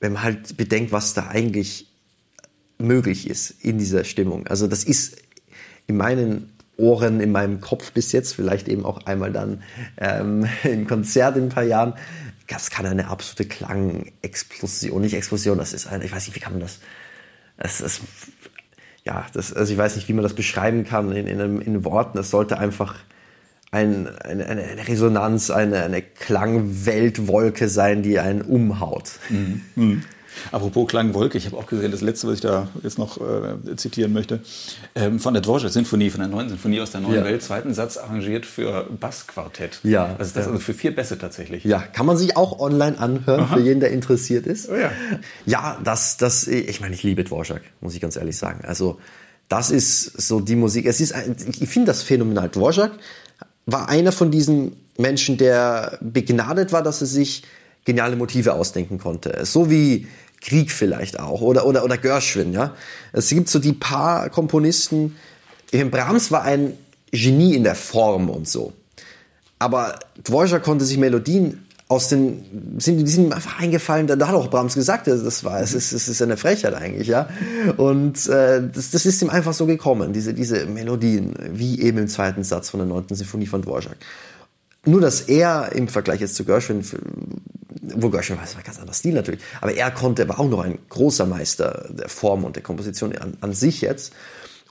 wenn 0.00 0.12
man 0.12 0.22
halt 0.22 0.56
bedenkt, 0.56 0.92
was 0.92 1.14
da 1.14 1.28
eigentlich 1.28 1.88
möglich 2.78 3.28
ist 3.28 3.50
in 3.62 3.78
dieser 3.78 4.04
Stimmung. 4.04 4.46
Also 4.46 4.66
das 4.66 4.84
ist 4.84 5.16
in 5.86 5.96
meinen 5.96 6.52
Ohren, 6.76 7.20
in 7.20 7.32
meinem 7.32 7.60
Kopf 7.60 7.92
bis 7.92 8.12
jetzt, 8.12 8.34
vielleicht 8.34 8.68
eben 8.68 8.84
auch 8.84 9.06
einmal 9.06 9.32
dann 9.32 9.62
ähm, 9.96 10.46
im 10.64 10.86
Konzert 10.86 11.36
in 11.36 11.44
ein 11.44 11.48
paar 11.48 11.64
Jahren. 11.64 11.94
Das 12.48 12.70
kann 12.70 12.86
eine 12.86 13.08
absolute 13.08 13.46
Klangexplosion, 13.46 15.00
nicht 15.00 15.14
Explosion, 15.14 15.58
das 15.58 15.72
ist 15.72 15.86
eine, 15.86 16.04
ich 16.04 16.12
weiß 16.12 16.26
nicht, 16.26 16.36
wie 16.36 16.40
kann 16.40 16.52
man 16.52 16.60
das, 16.60 16.78
das 17.56 17.80
ist, 17.80 18.02
ja, 19.04 19.26
das, 19.32 19.52
also 19.52 19.72
ich 19.72 19.78
weiß 19.78 19.96
nicht, 19.96 20.08
wie 20.08 20.12
man 20.12 20.22
das 20.22 20.34
beschreiben 20.34 20.84
kann 20.84 21.10
in, 21.12 21.26
in, 21.26 21.60
in 21.60 21.84
Worten. 21.84 22.18
Es 22.18 22.30
sollte 22.30 22.58
einfach 22.58 22.96
ein, 23.70 24.08
eine, 24.18 24.46
eine, 24.46 24.88
Resonanz, 24.88 25.50
eine, 25.50 25.82
eine 25.82 26.02
Klangweltwolke 26.02 27.68
sein, 27.68 28.02
die 28.02 28.18
einen 28.18 28.42
umhaut. 28.42 29.12
Mhm. 29.28 29.62
Mhm. 29.74 30.02
Apropos 30.52 30.88
Klangwolke, 30.88 31.38
ich 31.38 31.46
habe 31.46 31.56
auch 31.56 31.66
gesehen, 31.66 31.90
das 31.90 32.00
letzte, 32.00 32.28
was 32.28 32.34
ich 32.34 32.40
da 32.40 32.68
jetzt 32.82 32.98
noch 32.98 33.18
äh, 33.18 33.76
zitieren 33.76 34.12
möchte, 34.12 34.40
ähm, 34.94 35.18
von 35.18 35.34
der 35.34 35.42
Dvorak-Sinfonie, 35.42 36.10
von 36.10 36.20
der 36.20 36.28
neuen 36.28 36.48
Sinfonie 36.48 36.80
aus 36.80 36.90
der 36.90 37.00
neuen 37.00 37.16
ja. 37.16 37.24
Welt, 37.24 37.42
zweiten 37.42 37.74
Satz 37.74 37.96
arrangiert 37.96 38.46
für 38.46 38.88
Bassquartett. 39.00 39.80
Ja. 39.82 40.12
Ist 40.18 40.36
das? 40.36 40.44
Ja. 40.44 40.52
Also 40.52 40.60
für 40.60 40.74
vier 40.74 40.94
Bässe 40.94 41.18
tatsächlich. 41.18 41.64
Ja, 41.64 41.78
kann 41.78 42.06
man 42.06 42.16
sich 42.16 42.36
auch 42.36 42.58
online 42.58 42.98
anhören, 42.98 43.40
Aha. 43.40 43.56
für 43.56 43.62
jeden, 43.62 43.80
der 43.80 43.90
interessiert 43.90 44.46
ist. 44.46 44.68
Oh 44.68 44.76
ja. 44.76 44.90
ja, 45.46 45.78
das, 45.82 46.16
das, 46.16 46.46
ich 46.46 46.80
meine, 46.80 46.94
ich 46.94 47.02
liebe 47.02 47.24
Dvorak, 47.24 47.62
muss 47.80 47.94
ich 47.94 48.00
ganz 48.00 48.16
ehrlich 48.16 48.36
sagen. 48.36 48.64
Also, 48.66 48.98
das 49.48 49.70
ist 49.70 50.20
so 50.20 50.40
die 50.40 50.56
Musik. 50.56 50.86
Es 50.86 51.00
ist, 51.00 51.12
ein, 51.12 51.36
ich 51.46 51.68
finde 51.68 51.86
das 51.86 52.02
phänomenal. 52.02 52.48
Dvorak 52.48 52.92
war 53.66 53.88
einer 53.88 54.12
von 54.12 54.30
diesen 54.30 54.76
Menschen, 54.96 55.36
der 55.36 55.98
begnadet 56.00 56.72
war, 56.72 56.82
dass 56.82 57.00
er 57.00 57.06
sich 57.06 57.42
geniale 57.84 58.16
Motive 58.16 58.54
ausdenken 58.54 58.98
konnte. 58.98 59.44
So 59.44 59.70
wie 59.70 60.06
Krieg 60.40 60.70
vielleicht 60.70 61.18
auch 61.18 61.40
oder, 61.40 61.66
oder, 61.66 61.84
oder 61.84 61.98
Gershwin, 61.98 62.52
ja. 62.52 62.74
Es 63.12 63.28
gibt 63.28 63.48
so 63.48 63.58
die 63.58 63.72
paar 63.72 64.30
Komponisten, 64.30 65.16
Brahms 65.72 66.30
war 66.30 66.42
ein 66.42 66.74
Genie 67.10 67.54
in 67.54 67.64
der 67.64 67.74
Form 67.74 68.30
und 68.30 68.48
so. 68.48 68.72
Aber 69.58 69.98
Dvorak 70.22 70.62
konnte 70.62 70.84
sich 70.84 70.98
Melodien 70.98 71.65
aus 71.88 72.08
den, 72.08 72.78
sind, 72.78 72.98
die 72.98 73.10
sind 73.10 73.32
einfach 73.32 73.60
eingefallen, 73.60 74.08
da, 74.08 74.14
hat 74.26 74.34
auch 74.34 74.50
Brahms 74.50 74.74
gesagt, 74.74 75.06
das 75.06 75.44
war, 75.44 75.60
es 75.60 75.72
ist, 75.72 75.92
es 75.92 76.08
ist 76.08 76.20
eine 76.20 76.36
Frechheit 76.36 76.74
eigentlich, 76.74 77.06
ja. 77.06 77.28
Und 77.76 78.26
äh, 78.26 78.60
das, 78.72 78.90
das 78.90 79.06
ist 79.06 79.22
ihm 79.22 79.30
einfach 79.30 79.52
so 79.52 79.66
gekommen, 79.66 80.12
diese, 80.12 80.34
diese 80.34 80.66
Melodien, 80.66 81.34
wie 81.52 81.80
eben 81.80 81.98
im 81.98 82.08
zweiten 82.08 82.42
Satz 82.42 82.70
von 82.70 82.78
der 82.78 82.88
neunten 82.88 83.14
Sinfonie 83.14 83.46
von 83.46 83.62
Dvorak. 83.62 83.98
Nur, 84.84 85.00
dass 85.00 85.22
er 85.22 85.72
im 85.72 85.86
Vergleich 85.86 86.20
jetzt 86.20 86.34
zu 86.34 86.44
Gershwin, 86.44 86.84
wo 87.82 88.10
Gershwin 88.10 88.36
war, 88.36 88.44
es 88.44 88.54
war 88.54 88.62
ein 88.62 88.66
ganz 88.66 88.78
anderer 88.78 88.94
Stil 88.94 89.14
natürlich, 89.14 89.40
aber 89.60 89.74
er 89.74 89.90
konnte, 89.92 90.28
war 90.28 90.40
auch 90.40 90.48
noch 90.48 90.60
ein 90.60 90.78
großer 90.88 91.26
Meister 91.26 91.88
der 91.90 92.08
Form 92.08 92.44
und 92.44 92.56
der 92.56 92.64
Komposition 92.64 93.16
an, 93.16 93.36
an 93.40 93.52
sich 93.52 93.80
jetzt. 93.80 94.12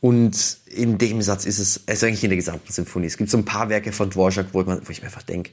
Und 0.02 0.58
in 0.68 0.98
dem 0.98 1.22
Satz 1.22 1.46
ist 1.46 1.60
es, 1.60 1.82
also 1.88 2.06
eigentlich 2.06 2.24
in 2.26 2.30
der 2.30 2.38
gesamten 2.38 2.72
Symphonie. 2.72 3.08
Es 3.08 3.18
gibt 3.18 3.30
so 3.30 3.38
ein 3.38 3.46
paar 3.46 3.70
Werke 3.70 3.94
von 3.94 4.10
Dvorak, 4.10 4.48
wo, 4.52 4.62
man, 4.64 4.82
wo 4.86 4.92
ich 4.92 5.02
mir 5.02 5.08
einfach 5.08 5.24
denke, 5.24 5.52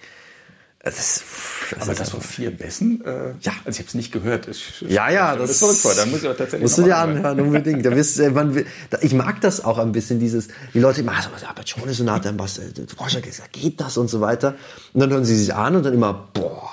das, 0.91 1.23
das 1.71 1.83
aber 1.83 1.95
das 1.95 2.11
von 2.11 2.21
vier 2.21 2.51
Bässen? 2.51 3.05
Äh, 3.05 3.35
ja. 3.41 3.53
Also 3.65 3.71
ich 3.71 3.79
habe 3.79 3.89
es 3.89 3.95
nicht 3.95 4.13
gehört. 4.13 4.49
Ich, 4.49 4.81
ja, 4.81 5.11
ja. 5.11 5.37
Das, 5.37 5.61
das 5.61 5.71
ist 5.71 5.99
Dann 5.99 6.11
muss 6.11 6.23
ich 6.23 6.29
auch 6.29 6.37
tatsächlich 6.37 6.63
musst 6.63 6.79
du 6.79 6.83
dir 6.83 6.97
anhören, 6.97 7.41
unbedingt. 7.41 7.87
Da 7.87 7.95
wirst, 7.95 8.19
äh, 8.19 8.31
man, 8.31 8.65
ich 9.01 9.15
mag 9.15 9.41
das 9.41 9.65
auch 9.65 9.79
ein 9.79 9.93
bisschen, 9.93 10.19
dieses, 10.19 10.49
die 10.75 10.81
Leute 10.81 11.03
immer, 11.03 11.13
also, 11.13 11.29
aber 11.47 11.65
schon 11.65 11.89
Sonate 11.93 12.31
am 12.31 12.37
Bass, 12.37 12.55
Dvorak, 12.55 13.23
geht 13.53 13.81
das 13.81 13.97
und 13.97 14.09
so 14.09 14.21
weiter. 14.21 14.57
Und 14.93 15.01
dann 15.01 15.11
hören 15.11 15.25
sie 15.25 15.37
sich 15.37 15.55
an 15.55 15.77
und 15.77 15.85
dann 15.85 15.95
immer, 15.95 16.29
boah, 16.35 16.69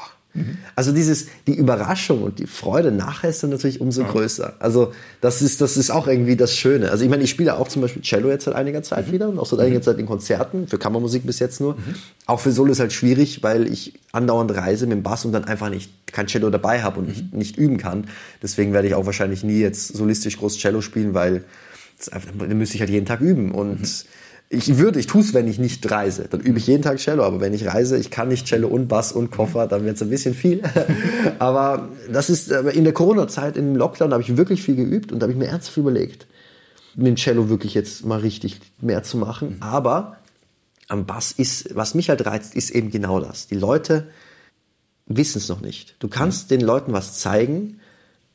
also 0.75 0.91
dieses, 0.91 1.27
die 1.47 1.55
Überraschung 1.55 2.21
und 2.21 2.39
die 2.39 2.45
Freude 2.45 2.91
nachher 2.91 3.31
ist 3.31 3.41
dann 3.41 3.49
natürlich 3.49 3.81
umso 3.81 4.03
ja. 4.03 4.11
größer. 4.11 4.53
Also 4.59 4.93
das 5.21 5.41
ist, 5.41 5.59
das 5.59 5.75
ist 5.75 5.89
auch 5.89 6.07
irgendwie 6.07 6.35
das 6.35 6.55
Schöne. 6.55 6.91
Also 6.91 7.03
ich 7.03 7.09
meine, 7.09 7.23
ich 7.23 7.31
spiele 7.31 7.57
auch 7.57 7.67
zum 7.67 7.81
Beispiel 7.81 8.03
Cello 8.03 8.29
jetzt 8.29 8.45
seit 8.45 8.53
einiger 8.53 8.83
Zeit 8.83 9.07
mhm. 9.07 9.11
wieder 9.11 9.29
und 9.29 9.39
auch 9.39 9.47
seit 9.47 9.59
einiger 9.59 9.79
mhm. 9.79 9.83
Zeit 9.83 9.97
in 9.97 10.05
Konzerten, 10.05 10.67
für 10.67 10.77
Kammermusik 10.77 11.25
bis 11.25 11.39
jetzt 11.39 11.59
nur. 11.59 11.73
Mhm. 11.73 11.95
Auch 12.27 12.39
für 12.39 12.51
Solo 12.51 12.71
ist 12.71 12.79
halt 12.79 12.93
schwierig, 12.93 13.41
weil 13.41 13.67
ich 13.67 13.93
andauernd 14.11 14.55
reise 14.55 14.85
mit 14.85 14.97
dem 14.97 15.03
Bass 15.03 15.25
und 15.25 15.31
dann 15.31 15.45
einfach 15.45 15.69
nicht 15.69 15.91
kein 16.11 16.27
Cello 16.27 16.49
dabei 16.51 16.83
habe 16.83 16.99
und 16.99 17.07
mhm. 17.07 17.11
nicht, 17.11 17.33
nicht 17.33 17.57
üben 17.57 17.77
kann. 17.77 18.05
Deswegen 18.41 18.71
werde 18.71 18.87
ich 18.87 18.93
auch 18.93 19.07
wahrscheinlich 19.07 19.43
nie 19.43 19.59
jetzt 19.59 19.95
solistisch 19.95 20.37
groß 20.37 20.57
Cello 20.59 20.81
spielen, 20.81 21.15
weil 21.15 21.43
das 21.97 22.09
einfach, 22.09 22.31
dann 22.37 22.57
müsste 22.57 22.75
ich 22.75 22.81
halt 22.81 22.91
jeden 22.91 23.07
Tag 23.07 23.19
üben 23.19 23.51
und 23.51 23.81
mhm 23.81 23.87
ich 24.51 24.79
würde, 24.79 24.99
ich 24.99 25.05
tue 25.05 25.21
es, 25.21 25.35
wenn 25.35 25.47
ich 25.47 25.59
nicht 25.59 25.89
reise. 25.91 26.27
Dann 26.27 26.41
übe 26.41 26.57
ich 26.57 26.65
jeden 26.65 26.81
Tag 26.81 26.97
Cello, 26.97 27.23
aber 27.23 27.39
wenn 27.39 27.53
ich 27.53 27.67
reise, 27.67 27.97
ich 27.97 28.09
kann 28.09 28.29
nicht 28.29 28.47
Cello 28.47 28.67
und 28.67 28.87
Bass 28.87 29.11
und 29.11 29.29
Koffer, 29.29 29.67
dann 29.67 29.85
wird 29.85 29.95
es 29.97 30.01
ein 30.01 30.09
bisschen 30.09 30.33
viel. 30.33 30.63
aber 31.39 31.89
das 32.11 32.31
ist 32.31 32.51
in 32.51 32.83
der 32.83 32.93
Corona-Zeit, 32.93 33.57
im 33.57 33.75
Lockdown, 33.75 34.11
habe 34.11 34.23
ich 34.23 34.37
wirklich 34.37 34.63
viel 34.63 34.75
geübt 34.75 35.11
und 35.11 35.19
da 35.19 35.25
habe 35.25 35.33
ich 35.33 35.37
mir 35.37 35.47
ernsthaft 35.47 35.77
überlegt, 35.77 36.25
mit 36.95 37.05
dem 37.05 37.15
Cello 37.15 37.49
wirklich 37.49 37.75
jetzt 37.75 38.03
mal 38.05 38.19
richtig 38.19 38.59
mehr 38.81 39.03
zu 39.03 39.17
machen. 39.17 39.57
Aber 39.59 40.17
am 40.87 41.05
Bass 41.05 41.31
ist, 41.31 41.75
was 41.75 41.93
mich 41.93 42.09
halt 42.09 42.25
reizt, 42.25 42.55
ist 42.55 42.71
eben 42.71 42.89
genau 42.89 43.19
das. 43.19 43.45
Die 43.45 43.55
Leute 43.55 44.07
wissen 45.05 45.37
es 45.37 45.47
noch 45.47 45.61
nicht. 45.61 45.95
Du 45.99 46.07
kannst 46.07 46.49
den 46.49 46.61
Leuten 46.61 46.91
was 46.91 47.19
zeigen, 47.19 47.79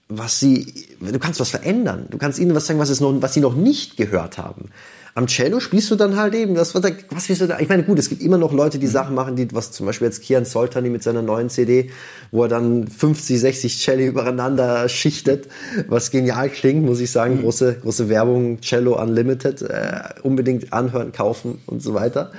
was 0.09 0.39
sie, 0.39 0.87
du 1.01 1.19
kannst 1.19 1.41
was 1.41 1.51
verändern. 1.51 2.07
Du 2.11 2.19
kannst 2.19 2.39
ihnen 2.39 2.55
was 2.55 2.67
sagen, 2.67 2.79
was, 2.79 2.91
es 2.91 3.01
noch, 3.01 3.21
was 3.21 3.35
sie 3.35 3.41
noch 3.41 3.57
nicht 3.57 3.97
gehört 3.97 4.39
haben. 4.39 4.71
Am 5.17 5.29
Cello 5.29 5.61
spielst 5.61 5.93
du 5.93 5.95
dann 5.95 6.17
halt 6.17 6.35
eben, 6.35 6.57
das, 6.57 6.75
was, 6.75 6.83
was 7.11 7.29
willst 7.29 7.41
du 7.41 7.47
da? 7.47 7.61
Ich 7.61 7.69
meine, 7.69 7.85
gut, 7.85 8.01
es 8.01 8.09
gibt 8.09 8.21
immer 8.21 8.37
noch 8.37 8.53
Leute, 8.53 8.81
die 8.81 8.87
mhm. 8.87 8.91
Sachen 8.91 9.15
machen, 9.15 9.37
die, 9.37 9.47
was 9.53 9.71
zum 9.71 9.87
Beispiel 9.87 10.07
jetzt 10.09 10.23
Kian 10.23 10.45
Soltani 10.45 10.91
mit 10.91 11.05
seiner 11.05 11.23
neuen 11.23 11.51
CD, 11.51 11.91
wo 12.33 12.43
er 12.43 12.49
dann 12.49 12.89
50, 12.89 13.39
60 13.39 13.79
Celli 13.79 14.07
übereinander 14.07 14.89
schichtet, 14.89 15.49
was 15.87 16.11
genial 16.11 16.51
klingt, 16.51 16.85
muss 16.85 16.99
ich 16.99 17.13
sagen. 17.13 17.37
Mhm. 17.37 17.43
Große, 17.43 17.79
große 17.83 18.09
Werbung, 18.09 18.61
Cello 18.61 19.01
Unlimited, 19.01 19.63
äh, 19.63 20.01
unbedingt 20.25 20.73
anhören, 20.73 21.13
kaufen 21.13 21.63
und 21.67 21.81
so 21.81 21.95
weiter. 21.95 22.33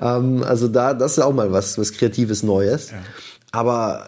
Ähm, 0.00 0.42
also 0.42 0.68
da, 0.68 0.94
das 0.94 1.12
ist 1.12 1.18
auch 1.18 1.34
mal 1.34 1.52
was, 1.52 1.76
was 1.76 1.92
Kreatives 1.92 2.42
Neues. 2.42 2.92
Ja. 2.92 2.98
Aber 3.50 4.06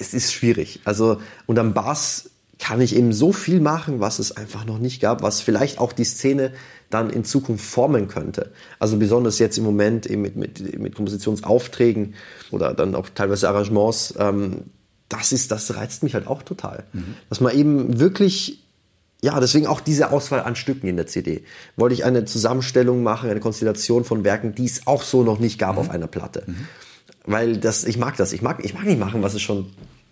es 0.00 0.12
ist 0.12 0.32
schwierig. 0.32 0.80
Also, 0.84 1.20
und 1.46 1.56
am 1.56 1.72
Bass 1.72 2.30
kann 2.58 2.80
ich 2.80 2.96
eben 2.96 3.12
so 3.12 3.32
viel 3.32 3.60
machen, 3.60 4.00
was 4.00 4.18
es 4.18 4.36
einfach 4.36 4.64
noch 4.64 4.78
nicht 4.78 5.00
gab, 5.00 5.22
was 5.22 5.40
vielleicht 5.40 5.78
auch 5.78 5.92
die 5.92 6.04
Szene 6.04 6.52
dann 6.90 7.08
in 7.10 7.24
Zukunft 7.24 7.64
formen 7.64 8.08
könnte. 8.08 8.50
Also 8.78 8.96
besonders 8.96 9.38
jetzt 9.38 9.56
im 9.56 9.64
Moment 9.64 10.06
eben 10.06 10.22
mit, 10.22 10.36
mit, 10.36 10.78
mit 10.78 10.94
Kompositionsaufträgen 10.94 12.14
oder 12.50 12.74
dann 12.74 12.94
auch 12.94 13.08
teilweise 13.14 13.48
Arrangements, 13.48 14.14
ähm, 14.18 14.64
das 15.08 15.32
ist, 15.32 15.50
das 15.50 15.74
reizt 15.76 16.02
mich 16.02 16.14
halt 16.14 16.26
auch 16.26 16.42
total. 16.42 16.84
Mhm. 16.92 17.14
Dass 17.28 17.40
man 17.40 17.56
eben 17.56 17.98
wirklich, 17.98 18.62
ja, 19.22 19.38
deswegen 19.40 19.66
auch 19.66 19.80
diese 19.80 20.10
Auswahl 20.10 20.40
an 20.40 20.56
Stücken 20.56 20.88
in 20.88 20.96
der 20.96 21.06
CD. 21.06 21.44
Wollte 21.76 21.94
ich 21.94 22.04
eine 22.04 22.24
Zusammenstellung 22.24 23.02
machen, 23.02 23.30
eine 23.30 23.40
Konstellation 23.40 24.04
von 24.04 24.24
Werken, 24.24 24.54
die 24.54 24.66
es 24.66 24.86
auch 24.86 25.02
so 25.02 25.22
noch 25.22 25.38
nicht 25.38 25.58
gab 25.58 25.74
mhm. 25.74 25.78
auf 25.78 25.90
einer 25.90 26.06
Platte. 26.06 26.44
Mhm. 26.46 26.68
Weil 27.24 27.56
das, 27.56 27.84
ich 27.84 27.98
mag 27.98 28.16
das. 28.16 28.32
Ich 28.32 28.42
mag, 28.42 28.64
ich 28.64 28.74
mag 28.74 28.84
nicht 28.84 28.98
machen, 28.98 29.22
was 29.22 29.34
es 29.34 29.42
schon 29.42 29.66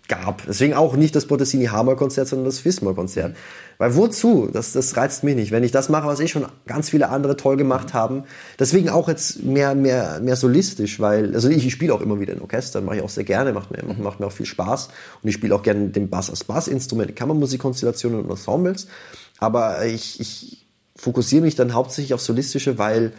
gab. 0.09 0.45
Deswegen 0.45 0.73
auch 0.73 0.97
nicht 0.97 1.15
das 1.15 1.25
Bottesini 1.25 1.67
Hammer 1.67 1.95
Konzert, 1.95 2.27
sondern 2.27 2.45
das 2.45 2.59
Fismol 2.59 2.95
Konzert. 2.95 3.37
Weil 3.77 3.95
wozu? 3.95 4.49
Das, 4.51 4.73
das 4.73 4.97
reizt 4.97 5.23
mich 5.23 5.35
nicht. 5.35 5.51
Wenn 5.51 5.63
ich 5.63 5.71
das 5.71 5.87
mache, 5.87 6.07
was 6.07 6.19
ich 6.19 6.31
schon 6.31 6.45
ganz 6.67 6.89
viele 6.89 7.07
andere 7.07 7.37
toll 7.37 7.55
gemacht 7.55 7.93
haben. 7.93 8.23
Deswegen 8.59 8.89
auch 8.89 9.07
jetzt 9.07 9.43
mehr, 9.43 9.75
mehr, 9.75 10.19
mehr 10.19 10.35
solistisch, 10.35 10.99
weil, 10.99 11.33
also 11.33 11.47
ich, 11.47 11.65
ich 11.65 11.71
spiele 11.71 11.93
auch 11.93 12.01
immer 12.01 12.19
wieder 12.19 12.33
in 12.33 12.41
Orchestern, 12.41 12.83
mache 12.83 12.97
ich 12.97 13.01
auch 13.03 13.09
sehr 13.09 13.23
gerne, 13.23 13.53
macht 13.53 13.71
mir, 13.71 13.81
macht 13.93 14.19
mir 14.19 14.25
auch 14.25 14.33
viel 14.33 14.45
Spaß. 14.45 14.89
Und 15.23 15.29
ich 15.29 15.35
spiele 15.35 15.55
auch 15.55 15.63
gerne 15.63 15.87
den 15.89 16.09
Bass 16.09 16.29
als 16.29 16.43
Bassinstrument, 16.43 17.15
Kammermusikkonstellationen 17.15 18.19
und 18.19 18.29
Ensembles. 18.29 18.87
Aber 19.37 19.85
ich, 19.85 20.19
ich 20.19 20.65
fokussiere 20.97 21.43
mich 21.43 21.55
dann 21.55 21.73
hauptsächlich 21.73 22.13
auf 22.13 22.21
solistische, 22.21 22.77
weil, 22.77 23.13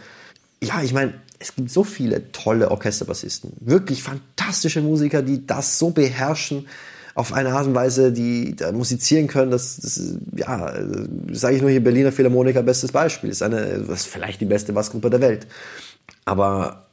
ja, 0.62 0.82
ich 0.82 0.92
meine, 0.92 1.14
es 1.40 1.56
gibt 1.56 1.70
so 1.70 1.82
viele 1.82 2.30
tolle 2.32 2.70
Orchesterbassisten, 2.70 3.54
wirklich 3.60 4.02
fantastische 4.02 4.82
Musiker, 4.82 5.22
die 5.22 5.46
das 5.46 5.78
so 5.78 5.90
beherrschen 5.90 6.68
auf 7.14 7.32
eine 7.32 7.52
Art 7.52 7.66
und 7.66 7.74
Weise, 7.74 8.12
die 8.12 8.54
da 8.54 8.70
musizieren 8.70 9.26
können. 9.26 9.50
Das, 9.50 9.78
das 9.78 10.00
ja, 10.36 10.72
sage 11.32 11.56
ich 11.56 11.62
nur 11.62 11.70
hier 11.70 11.82
Berliner 11.82 12.12
Philharmoniker, 12.12 12.62
bestes 12.62 12.92
Beispiel. 12.92 13.30
Ist 13.30 13.42
eine, 13.42 13.78
das 13.80 14.02
ist 14.02 14.06
vielleicht 14.06 14.40
die 14.40 14.44
beste 14.44 14.72
Bassgruppe 14.72 15.10
der 15.10 15.20
Welt. 15.20 15.46
Aber 16.24 16.86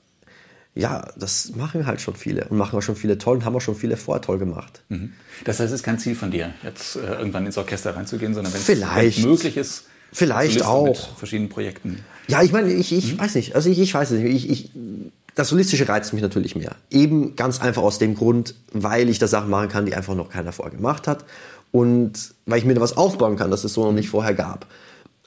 ja, 0.73 1.07
das 1.17 1.51
machen 1.55 1.85
halt 1.85 2.01
schon 2.01 2.15
viele 2.15 2.45
und 2.45 2.57
machen 2.57 2.77
auch 2.77 2.81
schon 2.81 2.95
viele 2.95 3.17
toll 3.17 3.37
und 3.37 3.45
haben 3.45 3.55
auch 3.55 3.61
schon 3.61 3.75
viele 3.75 3.97
vorher 3.97 4.21
toll 4.21 4.37
gemacht. 4.37 4.81
Mhm. 4.89 5.13
Das 5.43 5.59
heißt, 5.59 5.71
es 5.71 5.79
ist 5.79 5.83
kein 5.83 5.99
Ziel 5.99 6.15
von 6.15 6.31
dir, 6.31 6.53
jetzt 6.63 6.95
äh, 6.95 6.99
irgendwann 6.99 7.45
ins 7.45 7.57
Orchester 7.57 7.95
reinzugehen, 7.95 8.33
sondern 8.33 8.53
wenn 8.53 8.61
es 8.61 9.17
möglich 9.23 9.57
ist, 9.57 9.85
vielleicht 10.13 10.63
auch 10.63 10.87
mit 10.87 10.97
verschiedenen 11.17 11.49
Projekten. 11.49 12.03
Ja, 12.27 12.41
ich 12.43 12.51
meine, 12.51 12.71
ich, 12.71 12.91
ich 12.93 13.13
mhm. 13.13 13.19
weiß 13.19 13.35
nicht. 13.35 13.55
Also 13.55 13.69
ich, 13.69 13.79
ich 13.79 13.93
weiß 13.93 14.11
nicht. 14.11 14.25
Ich, 14.25 14.49
ich, 14.49 14.71
das 15.35 15.49
Solistische 15.49 15.87
reizt 15.87 16.13
mich 16.13 16.21
natürlich 16.21 16.55
mehr. 16.55 16.75
Eben 16.89 17.35
ganz 17.35 17.61
einfach 17.61 17.83
aus 17.83 17.99
dem 17.99 18.15
Grund, 18.15 18.55
weil 18.73 19.09
ich 19.09 19.19
da 19.19 19.27
Sachen 19.27 19.49
machen 19.49 19.69
kann, 19.69 19.85
die 19.85 19.95
einfach 19.95 20.15
noch 20.15 20.29
keiner 20.29 20.51
vorher 20.51 20.75
gemacht 20.75 21.07
hat. 21.07 21.25
Und 21.71 22.33
weil 22.45 22.59
ich 22.59 22.65
mir 22.65 22.73
da 22.73 22.81
was 22.81 22.97
aufbauen 22.97 23.35
kann, 23.35 23.51
das 23.51 23.63
es 23.63 23.73
so 23.73 23.85
noch 23.85 23.93
nicht 23.93 24.09
vorher 24.09 24.33
gab. 24.33 24.65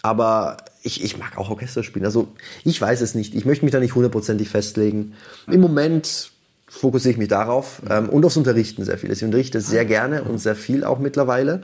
Aber 0.02 0.56
ich, 0.82 1.04
ich 1.04 1.18
mag 1.18 1.36
auch 1.36 1.50
Orchester 1.50 1.82
spielen. 1.82 2.04
Also 2.04 2.28
ich 2.64 2.80
weiß 2.80 3.00
es 3.02 3.14
nicht. 3.14 3.34
Ich 3.34 3.44
möchte 3.44 3.64
mich 3.64 3.72
da 3.72 3.80
nicht 3.80 3.94
hundertprozentig 3.94 4.48
festlegen. 4.48 5.14
Im 5.46 5.60
Moment 5.60 6.30
fokussiere 6.68 7.12
ich 7.12 7.18
mich 7.18 7.28
darauf 7.28 7.82
ähm, 7.90 8.08
und 8.08 8.24
aufs 8.24 8.36
Unterrichten 8.36 8.84
sehr 8.84 8.96
viel. 8.96 9.10
Ich 9.10 9.22
unterrichte 9.24 9.60
sehr 9.60 9.84
gerne 9.84 10.22
und 10.22 10.38
sehr 10.38 10.54
viel 10.54 10.84
auch 10.84 10.98
mittlerweile. 10.98 11.62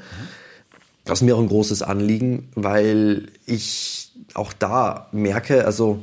Das 1.07 1.21
ist 1.21 1.23
mir 1.23 1.37
auch 1.37 1.41
ein 1.41 1.49
großes 1.49 1.83
Anliegen, 1.83 2.51
weil 2.55 3.29
ich 3.47 4.11
auch 4.35 4.53
da 4.53 5.09
merke, 5.13 5.65
also 5.65 6.03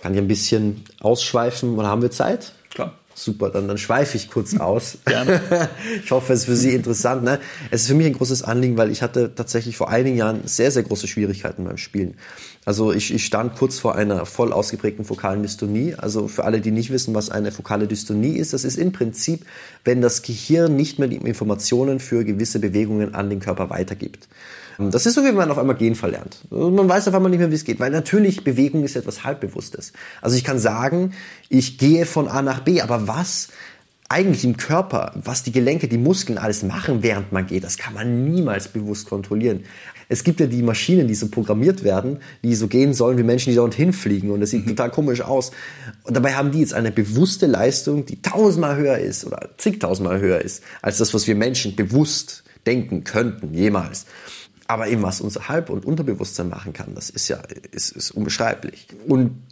kann 0.00 0.14
ich 0.14 0.20
ein 0.20 0.28
bisschen 0.28 0.84
ausschweifen 1.00 1.76
oder 1.76 1.88
haben 1.88 2.00
wir 2.00 2.12
Zeit? 2.12 2.52
Klar. 2.70 2.94
Super, 3.18 3.48
dann, 3.48 3.66
dann 3.66 3.78
schweife 3.78 4.18
ich 4.18 4.28
kurz 4.28 4.54
aus. 4.60 4.98
Gerne. 5.06 5.40
ich 6.04 6.10
hoffe, 6.10 6.34
es 6.34 6.40
ist 6.40 6.44
für 6.44 6.54
Sie 6.54 6.74
interessant. 6.74 7.24
Ne? 7.24 7.40
Es 7.70 7.82
ist 7.82 7.88
für 7.88 7.94
mich 7.94 8.06
ein 8.06 8.12
großes 8.12 8.42
Anliegen, 8.42 8.76
weil 8.76 8.90
ich 8.90 9.00
hatte 9.00 9.34
tatsächlich 9.34 9.78
vor 9.78 9.88
einigen 9.88 10.18
Jahren 10.18 10.42
sehr, 10.44 10.70
sehr 10.70 10.82
große 10.82 11.08
Schwierigkeiten 11.08 11.64
beim 11.64 11.78
Spielen. 11.78 12.14
Also 12.66 12.92
ich, 12.92 13.14
ich 13.14 13.24
stand 13.24 13.56
kurz 13.56 13.78
vor 13.78 13.94
einer 13.94 14.26
voll 14.26 14.52
ausgeprägten 14.52 15.06
fokalen 15.06 15.42
Dystonie. 15.42 15.94
Also 15.96 16.28
für 16.28 16.44
alle, 16.44 16.60
die 16.60 16.70
nicht 16.70 16.90
wissen, 16.90 17.14
was 17.14 17.30
eine 17.30 17.52
fokale 17.52 17.86
Dystonie 17.86 18.36
ist, 18.36 18.52
das 18.52 18.64
ist 18.64 18.76
im 18.76 18.92
Prinzip, 18.92 19.46
wenn 19.84 20.02
das 20.02 20.20
Gehirn 20.20 20.76
nicht 20.76 20.98
mehr 20.98 21.08
die 21.08 21.16
Informationen 21.16 22.00
für 22.00 22.22
gewisse 22.22 22.58
Bewegungen 22.58 23.14
an 23.14 23.30
den 23.30 23.40
Körper 23.40 23.70
weitergibt. 23.70 24.28
Das 24.78 25.06
ist 25.06 25.14
so, 25.14 25.24
wie 25.24 25.32
man 25.32 25.50
auf 25.50 25.58
einmal 25.58 25.76
gehen 25.76 25.94
verlernt. 25.94 26.38
Man 26.50 26.88
weiß 26.88 27.08
auf 27.08 27.14
einmal 27.14 27.30
nicht 27.30 27.38
mehr, 27.38 27.50
wie 27.50 27.54
es 27.54 27.64
geht, 27.64 27.80
weil 27.80 27.90
natürlich 27.90 28.44
Bewegung 28.44 28.84
ist 28.84 28.96
etwas 28.96 29.24
Halbbewusstes. 29.24 29.92
Also 30.20 30.36
ich 30.36 30.44
kann 30.44 30.58
sagen, 30.58 31.12
ich 31.48 31.78
gehe 31.78 32.04
von 32.04 32.28
A 32.28 32.42
nach 32.42 32.60
B, 32.60 32.80
aber 32.80 33.08
was 33.08 33.48
eigentlich 34.08 34.44
im 34.44 34.56
Körper, 34.56 35.12
was 35.16 35.42
die 35.42 35.52
Gelenke, 35.52 35.88
die 35.88 35.98
Muskeln 35.98 36.38
alles 36.38 36.62
machen, 36.62 37.02
während 37.02 37.32
man 37.32 37.46
geht, 37.46 37.64
das 37.64 37.76
kann 37.76 37.94
man 37.94 38.24
niemals 38.30 38.68
bewusst 38.68 39.08
kontrollieren. 39.08 39.64
Es 40.08 40.22
gibt 40.22 40.38
ja 40.38 40.46
die 40.46 40.62
Maschinen, 40.62 41.08
die 41.08 41.16
so 41.16 41.28
programmiert 41.28 41.82
werden, 41.82 42.18
die 42.44 42.54
so 42.54 42.68
gehen 42.68 42.94
sollen 42.94 43.18
wie 43.18 43.24
Menschen, 43.24 43.50
die 43.50 43.56
da 43.56 43.62
und 43.62 43.74
hinfliegen 43.74 44.30
und 44.30 44.40
das 44.40 44.50
sieht 44.50 44.64
mhm. 44.64 44.70
total 44.70 44.90
komisch 44.90 45.22
aus. 45.22 45.50
Und 46.04 46.16
dabei 46.16 46.34
haben 46.34 46.52
die 46.52 46.60
jetzt 46.60 46.74
eine 46.74 46.92
bewusste 46.92 47.46
Leistung, 47.46 48.06
die 48.06 48.22
tausendmal 48.22 48.76
höher 48.76 48.98
ist 48.98 49.24
oder 49.24 49.50
zigtausendmal 49.56 50.20
höher 50.20 50.40
ist, 50.40 50.62
als 50.82 50.98
das, 50.98 51.12
was 51.12 51.26
wir 51.26 51.34
Menschen 51.34 51.74
bewusst 51.74 52.44
denken 52.66 53.02
könnten, 53.02 53.54
jemals. 53.54 54.06
Aber 54.68 54.88
eben, 54.88 55.02
was 55.02 55.20
unser 55.20 55.48
Halb- 55.48 55.70
und 55.70 55.84
Unterbewusstsein 55.84 56.48
machen 56.48 56.72
kann, 56.72 56.94
das 56.94 57.10
ist 57.10 57.28
ja 57.28 57.38
ist, 57.70 57.92
ist 57.92 58.10
unbeschreiblich. 58.10 58.88
Und 59.06 59.42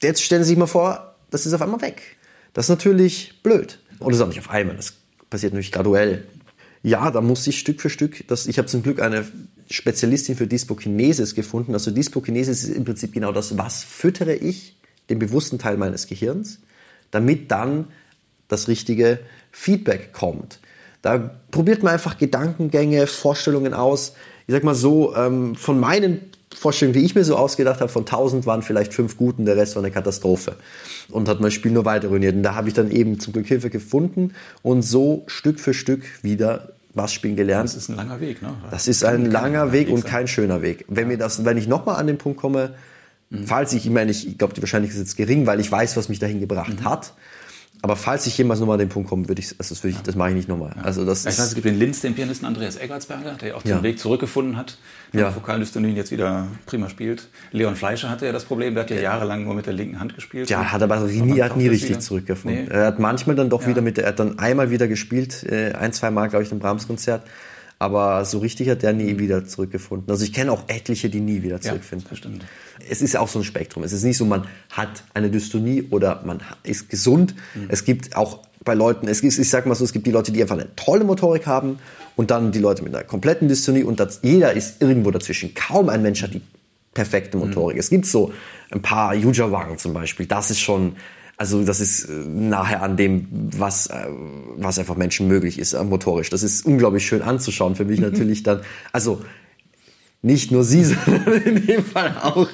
jetzt 0.00 0.22
stellen 0.22 0.42
Sie 0.42 0.50
sich 0.50 0.58
mal 0.58 0.66
vor, 0.66 1.16
das 1.30 1.46
ist 1.46 1.52
auf 1.52 1.62
einmal 1.62 1.82
weg. 1.82 2.16
Das 2.54 2.66
ist 2.66 2.70
natürlich 2.70 3.40
blöd. 3.42 3.78
Und 3.98 4.10
das 4.10 4.16
ist 4.16 4.22
auch 4.22 4.28
nicht 4.28 4.38
auf 4.38 4.50
einmal, 4.50 4.76
das 4.76 4.94
passiert 5.28 5.52
natürlich 5.52 5.72
graduell. 5.72 6.26
Ja, 6.82 7.10
da 7.10 7.20
muss 7.20 7.46
ich 7.46 7.58
Stück 7.58 7.80
für 7.80 7.90
Stück, 7.90 8.26
das, 8.28 8.46
ich 8.46 8.58
habe 8.58 8.68
zum 8.68 8.82
Glück 8.82 9.00
eine 9.00 9.26
Spezialistin 9.70 10.36
für 10.36 10.46
Dyspokinesis 10.46 11.34
gefunden. 11.34 11.72
Also 11.72 11.90
Dyspokinesis 11.90 12.64
ist 12.64 12.76
im 12.76 12.84
Prinzip 12.84 13.12
genau 13.12 13.32
das, 13.32 13.56
was 13.56 13.82
füttere 13.82 14.34
ich, 14.34 14.76
den 15.08 15.18
bewussten 15.18 15.58
Teil 15.58 15.76
meines 15.76 16.06
Gehirns, 16.06 16.60
damit 17.10 17.50
dann 17.50 17.88
das 18.48 18.68
richtige 18.68 19.20
Feedback 19.50 20.12
kommt. 20.12 20.60
Da 21.02 21.18
probiert 21.50 21.82
man 21.82 21.92
einfach 21.92 22.18
Gedankengänge, 22.18 23.06
Vorstellungen 23.06 23.74
aus, 23.74 24.14
ich 24.46 24.52
sag 24.52 24.64
mal 24.64 24.74
so, 24.74 25.14
ähm, 25.16 25.54
von 25.54 25.80
meinen 25.80 26.20
Vorstellungen, 26.54 26.98
die 26.98 27.04
ich 27.04 27.14
mir 27.14 27.24
so 27.24 27.36
ausgedacht 27.36 27.80
habe, 27.80 27.90
von 27.90 28.02
1000 28.02 28.46
waren 28.46 28.62
vielleicht 28.62 28.94
fünf 28.94 29.16
guten, 29.16 29.44
der 29.44 29.56
Rest 29.56 29.76
war 29.76 29.82
eine 29.82 29.90
Katastrophe. 29.90 30.56
Und 31.10 31.28
hat 31.28 31.40
mein 31.40 31.50
Spiel 31.50 31.72
nur 31.72 31.84
weiter 31.84 32.08
ruiniert. 32.08 32.34
Und 32.34 32.42
da 32.42 32.54
habe 32.54 32.68
ich 32.68 32.74
dann 32.74 32.90
eben 32.90 33.18
zum 33.20 33.32
Glück 33.32 33.46
Hilfe 33.46 33.70
gefunden 33.70 34.34
und 34.62 34.82
so 34.82 35.24
Stück 35.26 35.60
für 35.60 35.74
Stück 35.74 36.02
wieder 36.22 36.74
was 36.94 37.12
spielen 37.12 37.36
gelernt. 37.36 37.68
Das 37.68 37.74
ist 37.74 37.88
ein 37.88 37.96
langer 37.96 38.20
Weg, 38.20 38.40
ne? 38.40 38.54
Das 38.70 38.86
ist 38.86 39.04
ein 39.04 39.26
langer 39.26 39.72
Weg 39.72 39.90
und 39.90 40.06
kein 40.06 40.28
schöner 40.28 40.62
Weg. 40.62 40.84
Wenn 40.88 41.08
mir 41.08 41.18
das, 41.18 41.44
wenn 41.44 41.56
ich 41.56 41.66
nochmal 41.66 41.96
an 41.96 42.06
den 42.06 42.18
Punkt 42.18 42.38
komme, 42.38 42.74
mhm. 43.30 43.46
falls 43.46 43.72
ich, 43.72 43.84
ich 43.84 43.90
meine, 43.90 44.12
ich 44.12 44.38
glaube, 44.38 44.54
die 44.54 44.62
Wahrscheinlichkeit 44.62 45.00
ist 45.00 45.08
jetzt 45.08 45.16
gering, 45.16 45.46
weil 45.46 45.58
ich 45.58 45.70
weiß, 45.70 45.96
was 45.96 46.08
mich 46.08 46.20
dahin 46.20 46.38
gebracht 46.38 46.80
mhm. 46.80 46.84
hat. 46.84 47.12
Aber 47.84 47.96
falls 47.96 48.26
ich 48.26 48.38
jemals 48.38 48.60
nochmal 48.60 48.76
an 48.76 48.78
den 48.78 48.88
Punkt 48.88 49.10
komme, 49.10 49.28
würde 49.28 49.42
ich, 49.42 49.56
also 49.58 49.74
das, 49.74 49.84
würde 49.84 49.94
ich, 49.94 50.02
das 50.02 50.14
mache 50.14 50.30
ich 50.30 50.34
nicht 50.34 50.48
nochmal. 50.48 50.72
Ja. 50.74 50.84
Also 50.84 51.04
das 51.04 51.26
ich 51.26 51.26
weiß, 51.26 51.38
es 51.38 51.54
gibt 51.54 51.66
den 51.66 51.78
Linz, 51.78 52.00
den 52.00 52.14
Pianisten 52.14 52.46
Andreas 52.46 52.78
Eggertsberger, 52.78 53.32
der 53.32 53.58
auch 53.58 53.62
den 53.62 53.72
ja. 53.72 53.82
Weg 53.82 53.98
zurückgefunden 53.98 54.56
hat, 54.56 54.78
der 55.12 55.20
ja. 55.20 55.36
Vokaldystonien 55.36 55.94
jetzt 55.94 56.10
wieder 56.10 56.46
prima 56.64 56.88
spielt. 56.88 57.28
Leon 57.52 57.76
Fleischer 57.76 58.08
hatte 58.08 58.24
ja 58.24 58.32
das 58.32 58.46
Problem, 58.46 58.72
der 58.72 58.84
hat 58.84 58.90
ja 58.90 58.96
jahrelang 58.96 59.44
nur 59.44 59.52
mit 59.52 59.66
der 59.66 59.74
linken 59.74 60.00
Hand 60.00 60.14
gespielt. 60.14 60.48
Ja, 60.48 60.72
hat 60.72 60.82
aber 60.82 60.98
nie, 61.00 61.42
hat 61.42 61.58
nie 61.58 61.68
richtig 61.68 61.90
wieder. 61.90 62.00
zurückgefunden. 62.00 62.64
Nee. 62.64 62.74
Er 62.74 62.86
hat 62.86 63.00
manchmal 63.00 63.36
dann 63.36 63.50
doch 63.50 63.60
ja. 63.60 63.68
wieder 63.68 63.82
mit 63.82 63.98
der, 63.98 64.04
er 64.04 64.08
hat 64.12 64.18
dann 64.18 64.38
einmal 64.38 64.70
wieder 64.70 64.88
gespielt, 64.88 65.44
äh, 65.44 65.72
ein, 65.74 65.92
zwei 65.92 66.10
Mal, 66.10 66.30
glaube 66.30 66.42
ich, 66.42 66.52
im 66.52 66.60
Brahms-Konzert. 66.60 67.26
Aber 67.84 68.24
so 68.24 68.38
richtig 68.38 68.70
hat 68.70 68.82
der 68.82 68.94
nie 68.94 69.18
wieder 69.18 69.44
zurückgefunden. 69.44 70.10
Also 70.10 70.24
ich 70.24 70.32
kenne 70.32 70.50
auch 70.50 70.62
etliche, 70.68 71.10
die 71.10 71.20
nie 71.20 71.42
wieder 71.42 71.60
zurückfinden. 71.60 72.06
Ja, 72.06 72.10
das 72.10 72.18
stimmt. 72.18 72.44
Es 72.88 73.02
ist 73.02 73.14
auch 73.14 73.28
so 73.28 73.40
ein 73.40 73.44
Spektrum. 73.44 73.84
Es 73.84 73.92
ist 73.92 74.04
nicht 74.04 74.16
so, 74.16 74.24
man 74.24 74.46
hat 74.70 75.04
eine 75.12 75.28
Dystonie 75.28 75.82
oder 75.90 76.22
man 76.24 76.40
ist 76.62 76.88
gesund. 76.88 77.34
Mhm. 77.54 77.66
Es 77.68 77.84
gibt 77.84 78.16
auch 78.16 78.38
bei 78.64 78.72
Leuten, 78.72 79.06
es 79.06 79.20
gibt, 79.20 79.38
ich 79.38 79.50
sag 79.50 79.66
mal 79.66 79.74
so, 79.74 79.84
es 79.84 79.92
gibt 79.92 80.06
die 80.06 80.12
Leute, 80.12 80.32
die 80.32 80.40
einfach 80.40 80.54
eine 80.54 80.74
tolle 80.76 81.04
Motorik 81.04 81.46
haben 81.46 81.78
und 82.16 82.30
dann 82.30 82.52
die 82.52 82.58
Leute 82.58 82.82
mit 82.82 82.94
einer 82.94 83.04
kompletten 83.04 83.48
Dystonie 83.48 83.82
und 83.82 84.00
das, 84.00 84.20
jeder 84.22 84.54
ist 84.54 84.80
irgendwo 84.80 85.10
dazwischen. 85.10 85.52
Kaum 85.52 85.90
ein 85.90 86.00
Mensch 86.00 86.22
hat 86.22 86.32
die 86.32 86.40
perfekte 86.94 87.36
Motorik. 87.36 87.74
Mhm. 87.74 87.80
Es 87.80 87.90
gibt 87.90 88.06
so 88.06 88.32
ein 88.70 88.80
paar 88.80 89.14
Yuja 89.14 89.52
Wang 89.52 89.76
zum 89.76 89.92
Beispiel. 89.92 90.24
Das 90.24 90.50
ist 90.50 90.60
schon 90.60 90.96
also 91.36 91.64
das 91.64 91.80
ist 91.80 92.04
äh, 92.04 92.12
nahe 92.12 92.80
an 92.80 92.96
dem, 92.96 93.26
was, 93.30 93.88
äh, 93.88 94.06
was 94.56 94.78
einfach 94.78 94.96
Menschen 94.96 95.26
möglich 95.28 95.58
ist, 95.58 95.72
äh, 95.72 95.82
motorisch. 95.82 96.30
Das 96.30 96.42
ist 96.42 96.64
unglaublich 96.64 97.06
schön 97.06 97.22
anzuschauen 97.22 97.74
für 97.74 97.84
mich 97.84 97.98
mhm. 98.00 98.06
natürlich 98.06 98.42
dann. 98.42 98.60
Also 98.92 99.22
nicht 100.24 100.50
nur 100.50 100.64
sie, 100.64 100.84
sondern 101.06 101.42
in 101.42 101.66
dem 101.66 101.84
Fall 101.84 102.16
auch 102.20 102.48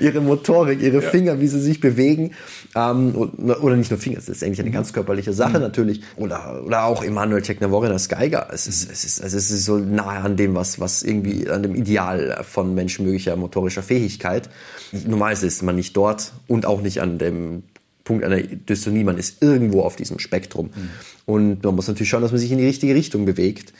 ihre 0.00 0.20
Motorik, 0.20 0.82
ihre 0.82 1.02
ja. 1.02 1.10
Finger, 1.10 1.40
wie 1.40 1.48
sie 1.48 1.60
sich 1.60 1.80
bewegen. 1.80 2.32
Ähm, 2.76 3.16
oder 3.16 3.76
nicht 3.76 3.90
nur 3.90 3.98
Finger, 3.98 4.18
es 4.18 4.28
ist 4.28 4.44
eigentlich 4.44 4.60
eine 4.60 4.70
ganz 4.70 4.92
körperliche 4.92 5.32
Sache 5.32 5.56
mhm. 5.56 5.62
natürlich. 5.62 6.02
Oder, 6.16 6.62
oder 6.64 6.84
auch 6.84 7.02
Emanuel 7.02 7.42
Technavorin 7.42 7.90
als 7.90 8.08
Geiger. 8.08 8.48
Es 8.52 8.66
ist, 8.66 8.90
es, 8.92 9.04
ist, 9.04 9.22
also 9.22 9.36
es 9.38 9.50
ist 9.50 9.64
so 9.64 9.78
nahe 9.78 10.20
an 10.20 10.36
dem, 10.36 10.54
was, 10.54 10.78
was 10.78 11.02
irgendwie 11.02 11.48
an 11.48 11.62
dem 11.62 11.74
Ideal 11.74 12.44
von 12.48 12.74
menschenmöglicher 12.74 13.34
motorischer 13.36 13.82
Fähigkeit. 13.82 14.50
Normalerweise 14.92 15.46
ist 15.46 15.62
man 15.62 15.76
nicht 15.76 15.96
dort 15.96 16.32
und 16.46 16.66
auch 16.66 16.82
nicht 16.82 17.00
an 17.00 17.18
dem 17.18 17.62
Punkt 18.04 18.22
einer 18.22 18.42
Dystonie. 18.42 19.04
Man 19.04 19.16
ist 19.16 19.42
irgendwo 19.42 19.80
auf 19.80 19.96
diesem 19.96 20.18
Spektrum. 20.18 20.66
Mhm. 20.66 20.90
Und 21.24 21.64
man 21.64 21.74
muss 21.74 21.88
natürlich 21.88 22.10
schauen, 22.10 22.22
dass 22.22 22.32
man 22.32 22.40
sich 22.40 22.52
in 22.52 22.58
die 22.58 22.66
richtige 22.66 22.94
Richtung 22.94 23.24
bewegt 23.24 23.72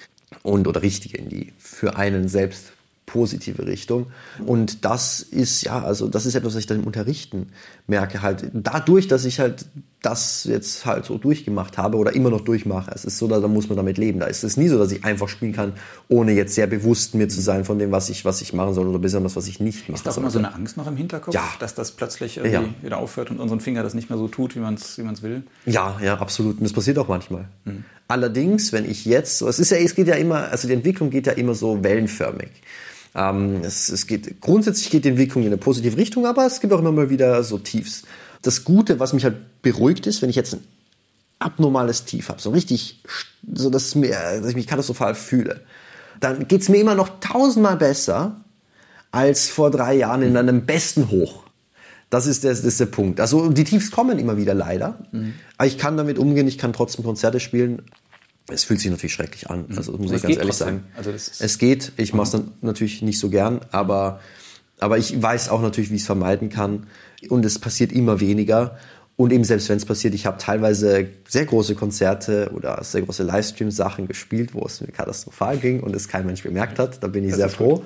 und 0.42 0.66
oder 0.68 0.82
richtige 0.82 1.18
in 1.18 1.28
die 1.28 1.52
für 1.58 1.96
einen 1.96 2.28
selbst 2.28 2.72
positive 3.10 3.66
Richtung. 3.66 4.06
Und 4.46 4.84
das 4.84 5.20
ist, 5.20 5.62
ja, 5.62 5.82
also 5.82 6.08
das 6.08 6.26
ist 6.26 6.36
etwas, 6.36 6.54
was 6.54 6.60
ich 6.60 6.66
dann 6.66 6.80
im 6.80 6.86
Unterrichten 6.86 7.48
merke 7.88 8.22
halt. 8.22 8.50
Dadurch, 8.52 9.08
dass 9.08 9.24
ich 9.24 9.40
halt 9.40 9.66
das 10.00 10.44
jetzt 10.44 10.86
halt 10.86 11.04
so 11.04 11.18
durchgemacht 11.18 11.76
habe 11.76 11.98
oder 11.98 12.14
immer 12.14 12.30
noch 12.30 12.40
durchmache. 12.40 12.90
Es 12.94 13.04
ist 13.04 13.18
so, 13.18 13.28
da, 13.28 13.38
da 13.40 13.48
muss 13.48 13.68
man 13.68 13.76
damit 13.76 13.98
leben. 13.98 14.20
Da 14.20 14.26
ist 14.26 14.44
es 14.44 14.56
nie 14.56 14.68
so, 14.68 14.78
dass 14.78 14.92
ich 14.92 15.04
einfach 15.04 15.28
spielen 15.28 15.52
kann, 15.52 15.74
ohne 16.08 16.32
jetzt 16.32 16.54
sehr 16.54 16.66
bewusst 16.66 17.14
mir 17.14 17.28
zu 17.28 17.40
sein 17.40 17.64
von 17.64 17.78
dem, 17.78 17.90
was 17.90 18.08
ich, 18.08 18.24
was 18.24 18.40
ich 18.40 18.52
machen 18.52 18.72
soll 18.72 18.86
oder 18.88 18.98
besonders, 18.98 19.36
was 19.36 19.46
ich 19.46 19.60
nicht 19.60 19.88
mache. 19.88 19.96
Ist 19.96 20.06
das 20.06 20.16
immer 20.16 20.30
so 20.30 20.38
eine 20.38 20.54
Angst 20.54 20.76
noch 20.76 20.86
im 20.86 20.96
Hinterkopf, 20.96 21.34
ja. 21.34 21.44
dass 21.58 21.74
das 21.74 21.92
plötzlich 21.92 22.38
irgendwie 22.38 22.54
ja. 22.54 22.64
wieder 22.82 22.98
aufhört 22.98 23.30
und 23.30 23.40
unseren 23.40 23.60
Finger 23.60 23.82
das 23.82 23.92
nicht 23.92 24.08
mehr 24.08 24.18
so 24.18 24.28
tut, 24.28 24.54
wie 24.54 24.60
man 24.60 24.74
es 24.74 24.96
wie 24.96 25.02
man's 25.02 25.22
will? 25.22 25.42
Ja, 25.66 25.98
ja, 26.02 26.18
absolut. 26.18 26.58
Und 26.58 26.64
das 26.64 26.72
passiert 26.72 26.96
auch 26.96 27.08
manchmal. 27.08 27.46
Mhm. 27.64 27.84
Allerdings, 28.11 28.72
wenn 28.72 28.90
ich 28.90 29.04
jetzt, 29.04 29.40
es 29.40 29.61
ist 29.61 29.70
ja, 29.70 29.76
es 29.76 29.94
geht 29.94 30.08
ja 30.08 30.16
immer, 30.16 30.50
also 30.50 30.66
die 30.66 30.74
Entwicklung 30.74 31.11
geht 31.11 31.28
ja 31.28 31.32
immer 31.34 31.54
so 31.54 31.84
wellenförmig. 31.84 32.50
Ähm, 33.14 33.61
es, 33.62 33.88
es 33.88 34.08
geht, 34.08 34.40
grundsätzlich 34.40 34.90
geht 34.90 35.04
die 35.04 35.11
Entwicklung 35.11 35.44
in 35.44 35.50
eine 35.50 35.58
positive 35.58 35.96
Richtung, 35.96 36.26
aber 36.26 36.44
es 36.44 36.61
gibt 36.61 36.72
auch 36.72 36.80
immer 36.80 36.90
mal 36.90 37.08
wieder 37.08 37.44
so 37.44 37.56
Tiefs. 37.56 38.02
Das 38.42 38.64
Gute, 38.64 38.98
was 38.98 39.12
mich 39.12 39.22
halt 39.22 39.62
beruhigt 39.62 40.08
ist, 40.08 40.22
wenn 40.22 40.28
ich 40.28 40.34
jetzt 40.34 40.54
ein 40.54 40.64
abnormales 41.38 42.04
Tief 42.04 42.30
habe, 42.30 42.40
so 42.40 42.50
richtig, 42.50 43.00
so 43.54 43.70
dass, 43.70 43.94
mir, 43.94 44.11
dass 44.11 44.48
ich 44.50 44.56
mich 44.56 44.66
katastrophal 44.66 45.14
fühle, 45.14 45.61
dann 46.18 46.48
geht 46.48 46.62
es 46.62 46.68
mir 46.68 46.78
immer 46.78 46.96
noch 46.96 47.20
tausendmal 47.20 47.76
besser 47.76 48.40
als 49.12 49.48
vor 49.48 49.70
drei 49.70 49.94
Jahren 49.94 50.22
in 50.22 50.36
einem 50.36 50.66
besten 50.66 51.12
Hoch. 51.12 51.44
Das 52.11 52.26
ist 52.26 52.42
der, 52.42 52.50
das 52.50 52.64
ist 52.64 52.80
der 52.80 52.86
Punkt. 52.86 53.20
Also 53.20 53.50
die 53.50 53.62
Tiefs 53.62 53.92
kommen 53.92 54.18
immer 54.18 54.36
wieder 54.36 54.52
leider. 54.52 54.98
Mhm. 55.12 55.34
Aber 55.56 55.66
ich 55.68 55.78
kann 55.78 55.96
damit 55.96 56.18
umgehen, 56.18 56.48
ich 56.48 56.58
kann 56.58 56.72
trotzdem 56.72 57.04
Konzerte 57.04 57.38
spielen. 57.38 57.82
Es 58.49 58.64
fühlt 58.64 58.80
sich 58.80 58.91
natürlich 58.91 59.12
schrecklich 59.12 59.49
an, 59.51 59.66
mhm. 59.68 59.76
also 59.76 59.93
das 59.93 60.01
muss 60.01 60.12
ich 60.12 60.22
ganz 60.22 60.36
ehrlich 60.36 60.57
trotzdem. 60.57 60.66
sagen. 60.66 60.84
Also 60.97 61.11
es 61.12 61.59
geht, 61.59 61.93
ich 61.97 62.14
mache 62.14 62.24
es 62.24 62.30
dann 62.30 62.53
natürlich 62.62 63.03
nicht 63.03 63.18
so 63.18 63.30
gern, 63.30 63.61
aber, 63.70 64.20
aber 64.78 64.99
ich 64.99 65.20
weiß 65.20 65.51
auch 65.51 65.62
natürlich, 65.62 65.91
wie 65.91 65.97
ich 65.97 66.03
es 66.03 66.07
vermeiden 66.07 66.49
kann 66.49 66.86
und 67.28 67.45
es 67.45 67.59
passiert 67.59 67.93
immer 67.93 68.20
weniger 68.20 68.78
und 69.20 69.34
eben 69.34 69.45
selbst 69.45 69.68
wenn 69.68 69.76
es 69.76 69.84
passiert, 69.84 70.14
ich 70.14 70.24
habe 70.24 70.38
teilweise 70.38 71.09
sehr 71.28 71.45
große 71.45 71.74
Konzerte 71.74 72.51
oder 72.55 72.82
sehr 72.82 73.03
große 73.03 73.22
Livestream-Sachen 73.22 74.09
gespielt, 74.09 74.55
wo 74.55 74.64
es 74.64 74.80
mir 74.80 74.86
katastrophal 74.86 75.59
ging 75.59 75.80
und 75.80 75.95
es 75.95 76.09
kein 76.09 76.24
Mensch 76.24 76.43
bemerkt 76.43 76.78
hat. 76.78 77.03
Da 77.03 77.07
bin 77.07 77.24
ich 77.24 77.32
das 77.32 77.38
sehr 77.38 77.49
froh. 77.51 77.84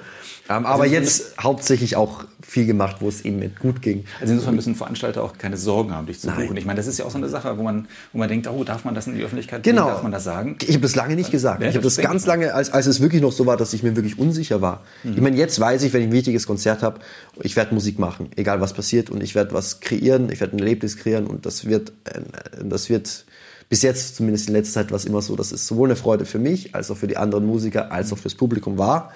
Ähm, 0.49 0.67
aber 0.67 0.83
also 0.83 0.95
jetzt 0.95 1.39
hauptsächlich 1.41 1.97
auch 1.97 2.25
viel 2.43 2.67
gemacht, 2.67 2.97
wo 3.01 3.09
es 3.09 3.25
ihm 3.25 3.41
gut 3.59 3.81
ging. 3.81 4.05
Also 4.21 4.35
insofern 4.35 4.57
müssen 4.57 4.75
Veranstalter 4.75 5.23
auch 5.23 5.39
keine 5.39 5.57
Sorgen 5.57 5.93
haben, 5.93 6.07
dich 6.07 6.21
zu 6.21 6.27
Nein. 6.27 6.43
buchen. 6.43 6.57
Ich 6.59 6.67
meine, 6.67 6.77
das 6.77 6.87
ist 6.87 6.99
ja 6.99 7.07
auch 7.07 7.11
so 7.11 7.17
eine 7.17 7.29
Sache, 7.29 7.57
wo 7.57 7.63
man, 7.63 7.89
wo 8.13 8.19
man 8.19 8.29
denkt, 8.29 8.47
oh, 8.47 8.63
darf 8.63 8.85
man 8.85 8.95
das 8.95 9.07
in 9.07 9.15
die 9.15 9.23
Öffentlichkeit 9.23 9.63
genau. 9.63 9.89
Darf 9.89 10.03
man 10.03 10.13
das 10.13 10.25
sagen? 10.25 10.57
Ich 10.63 10.75
habe 10.75 10.81
das 10.81 10.95
lange 10.95 11.17
nicht 11.17 11.31
gesagt. 11.31 11.63
Ja, 11.63 11.69
ich 11.69 11.75
habe 11.75 11.85
das, 11.85 11.97
das 11.97 12.05
ganz 12.05 12.27
lange, 12.27 12.53
als, 12.53 12.71
als 12.71 12.87
es 12.87 13.01
wirklich 13.01 13.23
noch 13.23 13.33
so 13.33 13.47
war, 13.47 13.57
dass 13.57 13.73
ich 13.73 13.83
mir 13.83 13.97
wirklich 13.97 14.19
unsicher 14.19 14.61
war. 14.61 14.83
Mhm. 15.03 15.15
Ich 15.15 15.21
meine, 15.21 15.37
jetzt 15.37 15.59
weiß 15.59 15.83
ich, 15.83 15.93
wenn 15.95 16.03
ich 16.03 16.09
ein 16.09 16.13
wichtiges 16.13 16.47
Konzert 16.47 16.83
habe, 16.83 17.01
ich 17.43 17.57
werde 17.57 17.73
Musik 17.73 17.99
machen, 17.99 18.31
egal 18.37 18.61
was 18.61 18.75
passiert 18.75 19.09
und 19.09 19.23
ich 19.23 19.35
werde 19.35 19.55
was 19.55 19.81
kreieren, 19.81 20.31
ich 20.31 20.41
werde 20.41 20.57
ein 20.57 20.59
Erlebnis 20.59 20.99
kreieren 20.99 21.27
und 21.27 21.47
das 21.47 21.65
wird 21.65 21.93
äh, 22.05 22.21
das 22.63 22.91
wird 22.91 23.25
bis 23.71 23.83
jetzt, 23.83 24.17
zumindest 24.17 24.49
in 24.49 24.55
letzter 24.55 24.83
Zeit, 24.83 24.91
war 24.91 24.97
es 24.97 25.05
immer 25.07 25.23
so, 25.23 25.37
dass 25.37 25.51
es 25.51 25.67
sowohl 25.67 25.89
eine 25.89 25.97
Freude 25.97 26.27
für 26.27 26.39
mich, 26.39 26.75
als 26.75 26.91
auch 26.91 26.97
für 26.97 27.07
die 27.07 27.17
anderen 27.17 27.47
Musiker, 27.47 27.91
als 27.91 28.13
auch 28.13 28.19
fürs 28.19 28.35
Publikum 28.35 28.77
war. 28.77 29.13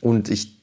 Und 0.00 0.30
ich 0.30 0.59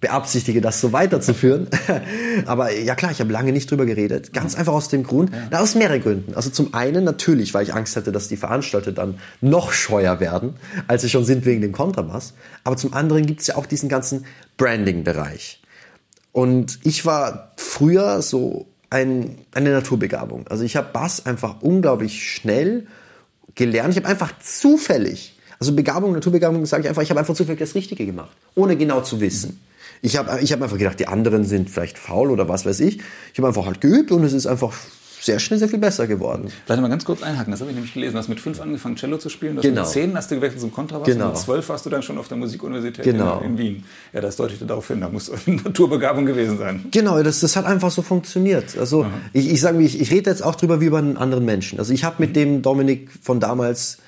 beabsichtige, 0.00 0.60
das 0.60 0.80
so 0.80 0.92
weiterzuführen. 0.92 1.68
Aber 2.46 2.72
ja 2.72 2.94
klar, 2.94 3.12
ich 3.12 3.20
habe 3.20 3.32
lange 3.32 3.52
nicht 3.52 3.70
drüber 3.70 3.86
geredet. 3.86 4.32
Ganz 4.32 4.54
einfach 4.56 4.72
aus 4.72 4.88
dem 4.88 5.02
Grund, 5.02 5.30
ja. 5.52 5.60
aus 5.60 5.74
mehreren 5.74 6.02
Gründen. 6.02 6.34
Also 6.34 6.50
zum 6.50 6.74
einen 6.74 7.04
natürlich, 7.04 7.54
weil 7.54 7.64
ich 7.64 7.74
Angst 7.74 7.96
hatte, 7.96 8.12
dass 8.12 8.28
die 8.28 8.36
Veranstalter 8.36 8.92
dann 8.92 9.18
noch 9.40 9.72
scheuer 9.72 10.20
werden, 10.20 10.54
als 10.86 11.02
sie 11.02 11.10
schon 11.10 11.24
sind 11.24 11.44
wegen 11.44 11.60
dem 11.60 11.72
Kontrabass. 11.72 12.34
Aber 12.64 12.76
zum 12.76 12.94
anderen 12.94 13.26
gibt 13.26 13.42
es 13.42 13.48
ja 13.48 13.56
auch 13.56 13.66
diesen 13.66 13.88
ganzen 13.88 14.24
Branding-Bereich. 14.56 15.62
Und 16.32 16.78
ich 16.84 17.04
war 17.04 17.52
früher 17.56 18.22
so 18.22 18.66
ein, 18.88 19.38
eine 19.52 19.70
Naturbegabung. 19.70 20.46
Also 20.48 20.64
ich 20.64 20.76
habe 20.76 20.88
Bass 20.92 21.26
einfach 21.26 21.56
unglaublich 21.60 22.24
schnell 22.24 22.86
gelernt. 23.54 23.90
Ich 23.90 23.96
habe 23.96 24.08
einfach 24.08 24.32
zufällig, 24.40 25.36
also 25.58 25.74
Begabung, 25.74 26.12
Naturbegabung 26.12 26.64
sage 26.66 26.84
ich 26.84 26.88
einfach, 26.88 27.02
ich 27.02 27.10
habe 27.10 27.20
einfach 27.20 27.34
zufällig 27.34 27.60
das 27.60 27.74
Richtige 27.74 28.06
gemacht, 28.06 28.30
ohne 28.54 28.76
genau 28.76 29.00
zu 29.02 29.20
wissen. 29.20 29.60
Ich 30.02 30.16
habe 30.16 30.40
ich 30.40 30.52
hab 30.52 30.62
einfach 30.62 30.78
gedacht, 30.78 30.98
die 30.98 31.08
anderen 31.08 31.44
sind 31.44 31.70
vielleicht 31.70 31.98
faul 31.98 32.30
oder 32.30 32.48
was 32.48 32.64
weiß 32.64 32.80
ich. 32.80 33.00
Ich 33.32 33.38
habe 33.38 33.48
einfach 33.48 33.66
halt 33.66 33.80
geübt 33.80 34.10
und 34.12 34.24
es 34.24 34.32
ist 34.32 34.46
einfach 34.46 34.72
sehr 35.20 35.38
schnell 35.38 35.58
sehr 35.58 35.68
viel 35.68 35.78
besser 35.78 36.06
geworden. 36.06 36.50
Vielleicht 36.64 36.80
mal 36.80 36.88
ganz 36.88 37.04
kurz 37.04 37.22
einhaken, 37.22 37.50
das 37.50 37.60
habe 37.60 37.70
ich 37.70 37.74
nämlich 37.74 37.92
gelesen. 37.92 38.14
Du 38.14 38.18
hast 38.18 38.28
mit 38.28 38.40
fünf 38.40 38.60
angefangen, 38.60 38.96
Cello 38.96 39.18
zu 39.18 39.28
spielen, 39.28 39.56
du 39.56 39.62
genau. 39.62 39.82
mit 39.82 39.90
zehn 39.90 40.16
hast 40.16 40.30
du 40.30 40.36
gewechselt 40.36 40.62
zum 40.62 40.72
Kontrabass 40.72 41.06
genau. 41.06 41.26
und 41.26 41.32
mit 41.32 41.40
zwölf 41.40 41.68
warst 41.68 41.84
du 41.84 41.90
dann 41.90 42.02
schon 42.02 42.18
auf 42.18 42.28
der 42.28 42.38
Musikuniversität 42.38 43.04
genau. 43.04 43.40
in, 43.40 43.50
in, 43.50 43.58
Wien. 43.58 43.84
Ja, 44.12 44.20
das 44.20 44.36
deutete 44.36 44.64
darauf 44.64 44.88
hin, 44.88 45.00
da 45.00 45.08
muss 45.08 45.30
eine 45.46 45.56
Naturbegabung 45.56 46.24
gewesen 46.24 46.58
sein. 46.58 46.86
Genau, 46.90 47.22
das, 47.22 47.40
das 47.40 47.56
hat 47.56 47.66
einfach 47.66 47.90
so 47.90 48.02
funktioniert. 48.02 48.78
Also 48.78 49.06
ich, 49.32 49.50
ich 49.50 49.60
sage 49.60 49.82
ich, 49.82 50.00
ich 50.00 50.10
rede 50.10 50.30
jetzt 50.30 50.42
auch 50.42 50.54
drüber 50.54 50.80
wie 50.80 50.86
über 50.86 50.98
einen 50.98 51.16
anderen 51.16 51.44
Menschen. 51.44 51.78
Also 51.78 51.92
ich 51.92 52.04
habe 52.04 52.16
mit 52.18 52.34
dem 52.34 52.62
Dominik 52.62 53.10
von 53.22 53.40
damals 53.40 53.98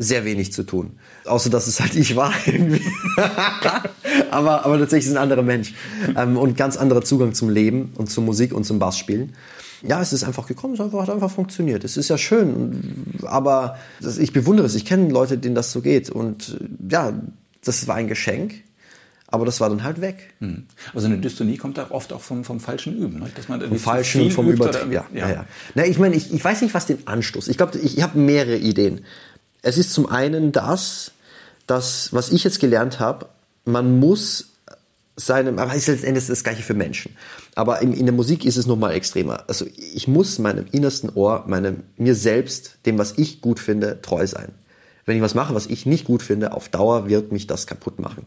sehr 0.00 0.24
wenig 0.24 0.52
zu 0.52 0.62
tun. 0.62 0.92
Außer 1.26 1.50
dass 1.50 1.66
es 1.66 1.78
halt 1.78 1.94
ich 1.94 2.16
war 2.16 2.32
irgendwie. 2.46 2.82
aber, 4.30 4.64
aber 4.64 4.78
tatsächlich 4.78 5.06
ist 5.06 5.16
ein 5.16 5.22
anderer 5.22 5.42
Mensch. 5.42 5.74
Ähm, 6.16 6.36
und 6.36 6.56
ganz 6.56 6.76
anderer 6.76 7.02
Zugang 7.02 7.34
zum 7.34 7.50
Leben 7.50 7.92
und 7.96 8.10
zur 8.10 8.24
Musik 8.24 8.52
und 8.52 8.64
zum 8.64 8.78
Bassspielen. 8.78 9.34
Ja, 9.82 10.00
es 10.00 10.12
ist 10.12 10.24
einfach 10.24 10.46
gekommen, 10.46 10.74
es 10.74 10.80
hat 10.80 11.10
einfach 11.10 11.30
funktioniert. 11.30 11.84
Es 11.84 11.96
ist 11.96 12.08
ja 12.08 12.18
schön, 12.18 13.18
aber 13.22 13.78
ich 14.18 14.32
bewundere 14.32 14.66
es. 14.66 14.74
Ich 14.74 14.84
kenne 14.84 15.08
Leute, 15.08 15.38
denen 15.38 15.54
das 15.54 15.72
so 15.72 15.80
geht. 15.80 16.10
Und 16.10 16.58
ja, 16.90 17.14
das 17.64 17.86
war 17.86 17.96
ein 17.96 18.08
Geschenk. 18.08 18.54
Aber 19.32 19.46
das 19.46 19.60
war 19.60 19.68
dann 19.68 19.84
halt 19.84 20.00
weg. 20.00 20.34
Hm. 20.40 20.64
Also 20.92 21.06
eine 21.06 21.18
Dystonie 21.18 21.56
kommt 21.56 21.78
auch 21.78 21.92
oft 21.92 22.12
auch 22.12 22.20
vom, 22.20 22.42
vom 22.42 22.58
falschen 22.58 22.96
Üben. 22.98 23.20
Ne? 23.20 23.30
Dass 23.36 23.48
man 23.48 23.60
vom 23.60 23.78
falschen, 23.78 24.28
vom 24.32 24.50
Übertrieben. 24.50 24.90
Ja, 24.90 25.06
ja. 25.14 25.20
Ja, 25.20 25.32
ja. 25.32 25.46
Na, 25.76 25.86
ich 25.86 26.00
meine, 26.00 26.16
ich, 26.16 26.34
ich 26.34 26.44
weiß 26.44 26.62
nicht, 26.62 26.74
was 26.74 26.86
den 26.86 27.06
Anstoß. 27.06 27.46
Ich 27.46 27.56
glaube, 27.56 27.78
ich, 27.78 27.96
ich 27.96 28.02
habe 28.02 28.18
mehrere 28.18 28.56
Ideen. 28.56 29.02
Es 29.62 29.78
ist 29.78 29.92
zum 29.92 30.06
einen 30.06 30.52
das, 30.52 31.12
dass, 31.66 32.12
was 32.12 32.30
ich 32.30 32.44
jetzt 32.44 32.60
gelernt 32.60 33.00
habe, 33.00 33.28
man 33.64 33.98
muss 33.98 34.50
seinem, 35.16 35.58
aber 35.58 35.74
ist 35.74 35.86
letztendlich 35.86 36.26
das 36.26 36.44
Gleiche 36.44 36.62
für 36.62 36.74
Menschen. 36.74 37.16
Aber 37.54 37.80
in, 37.82 37.92
in 37.92 38.06
der 38.06 38.14
Musik 38.14 38.44
ist 38.44 38.56
es 38.56 38.66
nochmal 38.66 38.92
extremer. 38.92 39.44
Also 39.48 39.66
ich 39.94 40.08
muss 40.08 40.38
meinem 40.38 40.66
innersten 40.72 41.10
Ohr, 41.10 41.44
meinem, 41.46 41.82
mir 41.96 42.14
selbst, 42.14 42.78
dem, 42.86 42.98
was 42.98 43.18
ich 43.18 43.40
gut 43.40 43.60
finde, 43.60 44.00
treu 44.02 44.26
sein. 44.26 44.52
Wenn 45.04 45.16
ich 45.16 45.22
was 45.22 45.34
mache, 45.34 45.54
was 45.54 45.66
ich 45.66 45.86
nicht 45.86 46.04
gut 46.04 46.22
finde, 46.22 46.52
auf 46.52 46.68
Dauer 46.68 47.08
wird 47.08 47.32
mich 47.32 47.46
das 47.46 47.66
kaputt 47.66 47.98
machen. 47.98 48.26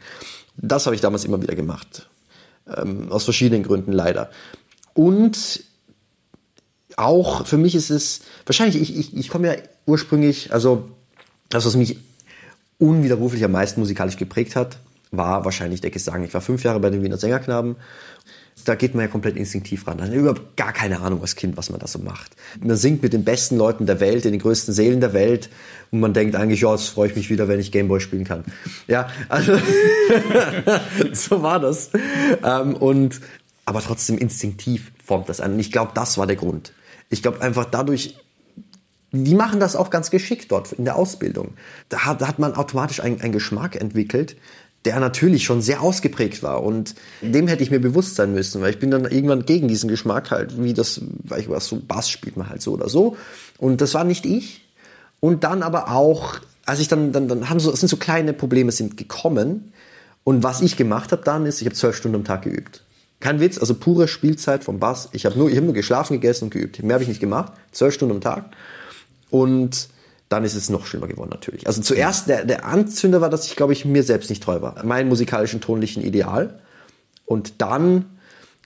Das 0.57 0.85
habe 0.85 0.95
ich 0.95 1.01
damals 1.01 1.25
immer 1.25 1.41
wieder 1.41 1.55
gemacht. 1.55 2.09
Ähm, 2.67 3.11
aus 3.11 3.23
verschiedenen 3.23 3.63
Gründen 3.63 3.91
leider. 3.91 4.29
Und 4.93 5.63
auch 6.95 7.45
für 7.47 7.57
mich 7.57 7.75
ist 7.75 7.89
es, 7.89 8.21
wahrscheinlich, 8.45 8.81
ich, 8.81 8.95
ich, 8.95 9.17
ich 9.17 9.29
komme 9.29 9.47
ja 9.47 9.61
ursprünglich, 9.85 10.53
also 10.53 10.89
das, 11.53 11.65
was 11.65 11.75
mich 11.75 11.97
unwiderruflich 12.79 13.43
am 13.43 13.51
meisten 13.51 13.79
musikalisch 13.79 14.17
geprägt 14.17 14.55
hat, 14.55 14.79
war 15.11 15.45
wahrscheinlich 15.45 15.81
der 15.81 15.91
Gesang. 15.91 16.23
Ich 16.23 16.33
war 16.33 16.41
fünf 16.41 16.63
Jahre 16.63 16.79
bei 16.79 16.89
den 16.89 17.03
Wiener 17.03 17.17
Sängerknaben. 17.17 17.75
Da 18.65 18.75
geht 18.75 18.95
man 18.95 19.05
ja 19.05 19.11
komplett 19.11 19.35
instinktiv 19.35 19.85
ran. 19.87 19.97
Man 19.97 20.07
hat 20.07 20.15
überhaupt 20.15 20.57
gar 20.57 20.73
keine 20.73 21.01
Ahnung 21.01 21.21
als 21.21 21.35
Kind, 21.35 21.57
was 21.57 21.69
man 21.69 21.79
da 21.79 21.87
so 21.87 21.99
macht. 21.99 22.35
Man 22.61 22.77
singt 22.77 23.03
mit 23.03 23.13
den 23.13 23.23
besten 23.23 23.57
Leuten 23.57 23.85
der 23.85 23.99
Welt, 23.99 24.25
in 24.25 24.31
den 24.31 24.41
größten 24.41 24.73
Seelen 24.73 25.01
der 25.01 25.13
Welt. 25.13 25.49
Und 25.91 25.99
man 25.99 26.13
denkt 26.13 26.35
eigentlich, 26.35 26.61
ja, 26.61 26.71
jetzt 26.71 26.89
freue 26.89 27.09
ich 27.09 27.15
mich 27.15 27.29
wieder, 27.29 27.47
wenn 27.47 27.59
ich 27.59 27.71
Gameboy 27.71 27.99
spielen 27.99 28.23
kann. 28.23 28.45
Ja, 28.87 29.09
also 29.27 29.57
so 31.13 31.41
war 31.41 31.59
das. 31.59 31.89
Ähm, 32.43 32.75
und, 32.75 33.21
aber 33.65 33.81
trotzdem 33.81 34.17
instinktiv 34.17 34.91
formt 35.03 35.29
das 35.29 35.41
einen. 35.41 35.55
Und 35.55 35.59
ich 35.59 35.71
glaube, 35.71 35.91
das 35.93 36.17
war 36.17 36.27
der 36.27 36.35
Grund. 36.35 36.73
Ich 37.09 37.21
glaube 37.21 37.41
einfach 37.41 37.65
dadurch 37.65 38.15
die 39.13 39.35
machen 39.35 39.59
das 39.59 39.75
auch 39.75 39.91
ganz 39.91 40.09
geschickt 40.09 40.51
dort 40.51 40.73
in 40.73 40.85
der 40.85 40.95
Ausbildung. 40.95 41.53
Da 41.89 41.99
hat, 41.99 42.21
da 42.21 42.27
hat 42.27 42.39
man 42.39 42.55
automatisch 42.55 42.99
einen, 42.99 43.31
Geschmack 43.31 43.75
entwickelt, 43.75 44.35
der 44.85 44.99
natürlich 44.99 45.45
schon 45.45 45.61
sehr 45.61 45.81
ausgeprägt 45.81 46.41
war 46.41 46.63
und 46.63 46.95
dem 47.21 47.47
hätte 47.47 47.61
ich 47.61 47.69
mir 47.69 47.79
bewusst 47.79 48.15
sein 48.15 48.33
müssen, 48.33 48.61
weil 48.61 48.71
ich 48.71 48.79
bin 48.79 48.89
dann 48.91 49.05
irgendwann 49.05 49.45
gegen 49.45 49.67
diesen 49.67 49.87
Geschmack 49.87 50.31
halt, 50.31 50.61
wie 50.61 50.73
das, 50.73 50.99
weil 51.23 51.39
ich 51.39 51.49
was 51.49 51.67
so 51.67 51.79
Bass 51.79 52.09
spielt 52.09 52.37
man 52.37 52.49
halt 52.49 52.61
so 52.61 52.73
oder 52.73 52.89
so 52.89 53.15
und 53.59 53.79
das 53.81 53.93
war 53.93 54.03
nicht 54.03 54.25
ich 54.25 54.65
und 55.19 55.43
dann 55.43 55.63
aber 55.63 55.91
auch, 55.91 56.39
als 56.65 56.79
ich 56.79 56.87
dann, 56.87 57.13
dann, 57.13 57.27
dann 57.27 57.49
haben 57.49 57.59
so, 57.59 57.73
sind 57.73 57.87
so 57.87 57.97
kleine 57.97 58.33
Probleme 58.33 58.71
sind 58.71 58.97
gekommen 58.97 59.71
und 60.23 60.43
was 60.43 60.61
ich 60.61 60.75
gemacht 60.75 61.11
habe 61.11 61.21
dann 61.23 61.45
ist, 61.45 61.61
ich 61.61 61.67
habe 61.67 61.75
zwölf 61.75 61.95
Stunden 61.95 62.15
am 62.15 62.23
Tag 62.25 62.41
geübt. 62.41 62.83
Kein 63.19 63.39
Witz, 63.39 63.57
also 63.57 63.75
pure 63.75 64.09
Spielzeit 64.09 64.65
vom 64.65 64.79
Bass. 64.79 65.07
Ich 65.13 65.25
habe 65.25 65.39
nur, 65.39 65.49
ich 65.49 65.55
habe 65.55 65.65
nur 65.65 65.73
geschlafen, 65.73 66.11
gegessen 66.13 66.45
und 66.45 66.49
geübt. 66.49 66.83
Mehr 66.83 66.95
habe 66.95 67.03
ich 67.03 67.07
nicht 67.07 67.21
gemacht. 67.21 67.53
Zwölf 67.71 67.93
Stunden 67.93 68.15
am 68.15 68.19
Tag. 68.19 68.49
Und 69.33 69.89
dann 70.29 70.43
ist 70.43 70.53
es 70.53 70.69
noch 70.69 70.85
schlimmer 70.85 71.07
geworden 71.07 71.31
natürlich. 71.31 71.65
Also 71.65 71.81
zuerst, 71.81 72.29
der, 72.29 72.45
der 72.45 72.65
Anzünder 72.65 73.19
war, 73.19 73.31
dass 73.31 73.47
ich, 73.47 73.55
glaube 73.55 73.73
ich, 73.73 73.83
mir 73.83 74.03
selbst 74.03 74.29
nicht 74.29 74.43
treu 74.43 74.61
war. 74.61 74.85
Meinem 74.85 75.09
musikalischen, 75.09 75.59
tonlichen 75.59 76.03
Ideal. 76.03 76.59
Und 77.25 77.59
dann 77.59 78.05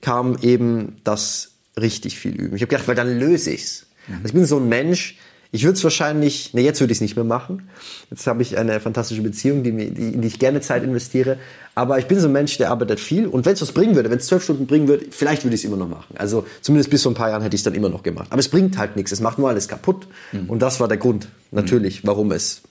kam 0.02 0.38
eben 0.42 0.98
das 1.06 1.52
richtig 1.80 2.20
viel 2.20 2.36
üben. 2.36 2.58
Ich 2.58 2.62
habe 2.64 2.70
gedacht, 2.70 2.90
weil 2.90 2.96
dann 2.96 3.18
löse 3.18 3.52
ich's. 3.52 3.86
Also 4.10 4.26
ich 4.26 4.34
bin 4.34 4.44
so 4.44 4.58
ein 4.58 4.68
Mensch, 4.68 5.18
ich 5.52 5.64
würde 5.64 5.78
es 5.78 5.84
wahrscheinlich, 5.84 6.54
ne, 6.54 6.62
jetzt 6.62 6.80
würde 6.82 6.92
ich 6.92 6.98
es 6.98 7.02
nicht 7.02 7.16
mehr 7.16 7.26
machen. 7.26 7.70
Jetzt 8.10 8.28
habe 8.28 8.42
ich 8.42 8.58
eine 8.58 8.80
fantastische 8.80 9.22
Beziehung, 9.22 9.64
die, 9.64 9.72
mir, 9.72 9.90
die, 9.90 10.14
in 10.14 10.22
die 10.22 10.28
ich 10.28 10.40
gerne 10.40 10.62
Zeit 10.62 10.84
investiere. 10.84 11.38
Aber 11.74 12.00
ich 12.00 12.08
bin 12.08 12.20
so 12.20 12.28
ein 12.28 12.34
Mensch, 12.34 12.58
der 12.58 12.70
arbeitet 12.70 13.00
viel. 13.00 13.28
Und 13.28 13.46
wenn 13.46 13.54
es 13.54 13.62
was 13.62 13.72
bringen 13.72 13.96
würde, 13.96 14.10
wenn 14.10 14.18
es 14.18 14.28
zwölf 14.28 14.44
Stunden 14.44 14.68
bringen 14.68 14.88
würde, 14.88 15.06
vielleicht 15.10 15.44
würde 15.44 15.56
ich 15.56 15.62
es 15.62 15.66
immer 15.66 15.78
noch 15.78 15.88
machen. 15.88 16.16
Also 16.18 16.46
zumindest 16.62 16.90
bis 16.90 17.04
vor 17.04 17.12
ein 17.12 17.16
paar 17.16 17.30
Jahren 17.30 17.42
hätte 17.42 17.56
ich 17.56 17.62
es 17.62 17.64
dann 17.64 17.76
immer 17.76 17.90
noch 17.90 18.04
gemacht. 18.04 18.28
Aber 18.30 18.40
es 18.40 18.50
bringt 18.50 18.78
halt 18.78 18.96
nichts. 18.96 19.12
Es 19.12 19.22
macht 19.22 19.38
nur 19.38 19.48
alles 19.50 19.68
kaputt. 19.68 20.08
Mhm. 20.32 20.50
Und 20.50 20.62
das 20.62 20.80
war 20.80 20.88
der 20.88 20.98
Grund, 20.98 21.30
natürlich, 21.52 22.04
mhm. 22.04 22.08
warum 22.08 22.32
es 22.32 22.62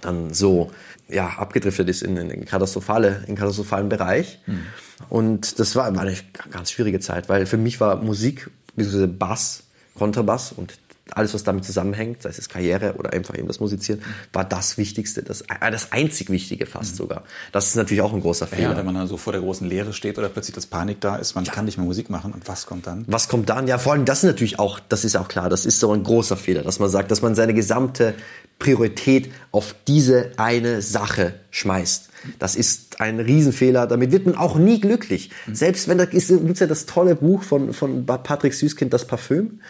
dann 0.00 0.32
so 0.32 0.70
ja, 1.08 1.28
abgedriftet 1.28 1.88
ist 1.88 2.02
in 2.02 2.14
den 2.14 2.44
katastrophale, 2.46 3.24
in 3.26 3.34
katastrophalen 3.34 3.88
Bereich. 3.88 4.38
Mhm. 4.46 4.60
Und 5.08 5.58
das 5.58 5.76
war, 5.76 5.94
war 5.94 6.02
eine 6.02 6.16
ganz 6.50 6.70
schwierige 6.70 7.00
Zeit, 7.00 7.28
weil 7.28 7.46
für 7.46 7.58
mich 7.58 7.80
war 7.80 7.96
Musik, 7.96 8.50
beziehungsweise 8.74 9.08
Bass, 9.08 9.64
Kontrabass 9.94 10.52
und 10.52 10.78
alles, 11.16 11.34
was 11.34 11.44
damit 11.44 11.64
zusammenhängt, 11.64 12.22
sei 12.22 12.30
es 12.30 12.48
Karriere 12.48 12.94
oder 12.94 13.12
einfach 13.12 13.36
eben 13.36 13.46
das 13.48 13.60
Musizieren, 13.60 14.02
war 14.32 14.44
das 14.44 14.78
Wichtigste, 14.78 15.22
das, 15.22 15.42
äh, 15.42 15.70
das 15.70 15.92
einzig 15.92 16.30
Wichtige 16.30 16.66
fast 16.66 16.92
mhm. 16.92 16.96
sogar. 16.96 17.24
Das 17.52 17.68
ist 17.68 17.76
natürlich 17.76 18.02
auch 18.02 18.12
ein 18.12 18.20
großer 18.20 18.46
Fehler. 18.46 18.70
Ja, 18.70 18.76
wenn 18.76 18.86
man 18.86 18.94
dann 18.94 19.06
so 19.06 19.16
vor 19.16 19.32
der 19.32 19.42
großen 19.42 19.68
Lehre 19.68 19.92
steht 19.92 20.18
oder 20.18 20.28
plötzlich 20.28 20.54
das 20.54 20.66
Panik 20.66 21.00
da 21.00 21.16
ist, 21.16 21.34
man 21.34 21.44
ja. 21.44 21.52
kann 21.52 21.64
nicht 21.64 21.78
mehr 21.78 21.86
Musik 21.86 22.10
machen 22.10 22.32
und 22.32 22.48
was 22.48 22.66
kommt 22.66 22.86
dann? 22.86 23.04
Was 23.06 23.28
kommt 23.28 23.48
dann? 23.48 23.66
Ja, 23.66 23.78
vor 23.78 23.92
allem 23.92 24.04
das 24.04 24.18
ist 24.18 24.24
natürlich 24.24 24.58
auch, 24.58 24.80
das 24.80 25.04
ist 25.04 25.16
auch 25.16 25.28
klar, 25.28 25.48
das 25.48 25.66
ist 25.66 25.80
so 25.80 25.92
ein 25.92 26.02
großer 26.02 26.36
Fehler, 26.36 26.62
dass 26.62 26.78
man 26.78 26.88
sagt, 26.88 27.10
dass 27.10 27.22
man 27.22 27.34
seine 27.34 27.54
gesamte 27.54 28.14
Priorität 28.58 29.30
auf 29.52 29.74
diese 29.88 30.32
eine 30.36 30.82
Sache 30.82 31.34
schmeißt. 31.50 32.10
Das 32.38 32.54
ist 32.54 33.00
ein 33.00 33.18
Riesenfehler. 33.18 33.86
Damit 33.86 34.12
wird 34.12 34.26
man 34.26 34.36
auch 34.36 34.56
nie 34.56 34.80
glücklich. 34.80 35.30
Mhm. 35.46 35.54
Selbst 35.54 35.88
wenn 35.88 35.98
da 35.98 36.04
gibt 36.04 36.22
es 36.22 36.60
ja 36.60 36.66
das 36.66 36.86
tolle 36.86 37.16
Buch 37.16 37.42
von, 37.42 37.72
von 37.72 38.06
Patrick 38.06 38.54
Süßkind, 38.54 38.92
das 38.92 39.06
Parfüm. 39.06 39.60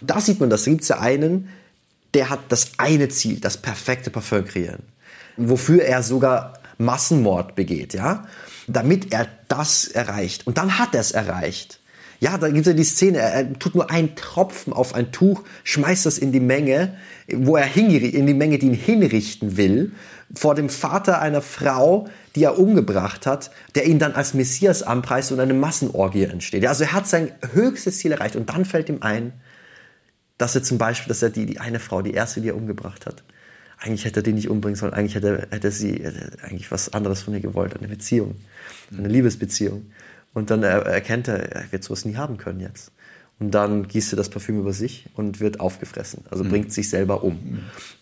Da 0.00 0.20
sieht 0.20 0.40
man 0.40 0.50
das. 0.50 0.64
Da 0.64 0.70
gibt 0.70 0.82
es 0.82 0.88
ja 0.88 1.00
einen, 1.00 1.48
der 2.14 2.30
hat 2.30 2.40
das 2.48 2.72
eine 2.78 3.08
Ziel, 3.08 3.40
das 3.40 3.56
perfekte 3.56 4.10
Parfum 4.10 4.44
kreieren. 4.44 4.82
Wofür 5.36 5.82
er 5.82 6.02
sogar 6.02 6.54
Massenmord 6.78 7.54
begeht, 7.54 7.94
ja? 7.94 8.26
Damit 8.66 9.12
er 9.12 9.26
das 9.48 9.86
erreicht. 9.86 10.46
Und 10.46 10.58
dann 10.58 10.78
hat 10.78 10.94
er 10.94 11.00
es 11.00 11.12
erreicht. 11.12 11.80
Ja, 12.20 12.36
da 12.36 12.48
gibt 12.48 12.60
es 12.60 12.66
ja 12.66 12.72
die 12.74 12.84
Szene, 12.84 13.18
er 13.18 13.58
tut 13.58 13.74
nur 13.74 13.90
einen 13.90 14.14
Tropfen 14.14 14.74
auf 14.74 14.94
ein 14.94 15.10
Tuch, 15.10 15.42
schmeißt 15.64 16.04
das 16.04 16.18
in 16.18 16.32
die 16.32 16.40
Menge, 16.40 16.94
wo 17.32 17.56
er 17.56 17.74
in 17.74 17.88
die 18.26 18.34
Menge, 18.34 18.58
die 18.58 18.66
ihn 18.66 18.74
hinrichten 18.74 19.56
will, 19.56 19.92
vor 20.34 20.54
dem 20.54 20.68
Vater 20.68 21.20
einer 21.20 21.40
Frau, 21.40 22.08
die 22.36 22.44
er 22.44 22.58
umgebracht 22.58 23.26
hat, 23.26 23.50
der 23.74 23.86
ihn 23.86 23.98
dann 23.98 24.12
als 24.12 24.34
Messias 24.34 24.82
anpreist 24.82 25.32
und 25.32 25.40
eine 25.40 25.54
Massenorgie 25.54 26.24
entsteht. 26.24 26.66
Also 26.66 26.84
er 26.84 26.92
hat 26.92 27.08
sein 27.08 27.32
höchstes 27.54 27.98
Ziel 27.98 28.12
erreicht 28.12 28.36
und 28.36 28.50
dann 28.50 28.66
fällt 28.66 28.90
ihm 28.90 28.98
ein, 29.00 29.32
dass 30.40 30.54
er 30.54 30.62
zum 30.62 30.78
Beispiel, 30.78 31.08
dass 31.08 31.22
er 31.22 31.28
die, 31.28 31.44
die 31.44 31.60
eine 31.60 31.78
Frau, 31.78 32.00
die 32.00 32.14
erste, 32.14 32.40
die 32.40 32.48
er 32.48 32.56
umgebracht 32.56 33.04
hat, 33.04 33.22
eigentlich 33.78 34.06
hätte 34.06 34.20
er 34.20 34.22
die 34.22 34.32
nicht 34.32 34.48
umbringen 34.48 34.76
sollen, 34.76 34.94
eigentlich 34.94 35.14
hätte, 35.14 35.48
hätte 35.50 35.70
sie 35.70 36.02
hätte 36.02 36.32
eigentlich 36.42 36.70
was 36.70 36.94
anderes 36.94 37.22
von 37.22 37.34
ihr 37.34 37.40
gewollt, 37.40 37.76
eine 37.76 37.88
Beziehung, 37.88 38.36
eine 38.96 39.08
Liebesbeziehung. 39.08 39.90
Und 40.32 40.50
dann 40.50 40.62
erkennt 40.62 41.28
er, 41.28 41.52
er 41.52 41.72
wird 41.72 41.84
sowas 41.84 42.06
nie 42.06 42.16
haben 42.16 42.38
können 42.38 42.60
jetzt. 42.60 42.90
Und 43.38 43.52
dann 43.52 43.86
gießt 43.88 44.14
er 44.14 44.16
das 44.16 44.30
Parfüm 44.30 44.58
über 44.58 44.72
sich 44.72 45.06
und 45.14 45.40
wird 45.40 45.60
aufgefressen, 45.60 46.24
also 46.30 46.42
mhm. 46.42 46.48
bringt 46.48 46.72
sich 46.72 46.88
selber 46.88 47.22
um. 47.22 47.34
Mhm. 47.34 47.60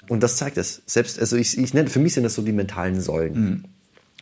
Und 0.09 0.23
das 0.23 0.37
zeigt 0.37 0.59
es. 0.59 0.83
Selbst, 0.87 1.19
also 1.19 1.37
ich, 1.37 1.59
ich 1.59 1.75
nenne, 1.75 1.91
für 1.91 2.01
mich 2.01 2.15
sind 2.15 2.23
das 2.23 2.35
so 2.35 2.43
die 2.43 2.53
mentalen 2.53 3.01
Säulen. 3.01 3.35
Mhm. 3.35 3.65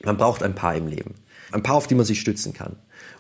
Man 0.05 0.17
braucht 0.17 0.43
ein 0.43 0.55
paar 0.55 0.75
im 0.75 0.89
Leben. 0.89 1.15
Ein 1.53 1.63
paar, 1.63 1.77
auf 1.77 1.87
die 1.87 1.95
man 1.95 2.07
sich 2.07 2.21
stützen 2.21 2.55
kann. 2.55 2.77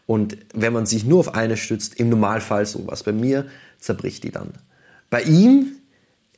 Und 0.07 0.38
wenn 0.55 0.72
man 0.72 0.86
sich 0.86 1.05
nur 1.05 1.20
auf 1.20 1.34
eine 1.34 1.57
stützt, 1.57 2.01
im 2.01 2.09
Normalfall 2.09 2.64
sowas. 2.64 3.03
Bei 3.03 3.12
mir 3.12 3.47
zerbricht 3.78 4.24
die 4.24 4.30
dann. 4.30 4.53
Bei 5.11 5.22
ihm 5.22 5.72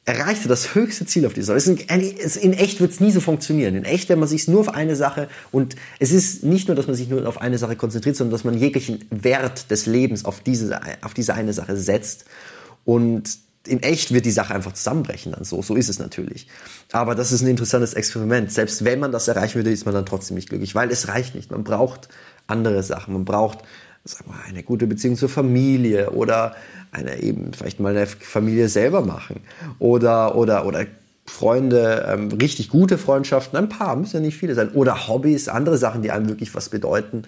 erreichte 0.08 0.48
das 0.48 0.74
höchste 0.74 1.04
Ziel 1.04 1.26
auf 1.26 1.34
dieser 1.34 1.58
Säule. 1.60 1.78
In 2.40 2.52
echt 2.54 2.80
wird 2.80 2.92
es 2.92 3.00
nie 3.00 3.10
so 3.10 3.20
funktionieren. 3.20 3.74
In 3.74 3.84
echt, 3.84 4.08
wenn 4.08 4.18
man 4.18 4.28
sich 4.28 4.48
nur 4.48 4.60
auf 4.60 4.70
eine 4.70 4.96
Sache 4.96 5.28
und 5.52 5.76
es 5.98 6.12
ist 6.12 6.44
nicht 6.44 6.66
nur, 6.66 6.74
dass 6.74 6.86
man 6.86 6.96
sich 6.96 7.08
nur 7.08 7.28
auf 7.28 7.40
eine 7.40 7.58
Sache 7.58 7.76
konzentriert, 7.76 8.16
sondern 8.16 8.32
dass 8.32 8.44
man 8.44 8.56
jeglichen 8.56 9.04
Wert 9.10 9.70
des 9.70 9.84
Lebens 9.84 10.24
auf 10.24 10.40
diese, 10.40 10.80
auf 11.02 11.12
diese 11.12 11.34
eine 11.34 11.52
Sache 11.52 11.76
setzt. 11.76 12.24
Und 12.86 13.38
in 13.66 13.82
echt 13.82 14.14
wird 14.14 14.24
die 14.24 14.30
Sache 14.30 14.54
einfach 14.54 14.72
zusammenbrechen 14.72 15.32
dann 15.32 15.44
so. 15.44 15.60
So 15.60 15.74
ist 15.74 15.90
es 15.90 15.98
natürlich. 15.98 16.48
Aber 16.90 17.14
das 17.14 17.30
ist 17.32 17.42
ein 17.42 17.48
interessantes 17.48 17.92
Experiment. 17.92 18.50
Selbst 18.50 18.86
wenn 18.86 19.00
man 19.00 19.12
das 19.12 19.28
erreichen 19.28 19.56
würde, 19.56 19.70
ist 19.70 19.84
man 19.84 19.94
dann 19.94 20.06
trotzdem 20.06 20.36
nicht 20.36 20.48
glücklich, 20.48 20.74
weil 20.74 20.90
es 20.90 21.08
reicht 21.08 21.34
nicht. 21.34 21.50
Man 21.50 21.64
braucht 21.64 22.08
andere 22.46 22.82
Sachen. 22.82 23.12
Man 23.12 23.26
braucht 23.26 23.58
sag 24.08 24.26
mal, 24.26 24.38
eine 24.46 24.62
gute 24.62 24.86
Beziehung 24.86 25.16
zur 25.16 25.28
Familie 25.28 26.10
oder 26.10 26.54
eine 26.92 27.22
eben 27.22 27.52
vielleicht 27.52 27.80
mal 27.80 27.96
eine 27.96 28.06
Familie 28.06 28.68
selber 28.68 29.02
machen 29.02 29.40
oder 29.78 30.36
oder 30.36 30.66
oder 30.66 30.86
Freunde, 31.28 32.06
ähm, 32.08 32.28
richtig 32.40 32.70
gute 32.70 32.98
Freundschaften, 32.98 33.58
ein 33.58 33.68
paar, 33.68 33.96
müssen 33.96 34.16
ja 34.16 34.20
nicht 34.20 34.38
viele 34.38 34.54
sein, 34.54 34.70
oder 34.70 35.08
Hobbys, 35.08 35.48
andere 35.48 35.78
Sachen, 35.78 36.02
die 36.02 36.10
einem 36.10 36.28
wirklich 36.28 36.54
was 36.54 36.70
bedeuten 36.70 37.24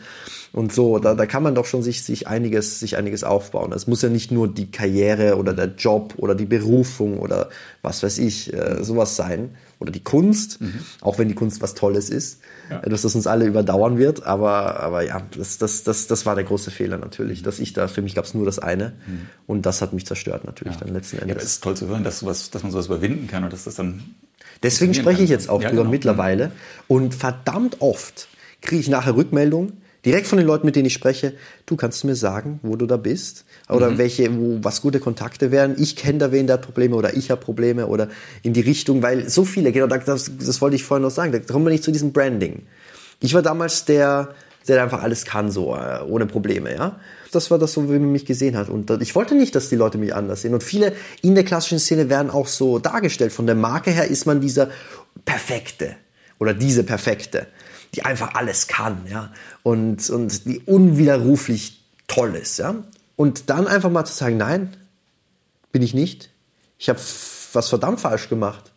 und 0.52 0.72
so. 0.72 0.98
Da, 0.98 1.14
da 1.14 1.26
kann 1.26 1.42
man 1.42 1.54
doch 1.54 1.66
schon 1.66 1.82
sich, 1.82 2.02
sich, 2.02 2.26
einiges, 2.26 2.80
sich 2.80 2.96
einiges 2.96 3.24
aufbauen. 3.24 3.72
Es 3.72 3.86
muss 3.86 4.02
ja 4.02 4.08
nicht 4.08 4.32
nur 4.32 4.48
die 4.48 4.70
Karriere 4.70 5.36
oder 5.36 5.52
der 5.52 5.74
Job 5.76 6.14
oder 6.16 6.34
die 6.34 6.46
Berufung 6.46 7.18
oder 7.18 7.50
was 7.82 8.02
weiß 8.02 8.18
ich, 8.18 8.52
äh, 8.52 8.82
sowas 8.82 9.16
sein, 9.16 9.50
oder 9.80 9.90
die 9.90 10.04
Kunst, 10.04 10.60
mhm. 10.60 10.80
auch 11.00 11.18
wenn 11.18 11.28
die 11.28 11.34
Kunst 11.34 11.62
was 11.62 11.74
Tolles 11.74 12.10
ist, 12.10 12.40
ja. 12.68 12.80
dass 12.80 13.02
das 13.02 13.14
uns 13.14 13.26
alle 13.26 13.46
überdauern 13.46 13.98
wird. 13.98 14.24
Aber, 14.24 14.78
aber 14.80 15.02
ja, 15.02 15.22
das, 15.36 15.58
das, 15.58 15.82
das, 15.82 16.06
das 16.06 16.26
war 16.26 16.34
der 16.34 16.44
große 16.44 16.70
Fehler 16.70 16.98
natürlich, 16.98 17.42
dass 17.42 17.58
ich 17.58 17.72
da, 17.72 17.88
für 17.88 18.02
mich 18.02 18.14
gab 18.14 18.26
es 18.26 18.34
nur 18.34 18.44
das 18.44 18.58
eine 18.58 18.92
mhm. 19.06 19.26
und 19.46 19.66
das 19.66 19.80
hat 19.80 19.94
mich 19.94 20.06
zerstört 20.06 20.44
natürlich 20.44 20.74
ja. 20.74 20.80
dann 20.84 20.94
letzten 20.94 21.16
Endes. 21.16 21.28
Ja, 21.28 21.34
aber 21.34 21.42
es 21.42 21.52
ist 21.52 21.64
toll 21.64 21.76
zu 21.76 21.88
hören, 21.88 22.04
dass, 22.04 22.20
sowas, 22.20 22.50
dass 22.50 22.62
man 22.62 22.70
sowas 22.70 22.86
überwinden 22.86 23.26
kann 23.26 23.42
und 23.42 23.52
dass 23.52 23.64
das 23.64 23.74
dann. 23.74 24.14
Deswegen 24.62 24.92
spreche 24.92 25.22
ich 25.22 25.30
jetzt 25.30 25.48
auch 25.48 25.62
ja, 25.62 25.70
drüber 25.70 25.82
genau. 25.82 25.90
mittlerweile 25.92 26.52
und 26.86 27.14
verdammt 27.14 27.78
oft 27.80 28.28
kriege 28.60 28.80
ich 28.80 28.88
nachher 28.88 29.16
Rückmeldungen, 29.16 29.80
direkt 30.04 30.26
von 30.26 30.38
den 30.38 30.46
Leuten, 30.46 30.66
mit 30.66 30.76
denen 30.76 30.86
ich 30.86 30.94
spreche, 30.94 31.34
du 31.66 31.76
kannst 31.76 32.04
mir 32.04 32.14
sagen, 32.14 32.60
wo 32.62 32.76
du 32.76 32.86
da 32.86 32.96
bist 32.96 33.44
oder 33.68 33.90
mhm. 33.90 33.98
welche, 33.98 34.36
wo, 34.36 34.58
was 34.62 34.82
gute 34.82 35.00
Kontakte 35.00 35.50
wären. 35.50 35.74
Ich 35.78 35.96
kenne 35.96 36.18
da 36.18 36.32
wen, 36.32 36.46
der 36.46 36.54
hat 36.54 36.62
Probleme 36.62 36.96
oder 36.96 37.16
ich 37.16 37.30
habe 37.30 37.40
Probleme 37.40 37.86
oder 37.86 38.08
in 38.42 38.52
die 38.52 38.60
Richtung, 38.60 39.02
weil 39.02 39.28
so 39.28 39.44
viele, 39.44 39.72
genau, 39.72 39.86
das, 39.86 40.30
das 40.38 40.60
wollte 40.60 40.76
ich 40.76 40.84
vorhin 40.84 41.02
noch 41.02 41.10
sagen, 41.10 41.32
da 41.32 41.38
kommen 41.38 41.66
wir 41.66 41.70
nicht 41.70 41.84
zu 41.84 41.92
diesem 41.92 42.12
Branding. 42.12 42.62
Ich 43.20 43.34
war 43.34 43.42
damals 43.42 43.84
der, 43.84 44.34
der 44.66 44.82
einfach 44.82 45.02
alles 45.02 45.24
kann, 45.24 45.50
so, 45.50 45.74
äh, 45.74 46.00
ohne 46.06 46.26
Probleme, 46.26 46.74
ja. 46.74 46.98
Das 47.32 47.50
war 47.50 47.58
das 47.58 47.74
so, 47.74 47.88
wie 47.88 47.98
man 47.98 48.10
mich 48.10 48.26
gesehen 48.26 48.56
hat. 48.56 48.68
Und 48.68 48.90
ich 49.00 49.14
wollte 49.14 49.36
nicht, 49.36 49.54
dass 49.54 49.68
die 49.68 49.76
Leute 49.76 49.98
mich 49.98 50.12
anders 50.14 50.42
sehen. 50.42 50.52
Und 50.52 50.64
viele 50.64 50.94
in 51.22 51.36
der 51.36 51.44
klassischen 51.44 51.78
Szene 51.78 52.08
werden 52.08 52.28
auch 52.28 52.48
so 52.48 52.80
dargestellt. 52.80 53.32
Von 53.32 53.46
der 53.46 53.54
Marke 53.54 53.92
her 53.92 54.08
ist 54.08 54.26
man 54.26 54.40
dieser 54.40 54.68
Perfekte 55.24 55.94
oder 56.40 56.54
diese 56.54 56.82
Perfekte 56.82 57.46
die 57.94 58.04
einfach 58.04 58.34
alles 58.34 58.68
kann, 58.68 58.98
ja, 59.10 59.32
und, 59.62 60.08
und 60.10 60.46
die 60.46 60.60
unwiderruflich 60.60 61.84
toll 62.06 62.34
ist, 62.34 62.58
ja. 62.58 62.74
Und 63.16 63.50
dann 63.50 63.66
einfach 63.66 63.90
mal 63.90 64.04
zu 64.04 64.14
sagen, 64.14 64.36
nein, 64.38 64.72
bin 65.72 65.82
ich 65.82 65.92
nicht. 65.92 66.30
Ich 66.78 66.88
habe 66.88 66.98
was 67.52 67.68
verdammt 67.68 68.00
falsch 68.00 68.28
gemacht. 68.28 68.72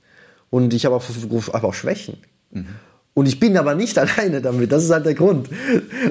Und 0.49 0.73
ich 0.73 0.85
habe 0.85 0.95
auch, 0.95 1.03
hab 1.53 1.63
auch 1.63 1.73
Schwächen. 1.73 2.17
Mhm. 2.51 2.67
Und 3.13 3.27
ich 3.27 3.39
bin 3.39 3.57
aber 3.57 3.75
nicht 3.75 3.97
alleine 3.99 4.41
damit. 4.41 4.71
Das 4.71 4.83
ist 4.83 4.91
halt 4.91 5.05
der 5.05 5.13
Grund. 5.13 5.49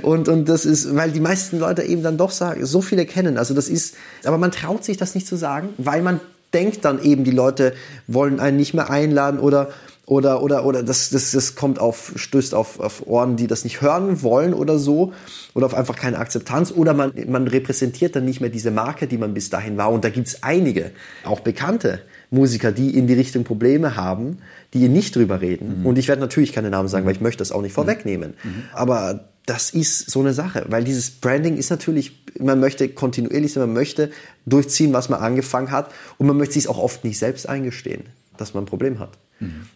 Und, 0.03 0.29
und 0.29 0.49
das 0.49 0.65
ist, 0.65 0.95
weil 0.97 1.13
die 1.13 1.21
meisten 1.21 1.59
Leute 1.59 1.83
eben 1.83 2.03
dann 2.03 2.17
doch 2.17 2.31
sagen, 2.31 2.65
so 2.65 2.81
viele 2.81 3.07
kennen. 3.07 3.39
Also 3.39 3.55
das 3.55 3.69
ist, 3.69 3.97
aber 4.25 4.39
man 4.39 4.53
traut 4.53 4.85
sich 4.85 4.97
das 4.97 5.15
nicht 5.15 5.27
zu 5.27 5.37
sagen, 5.37 5.71
weil 5.79 6.03
man 6.03 6.21
denkt 6.55 6.85
dann 6.85 7.03
eben, 7.03 7.25
die 7.25 7.31
Leute 7.31 7.75
wollen 8.07 8.41
einen 8.41 8.57
nicht 8.57 8.75
mehr 8.75 8.91
einladen 8.91 9.41
oder 9.41 9.71
oder 10.07 10.43
oder 10.43 10.65
oder 10.65 10.83
das 10.83 11.11
das 11.11 11.31
das 11.31 11.55
kommt 11.55 11.79
auf 11.79 12.13
stößt 12.17 12.55
auf, 12.55 12.81
auf 12.81 13.07
Ohren, 13.07 13.37
die 13.37 13.47
das 13.47 13.63
nicht 13.63 13.81
hören 13.83 14.23
wollen 14.23 14.53
oder 14.53 14.79
so 14.79 15.13
oder 15.55 15.67
auf 15.67 15.75
einfach 15.75 15.97
keine 15.97 16.19
Akzeptanz 16.19 16.73
oder 16.73 16.93
man 16.93 17.13
man 17.29 17.47
repräsentiert 17.47 18.17
dann 18.17 18.25
nicht 18.25 18.41
mehr 18.41 18.51
diese 18.51 18.73
Marke, 18.73 19.07
die 19.07 19.17
man 19.17 19.33
bis 19.33 19.51
dahin 19.51 19.77
war 19.77 19.93
und 19.93 20.05
da 20.05 20.11
gibt's 20.11 20.43
einige, 20.43 20.91
auch 21.25 21.41
bekannte 21.41 22.01
Musiker, 22.31 22.73
die 22.73 22.97
in 22.97 23.07
die 23.07 23.15
Richtung 23.15 23.45
Probleme 23.45 23.95
haben, 23.95 24.39
die 24.75 24.89
nicht 24.89 25.15
drüber 25.15 25.41
reden 25.41 25.81
mhm. 25.81 25.87
und 25.87 25.99
ich 25.99 26.09
werde 26.09 26.21
natürlich 26.21 26.53
keine 26.53 26.71
Namen 26.71 26.89
sagen, 26.89 27.07
weil 27.07 27.15
ich 27.15 27.21
möchte 27.21 27.39
das 27.39 27.53
auch 27.53 27.63
nicht 27.63 27.75
vorwegnehmen, 27.75 28.35
mhm. 28.43 28.51
mhm. 28.51 28.63
aber 28.73 29.29
das 29.47 29.71
ist 29.71 30.11
so 30.11 30.21
eine 30.21 30.35
Sache, 30.35 30.65
weil 30.69 30.85
dieses 30.85 31.11
Branding 31.11 31.57
ist 31.57 31.71
natürlich, 31.71 32.25
man 32.39 32.61
möchte 32.61 32.89
kontinuierlich 32.89 33.53
sein, 33.53 33.63
man 33.63 33.73
möchte 33.73 34.11
durchziehen, 34.47 34.93
was 34.93 35.09
man 35.09 35.21
angefangen 35.21 35.71
hat 35.71 35.93
und 36.19 36.27
man 36.27 36.37
möchte 36.37 36.55
sich 36.55 36.69
auch 36.69 36.79
oft 36.79 37.05
nicht 37.05 37.19
selbst 37.19 37.49
eingestehen, 37.49 38.05
dass 38.37 38.55
man 38.55 38.65
ein 38.65 38.67
Problem 38.67 38.99
hat. 38.99 39.19
Mhm. 39.41 39.67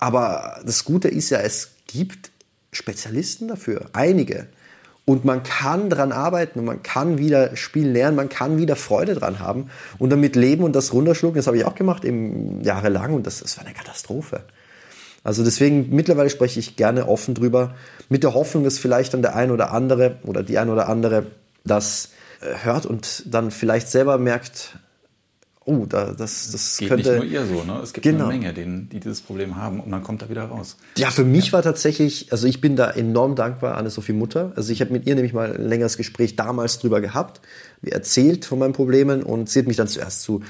Aber 0.00 0.60
das 0.64 0.84
Gute 0.84 1.08
ist 1.08 1.30
ja, 1.30 1.38
es 1.40 1.72
gibt 1.86 2.30
Spezialisten 2.72 3.48
dafür, 3.48 3.90
einige. 3.92 4.46
Und 5.04 5.24
man 5.24 5.42
kann 5.42 5.90
daran 5.90 6.12
arbeiten 6.12 6.60
und 6.60 6.64
man 6.64 6.82
kann 6.82 7.18
wieder 7.18 7.56
spielen 7.56 7.92
lernen, 7.92 8.16
man 8.16 8.28
kann 8.28 8.58
wieder 8.58 8.76
Freude 8.76 9.14
dran 9.14 9.40
haben 9.40 9.70
und 9.98 10.10
damit 10.10 10.36
leben 10.36 10.62
und 10.62 10.74
das 10.74 10.92
runterschlucken. 10.92 11.36
Das 11.36 11.46
habe 11.46 11.58
ich 11.58 11.64
auch 11.64 11.74
gemacht 11.74 12.04
eben 12.04 12.62
jahrelang 12.62 13.14
und 13.14 13.26
das, 13.26 13.40
das 13.40 13.56
war 13.56 13.64
eine 13.64 13.74
Katastrophe. 13.74 14.44
Also 15.22 15.44
deswegen 15.44 15.94
mittlerweile 15.94 16.30
spreche 16.30 16.60
ich 16.60 16.76
gerne 16.76 17.06
offen 17.08 17.34
drüber, 17.34 17.74
mit 18.08 18.22
der 18.22 18.34
Hoffnung, 18.34 18.64
dass 18.64 18.78
vielleicht 18.78 19.12
dann 19.12 19.22
der 19.22 19.36
ein 19.36 19.50
oder 19.50 19.72
andere 19.72 20.16
oder 20.22 20.42
die 20.42 20.58
ein 20.58 20.70
oder 20.70 20.88
andere 20.88 21.26
das 21.64 22.10
äh, 22.40 22.64
hört 22.64 22.86
und 22.86 23.24
dann 23.26 23.50
vielleicht 23.50 23.88
selber 23.88 24.16
merkt, 24.16 24.78
oh, 25.64 25.86
da, 25.86 26.12
das, 26.12 26.50
das 26.52 26.78
Geht 26.78 26.88
könnte... 26.88 27.10
nicht 27.10 27.22
nur 27.22 27.30
ihr 27.30 27.46
so, 27.46 27.64
ne? 27.64 27.80
Es 27.82 27.92
gibt 27.92 28.04
genau. 28.04 28.28
eine 28.28 28.38
Menge, 28.38 28.54
denen, 28.54 28.88
die 28.88 29.00
dieses 29.00 29.20
Problem 29.20 29.56
haben 29.56 29.80
und 29.80 29.90
man 29.90 30.02
kommt 30.02 30.22
da 30.22 30.28
wieder 30.28 30.44
raus. 30.44 30.76
Ja, 30.96 31.10
für 31.10 31.24
mich 31.24 31.48
ja. 31.48 31.52
war 31.54 31.62
tatsächlich, 31.62 32.32
also 32.32 32.46
ich 32.46 32.60
bin 32.60 32.76
da 32.76 32.90
enorm 32.90 33.34
dankbar 33.34 33.76
an 33.76 33.88
Sophie 33.88 34.12
Mutter. 34.12 34.52
Also 34.56 34.72
ich 34.72 34.80
habe 34.80 34.92
mit 34.92 35.06
ihr 35.06 35.14
nämlich 35.14 35.32
mal 35.32 35.54
ein 35.54 35.68
längeres 35.68 35.96
Gespräch 35.96 36.36
damals 36.36 36.78
drüber 36.78 37.00
gehabt, 37.00 37.40
mir 37.82 37.92
erzählt 37.92 38.44
von 38.44 38.58
meinen 38.58 38.72
Problemen 38.72 39.22
und 39.22 39.48
sie 39.48 39.60
hat 39.60 39.66
mich 39.66 39.76
dann 39.76 39.88
zuerst 39.88 40.22
zu 40.22 40.42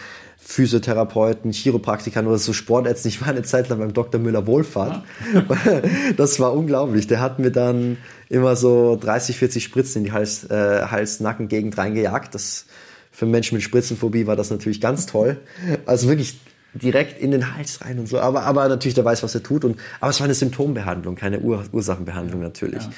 Physiotherapeuten, 0.42 1.52
Chiropraktikern 1.52 2.26
oder 2.26 2.38
so 2.38 2.52
Sportärzten. 2.52 3.08
Ich 3.08 3.20
war 3.20 3.28
eine 3.28 3.42
Zeit 3.42 3.68
lang 3.68 3.78
beim 3.78 3.92
Dr. 3.92 4.20
Müller 4.20 4.46
Wohlfahrt. 4.46 5.04
Ja. 5.34 5.44
Das 6.16 6.40
war 6.40 6.54
unglaublich. 6.54 7.06
Der 7.06 7.20
hat 7.20 7.38
mir 7.38 7.52
dann 7.52 7.98
immer 8.28 8.56
so 8.56 8.96
30, 9.00 9.36
40 9.36 9.62
Spritzen 9.62 9.98
in 10.00 10.04
die 10.04 10.12
Hals, 10.12 10.44
äh, 10.50 10.86
Hals-Nacken-Gegend 10.86 11.78
reingejagt. 11.78 12.34
Das 12.34 12.66
für 13.10 13.26
Menschen 13.26 13.56
mit 13.56 13.62
Spritzenphobie 13.62 14.26
war 14.26 14.36
das 14.36 14.50
natürlich 14.50 14.80
ganz 14.80 15.06
toll. 15.06 15.38
Also 15.86 16.08
wirklich 16.08 16.38
direkt 16.74 17.20
in 17.20 17.30
den 17.30 17.54
Hals 17.56 17.80
rein 17.84 17.98
und 17.98 18.06
so. 18.06 18.20
Aber, 18.20 18.42
aber 18.42 18.68
natürlich, 18.68 18.94
der 18.94 19.04
weiß, 19.04 19.22
was 19.22 19.34
er 19.34 19.42
tut. 19.42 19.64
Und, 19.64 19.78
aber 20.00 20.10
es 20.10 20.20
war 20.20 20.24
eine 20.24 20.34
Symptombehandlung, 20.34 21.16
keine 21.16 21.40
Ur 21.40 21.64
Ursachenbehandlung 21.72 22.40
natürlich. 22.40 22.82
Ja. 22.82 22.90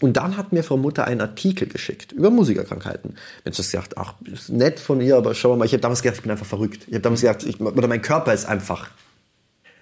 Und 0.00 0.16
dann 0.16 0.36
hat 0.36 0.52
mir 0.52 0.62
Frau 0.62 0.76
Mutter 0.76 1.06
einen 1.06 1.20
Artikel 1.20 1.66
geschickt 1.68 2.12
über 2.12 2.30
Musikerkrankheiten. 2.30 3.16
Hast 3.44 3.58
du 3.58 3.62
gedacht, 3.64 3.98
ach, 3.98 4.14
ist 4.32 4.50
nett 4.50 4.78
von 4.78 5.00
ihr, 5.00 5.16
aber 5.16 5.34
schau 5.34 5.56
mal, 5.56 5.64
ich 5.64 5.72
habe 5.72 5.80
damals 5.80 6.02
gedacht, 6.02 6.18
ich 6.18 6.22
bin 6.22 6.30
einfach 6.30 6.46
verrückt. 6.46 6.84
Ich 6.86 6.94
habe 6.94 7.02
damals 7.02 7.20
gedacht, 7.20 7.42
ich, 7.42 7.60
oder 7.60 7.88
mein 7.88 8.02
Körper 8.02 8.32
ist 8.32 8.46
einfach, 8.46 8.90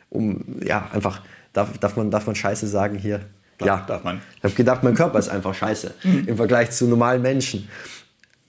um, 0.09 0.61
ja, 0.64 0.89
einfach, 0.93 1.22
darf, 1.53 1.77
darf, 1.79 1.97
man, 1.97 2.11
darf 2.11 2.27
man 2.27 2.35
Scheiße 2.35 2.66
sagen 2.66 2.97
hier? 2.97 3.20
Darf, 3.59 3.66
ja, 3.66 3.85
darf 3.87 4.05
man. 4.05 4.22
Ich 4.39 4.45
habe 4.45 4.55
gedacht, 4.55 4.83
mein 4.83 4.95
Körper 4.95 5.18
ist 5.18 5.29
einfach 5.29 5.55
scheiße 5.55 5.95
im 6.27 6.37
Vergleich 6.37 6.70
zu 6.70 6.87
normalen 6.87 7.22
Menschen. 7.22 7.68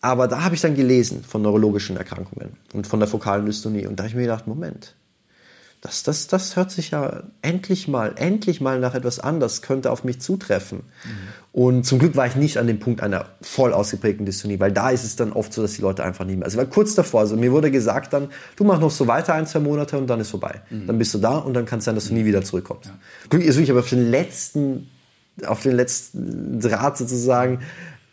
Aber 0.02 0.28
da 0.28 0.44
habe 0.44 0.56
ich 0.56 0.62
dann 0.62 0.76
gelesen 0.76 1.24
von 1.24 1.42
neurologischen 1.42 1.98
Erkrankungen 1.98 2.58
und 2.74 2.88
von 2.88 3.00
der 3.00 3.08
fokalen 3.08 3.46
Dystonie. 3.46 3.88
Und 3.88 3.98
da 3.98 4.04
habe 4.04 4.10
ich 4.10 4.16
mir 4.16 4.22
gedacht, 4.22 4.48
Moment, 4.48 4.96
das, 5.82 6.04
das, 6.04 6.28
das 6.28 6.56
hört 6.56 6.72
sich 6.72 6.92
ja 6.92 7.24
endlich 7.42 7.88
mal, 7.88 8.14
endlich 8.16 8.62
mal 8.62 8.80
nach 8.80 8.96
etwas 8.96 9.20
an, 9.20 9.40
das 9.40 9.62
könnte 9.62 9.92
auf 9.92 10.04
mich 10.04 10.20
zutreffen. 10.20 10.80
Mhm. 10.80 11.10
Und 11.52 11.86
zum 11.86 12.00
Glück 12.00 12.16
war 12.16 12.26
ich 12.26 12.36
nicht 12.36 12.58
an 12.58 12.68
dem 12.68 12.80
Punkt 12.80 13.02
einer 13.02 13.26
voll 13.42 13.74
ausgeprägten 13.74 14.26
Dystonie, 14.26 14.60
weil 14.60 14.72
da 14.72 14.90
ist 14.90 15.04
es 15.04 15.16
dann 15.16 15.32
oft 15.32 15.54
so, 15.54 15.62
dass 15.62 15.74
die 15.74 15.82
Leute 15.82 16.04
einfach 16.04 16.26
nicht 16.26 16.38
mehr. 16.38 16.46
Also 16.46 16.58
war 16.58 16.66
kurz 16.66 16.96
davor, 16.96 17.22
also 17.22 17.36
mir 17.36 17.52
wurde 17.52 17.70
gesagt 17.70 18.14
dann, 18.14 18.30
du 18.56 18.64
mach 18.64 18.80
noch 18.80 18.92
so 18.92 19.08
weiter 19.08 19.36
ein, 19.36 19.46
zwei 19.46 19.60
Monate 19.60 19.98
und 19.98 20.08
dann 20.08 20.20
ist 20.20 20.32
vorbei. 20.32 20.62
Mhm. 20.70 20.88
Dann 20.88 20.98
bist 20.98 21.14
du 21.14 21.20
da 21.20 21.38
und 21.38 21.54
dann 21.54 21.66
kann 21.66 21.80
es 21.80 21.86
sein, 21.86 21.96
dass 21.96 22.08
du 22.08 22.16
nie 22.16 22.26
wieder 22.26 22.44
zurückkommst. 22.44 22.88
Ja. 22.88 22.98
Glücklich 23.30 23.50
ist 23.50 23.56
wirklich 23.58 23.72
aber 23.72 23.82
auf 23.82 23.90
den 23.90 24.10
letzten, 24.10 24.90
auf 25.46 25.62
den 25.62 25.76
letzten 25.76 26.60
Draht 26.60 26.98
sozusagen 26.98 27.60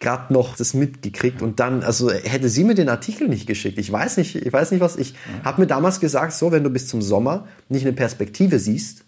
gerade 0.00 0.32
noch 0.32 0.56
das 0.56 0.74
mitgekriegt 0.74 1.40
und 1.40 1.60
dann, 1.60 1.82
also 1.82 2.10
hätte 2.10 2.48
sie 2.48 2.64
mir 2.64 2.74
den 2.74 2.88
Artikel 2.88 3.28
nicht 3.28 3.46
geschickt. 3.46 3.78
Ich 3.78 3.90
weiß 3.90 4.16
nicht, 4.18 4.36
ich 4.36 4.52
weiß 4.52 4.70
nicht 4.70 4.80
was. 4.80 4.96
Ich 4.96 5.14
habe 5.44 5.62
mir 5.62 5.66
damals 5.66 6.00
gesagt, 6.00 6.32
so, 6.32 6.52
wenn 6.52 6.64
du 6.64 6.70
bis 6.70 6.88
zum 6.88 7.00
Sommer 7.00 7.46
nicht 7.68 7.86
eine 7.86 7.94
Perspektive 7.94 8.58
siehst, 8.58 9.04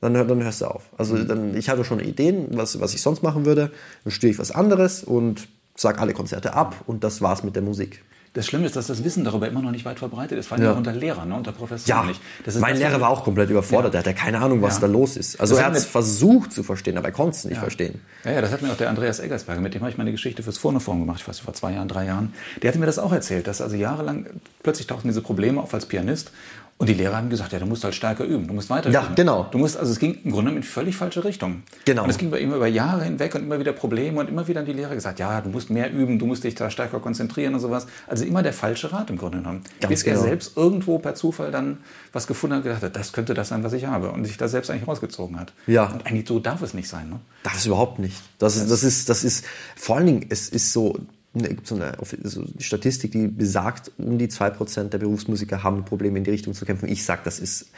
dann, 0.00 0.14
dann 0.14 0.42
hörst 0.42 0.60
du 0.60 0.66
auf. 0.66 0.90
Also 0.96 1.14
mhm. 1.14 1.28
dann, 1.28 1.56
ich 1.56 1.68
hatte 1.68 1.84
schon 1.84 2.00
Ideen, 2.00 2.48
was, 2.52 2.80
was 2.80 2.94
ich 2.94 3.02
sonst 3.02 3.22
machen 3.22 3.44
würde. 3.44 3.70
Dann 4.04 4.10
studiere 4.10 4.32
ich 4.32 4.38
was 4.38 4.50
anderes 4.50 5.02
und 5.04 5.48
sage 5.76 5.98
alle 5.98 6.12
Konzerte 6.12 6.54
ab 6.54 6.76
und 6.86 7.04
das 7.04 7.20
war's 7.20 7.42
mit 7.42 7.56
der 7.56 7.62
Musik. 7.62 8.02
Das 8.34 8.46
Schlimme 8.46 8.66
ist, 8.66 8.74
dass 8.74 8.88
das 8.88 9.04
Wissen 9.04 9.22
darüber 9.24 9.46
immer 9.48 9.62
noch 9.62 9.70
nicht 9.70 9.84
weit 9.84 10.00
verbreitet 10.00 10.36
ist, 10.38 10.48
vor 10.48 10.56
allem 10.56 10.64
Ja. 10.66 10.72
auch 10.72 10.76
unter 10.76 10.92
Lehrern, 10.92 11.28
ne, 11.28 11.36
unter 11.36 11.52
Professoren 11.52 11.86
Ja, 12.00 12.04
nicht. 12.04 12.20
Mein 12.60 12.76
Lehrer 12.76 13.00
war 13.00 13.08
auch 13.10 13.22
komplett 13.22 13.48
überfordert. 13.48 13.94
Ja. 13.94 14.02
Der 14.02 14.12
hatte 14.12 14.20
keine 14.20 14.40
Ahnung, 14.40 14.60
was 14.60 14.74
Ja. 14.74 14.80
da 14.80 14.86
los 14.88 15.16
ist. 15.16 15.40
Also 15.40 15.54
Das 15.54 15.62
er 15.62 15.66
hat 15.68 15.76
es 15.76 15.84
versucht 15.84 16.52
zu 16.52 16.64
verstehen, 16.64 16.98
aber 16.98 17.08
er 17.08 17.12
konnte 17.12 17.36
es 17.36 17.44
nicht 17.44 17.58
verstehen. 17.58 18.00
Ja, 18.24 18.32
ja, 18.32 18.40
das 18.40 18.50
hat 18.50 18.60
mir 18.60 18.72
auch 18.72 18.76
der 18.76 18.90
Andreas 18.90 19.20
Eggersberger, 19.20 19.60
mit 19.60 19.74
dem 19.74 19.82
habe 19.82 19.90
ich 19.92 19.98
meine 19.98 20.10
Geschichte 20.10 20.42
fürs 20.42 20.58
Phonophon 20.58 20.98
gemacht, 20.98 21.20
ich 21.20 21.28
weiß 21.28 21.36
nicht, 21.36 21.44
vor 21.44 21.54
zwei 21.54 21.72
Jahren, 21.74 21.86
drei 21.86 22.06
Jahren. 22.06 22.34
Der 22.60 22.68
hatte 22.70 22.80
mir 22.80 22.86
das 22.86 22.98
auch 22.98 23.12
erzählt, 23.12 23.46
dass 23.46 23.60
also 23.60 23.76
jahrelang 23.76 24.26
plötzlich 24.64 24.88
tauchten 24.88 25.06
diese 25.06 25.22
Probleme 25.22 25.60
auf 25.60 25.72
als 25.72 25.86
Pianist 25.86 26.32
und 26.76 26.88
die 26.88 26.94
Lehrer 26.94 27.16
haben 27.16 27.30
gesagt, 27.30 27.52
ja, 27.52 27.60
du 27.60 27.66
musst 27.66 27.84
halt 27.84 27.94
stärker 27.94 28.24
üben, 28.24 28.48
du 28.48 28.52
musst 28.54 28.68
weiter 28.68 28.90
Ja, 28.90 29.04
üben. 29.04 29.14
genau. 29.14 29.46
Du 29.50 29.58
musst, 29.58 29.76
also 29.76 29.92
es 29.92 30.00
ging 30.00 30.18
im 30.24 30.32
Grunde 30.32 30.50
in 30.50 30.62
völlig 30.64 30.96
falsche 30.96 31.24
Richtung. 31.24 31.62
Genau. 31.84 32.02
Und 32.02 32.10
es 32.10 32.18
ging 32.18 32.30
bei 32.30 32.40
ihm 32.40 32.52
über 32.52 32.66
Jahre 32.66 33.04
hinweg 33.04 33.34
und 33.36 33.42
immer 33.42 33.60
wieder 33.60 33.72
Probleme 33.72 34.18
und 34.18 34.28
immer 34.28 34.48
wieder 34.48 34.58
haben 34.60 34.66
die 34.66 34.72
Lehrer 34.72 34.94
gesagt, 34.94 35.20
ja, 35.20 35.40
du 35.40 35.50
musst 35.50 35.70
mehr 35.70 35.92
üben, 35.92 36.18
du 36.18 36.26
musst 36.26 36.42
dich 36.42 36.56
da 36.56 36.70
stärker 36.70 36.98
konzentrieren 36.98 37.54
und 37.54 37.60
sowas. 37.60 37.86
Also 38.08 38.24
immer 38.24 38.42
der 38.42 38.52
falsche 38.52 38.92
Rat 38.92 39.08
im 39.08 39.18
Grunde 39.18 39.38
genommen. 39.38 39.62
Ganz 39.80 39.90
Bis 39.90 40.02
er 40.02 40.14
genau. 40.14 40.24
selbst 40.26 40.56
irgendwo 40.56 40.98
per 40.98 41.14
Zufall 41.14 41.52
dann 41.52 41.78
was 42.12 42.26
gefunden 42.26 42.56
hat 42.56 42.62
und 42.64 42.68
gedacht 42.68 42.82
hat, 42.82 42.96
das 42.96 43.12
könnte 43.12 43.34
das 43.34 43.48
sein, 43.50 43.62
was 43.62 43.72
ich 43.72 43.86
habe. 43.86 44.10
Und 44.10 44.24
sich 44.24 44.36
da 44.36 44.48
selbst 44.48 44.68
eigentlich 44.70 44.88
rausgezogen 44.88 45.38
hat. 45.38 45.52
Ja. 45.68 45.86
Und 45.86 46.04
eigentlich 46.06 46.26
so 46.26 46.40
darf 46.40 46.60
es 46.60 46.74
nicht 46.74 46.88
sein. 46.88 47.08
Ne? 47.08 47.20
Das 47.44 47.64
überhaupt 47.66 48.00
nicht. 48.00 48.16
Das 48.38 48.56
ist, 48.56 48.68
das 48.70 48.82
ist, 48.82 49.08
das 49.08 49.22
ist, 49.22 49.44
vor 49.76 49.96
allen 49.96 50.06
Dingen, 50.06 50.26
es 50.28 50.48
ist 50.48 50.72
so, 50.72 50.98
gibt 51.42 51.66
so 51.66 51.74
eine 51.74 51.96
so 52.22 52.40
eine 52.40 52.60
Statistik, 52.60 53.12
die 53.12 53.26
besagt, 53.26 53.90
um 53.98 54.18
die 54.18 54.28
2% 54.28 54.88
der 54.88 54.98
Berufsmusiker 54.98 55.62
haben 55.62 55.84
Probleme 55.84 56.18
in 56.18 56.24
die 56.24 56.30
Richtung 56.30 56.54
zu 56.54 56.64
kämpfen. 56.64 56.88
Ich 56.88 57.04
sag, 57.04 57.24
das 57.24 57.40
ist 57.40 57.70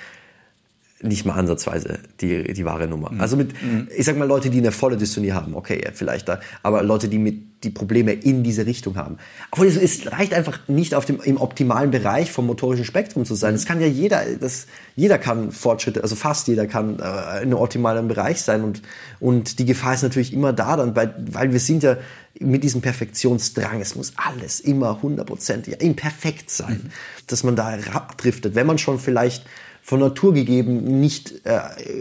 nicht 1.03 1.27
mal 1.27 1.35
ansatzweise 1.35 1.99
die, 2.21 2.55
die 2.55 2.65
wahre 2.65 2.89
Nummer. 2.89 3.13
Also 3.19 3.37
mit, 3.37 3.55
ich 3.95 4.07
sag 4.07 4.17
mal, 4.17 4.27
Leute, 4.27 4.49
die 4.49 4.59
eine 4.59 4.73
volle 4.73 4.97
Dystonie 4.97 5.33
haben, 5.33 5.55
okay, 5.55 5.91
vielleicht 5.93 6.29
da, 6.29 6.41
aber 6.63 6.83
Leute, 6.83 7.09
die 7.09 7.19
mit 7.19 7.47
die 7.65 7.71
Probleme 7.71 8.13
in 8.13 8.43
diese 8.43 8.67
Richtung 8.67 8.97
haben. 8.97 9.17
Aber 9.51 9.67
es, 9.67 9.77
es 9.77 10.13
reicht 10.13 10.35
einfach 10.35 10.61
nicht 10.69 10.95
auf 10.95 11.05
dem 11.07 11.21
im 11.21 11.39
optimalen 11.39 11.91
Bereich 11.91 12.31
vom 12.31 12.47
motorischen 12.47 12.85
Spektrum 12.85 13.25
zu 13.25 13.35
sein. 13.35 13.55
Es 13.55 13.65
kann 13.65 13.81
ja 13.81 13.87
jeder, 13.87 14.23
das, 14.39 14.67
jeder 14.95 15.19
kann 15.19 15.53
Fortschritte, 15.53 16.03
also 16.03 16.17
fast 16.17 16.49
jeder 16.49 16.67
kann 16.67 16.99
äh, 16.99 17.39
in 17.39 17.49
einem 17.49 17.55
optimalen 17.55 18.09
Bereich 18.09 18.43
sein 18.43 18.63
und 18.63 18.83
und 19.21 19.59
die 19.59 19.65
Gefahr 19.65 19.95
ist 19.95 20.03
natürlich 20.03 20.33
immer 20.33 20.53
da 20.53 20.77
dann, 20.77 20.95
weil, 20.95 21.15
weil 21.31 21.53
wir 21.53 21.61
sind 21.61 21.83
ja 21.83 21.97
mit 22.39 22.63
diesem 22.63 22.83
Perfektionsdrang, 22.83 23.81
es 23.81 23.95
muss 23.95 24.13
alles 24.17 24.61
immer 24.61 25.01
hundertprozentig 25.01 25.81
imperfekt 25.81 26.51
sein, 26.51 26.93
dass 27.27 27.43
man 27.43 27.57
da 27.57 27.79
abdriftet, 27.93 28.55
wenn 28.55 28.67
man 28.67 28.77
schon 28.77 28.99
vielleicht 28.99 29.47
von 29.87 30.01
Natur 30.01 30.35
gegeben 30.35 30.99
nicht 30.99 31.47
äh, 31.47 31.61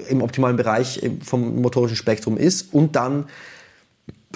im 0.10 0.24
optimalen 0.24 0.58
Bereich 0.58 1.04
äh, 1.04 1.12
vom 1.24 1.62
motorischen 1.62 1.96
Spektrum 1.96 2.36
ist 2.36 2.74
und 2.74 2.96
dann 2.96 3.26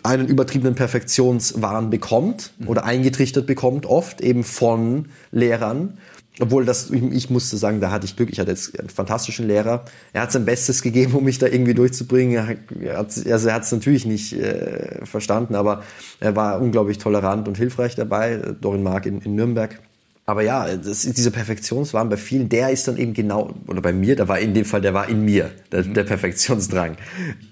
einen 0.04 0.28
übertriebenen 0.28 0.76
Perfektionswahn 0.76 1.90
bekommt 1.90 2.54
oder 2.68 2.86
eingetrichtert 2.86 3.48
bekommt, 3.48 3.88
oft 3.88 4.22
eben 4.22 4.44
von 4.44 5.08
Lehrern. 5.32 5.98
Obwohl 6.40 6.64
das, 6.64 6.92
ich, 6.92 7.32
musste 7.32 7.58
sagen, 7.58 7.82
da 7.82 7.90
hatte 7.90 8.06
ich 8.06 8.16
Glück. 8.16 8.30
Ich 8.32 8.40
hatte 8.40 8.52
jetzt 8.52 8.80
einen 8.80 8.88
fantastischen 8.88 9.48
Lehrer. 9.48 9.84
Er 10.14 10.22
hat 10.22 10.32
sein 10.32 10.46
Bestes 10.46 10.82
gegeben, 10.84 11.16
um 11.16 11.24
mich 11.24 11.40
da 11.40 11.48
irgendwie 11.48 11.74
durchzubringen. 11.74 12.36
Er 12.36 12.48
hat, 12.48 12.58
hat, 12.98 13.32
also 13.32 13.48
er 13.50 13.56
hat 13.56 13.64
es 13.64 13.72
natürlich 13.72 14.06
nicht 14.06 14.34
äh, 14.34 15.04
verstanden, 15.08 15.56
aber 15.56 15.82
er 16.20 16.36
war 16.36 16.62
unglaublich 16.62 17.00
tolerant 17.00 17.48
und 17.48 17.58
hilfreich 17.58 17.96
dabei. 17.96 18.38
Dorin 18.62 18.84
Mark 18.84 19.08
in, 19.08 19.22
in 19.22 19.34
Nürnberg. 19.34 19.82
Aber 20.30 20.44
ja, 20.44 20.78
das, 20.78 21.06
ist 21.06 21.18
dieser 21.18 21.32
Perfektionswahn 21.32 22.08
bei 22.08 22.16
vielen, 22.16 22.50
der 22.50 22.70
ist 22.70 22.88
dann 22.88 22.98
eben 22.98 23.16
genau, 23.16 23.56
oder 23.66 23.82
bei 23.82 23.92
mir, 23.92 24.16
da 24.16 24.28
war 24.28 24.38
in 24.38 24.54
dem 24.54 24.64
Fall, 24.64 24.80
der 24.80 24.94
war 24.94 25.10
in 25.10 25.26
mir, 25.26 25.50
der, 25.72 25.82
der 25.82 26.04
Perfektionsdrang. 26.04 26.98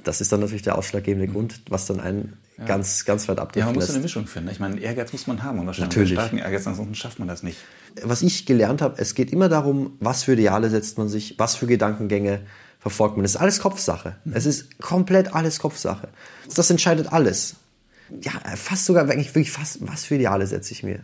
Das 0.04 0.22
ist 0.22 0.32
dann 0.32 0.42
natürlich 0.42 0.62
der 0.62 0.78
ausschlaggebende 0.78 1.28
Grund, 1.28 1.60
was 1.70 1.88
dann 1.88 2.00
einen 2.00 2.34
ganz, 2.68 3.04
ganz 3.06 3.28
weit 3.28 3.40
Ja, 3.56 3.66
man 3.66 3.74
muss 3.74 3.88
so 3.88 3.94
eine 3.94 3.98
lässt. 3.98 4.04
Mischung 4.04 4.28
finden. 4.28 4.52
Ich 4.52 4.60
meine, 4.60 4.80
Ehrgeiz 4.80 5.12
muss 5.12 5.26
man 5.26 5.42
haben 5.42 5.58
und 5.58 5.66
wahrscheinlich 5.66 5.96
Natürlich. 5.96 6.14
starken 6.14 6.38
Ehrgeiz, 6.38 6.68
ansonsten 6.68 6.94
schafft 6.94 7.18
man 7.18 7.28
das 7.28 7.42
nicht. 7.42 7.58
Was 8.04 8.22
ich 8.22 8.46
gelernt 8.46 8.84
habe, 8.84 9.02
es 9.02 9.16
geht 9.16 9.34
immer 9.34 9.50
darum, 9.50 9.94
was 10.00 10.22
für 10.22 10.34
Ideale 10.34 10.70
setzt 10.70 11.00
man 11.00 11.10
sich, 11.10 11.34
was 11.40 11.56
für 11.56 11.66
Gedankengänge 11.66 12.42
verfolgt 12.78 13.18
man. 13.18 13.26
Es 13.26 13.32
ist 13.32 13.42
alles 13.42 13.60
Kopfsache. 13.60 14.18
Es 14.34 14.46
ist 14.46 14.80
komplett 14.80 15.34
alles 15.34 15.58
Kopfsache. 15.58 16.10
Das 16.56 16.70
entscheidet 16.70 17.12
alles. 17.12 17.56
Ja, 18.22 18.34
fast 18.56 18.86
sogar, 18.86 19.10
eigentlich 19.10 19.34
wirklich 19.34 19.52
fast, 19.52 19.80
was 19.82 20.06
für 20.06 20.14
Ideale 20.14 20.46
setze 20.46 20.74
ich 20.74 20.84
mir. 20.84 21.00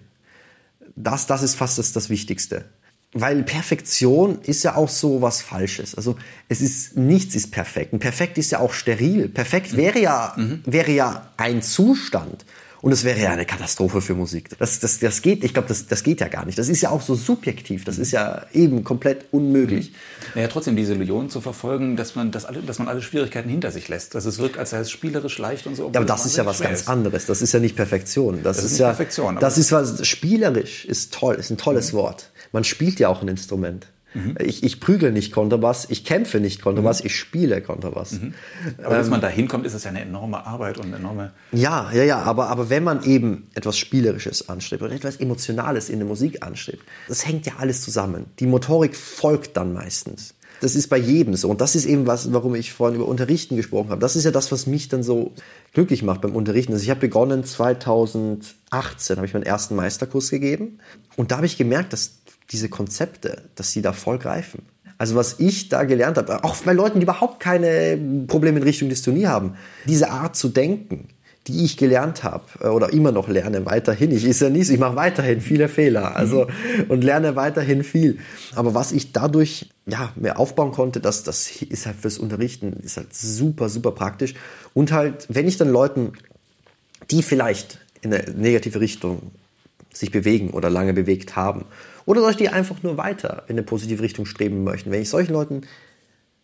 Das, 0.95 1.27
das 1.27 1.43
ist 1.43 1.55
fast 1.55 1.77
das, 1.77 1.91
das 1.93 2.09
Wichtigste. 2.09 2.65
Weil 3.13 3.43
Perfektion 3.43 4.39
ist 4.41 4.63
ja 4.63 4.75
auch 4.75 4.89
so 4.89 5.21
was 5.21 5.41
Falsches. 5.41 5.93
Also 5.93 6.15
es 6.49 6.61
ist 6.61 6.97
nichts 6.97 7.35
ist 7.35 7.51
perfekt. 7.51 7.93
Und 7.93 7.99
perfekt 7.99 8.39
ist 8.39 8.51
ja 8.51 8.59
auch 8.59 8.73
steril. 8.73 9.29
Perfekt 9.29 9.77
wäre 9.77 9.99
ja 9.99 10.35
wäre 10.65 10.91
ja 10.91 11.29
ein 11.37 11.61
Zustand. 11.61 12.43
Und 12.83 12.91
es 12.91 13.05
wäre 13.05 13.17
ja 13.17 13.31
eine 13.31 13.45
Katastrophe 13.45 14.01
für 14.01 14.13
Musik. 14.13 14.49
Das, 14.59 14.81
das, 14.81 14.99
das 14.99 15.21
geht, 15.21 15.45
ich 15.45 15.53
glaube, 15.53 15.69
das, 15.69 15.87
das 15.87 16.03
geht 16.03 16.19
ja 16.19 16.27
gar 16.27 16.45
nicht. 16.45 16.57
Das 16.57 16.67
ist 16.67 16.81
ja 16.81 16.89
auch 16.89 17.01
so 17.01 17.15
subjektiv. 17.15 17.85
Das 17.85 17.97
ist 17.97 18.11
ja 18.11 18.45
eben 18.51 18.83
komplett 18.83 19.27
unmöglich. 19.31 19.93
Naja, 20.35 20.49
trotzdem 20.49 20.75
diese 20.75 20.93
Illusion 20.93 21.29
zu 21.29 21.39
verfolgen, 21.39 21.95
dass 21.95 22.15
man, 22.15 22.31
das 22.31 22.43
alle, 22.43 22.59
dass 22.61 22.79
man 22.79 22.89
alle 22.89 23.01
Schwierigkeiten 23.01 23.47
hinter 23.47 23.71
sich 23.71 23.87
lässt. 23.87 24.15
Dass 24.15 24.25
es 24.25 24.37
wirkt, 24.37 24.57
als 24.57 24.71
sei 24.71 24.79
es 24.79 24.91
spielerisch 24.91 25.37
leicht 25.37 25.65
und 25.65 25.77
so. 25.77 25.83
Ja, 25.93 26.01
aber 26.01 26.05
das 26.05 26.25
ist 26.25 26.35
ja 26.35 26.45
was 26.45 26.59
ganz 26.59 26.81
ist. 26.81 26.89
anderes. 26.89 27.25
Das 27.25 27.41
ist 27.41 27.53
ja 27.53 27.61
nicht 27.61 27.77
Perfektion. 27.77 28.43
Das, 28.43 28.57
ist 28.57 28.65
ist, 28.65 28.71
nicht 28.73 28.81
ja 28.81 28.87
Perfektion, 28.87 29.37
Das 29.39 29.57
ist 29.57 29.71
was 29.71 30.05
spielerisch 30.05 30.83
ist 30.83 31.13
toll, 31.13 31.35
ist 31.35 31.51
ein 31.51 31.57
tolles 31.57 31.93
Mhm. 31.93 31.97
Wort. 31.97 32.31
Man 32.51 32.65
spielt 32.65 32.99
ja 32.99 33.07
auch 33.07 33.21
ein 33.21 33.29
Instrument. 33.29 33.87
Ich, 34.39 34.63
ich 34.63 34.79
prügle 34.79 35.11
nicht 35.11 35.31
Kontrabass, 35.31 35.87
ich 35.89 36.05
kämpfe 36.05 36.39
nicht 36.39 36.61
Kontrabass, 36.61 36.99
Mhm. 37.01 37.07
ich 37.07 37.15
spiele 37.15 37.61
Kontrabass. 37.61 38.19
Aber 38.83 38.97
bis 38.99 39.09
man 39.09 39.21
da 39.21 39.27
hinkommt, 39.27 39.65
ist 39.65 39.73
es 39.73 39.83
ja 39.85 39.89
eine 39.89 40.01
enorme 40.01 40.45
Arbeit 40.45 40.77
und 40.77 40.85
eine 40.85 40.97
enorme. 40.97 41.31
Ja, 41.51 41.91
ja, 41.93 42.03
ja, 42.03 42.19
aber, 42.21 42.49
aber 42.49 42.69
wenn 42.69 42.83
man 42.83 43.03
eben 43.03 43.47
etwas 43.55 43.77
Spielerisches 43.77 44.49
anstrebt 44.49 44.83
oder 44.83 44.93
etwas 44.93 45.17
Emotionales 45.17 45.89
in 45.89 45.99
der 45.99 46.07
Musik 46.07 46.45
anstrebt, 46.45 46.83
das 47.07 47.25
hängt 47.25 47.45
ja 47.45 47.53
alles 47.57 47.81
zusammen. 47.81 48.25
Die 48.39 48.45
Motorik 48.47 48.95
folgt 48.95 49.57
dann 49.57 49.73
meistens. 49.73 50.35
Das 50.61 50.75
ist 50.75 50.87
bei 50.87 50.97
jedem 50.97 51.35
so. 51.35 51.49
Und 51.49 51.59
das 51.59 51.75
ist 51.75 51.85
eben 51.85 52.07
was, 52.07 52.31
warum 52.31 52.55
ich 52.55 52.71
vorhin 52.71 52.95
über 52.95 53.07
Unterrichten 53.07 53.57
gesprochen 53.57 53.89
habe. 53.89 53.99
Das 53.99 54.15
ist 54.15 54.23
ja 54.23 54.31
das, 54.31 54.49
was 54.51 54.65
mich 54.65 54.87
dann 54.87 55.03
so 55.03 55.33
glücklich 55.73 56.03
macht 56.03 56.21
beim 56.21 56.35
Unterrichten. 56.35 56.71
Also 56.71 56.83
ich 56.83 56.89
habe 56.89 57.01
begonnen 57.01 57.43
2018, 57.43 59.17
habe 59.17 59.25
ich 59.25 59.33
meinen 59.33 59.43
ersten 59.43 59.75
Meisterkurs 59.75 60.29
gegeben. 60.29 60.79
Und 61.15 61.31
da 61.31 61.37
habe 61.37 61.45
ich 61.45 61.57
gemerkt, 61.57 61.91
dass 61.93 62.22
diese 62.53 62.69
Konzepte, 62.69 63.41
dass 63.55 63.71
sie 63.71 63.81
da 63.81 63.91
voll 63.91 64.19
greifen. 64.19 64.61
Also 64.97 65.15
was 65.15 65.39
ich 65.39 65.69
da 65.69 65.83
gelernt 65.83 66.17
habe, 66.17 66.43
auch 66.43 66.55
bei 66.57 66.71
Leuten, 66.71 66.99
die 66.99 67.03
überhaupt 67.03 67.39
keine 67.39 67.99
Probleme 68.27 68.59
in 68.59 68.63
Richtung 68.63 68.89
Dystonie 68.89 69.25
haben, 69.25 69.55
diese 69.85 70.11
Art 70.11 70.35
zu 70.35 70.47
denken, 70.47 71.09
die 71.47 71.65
ich 71.65 71.75
gelernt 71.75 72.23
habe 72.23 72.45
äh, 72.61 72.67
oder 72.67 72.93
immer 72.93 73.11
noch 73.11 73.27
lerne 73.27 73.65
weiterhin. 73.65 74.11
Ich 74.11 74.23
ist 74.23 74.39
ja 74.39 74.49
nicht, 74.49 74.69
ich 74.69 74.79
mache 74.79 74.95
weiterhin 74.95 75.41
viele 75.41 75.67
Fehler, 75.67 76.15
also 76.15 76.47
und 76.87 77.03
lerne 77.03 77.35
weiterhin 77.35 77.83
viel. 77.83 78.19
Aber 78.55 78.73
was 78.73 78.91
ich 78.91 79.11
dadurch 79.11 79.69
ja 79.85 80.13
mir 80.15 80.39
aufbauen 80.39 80.71
konnte, 80.71 81.01
das 81.01 81.23
das 81.23 81.49
ist 81.61 81.85
halt 81.85 81.97
fürs 81.97 82.17
Unterrichten 82.17 82.73
ist 82.83 82.95
halt 82.95 83.13
super 83.13 83.67
super 83.67 83.91
praktisch 83.91 84.35
und 84.73 84.93
halt 84.93 85.25
wenn 85.27 85.47
ich 85.47 85.57
dann 85.57 85.69
Leuten, 85.69 86.13
die 87.11 87.23
vielleicht 87.23 87.79
in 88.01 88.13
eine 88.13 88.31
negative 88.31 88.79
Richtung 88.79 89.31
sich 89.91 90.11
bewegen 90.11 90.51
oder 90.51 90.69
lange 90.69 90.93
bewegt 90.93 91.35
haben 91.35 91.65
oder 92.05 92.21
Leute, 92.21 92.37
die 92.37 92.49
einfach 92.49 92.83
nur 92.83 92.97
weiter 92.97 93.43
in 93.47 93.53
eine 93.53 93.63
positive 93.63 94.03
Richtung 94.03 94.25
streben 94.25 94.63
möchten, 94.63 94.91
wenn 94.91 95.01
ich 95.01 95.09
solchen 95.09 95.33
Leuten 95.33 95.61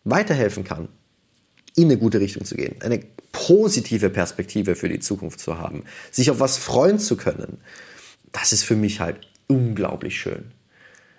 weiterhelfen 0.04 0.64
kann, 0.64 0.88
in 1.76 1.84
eine 1.84 1.98
gute 1.98 2.20
Richtung 2.20 2.44
zu 2.44 2.56
gehen, 2.56 2.76
eine 2.80 3.00
positive 3.32 4.10
Perspektive 4.10 4.74
für 4.74 4.88
die 4.88 4.98
Zukunft 5.00 5.40
zu 5.40 5.58
haben, 5.58 5.84
sich 6.10 6.30
auf 6.30 6.40
was 6.40 6.56
freuen 6.56 6.98
zu 6.98 7.16
können, 7.16 7.58
das 8.32 8.52
ist 8.52 8.64
für 8.64 8.76
mich 8.76 9.00
halt 9.00 9.28
unglaublich 9.46 10.18
schön. 10.20 10.52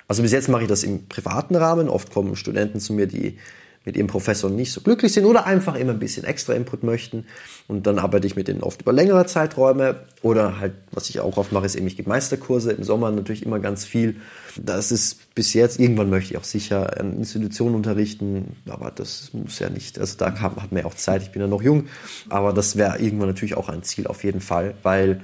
Also 0.07 0.23
bis 0.23 0.31
jetzt 0.31 0.49
mache 0.49 0.63
ich 0.63 0.67
das 0.67 0.83
im 0.83 1.07
privaten 1.07 1.55
Rahmen. 1.55 1.87
Oft 1.87 2.11
kommen 2.11 2.35
Studenten 2.35 2.79
zu 2.79 2.91
mir, 2.93 3.07
die 3.07 3.37
mit 3.83 3.97
ihrem 3.97 4.07
Professor 4.07 4.49
nicht 4.49 4.71
so 4.71 4.81
glücklich 4.81 5.11
sind 5.11 5.25
oder 5.25 5.45
einfach 5.47 5.75
immer 5.75 5.91
ein 5.91 5.99
bisschen 5.99 6.23
extra 6.23 6.53
Input 6.53 6.83
möchten. 6.83 7.25
Und 7.67 7.87
dann 7.87 7.97
arbeite 7.97 8.27
ich 8.27 8.35
mit 8.35 8.47
denen 8.47 8.61
oft 8.61 8.81
über 8.81 8.93
längere 8.93 9.25
Zeiträume. 9.25 10.01
Oder 10.21 10.59
halt, 10.59 10.73
was 10.91 11.09
ich 11.09 11.19
auch 11.19 11.37
oft 11.37 11.51
mache, 11.51 11.65
ist 11.65 11.75
eben, 11.75 11.87
ich 11.87 11.97
gebe 11.97 12.07
Meisterkurse. 12.09 12.71
Im 12.71 12.83
Sommer 12.83 13.09
natürlich 13.09 13.43
immer 13.43 13.59
ganz 13.59 13.83
viel. 13.85 14.17
Das 14.55 14.91
ist 14.91 15.33
bis 15.33 15.53
jetzt, 15.53 15.79
irgendwann 15.79 16.11
möchte 16.11 16.33
ich 16.33 16.37
auch 16.37 16.43
sicher 16.43 16.99
an 16.99 17.17
Institutionen 17.17 17.75
unterrichten. 17.75 18.55
Aber 18.69 18.91
das 18.91 19.31
muss 19.33 19.57
ja 19.57 19.69
nicht, 19.69 19.97
also 19.97 20.15
da 20.17 20.29
kam, 20.29 20.57
hat 20.57 20.71
man 20.71 20.81
ja 20.81 20.87
auch 20.87 20.95
Zeit. 20.95 21.23
Ich 21.23 21.31
bin 21.31 21.41
ja 21.41 21.47
noch 21.47 21.63
jung. 21.63 21.85
Aber 22.29 22.53
das 22.53 22.75
wäre 22.75 22.99
irgendwann 22.99 23.29
natürlich 23.29 23.57
auch 23.57 23.69
ein 23.69 23.81
Ziel 23.81 24.05
auf 24.05 24.23
jeden 24.23 24.41
Fall, 24.41 24.75
weil 24.83 25.21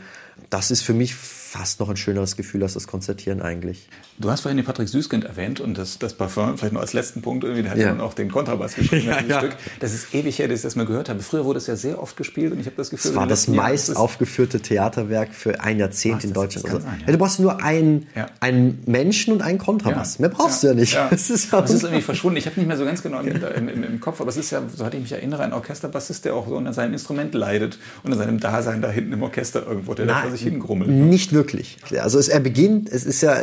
das 0.50 0.72
ist 0.72 0.82
für 0.82 0.94
mich 0.94 1.14
fast 1.58 1.80
noch 1.80 1.90
ein 1.90 1.98
schöneres 1.98 2.36
Gefühl 2.38 2.62
als 2.64 2.74
das 2.76 2.86
Konzertieren 2.88 3.42
eigentlich. 3.42 3.90
Du 4.20 4.30
hast 4.30 4.42
vorhin 4.42 4.58
den 4.58 4.66
Patrick 4.66 4.88
Süßkind 4.90 5.24
erwähnt 5.26 5.60
und 5.60 5.78
das, 5.78 5.98
das 6.00 6.14
Parfum, 6.14 6.58
vielleicht 6.58 6.74
noch 6.74 6.82
als 6.82 6.94
letzten 6.94 7.22
Punkt, 7.22 7.44
irgendwie, 7.44 7.64
der 7.64 7.72
hat 7.72 7.78
Ja. 7.78 7.96
ja 7.96 8.00
auch 8.02 8.14
den 8.14 8.32
Kontrabass 8.32 8.76
geschrieben. 8.76 9.08
Ja, 9.08 9.22
ja. 9.22 9.40
Stück. 9.40 9.56
Das 9.80 9.94
ist 9.94 10.14
ewig 10.14 10.38
her, 10.40 10.48
dass 10.48 10.58
ich 10.60 10.64
das 10.64 10.76
mal 10.76 10.86
gehört 10.86 11.10
habe. 11.10 11.20
Früher 11.22 11.46
wurde 11.46 11.58
es 11.60 11.68
ja 11.68 11.76
sehr 11.76 12.02
oft 12.02 12.16
gespielt 12.18 12.52
und 12.54 12.60
ich 12.60 12.66
habe 12.66 12.76
das 12.76 12.90
Gefühl, 12.90 13.12
Das 13.12 13.16
war 13.16 13.24
in 13.24 13.30
das 13.30 13.48
meist 13.48 13.84
ist 13.86 13.90
es- 13.90 13.96
aufgeführte 13.96 14.60
Theaterwerk 14.60 15.34
für 15.34 15.60
ein 15.62 15.80
Jahrzehnt 15.80 16.24
in 16.24 16.34
Deutschland. 16.34 16.66
Also, 16.66 16.80
sein, 16.80 16.98
ja. 17.02 17.06
ja, 17.08 17.12
du 17.14 17.18
brauchst 17.18 17.40
nur 17.40 17.64
einen, 17.64 18.08
einen 18.40 18.80
Menschen 18.86 19.34
und 19.34 19.42
einen 19.42 19.58
Kontrabass. 19.60 20.20
Mehr 20.20 20.30
brauchst 20.30 20.64
du 20.64 20.68
ja 20.68 20.74
nicht. 20.74 20.98
Das 21.10 21.30
ist, 21.30 21.54
ist 21.54 21.84
irgendwie 21.84 22.02
verschwunden. 22.02 22.38
Ich 22.38 22.46
habe 22.46 22.60
nicht 22.60 22.68
mehr 22.68 22.78
so 22.78 22.86
ganz 22.86 23.02
genau 23.04 23.20
im, 23.22 23.36
im, 23.36 23.68
im, 23.70 23.84
im 23.84 24.00
Kopf, 24.00 24.20
aber 24.22 24.30
es 24.30 24.38
ist 24.38 24.52
ja, 24.52 24.62
soweit 24.76 24.94
ich 24.94 25.02
mich 25.02 25.12
erinnere, 25.12 25.44
ein 25.44 25.54
Orchesterbassist, 25.54 26.26
der 26.26 26.36
auch 26.36 26.48
so 26.48 26.56
unter 26.56 26.74
seinem 26.74 26.94
Instrument 26.94 27.34
leidet, 27.34 27.78
unter 28.04 28.18
seinem 28.18 28.40
Dasein 28.40 28.82
da 28.82 28.90
hinten 28.90 29.14
im 29.14 29.24
Orchester 29.24 29.66
irgendwo, 29.66 29.94
der 29.94 30.06
da 30.06 30.22
vor 30.22 30.32
sich 30.32 30.42
hingrummelt. 30.42 30.90
nicht 30.90 31.34
wirklich. 31.34 31.47
Wirklich. 31.48 31.78
Also 32.02 32.20
es, 32.20 32.28
er 32.28 32.40
beginnt, 32.40 32.90
es 32.90 33.06
ist 33.06 33.22
ja, 33.22 33.42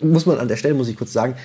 muss 0.00 0.26
man 0.26 0.38
an 0.38 0.48
der 0.48 0.56
Stelle, 0.56 0.74
muss 0.74 0.88
ich 0.88 0.96
kurz 0.96 1.12
sagen, 1.12 1.36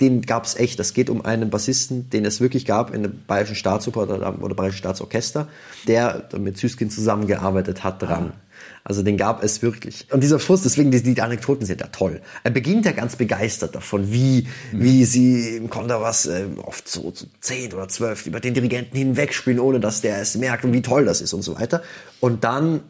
den 0.00 0.22
gab 0.22 0.44
es 0.44 0.54
echt. 0.56 0.78
Das 0.78 0.94
geht 0.94 1.10
um 1.10 1.24
einen 1.24 1.50
Bassisten, 1.50 2.10
den 2.10 2.24
es 2.24 2.40
wirklich 2.40 2.66
gab 2.66 2.94
in 2.94 3.02
der 3.02 3.10
Bayerischen 3.26 3.56
Staatsoper 3.56 4.02
oder, 4.02 4.42
oder 4.42 4.54
Bayerischen 4.54 4.78
Staatsorchester, 4.78 5.48
der 5.86 6.28
mit 6.38 6.58
Süßkind 6.58 6.92
zusammengearbeitet 6.92 7.82
hat 7.84 8.02
dran. 8.02 8.32
Ah. 8.34 8.40
Also 8.84 9.02
den 9.02 9.16
gab 9.16 9.42
es 9.42 9.62
wirklich. 9.62 10.06
Und 10.12 10.22
dieser 10.22 10.38
Frust, 10.38 10.64
deswegen 10.64 10.90
die, 10.90 11.02
die 11.02 11.20
Anekdoten 11.20 11.66
sind 11.66 11.80
ja 11.80 11.88
toll. 11.88 12.20
Er 12.44 12.50
beginnt 12.50 12.86
ja 12.86 12.92
ganz 12.92 13.16
begeistert 13.16 13.74
davon, 13.74 14.12
wie, 14.12 14.46
mhm. 14.72 14.82
wie 14.82 15.04
sie 15.04 15.56
im 15.56 15.68
Konterbass 15.70 16.26
äh, 16.26 16.46
oft 16.62 16.88
so, 16.88 17.12
so 17.14 17.26
zehn 17.40 17.72
oder 17.72 17.88
zwölf 17.88 18.26
über 18.26 18.40
den 18.40 18.54
Dirigenten 18.54 18.96
hinwegspielen, 18.96 19.60
ohne 19.60 19.80
dass 19.80 20.00
der 20.00 20.20
es 20.20 20.36
merkt 20.36 20.64
und 20.64 20.72
wie 20.72 20.82
toll 20.82 21.04
das 21.04 21.20
ist 21.20 21.32
und 21.32 21.42
so 21.42 21.58
weiter. 21.58 21.82
Und 22.20 22.44
dann 22.44 22.80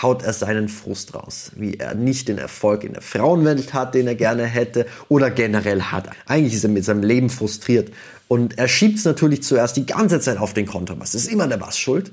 haut 0.00 0.22
er 0.22 0.32
seinen 0.32 0.68
Frust 0.68 1.14
raus, 1.14 1.52
wie 1.56 1.74
er 1.74 1.94
nicht 1.94 2.28
den 2.28 2.38
Erfolg 2.38 2.84
in 2.84 2.94
der 2.94 3.02
Frauenwelt 3.02 3.74
hat, 3.74 3.94
den 3.94 4.06
er 4.06 4.14
gerne 4.14 4.44
hätte 4.44 4.86
oder 5.08 5.30
generell 5.30 5.82
hat. 5.82 6.08
Eigentlich 6.26 6.54
ist 6.54 6.64
er 6.64 6.70
mit 6.70 6.84
seinem 6.84 7.02
Leben 7.02 7.30
frustriert 7.30 7.92
und 8.28 8.58
er 8.58 8.68
schiebt 8.68 8.98
es 8.98 9.04
natürlich 9.04 9.42
zuerst 9.42 9.76
die 9.76 9.86
ganze 9.86 10.20
Zeit 10.20 10.38
auf 10.38 10.54
den 10.54 10.66
Kontrabass. 10.66 11.12
Das 11.12 11.24
ist 11.24 11.32
immer 11.32 11.46
der 11.48 11.58
Bass 11.58 11.78
schuld. 11.78 12.12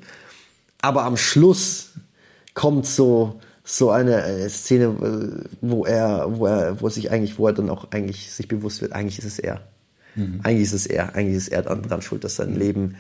Aber 0.82 1.04
am 1.04 1.18
Schluss 1.18 1.92
kommt 2.54 2.86
so 2.86 3.40
so 3.70 3.92
eine 3.92 4.24
äh, 4.24 4.50
Szene, 4.50 4.86
äh, 4.86 5.48
wo 5.62 5.86
er, 5.86 6.26
wo 6.38 6.48
er, 6.48 6.82
wo 6.82 6.90
sich 6.90 7.12
eigentlich, 7.12 7.38
wo 7.38 7.48
er 7.48 7.54
dann 7.54 7.70
auch 7.70 7.92
eigentlich 7.92 8.32
sich 8.32 8.48
bewusst 8.48 8.82
wird, 8.82 8.94
eigentlich 8.94 9.20
ist 9.20 9.26
es 9.26 9.40
er. 9.40 9.62
Mhm. 10.16 10.40
Eigentlich 10.44 10.64
ist 10.64 10.74
es 10.74 10.88
er, 10.88 11.16
eigentlich 11.16 11.38
ist 11.38 11.50
er 11.50 11.62
dann 11.62 11.84
dran 11.84 12.02
schuld, 12.02 12.24
dass 12.24 12.38
sein 12.38 12.56
Leben 12.56 12.96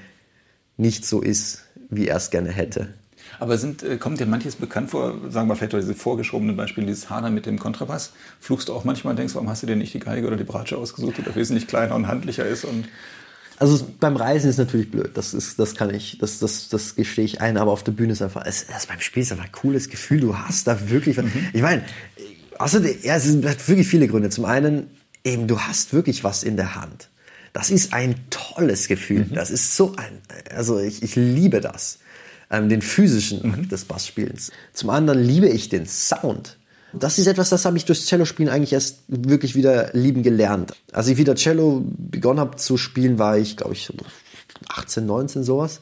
nicht 0.78 1.06
so 1.06 1.22
ist, 1.22 1.64
wie 1.90 2.08
er 2.08 2.18
es 2.18 2.30
gerne 2.30 2.52
hätte. 2.52 2.94
Aber 3.40 3.58
sind, 3.58 3.84
äh, 3.84 3.98
kommt 3.98 4.20
dir 4.20 4.26
manches 4.26 4.56
bekannt 4.56 4.92
vor, 4.92 5.16
sagen 5.30 5.48
wir 5.48 5.56
vielleicht 5.56 5.74
diese 5.74 5.96
vorgeschobenen 5.96 6.56
Beispiele, 6.56 6.88
dieses 6.88 7.10
Hader 7.10 7.30
mit 7.30 7.46
dem 7.46 7.58
Kontrabass? 7.58 8.12
Fluchst 8.40 8.70
du 8.70 8.74
auch 8.74 8.84
manchmal 8.84 9.12
und 9.12 9.18
denkst, 9.18 9.36
warum 9.36 9.50
hast 9.50 9.64
du 9.64 9.68
dir 9.68 9.76
nicht 9.76 9.94
die 9.94 10.00
Geige 10.00 10.28
oder 10.28 10.38
die 10.38 10.44
Bratsche 10.44 10.78
ausgesucht, 10.78 11.16
die 11.18 11.36
wesentlich 11.36 11.68
kleiner 11.68 11.96
und 11.96 12.08
handlicher 12.08 12.46
ist 12.46 12.66
und 12.66 12.88
also 13.62 13.86
beim 14.00 14.16
Reisen 14.16 14.50
ist 14.50 14.58
natürlich 14.58 14.90
blöd, 14.90 15.12
das 15.16 15.34
ist, 15.34 15.60
das 15.60 15.76
kann 15.76 15.94
ich, 15.94 16.18
das, 16.18 16.40
das, 16.40 16.70
das 16.70 16.96
gestehe 16.96 17.26
ich 17.26 17.42
ein, 17.42 17.58
aber 17.58 17.72
auf 17.72 17.84
der 17.84 17.92
Bühne 17.92 18.14
ist 18.14 18.22
einfach, 18.22 18.46
es, 18.46 18.68
das 18.68 18.86
beim 18.86 19.02
Spiel 19.02 19.22
ist 19.24 19.34
einfach 19.34 19.44
ein 19.44 19.52
cooles 19.52 19.90
Gefühl, 19.90 20.22
du 20.22 20.38
hast 20.38 20.66
da 20.66 20.90
wirklich, 20.90 21.18
mhm. 21.18 21.30
ich 21.52 21.62
meine, 21.62 21.84
also, 22.60 22.80
ja, 22.80 23.16
es 23.16 23.24
sind 23.24 23.44
wirklich 23.44 23.88
viele 23.88 24.08
Gründe. 24.08 24.30
Zum 24.30 24.44
einen, 24.44 24.88
eben, 25.24 25.48
du 25.48 25.60
hast 25.62 25.94
wirklich 25.94 26.26
was 26.26 26.44
in 26.44 26.58
der 26.58 26.76
Hand. 26.76 27.10
Das 27.54 27.72
ist 27.72 27.94
ein 27.94 28.16
tolles 28.30 28.88
Gefühl. 28.90 29.26
Mhm. 29.30 29.34
Das 29.34 29.50
ist 29.50 29.76
so 29.76 29.96
ein, 29.96 30.20
also 30.54 30.78
ich, 30.78 31.02
ich 31.02 31.16
liebe 31.16 31.62
das, 31.62 32.00
ähm, 32.50 32.70
den 32.70 32.82
physischen 32.82 33.42
mhm. 33.44 33.54
Akt 33.54 33.72
des 33.72 33.86
Bassspielens. 33.86 34.52
Zum 34.74 34.90
anderen 34.90 35.22
liebe 35.22 35.48
ich 35.48 35.70
den 35.70 35.86
Sound. 35.86 36.58
Das 36.94 37.20
ist 37.20 37.28
etwas, 37.28 37.50
das 37.50 37.66
habe 37.66 37.78
ich 37.78 37.86
durchs 37.86 38.08
Cello-Spielen 38.08 38.50
eigentlich 38.50 38.74
erst 38.74 39.04
wirklich 39.08 39.56
wieder 39.56 39.92
lieben 39.94 40.24
gelernt. 40.24 40.74
Als 40.92 41.08
ich 41.08 41.18
wieder 41.18 41.36
Cello 41.36 41.84
begonnen 41.86 42.40
habe 42.40 42.58
zu 42.58 42.78
spielen, 42.78 43.20
war 43.20 43.38
ich, 43.38 43.58
glaube 43.58 43.74
ich, 43.74 43.92
18, 44.70 45.06
19 45.06 45.44
sowas. 45.44 45.82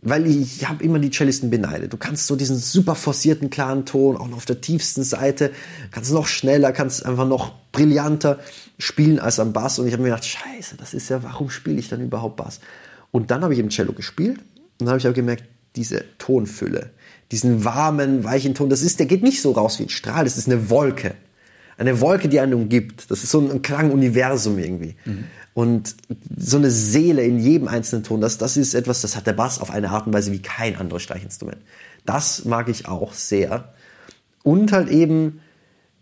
Weil 0.00 0.26
ich, 0.26 0.38
ich 0.38 0.68
habe 0.68 0.82
immer 0.82 0.98
die 0.98 1.10
Cellisten 1.10 1.50
beneidet. 1.50 1.92
Du 1.92 1.96
kannst 1.96 2.26
so 2.26 2.36
diesen 2.36 2.56
super 2.56 2.94
forcierten, 2.94 3.50
klaren 3.50 3.84
Ton, 3.84 4.16
auch 4.16 4.28
noch 4.28 4.36
auf 4.38 4.46
der 4.46 4.60
tiefsten 4.60 5.02
Seite, 5.02 5.50
kannst 5.90 6.12
noch 6.12 6.26
schneller, 6.26 6.72
kannst 6.72 7.04
einfach 7.04 7.26
noch 7.26 7.52
brillanter 7.72 8.38
spielen 8.78 9.18
als 9.18 9.40
am 9.40 9.52
Bass. 9.52 9.78
Und 9.78 9.86
ich 9.86 9.92
habe 9.92 10.02
mir 10.02 10.10
gedacht, 10.10 10.24
scheiße, 10.24 10.76
das 10.76 10.94
ist 10.94 11.08
ja, 11.08 11.22
warum 11.24 11.50
spiele 11.50 11.78
ich 11.78 11.88
dann 11.88 12.00
überhaupt 12.00 12.36
Bass? 12.36 12.60
Und 13.10 13.30
dann 13.30 13.42
habe 13.42 13.54
ich 13.54 13.60
im 13.60 13.70
Cello 13.70 13.92
gespielt 13.92 14.38
und 14.38 14.86
dann 14.86 14.90
habe 14.90 14.98
ich 14.98 15.08
auch 15.08 15.14
gemerkt, 15.14 15.44
diese 15.76 16.04
Tonfülle, 16.18 16.90
diesen 17.30 17.64
warmen, 17.64 18.24
weichen 18.24 18.54
Ton. 18.54 18.70
Das 18.70 18.82
ist, 18.82 18.98
der 18.98 19.06
geht 19.06 19.22
nicht 19.22 19.42
so 19.42 19.52
raus 19.52 19.78
wie 19.78 19.84
ein 19.84 19.88
Strahl, 19.88 20.24
das 20.24 20.38
ist 20.38 20.48
eine 20.48 20.70
Wolke. 20.70 21.14
Eine 21.76 22.00
Wolke, 22.00 22.28
die 22.28 22.40
einen 22.40 22.54
umgibt. 22.54 23.08
Das 23.08 23.22
ist 23.22 23.30
so 23.30 23.40
ein 23.40 23.62
Klanguniversum 23.62 24.58
irgendwie. 24.58 24.96
Mhm. 25.04 25.24
Und 25.54 25.94
so 26.36 26.56
eine 26.56 26.70
Seele 26.70 27.22
in 27.22 27.38
jedem 27.38 27.68
einzelnen 27.68 28.04
Ton, 28.04 28.20
das, 28.20 28.36
das 28.38 28.56
ist 28.56 28.74
etwas, 28.74 29.00
das 29.00 29.16
hat 29.16 29.26
der 29.26 29.32
Bass 29.32 29.60
auf 29.60 29.70
eine 29.70 29.90
Art 29.90 30.06
und 30.06 30.12
Weise 30.12 30.32
wie 30.32 30.42
kein 30.42 30.76
anderes 30.76 31.02
Streichinstrument. 31.02 31.58
Das 32.04 32.44
mag 32.44 32.68
ich 32.68 32.88
auch 32.88 33.12
sehr. 33.12 33.72
Und 34.42 34.72
halt 34.72 34.88
eben, 34.88 35.40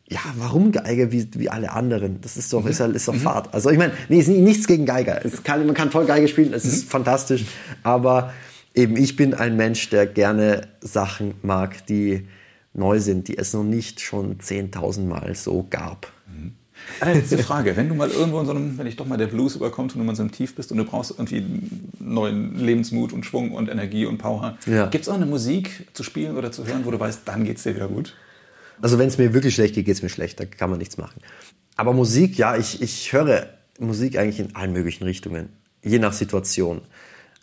ja, 0.08 0.20
warum 0.36 0.72
Geige 0.72 1.12
wie, 1.12 1.28
wie 1.34 1.50
alle 1.50 1.72
anderen? 1.72 2.20
Das 2.22 2.36
ist 2.36 2.52
doch, 2.52 2.62
mhm. 2.62 2.70
ist, 2.70 2.80
halt, 2.80 2.96
ist 2.96 3.08
doch 3.08 3.14
mhm. 3.14 3.20
Fahrt. 3.20 3.52
Also 3.52 3.70
ich 3.70 3.78
meine, 3.78 3.92
nee, 4.08 4.20
ist 4.20 4.28
nichts 4.28 4.66
gegen 4.66 4.86
Geiger. 4.86 5.20
Kann, 5.44 5.66
man 5.66 5.74
kann 5.74 5.90
toll 5.90 6.06
Geige 6.06 6.28
spielen, 6.28 6.54
es 6.54 6.64
ist 6.64 6.84
mhm. 6.84 6.90
fantastisch. 6.90 7.44
Aber 7.82 8.32
eben 8.76 8.96
ich 8.96 9.16
bin 9.16 9.34
ein 9.34 9.56
Mensch, 9.56 9.88
der 9.88 10.06
gerne 10.06 10.68
Sachen 10.80 11.34
mag, 11.42 11.86
die 11.86 12.28
neu 12.74 13.00
sind, 13.00 13.28
die 13.28 13.38
es 13.38 13.52
noch 13.54 13.64
nicht 13.64 14.00
schon 14.00 14.38
10.000 14.38 15.06
Mal 15.06 15.34
so 15.34 15.66
gab. 15.68 16.12
Mhm. 16.28 16.52
Letzte 17.02 17.38
Frage. 17.38 17.74
Wenn 17.74 17.88
du 17.88 17.94
mal 17.94 18.10
irgendwo 18.10 18.38
in 18.38 18.46
so 18.46 18.52
einem, 18.52 18.76
wenn 18.76 18.84
dich 18.84 18.96
doch 18.96 19.06
mal 19.06 19.16
der 19.16 19.28
Blues 19.28 19.56
überkommt 19.56 19.94
und 19.94 20.00
du 20.00 20.04
mal 20.04 20.12
in 20.12 20.16
so 20.16 20.22
einem 20.22 20.30
Tief 20.30 20.54
bist 20.54 20.70
und 20.70 20.78
du 20.78 20.84
brauchst 20.84 21.12
irgendwie 21.12 21.42
neuen 21.98 22.58
Lebensmut 22.58 23.14
und 23.14 23.24
Schwung 23.24 23.52
und 23.52 23.70
Energie 23.70 24.04
und 24.04 24.18
Power, 24.18 24.58
ja. 24.66 24.86
gibt 24.86 25.02
es 25.02 25.08
auch 25.08 25.14
eine 25.14 25.26
Musik 25.26 25.88
zu 25.94 26.02
spielen 26.02 26.36
oder 26.36 26.52
zu 26.52 26.66
hören, 26.66 26.84
wo 26.84 26.90
du 26.90 27.00
weißt, 27.00 27.22
dann 27.24 27.44
geht 27.44 27.56
es 27.56 27.62
dir 27.62 27.74
wieder 27.74 27.88
gut? 27.88 28.14
Also 28.82 28.98
wenn 28.98 29.08
es 29.08 29.16
mir 29.16 29.32
wirklich 29.32 29.54
schlecht 29.54 29.74
geht, 29.74 29.86
geht 29.86 29.96
es 29.96 30.02
mir 30.02 30.10
schlecht, 30.10 30.38
da 30.38 30.44
kann 30.44 30.68
man 30.68 30.78
nichts 30.78 30.98
machen. 30.98 31.20
Aber 31.76 31.94
Musik, 31.94 32.36
ja, 32.36 32.56
ich, 32.56 32.82
ich 32.82 33.12
höre 33.12 33.48
Musik 33.78 34.18
eigentlich 34.18 34.40
in 34.40 34.54
allen 34.54 34.72
möglichen 34.72 35.04
Richtungen, 35.04 35.48
je 35.82 35.98
nach 35.98 36.12
Situation. 36.12 36.82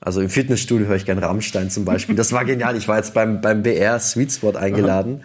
Also 0.05 0.19
im 0.19 0.29
Fitnessstudio 0.29 0.87
höre 0.87 0.97
ich 0.97 1.05
gern 1.05 1.17
Rammstein 1.17 1.69
zum 1.69 1.85
Beispiel. 1.85 2.13
Das 2.15 2.33
war 2.33 2.43
genial. 2.43 2.75
Ich 2.75 2.89
war 2.89 2.97
jetzt 2.97 3.13
beim, 3.13 3.39
beim 3.39 3.63
BR 3.63 3.97
Sweet 3.99 4.33
Spot 4.33 4.51
eingeladen 4.51 5.23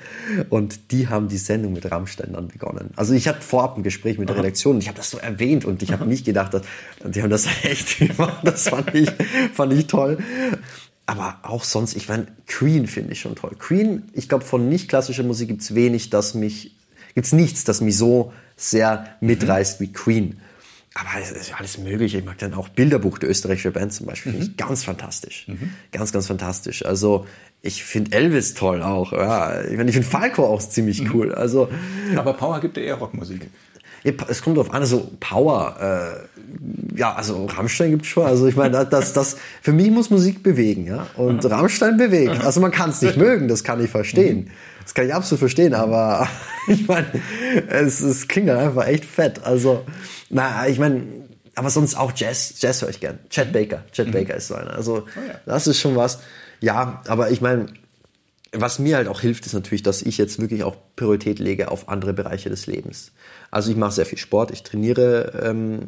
und 0.51 0.93
die 0.93 1.09
haben 1.09 1.27
die 1.27 1.37
Sendung 1.37 1.73
mit 1.73 1.91
Rammstein 1.91 2.33
dann 2.35 2.47
begonnen. 2.47 2.91
Also 2.95 3.13
ich 3.13 3.27
hatte 3.27 3.41
vorab 3.41 3.77
ein 3.77 3.83
Gespräch 3.83 4.19
mit 4.19 4.29
der 4.29 4.37
Redaktion 4.37 4.77
und 4.77 4.83
ich 4.83 4.89
habe 4.89 4.97
das 4.97 5.11
so 5.11 5.19
erwähnt 5.19 5.65
und 5.65 5.83
ich 5.83 5.93
habe 5.93 6.07
nicht 6.07 6.25
gedacht, 6.25 6.55
dass, 6.55 6.63
die 7.05 7.23
haben 7.23 7.31
das 7.31 7.49
echt 7.65 7.99
gemacht. 7.99 8.39
Das 8.45 8.69
fand 8.69 8.95
ich, 8.95 9.11
fand 9.53 9.73
ich 9.73 9.89
toll. 9.89 10.19
Aber 11.07 11.39
auch 11.43 11.65
sonst, 11.65 11.97
ich 11.97 12.09
meine, 12.09 12.29
Queen 12.47 12.87
finde 12.87 13.13
ich 13.13 13.21
schon 13.21 13.35
toll. 13.35 13.57
Queen, 13.59 14.05
ich 14.13 14.29
glaube, 14.29 14.45
von 14.45 14.69
nicht 14.69 14.89
klassischer 14.89 15.25
Musik 15.25 15.49
gibt's 15.49 15.75
wenig, 15.75 16.11
das 16.11 16.35
mich, 16.35 16.77
gibt's 17.17 17.33
nichts, 17.33 17.65
das 17.65 17.81
mich 17.81 17.97
so 17.97 18.33
sehr 18.57 19.07
mitreißt 19.21 19.81
wie 19.81 19.93
Queen. 19.93 20.39
Aber 21.01 21.21
es 21.23 21.31
ist 21.31 21.55
alles 21.59 21.79
Mögliche. 21.79 22.19
Ich 22.19 22.25
mag 22.25 22.39
dann 22.39 22.55
auch 22.55 22.69
Bilderbuch 22.69 23.19
der 23.19 23.31
österreichischen 23.31 23.73
Band 23.73 23.93
zum 23.93 24.07
Beispiel. 24.07 24.33
Mhm. 24.33 24.55
ganz 24.57 24.85
fantastisch. 24.85 25.47
Mhm. 25.47 25.71
Ganz, 25.93 26.13
ganz 26.13 26.27
fantastisch. 26.27 26.85
Also 26.85 27.27
ich 27.63 27.85
finde 27.85 28.13
Elvis 28.13 28.55
toll 28.55 28.83
auch. 28.83 29.13
Ja. 29.13 29.63
Ich, 29.63 29.77
mein, 29.77 29.87
ich 29.89 29.95
finde 29.95 30.09
Falco 30.09 30.45
auch 30.47 30.61
ziemlich 30.61 31.03
mhm. 31.03 31.11
cool. 31.15 31.35
Also, 31.35 31.69
Aber 32.17 32.33
Power 32.33 32.61
gibt 32.61 32.77
ja 32.77 32.83
eher 32.83 32.95
Rockmusik. 32.97 33.49
Es 34.29 34.43
kommt 34.43 34.57
drauf 34.57 34.73
an, 34.73 34.81
also 34.81 35.11
Power, 35.19 35.77
äh, 35.81 36.99
ja, 36.99 37.15
also 37.15 37.47
Rammstein 37.47 37.91
gibt 37.91 38.03
es 38.03 38.09
schon. 38.09 38.25
Also 38.25 38.47
ich 38.47 38.57
meine, 38.57 38.87
das, 38.87 39.13
das, 39.13 39.37
für 39.61 39.73
mich 39.73 39.91
muss 39.91 40.09
Musik 40.09 40.43
bewegen, 40.43 40.87
ja. 40.87 41.09
Und 41.17 41.45
Rammstein 41.45 41.97
bewegt. 41.97 42.45
Also 42.45 42.61
man 42.61 42.71
kann 42.71 42.91
es 42.91 43.03
nicht 43.03 43.17
mögen, 43.19 43.49
das 43.49 43.65
kann 43.65 43.83
ich 43.83 43.91
verstehen. 43.91 44.51
Das 44.89 44.95
kann 44.95 45.07
ich 45.07 45.13
absolut 45.13 45.41
verstehen, 45.41 45.75
aber 45.75 46.27
ich 46.67 46.89
meine, 46.89 47.09
es, 47.69 48.01
es 48.01 48.27
klingt 48.27 48.49
dann 48.49 48.57
einfach 48.57 48.87
echt 48.87 49.05
fett. 49.05 49.45
Also 49.45 49.85
na, 50.31 50.67
ich 50.67 50.79
meine, 50.79 51.05
aber 51.55 51.69
sonst 51.69 51.95
auch 51.95 52.11
Jazz, 52.17 52.55
Jazz 52.59 52.81
höre 52.81 52.89
ich 52.89 52.99
gern. 52.99 53.19
Chad 53.29 53.53
Baker, 53.53 53.85
Chad 53.93 54.07
mhm. 54.07 54.13
Baker 54.13 54.35
ist 54.35 54.49
so 54.49 54.55
einer. 54.55 54.73
Also 54.73 55.05
oh 55.05 55.21
ja. 55.29 55.41
das 55.45 55.67
ist 55.67 55.79
schon 55.79 55.95
was. 55.95 56.21
Ja, 56.61 57.03
aber 57.07 57.31
ich 57.31 57.43
meine, 57.43 57.67
was 58.53 58.79
mir 58.79 58.97
halt 58.97 59.09
auch 59.09 59.21
hilft, 59.21 59.45
ist 59.45 59.53
natürlich, 59.53 59.83
dass 59.83 60.01
ich 60.01 60.17
jetzt 60.17 60.41
wirklich 60.41 60.65
auch 60.65 60.77
Priorität 60.97 61.39
lege 61.39 61.71
auf 61.71 61.91
andere 61.91 62.15
Bereiche 62.15 62.49
des 62.49 62.67
Lebens. 62.67 63.13
Also 63.51 63.71
ich 63.71 63.77
mache 63.77 63.93
sehr 63.93 64.07
viel 64.07 64.17
Sport, 64.17 64.53
ich 64.53 64.63
trainiere 64.63 65.39
ähm, 65.45 65.81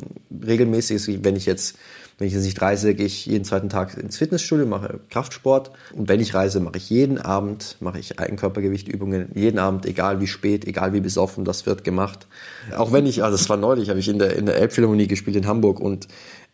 regelmäßig. 0.46 1.24
Wenn 1.24 1.36
ich 1.36 1.46
jetzt 1.46 1.78
wenn 2.20 2.26
ich 2.26 2.34
jetzt 2.34 2.44
nicht 2.44 2.60
reise, 2.60 2.94
gehe 2.94 3.06
ich 3.06 3.24
jeden 3.24 3.46
zweiten 3.46 3.70
Tag 3.70 3.96
ins 3.96 4.18
Fitnessstudio, 4.18 4.66
mache 4.66 5.00
Kraftsport. 5.08 5.70
Und 5.94 6.10
wenn 6.10 6.20
ich 6.20 6.34
reise, 6.34 6.60
mache 6.60 6.76
ich 6.76 6.90
jeden 6.90 7.16
Abend, 7.16 7.78
mache 7.80 7.98
ich 7.98 8.20
Eigenkörpergewichtübungen. 8.20 9.30
Jeden 9.34 9.58
Abend, 9.58 9.86
egal 9.86 10.20
wie 10.20 10.26
spät, 10.26 10.66
egal 10.66 10.92
wie 10.92 11.00
besoffen, 11.00 11.46
das 11.46 11.64
wird 11.64 11.82
gemacht. 11.82 12.26
Auch 12.76 12.92
wenn 12.92 13.06
ich, 13.06 13.24
also 13.24 13.38
das 13.38 13.48
war 13.48 13.56
neulich, 13.56 13.88
habe 13.88 14.00
ich 14.00 14.08
in 14.08 14.18
der, 14.18 14.36
in 14.36 14.44
der 14.44 14.56
Elbphilharmonie 14.56 15.06
gespielt 15.06 15.34
in 15.34 15.46
Hamburg 15.46 15.80
und 15.80 16.08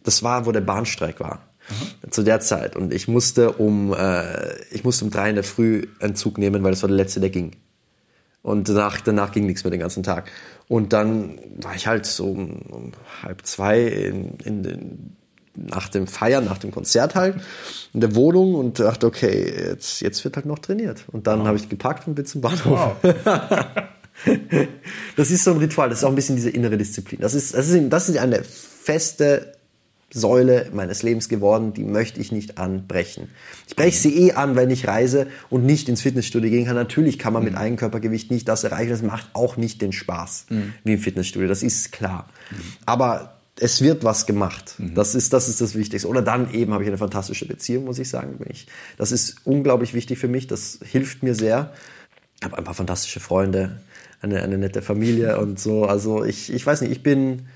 das 0.04 0.22
war, 0.22 0.46
wo 0.46 0.52
der 0.52 0.60
Bahnstreik 0.60 1.18
war. 1.18 1.40
Mhm. 1.68 2.12
Zu 2.12 2.22
der 2.22 2.38
Zeit. 2.38 2.76
Und 2.76 2.94
ich 2.94 3.08
musste 3.08 3.50
um, 3.50 3.92
äh, 3.92 4.54
ich 4.70 4.84
musste 4.84 5.04
um 5.04 5.10
drei 5.10 5.30
in 5.30 5.34
der 5.34 5.42
Früh 5.42 5.88
einen 5.98 6.14
Zug 6.14 6.38
nehmen, 6.38 6.62
weil 6.62 6.70
das 6.70 6.82
war 6.82 6.88
der 6.88 6.96
letzte, 6.96 7.18
der 7.18 7.30
ging. 7.30 7.56
Und 8.42 8.68
danach, 8.68 9.00
danach 9.00 9.32
ging 9.32 9.46
nichts 9.46 9.64
mehr 9.64 9.72
den 9.72 9.80
ganzen 9.80 10.04
Tag. 10.04 10.30
Und 10.68 10.92
dann 10.92 11.40
war 11.56 11.74
ich 11.74 11.88
halt 11.88 12.06
so 12.06 12.26
um, 12.26 12.62
um 12.70 12.92
halb 13.24 13.44
zwei 13.44 13.80
in, 13.80 14.36
in 14.44 14.62
den 14.62 15.15
nach 15.56 15.88
dem 15.88 16.06
Feiern, 16.06 16.44
nach 16.44 16.58
dem 16.58 16.70
Konzert 16.70 17.14
halt 17.14 17.36
in 17.92 18.00
der 18.00 18.14
Wohnung 18.14 18.54
und 18.54 18.78
dachte, 18.78 19.06
okay, 19.06 19.68
jetzt, 19.70 20.00
jetzt 20.00 20.24
wird 20.24 20.36
halt 20.36 20.46
noch 20.46 20.58
trainiert. 20.58 21.04
Und 21.12 21.26
dann 21.26 21.40
wow. 21.40 21.46
habe 21.48 21.56
ich 21.56 21.68
gepackt 21.68 22.06
und 22.06 22.14
bin 22.14 22.26
zum 22.26 22.40
Bahnhof. 22.40 22.64
Wow. 22.64 22.96
das 25.16 25.30
ist 25.30 25.44
so 25.44 25.52
ein 25.52 25.58
Ritual, 25.58 25.88
das 25.88 25.98
ist 25.98 26.04
auch 26.04 26.10
ein 26.10 26.14
bisschen 26.14 26.36
diese 26.36 26.50
innere 26.50 26.76
Disziplin. 26.76 27.20
Das 27.20 27.34
ist, 27.34 27.54
das 27.54 27.68
ist, 27.68 27.88
das 27.90 28.08
ist 28.08 28.18
eine 28.18 28.42
feste 28.44 29.56
Säule 30.12 30.70
meines 30.72 31.02
Lebens 31.02 31.28
geworden, 31.28 31.72
die 31.72 31.84
möchte 31.84 32.20
ich 32.20 32.30
nicht 32.30 32.58
anbrechen. 32.58 33.28
Ich 33.66 33.74
breche 33.74 33.98
sie 33.98 34.16
eh 34.26 34.32
an, 34.32 34.54
wenn 34.54 34.70
ich 34.70 34.86
reise 34.86 35.26
und 35.50 35.66
nicht 35.66 35.88
ins 35.88 36.00
Fitnessstudio 36.00 36.48
gehen 36.48 36.64
kann. 36.64 36.76
Natürlich 36.76 37.18
kann 37.18 37.32
man 37.32 37.44
mit 37.44 37.56
Eigenkörpergewicht 37.56 38.30
nicht 38.30 38.48
das 38.48 38.64
erreichen. 38.64 38.90
Das 38.90 39.02
macht 39.02 39.28
auch 39.32 39.56
nicht 39.56 39.82
den 39.82 39.92
Spaß 39.92 40.46
wie 40.84 40.92
im 40.92 40.98
Fitnessstudio. 41.00 41.48
Das 41.48 41.62
ist 41.62 41.90
klar. 41.90 42.28
Aber 42.86 43.35
es 43.58 43.80
wird 43.80 44.04
was 44.04 44.26
gemacht. 44.26 44.74
Das 44.78 45.14
ist, 45.14 45.32
das 45.32 45.48
ist 45.48 45.60
das 45.60 45.74
Wichtigste. 45.74 46.08
Oder 46.08 46.22
dann 46.22 46.52
eben 46.52 46.72
habe 46.72 46.82
ich 46.82 46.88
eine 46.88 46.98
fantastische 46.98 47.46
Beziehung, 47.46 47.84
muss 47.84 47.98
ich 47.98 48.08
sagen. 48.08 48.38
Ich, 48.50 48.66
das 48.98 49.12
ist 49.12 49.36
unglaublich 49.44 49.94
wichtig 49.94 50.18
für 50.18 50.28
mich. 50.28 50.46
Das 50.46 50.78
hilft 50.84 51.22
mir 51.22 51.34
sehr. 51.34 51.72
Ich 52.38 52.44
habe 52.44 52.58
ein 52.58 52.64
paar 52.64 52.74
fantastische 52.74 53.20
Freunde, 53.20 53.80
eine, 54.20 54.42
eine 54.42 54.58
nette 54.58 54.82
Familie 54.82 55.38
und 55.38 55.58
so. 55.58 55.86
Also 55.86 56.22
ich, 56.24 56.52
ich 56.52 56.66
weiß 56.66 56.82
nicht, 56.82 56.92
ich 56.92 57.02
bin, 57.02 57.46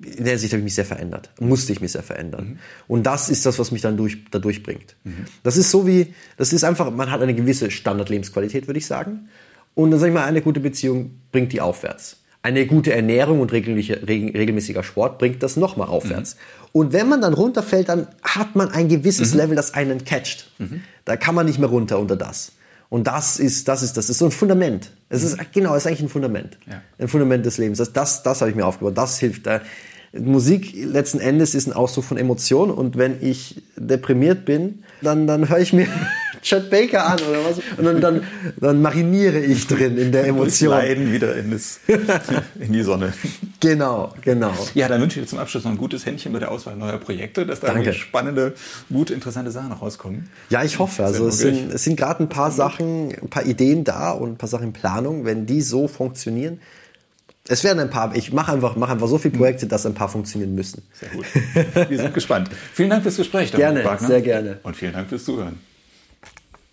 in 0.00 0.24
der 0.24 0.32
Hinsicht 0.32 0.52
habe 0.52 0.58
ich 0.58 0.64
mich 0.64 0.74
sehr 0.74 0.84
verändert. 0.84 1.30
Musste 1.38 1.72
ich 1.72 1.80
mich 1.80 1.92
sehr 1.92 2.02
verändern. 2.02 2.44
Mhm. 2.44 2.58
Und 2.88 3.06
das 3.06 3.30
ist 3.30 3.46
das, 3.46 3.60
was 3.60 3.70
mich 3.70 3.80
dann 3.80 3.96
durch, 3.96 4.24
da 4.32 4.40
durchbringt. 4.40 4.96
Mhm. 5.04 5.26
Das 5.44 5.56
ist 5.56 5.70
so 5.70 5.86
wie, 5.86 6.14
das 6.36 6.52
ist 6.52 6.64
einfach, 6.64 6.90
man 6.90 7.12
hat 7.12 7.22
eine 7.22 7.34
gewisse 7.34 7.70
Standardlebensqualität, 7.70 8.66
würde 8.66 8.78
ich 8.78 8.86
sagen. 8.86 9.28
Und 9.74 9.92
dann 9.92 10.00
sage 10.00 10.10
ich 10.10 10.14
mal, 10.14 10.24
eine 10.24 10.42
gute 10.42 10.60
Beziehung 10.60 11.20
bringt 11.30 11.52
die 11.52 11.60
aufwärts. 11.60 12.23
Eine 12.44 12.66
gute 12.66 12.92
Ernährung 12.92 13.40
und 13.40 13.52
regelmäßiger 13.52 14.82
Sport 14.82 15.16
bringt 15.18 15.42
das 15.42 15.56
nochmal 15.56 15.88
aufwärts. 15.88 16.34
Mhm. 16.34 16.68
Und 16.72 16.92
wenn 16.92 17.08
man 17.08 17.22
dann 17.22 17.32
runterfällt, 17.32 17.88
dann 17.88 18.06
hat 18.22 18.54
man 18.54 18.68
ein 18.68 18.88
gewisses 18.88 19.32
mhm. 19.32 19.40
Level, 19.40 19.56
das 19.56 19.72
einen 19.72 20.04
catcht. 20.04 20.50
Mhm. 20.58 20.82
Da 21.06 21.16
kann 21.16 21.34
man 21.34 21.46
nicht 21.46 21.58
mehr 21.58 21.70
runter 21.70 21.98
unter 21.98 22.16
das. 22.16 22.52
Und 22.90 23.06
das 23.06 23.38
ist, 23.38 23.66
das 23.66 23.82
ist, 23.82 23.96
das 23.96 24.10
ist 24.10 24.18
so 24.18 24.26
ein 24.26 24.30
Fundament. 24.30 24.90
Es 25.08 25.22
ist, 25.22 25.38
genau, 25.54 25.74
es 25.74 25.84
ist 25.84 25.86
eigentlich 25.86 26.02
ein 26.02 26.08
Fundament. 26.10 26.58
Ja. 26.66 26.82
Ein 26.98 27.08
Fundament 27.08 27.46
des 27.46 27.56
Lebens. 27.56 27.78
Das, 27.78 27.94
das, 27.94 28.22
das 28.22 28.42
habe 28.42 28.50
ich 28.50 28.56
mir 28.56 28.66
aufgebaut. 28.66 28.98
Das 28.98 29.18
hilft. 29.18 29.48
Musik 30.12 30.74
letzten 30.76 31.20
Endes 31.20 31.54
ist 31.54 31.66
ein 31.66 31.72
Ausdruck 31.72 32.04
von 32.04 32.18
Emotionen 32.18 32.72
und 32.72 32.98
wenn 32.98 33.22
ich 33.22 33.62
deprimiert 33.76 34.44
bin, 34.44 34.84
dann, 35.00 35.26
dann 35.26 35.48
höre 35.48 35.60
ich 35.60 35.72
mir 35.72 35.88
Chet 36.44 36.68
Baker 36.68 37.06
an 37.06 37.18
oder 37.28 37.44
was. 37.44 37.58
Und 37.78 37.84
dann, 37.84 38.00
dann, 38.00 38.22
dann 38.60 38.82
mariniere 38.82 39.40
ich 39.40 39.66
drin 39.66 39.96
in 39.96 40.12
der 40.12 40.26
Emotion. 40.26 40.70
Leiden 40.70 41.10
wieder 41.10 41.34
in, 41.36 41.50
das, 41.50 41.80
in 42.60 42.72
die 42.72 42.82
Sonne. 42.82 43.14
Genau, 43.60 44.12
genau. 44.20 44.52
Ja, 44.74 44.88
dann 44.88 45.00
wünsche 45.00 45.18
ich 45.20 45.24
dir 45.24 45.30
zum 45.30 45.38
Abschluss 45.38 45.64
noch 45.64 45.70
ein 45.70 45.78
gutes 45.78 46.04
Händchen 46.04 46.34
bei 46.34 46.38
der 46.38 46.50
Auswahl 46.50 46.76
neuer 46.76 46.98
Projekte, 46.98 47.46
dass 47.46 47.60
da 47.60 47.68
Danke. 47.68 47.94
spannende, 47.94 48.52
gute, 48.90 49.14
interessante 49.14 49.50
Sachen 49.50 49.72
rauskommen. 49.72 50.28
Ja, 50.50 50.62
ich 50.62 50.78
hoffe. 50.78 51.02
Also 51.02 51.28
es 51.28 51.38
sind, 51.38 51.72
es 51.72 51.84
sind 51.84 51.96
gerade 51.96 52.22
ein 52.22 52.28
paar 52.28 52.50
Sachen, 52.50 53.14
ein 53.14 53.30
paar 53.30 53.46
Ideen 53.46 53.84
da 53.84 54.10
und 54.10 54.32
ein 54.32 54.36
paar 54.36 54.48
Sachen 54.50 54.64
in 54.64 54.72
Planung. 54.74 55.24
Wenn 55.24 55.46
die 55.46 55.62
so 55.62 55.88
funktionieren, 55.88 56.60
es 57.48 57.64
werden 57.64 57.78
ein 57.78 57.90
paar, 57.90 58.14
ich 58.14 58.34
mache 58.34 58.52
einfach, 58.52 58.76
mache 58.76 58.92
einfach 58.92 59.08
so 59.08 59.16
viele 59.16 59.34
Projekte, 59.34 59.66
dass 59.66 59.86
ein 59.86 59.94
paar 59.94 60.10
funktionieren 60.10 60.54
müssen. 60.54 60.82
Sehr 60.92 61.08
gut. 61.08 61.24
Wir 61.88 61.98
sind 61.98 62.12
gespannt. 62.14 62.50
Vielen 62.74 62.90
Dank 62.90 63.02
fürs 63.02 63.16
Gespräch. 63.16 63.50
Gerne, 63.50 63.82
Wagner. 63.82 64.08
sehr 64.08 64.20
gerne. 64.20 64.58
Und 64.62 64.76
vielen 64.76 64.92
Dank 64.92 65.08
fürs 65.08 65.24
Zuhören. 65.24 65.58